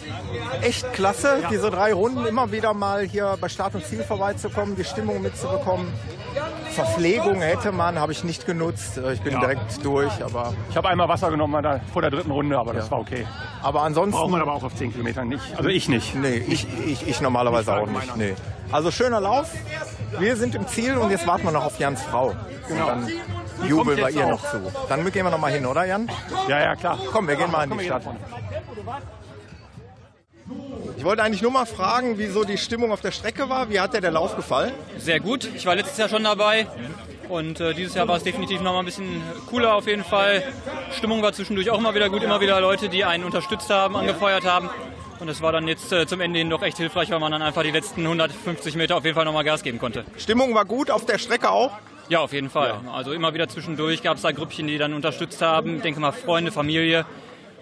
echt 0.61 0.93
klasse. 0.93 1.39
Ja. 1.41 1.49
Diese 1.49 1.69
drei 1.69 1.93
Runden 1.93 2.26
immer 2.26 2.52
wieder 2.52 2.73
mal 2.73 3.03
hier 3.03 3.38
bei 3.39 3.49
Start 3.49 3.76
und 3.76 3.85
Ziel 3.85 4.03
vorbeizukommen, 4.03 4.76
die 4.76 4.84
Stimmung 4.84 5.22
mitzubekommen. 5.22 5.88
Verpflegung 6.72 7.41
hätte 7.41 7.72
man, 7.72 7.97
habe 7.97 8.11
ich 8.11 8.23
nicht 8.23 8.45
genutzt. 8.45 8.99
Ich 9.14 9.22
bin 9.22 9.34
ja. 9.34 9.39
direkt 9.39 9.84
durch. 9.84 10.11
Aber 10.23 10.53
ich 10.69 10.76
habe 10.76 10.89
einmal 10.89 11.07
Wasser 11.07 11.30
genommen 11.30 11.81
vor 11.93 12.02
der 12.02 12.11
dritten 12.11 12.31
Runde, 12.31 12.57
aber 12.57 12.73
das 12.73 12.85
ja. 12.85 12.91
war 12.91 12.99
okay. 12.99 13.26
Aber 13.61 13.84
ansonsten. 13.84 14.18
Braucht 14.18 14.31
man 14.31 14.41
aber 14.41 14.53
auch 14.53 14.64
auf 14.64 14.76
10 14.76 14.91
Kilometern 14.91 15.30
nicht. 15.30 15.43
Also 15.56 15.69
ich 15.69 15.88
nicht. 15.88 16.15
Nee, 16.15 16.43
ich, 16.47 16.68
ich, 16.85 17.07
ich 17.07 17.22
normalerweise 17.22 17.76
auch 17.76 17.88
nicht. 17.88 18.15
Nee. 18.18 18.35
Also 18.72 18.91
schöner 18.91 19.22
Lauf. 19.22 19.52
Wir 20.19 20.35
sind 20.35 20.56
im 20.56 20.68
Ziel 20.68 20.97
und 20.97 21.11
jetzt 21.11 21.27
warten 21.27 21.45
wir 21.45 21.52
noch 21.52 21.65
auf 21.65 21.80
Jans 21.80 22.02
Frau. 22.02 22.34
Genau. 22.68 22.97
Jubeln 23.68 23.98
wir 23.98 24.10
ihr 24.10 24.27
noch 24.27 24.41
zu. 24.49 24.60
Dann 24.90 25.11
gehen 25.11 25.26
wir 25.26 25.32
noch 25.32 25.40
mal 25.40 25.52
hin, 25.52 25.65
oder 25.65 25.86
Jan? 25.86 26.10
Ja, 26.48 26.60
ja, 26.60 26.76
klar. 26.76 26.99
Komm, 27.11 27.27
wir 27.27 27.36
gehen 27.36 27.52
mal 27.52 27.64
in 27.64 27.77
die 27.77 27.86
Stadt. 27.86 28.03
Ich 30.98 31.03
wollte 31.03 31.23
eigentlich 31.23 31.41
nur 31.41 31.52
mal 31.52 31.65
fragen, 31.65 32.18
wie 32.18 32.27
so 32.27 32.44
die 32.44 32.57
Stimmung 32.57 32.91
auf 32.91 33.02
der 33.02 33.11
Strecke 33.11 33.49
war. 33.49 33.69
Wie 33.69 33.80
hat 33.80 33.94
dir 33.94 34.02
der 34.02 34.11
Lauf 34.11 34.36
gefallen? 34.36 34.73
Sehr 34.98 35.19
gut. 35.19 35.49
Ich 35.56 35.65
war 35.65 35.76
letztes 35.76 35.98
Jahr 35.98 36.10
schon 36.10 36.23
dabei. 36.23 36.68
Und 37.30 37.60
äh, 37.60 37.73
dieses 37.73 37.95
Jahr 37.95 38.07
war 38.07 38.18
es 38.18 38.23
definitiv 38.23 38.61
noch 38.61 38.73
mal 38.73 38.80
ein 38.80 38.86
bisschen 38.86 39.22
cooler 39.48 39.76
auf 39.76 39.88
jeden 39.88 40.03
Fall. 40.03 40.44
Stimmung 40.91 41.22
war 41.22 41.34
zwischendurch 41.34 41.69
auch 41.72 41.80
immer 41.80 41.95
wieder 41.95 42.10
gut. 42.10 42.23
Immer 42.23 42.40
wieder 42.40 42.60
Leute, 42.61 42.90
die 42.90 43.03
einen 43.03 43.23
unterstützt 43.23 43.69
haben, 43.69 43.95
angefeuert 43.95 44.45
haben. 44.45 44.69
Und 45.19 45.30
es 45.30 45.41
war 45.41 45.52
dann 45.52 45.68
jetzt 45.68 45.91
äh, 45.91 46.06
zum 46.06 46.22
Ende 46.22 46.40
hin 46.40 46.49
doch 46.49 46.61
echt 46.61 46.77
hilfreich, 46.77 47.10
weil 47.10 47.19
man 47.19 47.32
dann 47.32 47.41
einfach 47.41 47.64
die 47.64 47.72
letzten 47.72 48.02
150 48.02 48.76
Meter 48.76 48.98
auf 48.98 49.06
jeden 49.06 49.15
Fall 49.15 49.26
noch 49.26 49.34
mal 49.34 49.44
Gas 49.44 49.64
geben 49.64 49.80
konnte. 49.80 50.06
Stimmung 50.18 50.53
war 50.53 50.65
gut 50.65 50.91
auf 50.91 51.06
der 51.06 51.18
Strecke 51.18 51.49
auch? 51.49 51.72
Ja, 52.10 52.19
auf 52.19 52.34
jeden 52.34 52.49
Fall. 52.49 52.82
Ja. 52.86 52.91
Also 52.91 53.14
immer 53.14 53.34
wieder 53.34 53.48
zwischendurch 53.48 54.03
gab 54.03 54.18
es 54.18 54.23
da 54.23 54.32
Grüppchen, 54.32 54.68
die 54.68 54.77
dann 54.77 54.94
unterstützt 54.94 55.41
haben. 55.41 55.77
Ich 55.77 55.82
denke 55.82 55.99
mal 55.99 56.11
Freunde, 56.11 56.52
Familie. 56.52 57.06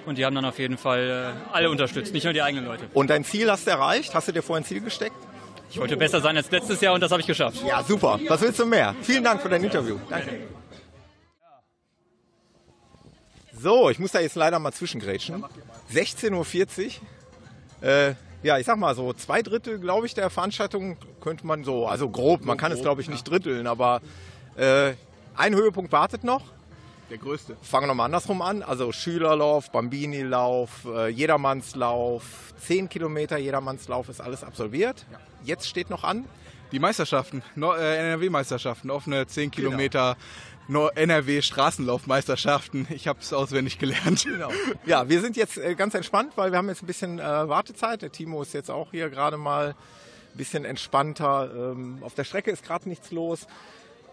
Und 0.05 0.17
die 0.17 0.25
haben 0.25 0.35
dann 0.35 0.43
auf 0.45 0.59
jeden 0.59 0.77
Fall 0.77 1.33
äh, 1.33 1.53
alle 1.53 1.69
unterstützt, 1.69 2.13
nicht 2.13 2.25
nur 2.25 2.33
die 2.33 2.41
eigenen 2.41 2.65
Leute. 2.65 2.89
Und 2.93 3.09
dein 3.09 3.23
Ziel 3.23 3.49
hast 3.49 3.67
du 3.67 3.71
erreicht? 3.71 4.13
Hast 4.13 4.27
du 4.27 4.33
dir 4.33 4.41
vorhin 4.41 4.63
ein 4.63 4.67
Ziel 4.67 4.81
gesteckt? 4.81 5.15
Ich 5.69 5.79
wollte 5.79 5.97
besser 5.97 6.21
sein 6.21 6.35
als 6.37 6.51
letztes 6.51 6.81
Jahr 6.81 6.93
und 6.93 7.01
das 7.01 7.11
habe 7.11 7.21
ich 7.21 7.27
geschafft. 7.27 7.63
Ja, 7.65 7.81
super. 7.83 8.19
Was 8.27 8.41
willst 8.41 8.59
du 8.59 8.65
mehr? 8.65 8.93
Vielen 9.01 9.23
Dank 9.23 9.41
für 9.41 9.49
dein 9.49 9.63
Interview. 9.63 9.97
Danke. 10.09 10.41
So, 13.57 13.89
ich 13.89 13.97
muss 13.97 14.11
da 14.11 14.19
jetzt 14.19 14.35
leider 14.35 14.59
mal 14.59 14.73
zwischengrätschen. 14.73 15.43
16.40 15.91 16.99
Uhr. 17.81 17.87
Äh, 17.87 18.15
ja, 18.43 18.57
ich 18.59 18.65
sag 18.65 18.77
mal 18.77 18.93
so, 18.93 19.13
zwei 19.13 19.41
Drittel, 19.41 19.79
glaube 19.79 20.05
ich, 20.05 20.13
der 20.13 20.29
Veranstaltung 20.29 20.97
könnte 21.21 21.47
man 21.47 21.63
so, 21.63 21.87
also 21.87 22.09
grob, 22.09 22.43
man 22.43 22.57
kann 22.57 22.71
es, 22.73 22.81
glaube 22.81 23.01
ich, 23.01 23.09
nicht 23.09 23.23
dritteln, 23.23 23.65
aber 23.67 24.01
äh, 24.57 24.93
ein 25.35 25.55
Höhepunkt 25.55 25.91
wartet 25.91 26.23
noch. 26.23 26.43
Der 27.09 27.17
größte. 27.17 27.57
Fangen 27.61 27.83
wir 27.83 27.87
nochmal 27.87 28.05
andersrum 28.05 28.41
an. 28.41 28.63
Also 28.63 28.91
Schülerlauf, 28.91 29.71
Bambini-Lauf, 29.71 30.85
äh, 30.85 31.09
Jedermannslauf, 31.09 32.53
10 32.65 32.89
Kilometer 32.89 33.37
Jedermannslauf 33.37 34.09
ist 34.09 34.21
alles 34.21 34.43
absolviert. 34.43 35.05
Ja. 35.11 35.19
Jetzt 35.43 35.67
steht 35.67 35.89
noch 35.89 36.03
an. 36.03 36.25
Die 36.71 36.79
Meisterschaften, 36.79 37.43
äh, 37.55 37.97
NRW-Meisterschaften, 37.97 38.89
offene 38.89 39.27
10 39.27 39.51
genau. 39.51 39.69
Kilometer 39.69 40.17
NRW-Straßenlaufmeisterschaften. 40.67 42.87
Ich 42.89 43.07
habe 43.07 43.19
es 43.21 43.31
auswendig 43.33 43.79
gelernt. 43.79 44.23
Genau. 44.23 44.49
Ja, 44.85 45.07
wir 45.07 45.21
sind 45.21 45.37
jetzt 45.37 45.57
äh, 45.57 45.75
ganz 45.75 45.93
entspannt, 45.93 46.33
weil 46.35 46.51
wir 46.51 46.57
haben 46.57 46.67
jetzt 46.69 46.83
ein 46.83 46.87
bisschen 46.87 47.19
äh, 47.19 47.23
Wartezeit. 47.23 48.01
Der 48.01 48.11
Timo 48.11 48.41
ist 48.41 48.53
jetzt 48.53 48.71
auch 48.71 48.91
hier 48.91 49.09
gerade 49.09 49.37
mal 49.37 49.69
ein 49.69 50.37
bisschen 50.37 50.65
entspannter. 50.65 51.49
Ähm, 51.55 51.99
auf 52.01 52.15
der 52.15 52.23
Strecke 52.23 52.51
ist 52.51 52.63
gerade 52.63 52.89
nichts 52.89 53.11
los. 53.11 53.45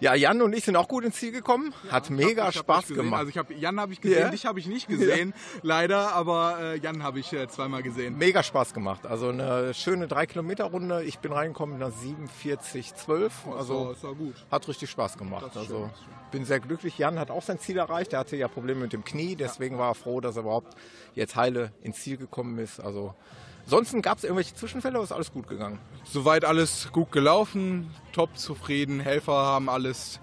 Ja, 0.00 0.14
Jan 0.14 0.40
und 0.40 0.54
ich 0.54 0.64
sind 0.64 0.76
auch 0.76 0.88
gut 0.88 1.04
ins 1.04 1.16
Ziel 1.16 1.30
gekommen. 1.30 1.74
Hat 1.90 2.08
ja, 2.08 2.16
mega 2.16 2.46
hab, 2.46 2.54
Spaß 2.54 2.88
gemacht. 2.88 3.20
Also 3.20 3.30
ich 3.30 3.36
hab, 3.36 3.50
Jan 3.50 3.78
habe 3.78 3.92
ich 3.92 4.00
gesehen, 4.00 4.18
yeah. 4.18 4.30
dich 4.30 4.46
habe 4.46 4.58
ich 4.58 4.66
nicht 4.66 4.88
gesehen, 4.88 5.28
yeah. 5.28 5.60
leider, 5.62 6.12
aber 6.14 6.58
äh, 6.58 6.78
Jan 6.78 7.02
habe 7.02 7.20
ich 7.20 7.30
äh, 7.34 7.48
zweimal 7.48 7.82
gesehen. 7.82 8.16
Mega 8.16 8.42
Spaß 8.42 8.72
gemacht. 8.72 9.06
Also 9.06 9.28
eine 9.28 9.74
schöne 9.74 10.06
3-Kilometer-Runde. 10.06 11.04
Ich 11.04 11.18
bin 11.18 11.32
reingekommen 11.32 11.78
nach 11.78 11.90
47,12. 11.90 13.30
Oh, 13.46 13.52
also 13.52 13.90
ist 13.90 14.04
auch 14.04 14.16
gut. 14.16 14.34
Hat 14.50 14.66
richtig 14.68 14.88
Spaß 14.88 15.18
gemacht. 15.18 15.54
Also 15.54 15.90
bin 16.30 16.46
sehr 16.46 16.60
glücklich. 16.60 16.96
Jan 16.96 17.18
hat 17.18 17.30
auch 17.30 17.42
sein 17.42 17.58
Ziel 17.58 17.76
erreicht. 17.76 18.14
Er 18.14 18.20
hatte 18.20 18.36
ja 18.36 18.48
Probleme 18.48 18.80
mit 18.80 18.94
dem 18.94 19.04
Knie, 19.04 19.36
deswegen 19.36 19.74
ja. 19.74 19.82
war 19.82 19.90
er 19.90 19.94
froh, 19.94 20.20
dass 20.20 20.36
er 20.36 20.42
überhaupt 20.42 20.74
jetzt 21.14 21.36
heile 21.36 21.72
ins 21.82 22.00
Ziel 22.00 22.16
gekommen 22.16 22.58
ist. 22.58 22.80
Also 22.80 23.14
Ansonsten 23.70 24.02
gab 24.02 24.18
es 24.18 24.24
irgendwelche 24.24 24.52
Zwischenfälle 24.52 24.96
oder 24.96 25.04
ist 25.04 25.12
alles 25.12 25.32
gut 25.32 25.46
gegangen? 25.46 25.78
Soweit 26.02 26.44
alles 26.44 26.88
gut 26.90 27.12
gelaufen, 27.12 27.88
top 28.12 28.36
zufrieden. 28.36 28.98
Helfer 28.98 29.32
haben 29.32 29.68
alles, 29.68 30.18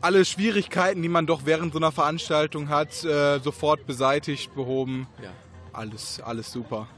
alle 0.00 0.24
Schwierigkeiten, 0.24 1.02
die 1.02 1.10
man 1.10 1.26
doch 1.26 1.42
während 1.44 1.74
so 1.74 1.78
einer 1.78 1.92
Veranstaltung 1.92 2.70
hat, 2.70 3.04
äh, 3.04 3.40
sofort 3.40 3.84
beseitigt, 3.86 4.54
behoben. 4.54 5.06
Ja. 5.22 5.32
Alles, 5.74 6.22
alles 6.22 6.50
super. 6.50 6.88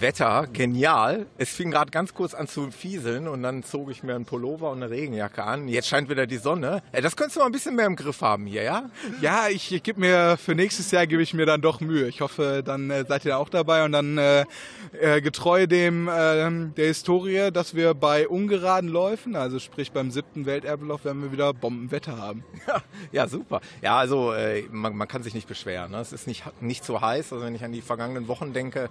Wetter, 0.00 0.46
genial. 0.52 1.26
Es 1.38 1.48
fing 1.50 1.72
gerade 1.72 1.90
ganz 1.90 2.14
kurz 2.14 2.32
an 2.32 2.46
zu 2.46 2.70
fieseln 2.70 3.26
und 3.26 3.42
dann 3.42 3.64
zog 3.64 3.90
ich 3.90 4.04
mir 4.04 4.14
einen 4.14 4.26
Pullover 4.26 4.70
und 4.70 4.82
eine 4.82 4.90
Regenjacke 4.90 5.42
an. 5.42 5.66
Jetzt 5.66 5.88
scheint 5.88 6.08
wieder 6.08 6.26
die 6.26 6.36
Sonne. 6.36 6.82
Äh, 6.92 7.02
Das 7.02 7.16
könntest 7.16 7.36
du 7.36 7.40
mal 7.40 7.46
ein 7.46 7.52
bisschen 7.52 7.74
mehr 7.74 7.86
im 7.86 7.96
Griff 7.96 8.20
haben 8.20 8.46
hier, 8.46 8.62
ja? 8.62 8.90
Ja, 9.20 9.48
ich, 9.48 9.72
ich 9.72 9.82
gebe 9.82 9.98
mir 9.98 10.36
für 10.36 10.54
nächstes 10.54 10.90
Jahr 10.92 11.06
gebe 11.08 11.20
ich 11.22 11.34
mir 11.34 11.46
dann 11.46 11.62
doch 11.62 11.80
Mühe. 11.80 12.06
Ich 12.06 12.20
hoffe, 12.20 12.62
dann 12.64 12.90
äh, 12.90 13.04
seid 13.08 13.24
ihr 13.24 13.38
auch 13.38 13.48
dabei 13.48 13.84
und 13.84 13.90
dann 13.90 14.18
äh, 14.18 14.44
äh, 15.00 15.20
getreu 15.20 15.66
dem 15.66 16.08
ähm, 16.12 16.74
der 16.76 16.86
Historie, 16.86 17.50
dass 17.52 17.74
wir 17.74 17.94
bei 17.94 18.28
ungeraden 18.28 18.88
Läufen, 18.88 19.34
also 19.34 19.58
sprich 19.58 19.90
beim 19.90 20.12
siebten 20.12 20.46
Welterbelauf, 20.46 21.04
werden 21.04 21.22
wir 21.22 21.32
wieder 21.32 21.52
Bombenwetter 21.52 22.16
haben. 22.18 22.44
Ja, 23.10 23.26
super. 23.26 23.60
Ja, 23.82 23.98
also 23.98 24.32
man, 24.70 24.94
man 24.96 25.08
kann 25.08 25.22
sich 25.22 25.34
nicht 25.34 25.48
beschweren. 25.48 25.90
Ne? 25.90 25.98
Es 25.98 26.12
ist 26.12 26.26
nicht, 26.26 26.44
nicht 26.60 26.84
so 26.84 27.00
heiß. 27.00 27.32
Also 27.32 27.44
wenn 27.44 27.54
ich 27.54 27.64
an 27.64 27.72
die 27.72 27.80
vergangenen 27.80 28.28
Wochen 28.28 28.52
denke, 28.52 28.90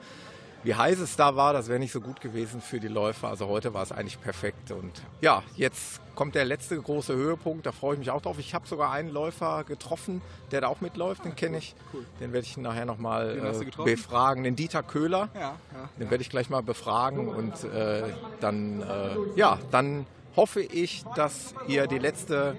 wie 0.63 0.75
heiß 0.75 0.99
es 0.99 1.15
da 1.15 1.35
war, 1.35 1.53
das 1.53 1.67
wäre 1.67 1.79
nicht 1.79 1.91
so 1.91 2.01
gut 2.01 2.21
gewesen 2.21 2.61
für 2.61 2.79
die 2.79 2.87
Läufer. 2.87 3.29
Also 3.29 3.47
heute 3.47 3.73
war 3.73 3.83
es 3.83 3.91
eigentlich 3.91 4.19
perfekt. 4.21 4.71
Und 4.71 4.91
ja, 5.21 5.43
jetzt 5.55 6.01
kommt 6.15 6.35
der 6.35 6.45
letzte 6.45 6.81
große 6.81 7.15
Höhepunkt. 7.15 7.65
Da 7.65 7.71
freue 7.71 7.93
ich 7.93 7.99
mich 7.99 8.11
auch 8.11 8.21
drauf. 8.21 8.37
Ich 8.39 8.53
habe 8.53 8.67
sogar 8.67 8.91
einen 8.91 9.09
Läufer 9.09 9.63
getroffen, 9.63 10.21
der 10.51 10.61
da 10.61 10.67
auch 10.67 10.81
mitläuft. 10.81 11.25
Den 11.25 11.35
kenne 11.35 11.59
ich. 11.59 11.75
Den 12.19 12.33
werde 12.33 12.45
ich 12.45 12.57
nachher 12.57 12.85
nochmal 12.85 13.37
äh, 13.37 13.83
befragen. 13.83 14.43
Den 14.43 14.55
Dieter 14.55 14.83
Köhler. 14.83 15.29
Ja, 15.33 15.41
ja. 15.41 15.55
Den 15.99 16.09
werde 16.09 16.21
ich 16.21 16.29
gleich 16.29 16.49
mal 16.49 16.63
befragen. 16.63 17.29
Und 17.29 17.63
äh, 17.63 18.03
dann, 18.39 18.81
äh, 18.81 19.15
ja, 19.35 19.59
dann 19.71 20.05
hoffe 20.35 20.61
ich, 20.61 21.03
dass 21.15 21.53
ihr 21.67 21.87
die 21.87 21.99
letzte 21.99 22.57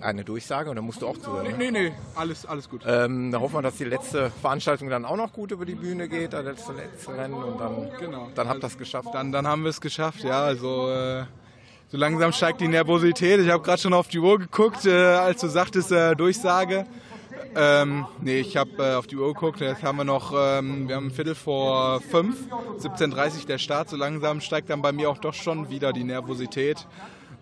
eine 0.00 0.24
Durchsage 0.24 0.70
und 0.70 0.76
dann 0.76 0.84
musst 0.84 1.02
du 1.02 1.06
auch 1.08 1.16
zuhören. 1.18 1.46
ne? 1.46 1.54
Nee, 1.58 1.70
nee, 1.70 1.92
alles, 2.14 2.46
alles 2.46 2.68
gut. 2.68 2.82
Ähm, 2.86 3.30
da 3.30 3.40
hoffen 3.40 3.54
wir, 3.56 3.62
dass 3.62 3.76
die 3.76 3.84
letzte 3.84 4.30
Veranstaltung 4.40 4.88
dann 4.90 5.04
auch 5.04 5.16
noch 5.16 5.32
gut 5.32 5.50
über 5.50 5.64
die 5.64 5.74
Bühne 5.74 6.08
geht, 6.08 6.32
das 6.32 6.44
letzte, 6.44 6.72
letzte 6.72 7.16
Rennen 7.16 7.34
und 7.34 7.60
dann, 7.60 7.88
Genau. 7.98 8.28
dann 8.34 8.48
habt 8.48 8.62
ihr 8.62 8.66
es 8.68 8.78
geschafft. 8.78 9.08
Dann, 9.12 9.32
dann 9.32 9.46
haben 9.46 9.62
wir 9.62 9.70
es 9.70 9.80
geschafft, 9.80 10.22
ja. 10.24 10.42
Also 10.42 10.90
äh, 10.90 11.24
so 11.88 11.96
langsam 11.96 12.32
steigt 12.32 12.60
die 12.60 12.68
Nervosität. 12.68 13.40
Ich 13.40 13.50
habe 13.50 13.62
gerade 13.62 13.80
schon 13.80 13.92
auf 13.94 14.08
die 14.08 14.18
Uhr 14.18 14.38
geguckt, 14.38 14.84
äh, 14.86 14.92
als 14.92 15.40
du 15.40 15.48
sagtest 15.48 15.90
äh, 15.92 16.14
Durchsage. 16.14 16.86
Ähm, 17.56 18.04
nee, 18.20 18.40
ich 18.40 18.56
habe 18.56 18.70
äh, 18.78 18.94
auf 18.94 19.06
die 19.06 19.16
Uhr 19.16 19.32
geguckt. 19.32 19.60
Jetzt 19.60 19.82
haben 19.82 19.96
wir 19.96 20.04
noch, 20.04 20.32
ähm, 20.36 20.86
wir 20.88 20.96
haben 20.96 21.06
ein 21.06 21.10
Viertel 21.10 21.34
vor 21.34 22.00
fünf, 22.02 22.36
17.30 22.78 23.46
der 23.46 23.58
Start. 23.58 23.88
So 23.88 23.96
langsam 23.96 24.40
steigt 24.40 24.68
dann 24.70 24.82
bei 24.82 24.92
mir 24.92 25.08
auch 25.08 25.18
doch 25.18 25.34
schon 25.34 25.70
wieder 25.70 25.92
die 25.92 26.04
Nervosität. 26.04 26.86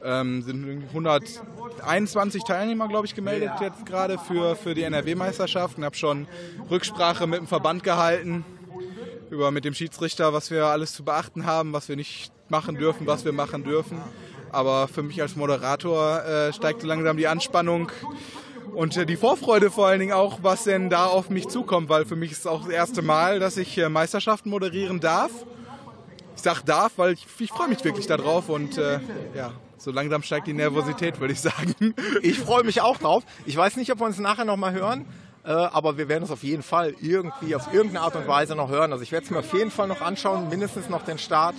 Ähm, 0.06 0.42
sind 0.42 0.84
121 0.88 2.44
Teilnehmer, 2.44 2.86
glaube 2.86 3.06
ich, 3.06 3.16
gemeldet 3.16 3.50
jetzt 3.60 3.84
gerade 3.84 4.18
für, 4.18 4.54
für 4.54 4.74
die 4.74 4.82
NRW-Meisterschaft 4.82 5.78
und 5.78 5.84
habe 5.84 5.96
schon 5.96 6.28
Rücksprache 6.70 7.26
mit 7.26 7.40
dem 7.40 7.48
Verband 7.48 7.82
gehalten 7.82 8.44
über 9.30 9.50
mit 9.50 9.64
dem 9.64 9.74
Schiedsrichter, 9.74 10.32
was 10.32 10.52
wir 10.52 10.66
alles 10.66 10.92
zu 10.92 11.04
beachten 11.04 11.46
haben, 11.46 11.72
was 11.72 11.88
wir 11.88 11.96
nicht 11.96 12.32
machen 12.48 12.76
dürfen, 12.76 13.06
was 13.06 13.24
wir 13.24 13.32
machen 13.32 13.64
dürfen. 13.64 14.00
Aber 14.52 14.86
für 14.86 15.02
mich 15.02 15.20
als 15.20 15.34
Moderator 15.34 16.24
äh, 16.24 16.52
steigt 16.52 16.82
so 16.82 16.86
langsam 16.86 17.16
die 17.16 17.26
Anspannung 17.26 17.90
und 18.74 18.96
äh, 18.96 19.06
die 19.06 19.16
Vorfreude 19.16 19.70
vor 19.70 19.88
allen 19.88 20.00
Dingen 20.00 20.12
auch, 20.12 20.38
was 20.42 20.64
denn 20.64 20.88
da 20.88 21.06
auf 21.06 21.30
mich 21.30 21.48
zukommt, 21.48 21.88
weil 21.88 22.04
für 22.04 22.16
mich 22.16 22.32
ist 22.32 22.40
es 22.40 22.46
auch 22.46 22.62
das 22.62 22.70
erste 22.70 23.02
Mal, 23.02 23.40
dass 23.40 23.56
ich 23.56 23.76
äh, 23.78 23.88
Meisterschaften 23.88 24.50
moderieren 24.50 25.00
darf. 25.00 25.32
Ich 26.36 26.42
sag 26.42 26.62
darf, 26.62 26.92
weil 26.96 27.14
ich, 27.14 27.26
ich 27.38 27.50
freue 27.50 27.68
mich 27.68 27.82
wirklich 27.82 28.06
darauf 28.06 28.48
und 28.48 28.78
äh, 28.78 29.00
ja, 29.34 29.52
so 29.78 29.90
langsam 29.90 30.22
steigt 30.22 30.46
die 30.46 30.52
Nervosität, 30.52 31.20
würde 31.20 31.32
ich 31.32 31.40
sagen. 31.40 31.94
Ich 32.22 32.38
freue 32.38 32.64
mich 32.64 32.80
auch 32.80 32.98
drauf. 32.98 33.24
Ich 33.44 33.56
weiß 33.56 33.76
nicht, 33.76 33.92
ob 33.92 34.00
wir 34.00 34.06
uns 34.06 34.18
nachher 34.18 34.44
noch 34.44 34.56
mal 34.56 34.72
hören, 34.72 35.06
äh, 35.44 35.50
aber 35.50 35.98
wir 35.98 36.08
werden 36.08 36.24
es 36.24 36.30
auf 36.30 36.42
jeden 36.42 36.62
Fall 36.62 36.94
irgendwie 37.00 37.54
auf 37.54 37.72
irgendeine 37.72 38.00
Art 38.00 38.16
und 38.16 38.26
Weise 38.26 38.54
noch 38.56 38.70
hören. 38.70 38.92
Also 38.92 39.02
ich 39.02 39.12
werde 39.12 39.24
es 39.24 39.30
mir 39.30 39.38
auf 39.40 39.52
jeden 39.52 39.70
Fall 39.70 39.88
noch 39.88 40.00
anschauen, 40.00 40.48
mindestens 40.48 40.88
noch 40.88 41.04
den 41.04 41.18
Start. 41.18 41.54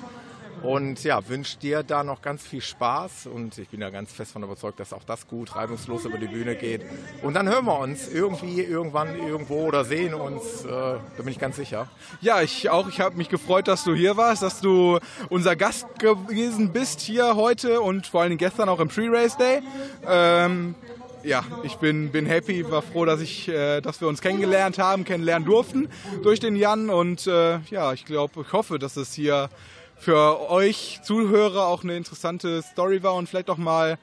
Und 0.64 1.04
ja, 1.04 1.28
wünsche 1.28 1.58
dir 1.58 1.84
da 1.84 2.04
noch 2.04 2.22
ganz 2.22 2.46
viel 2.46 2.62
Spaß 2.62 3.28
und 3.28 3.58
ich 3.58 3.70
bin 3.70 3.82
ja 3.82 3.90
ganz 3.90 4.12
fest 4.12 4.32
von 4.32 4.44
überzeugt, 4.44 4.80
dass 4.80 4.92
auch 4.92 5.04
das 5.04 5.28
gut 5.28 5.56
reibungslos 5.56 6.06
über 6.06 6.18
die 6.18 6.28
Bühne 6.28 6.56
geht. 6.56 6.82
Und 7.22 7.36
dann 7.36 7.48
hören 7.48 7.66
wir 7.66 7.80
uns 7.80 8.08
irgendwie, 8.08 8.62
irgendwann, 8.62 9.18
irgendwo 9.18 9.66
oder 9.66 9.86
sehen 9.86 10.14
uns, 10.14 10.66
äh, 10.66 10.70
da 10.70 11.00
bin 11.18 11.28
ich 11.28 11.40
ganz 11.40 11.58
sicher. 11.58 11.88
Ja, 12.22 12.42
ich 12.42 12.70
auch. 12.70 12.88
Ich 12.90 13.00
habe 13.00 13.16
mich 13.18 13.30
gefreut, 13.30 13.68
dass 13.68 13.84
du 13.84 13.94
hier 13.94 14.18
warst, 14.18 14.42
dass 14.42 14.60
du 14.62 15.00
unser 15.30 15.56
Gast 15.56 16.00
gewesen 16.00 16.72
bist 16.74 17.02
hier 17.02 17.36
heute 17.36 17.82
und 17.82 18.08
vor 18.08 18.22
allen 18.22 18.32
Dingen 18.32 18.40
gestern 18.40 18.70
auch 18.70 18.80
im 18.80 18.88
Pre-Race 18.88 19.38
Day. 19.38 19.62
Ähm, 20.08 20.76
ja, 21.24 21.44
ich 21.64 21.76
bin, 21.76 22.12
bin 22.12 22.26
happy, 22.26 22.70
war 22.70 22.82
froh, 22.82 23.06
dass, 23.06 23.22
ich, 23.22 23.48
äh, 23.50 23.82
dass 23.82 24.02
wir 24.02 24.08
uns 24.08 24.22
kennengelernt 24.22 24.80
haben, 24.80 25.04
kennenlernen 25.04 25.46
durften 25.46 25.90
durch 26.24 26.40
den 26.40 26.56
Jan. 26.56 26.90
Und 26.90 27.28
äh, 27.28 27.60
ja, 27.70 27.94
ich 27.94 28.06
glaube, 28.06 28.42
ich 28.42 28.54
hoffe, 28.54 28.80
dass 28.80 28.98
es 28.98 29.14
hier 29.14 29.50
für 30.00 30.50
euch 30.50 31.00
Zuhörer 31.04 31.68
auch 31.68 31.84
eine 31.84 31.96
interessante 31.96 32.62
Story 32.62 33.04
war 33.04 33.16
und 33.16 33.28
vielleicht 33.28 33.50
auch 33.50 33.58
mal 33.58 33.98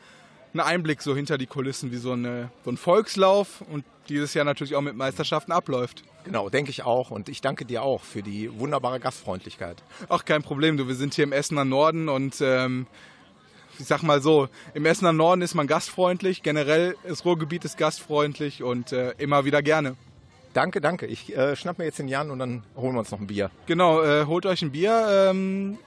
ein 0.52 0.60
Einblick 0.60 1.02
so 1.02 1.16
hinter 1.16 1.38
die 1.38 1.46
Kulissen, 1.46 1.90
wie 1.92 1.96
so, 1.96 2.12
eine, 2.12 2.50
so 2.64 2.70
ein 2.70 2.76
Volkslauf 2.76 3.62
und 3.72 3.84
dieses 4.08 4.34
Jahr 4.34 4.44
natürlich 4.44 4.76
auch 4.76 4.80
mit 4.80 4.96
Meisterschaften 4.96 5.52
abläuft. 5.52 6.04
Genau, 6.24 6.48
denke 6.48 6.70
ich 6.70 6.84
auch. 6.84 7.10
Und 7.10 7.28
ich 7.28 7.40
danke 7.40 7.64
dir 7.64 7.82
auch 7.82 8.02
für 8.02 8.22
die 8.22 8.58
wunderbare 8.58 9.00
Gastfreundlichkeit. 9.00 9.82
Ach, 10.08 10.24
kein 10.24 10.42
Problem, 10.42 10.76
du. 10.76 10.88
Wir 10.88 10.94
sind 10.94 11.14
hier 11.14 11.24
im 11.24 11.32
Essener 11.32 11.64
Norden 11.64 12.08
und 12.08 12.40
ähm, 12.40 12.86
ich 13.78 13.86
sag 13.86 14.02
mal 14.02 14.22
so, 14.22 14.48
im 14.72 14.86
Essener 14.86 15.12
Norden 15.12 15.42
ist 15.42 15.54
man 15.54 15.66
gastfreundlich, 15.66 16.42
generell 16.42 16.96
das 17.06 17.24
Ruhrgebiet 17.24 17.64
ist 17.64 17.76
gastfreundlich 17.76 18.62
und 18.62 18.92
äh, 18.92 19.12
immer 19.18 19.44
wieder 19.44 19.62
gerne. 19.62 19.96
Danke, 20.54 20.80
danke. 20.80 21.06
Ich 21.06 21.36
äh, 21.36 21.56
schnapp 21.56 21.78
mir 21.78 21.84
jetzt 21.84 21.98
den 21.98 22.06
Jan 22.06 22.30
und 22.30 22.38
dann 22.38 22.62
holen 22.76 22.94
wir 22.94 23.00
uns 23.00 23.10
noch 23.10 23.20
ein 23.20 23.26
Bier. 23.26 23.50
Genau, 23.66 24.02
äh, 24.02 24.24
holt 24.24 24.46
euch 24.46 24.62
ein 24.62 24.70
Bier, 24.70 25.28
ähm, 25.30 25.78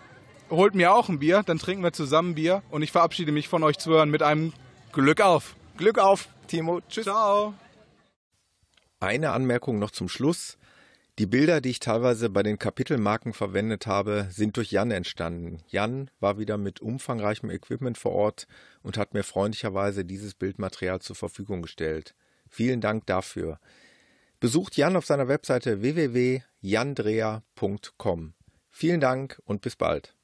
holt 0.50 0.76
mir 0.76 0.94
auch 0.94 1.08
ein 1.08 1.20
Bier, 1.20 1.42
dann 1.44 1.58
trinken 1.58 1.84
wir 1.84 1.94
zusammen 1.94 2.36
Bier 2.36 2.62
und 2.70 2.82
ich 2.82 2.92
verabschiede 2.92 3.32
mich 3.32 3.48
von 3.48 3.64
euch 3.64 3.78
Zuhörern 3.78 4.12
mit 4.12 4.22
einem 4.22 4.52
Glück 4.92 5.22
auf. 5.22 5.56
Glück 5.78 6.00
auf, 6.00 6.28
Timo. 6.48 6.82
Tschüss. 6.90 7.06
Ciao. 7.06 7.54
Eine 9.00 9.32
Anmerkung 9.32 9.80
noch 9.80 9.92
zum 9.92 10.10
Schluss. 10.10 10.58
Die 11.18 11.28
Bilder, 11.28 11.62
die 11.62 11.70
ich 11.70 11.80
teilweise 11.80 12.30
bei 12.30 12.44
den 12.44 12.60
Kapitelmarken 12.60 13.34
verwendet 13.34 13.88
habe, 13.88 14.28
sind 14.32 14.58
durch 14.58 14.72
Jan 14.72 14.92
entstanden. 14.92 15.60
Jan 15.68 16.12
war 16.20 16.38
wieder 16.38 16.58
mit 16.58 16.82
umfangreichem 16.82 17.50
Equipment 17.50 17.98
vor 17.98 18.12
Ort 18.12 18.48
und 18.84 18.98
hat 18.98 19.14
mir 19.14 19.24
freundlicherweise 19.24 20.04
dieses 20.04 20.36
Bildmaterial 20.36 21.00
zur 21.00 21.16
Verfügung 21.16 21.62
gestellt. 21.62 22.16
Vielen 22.50 22.82
Dank 22.82 23.06
dafür. 23.06 23.60
Besucht 24.40 24.78
Jan 24.78 24.96
auf 24.96 25.06
seiner 25.06 25.28
Webseite 25.28 25.82
www.jandrea.com. 25.82 28.34
Vielen 28.70 29.00
Dank 29.00 29.42
und 29.46 29.62
bis 29.62 29.76
bald. 29.76 30.17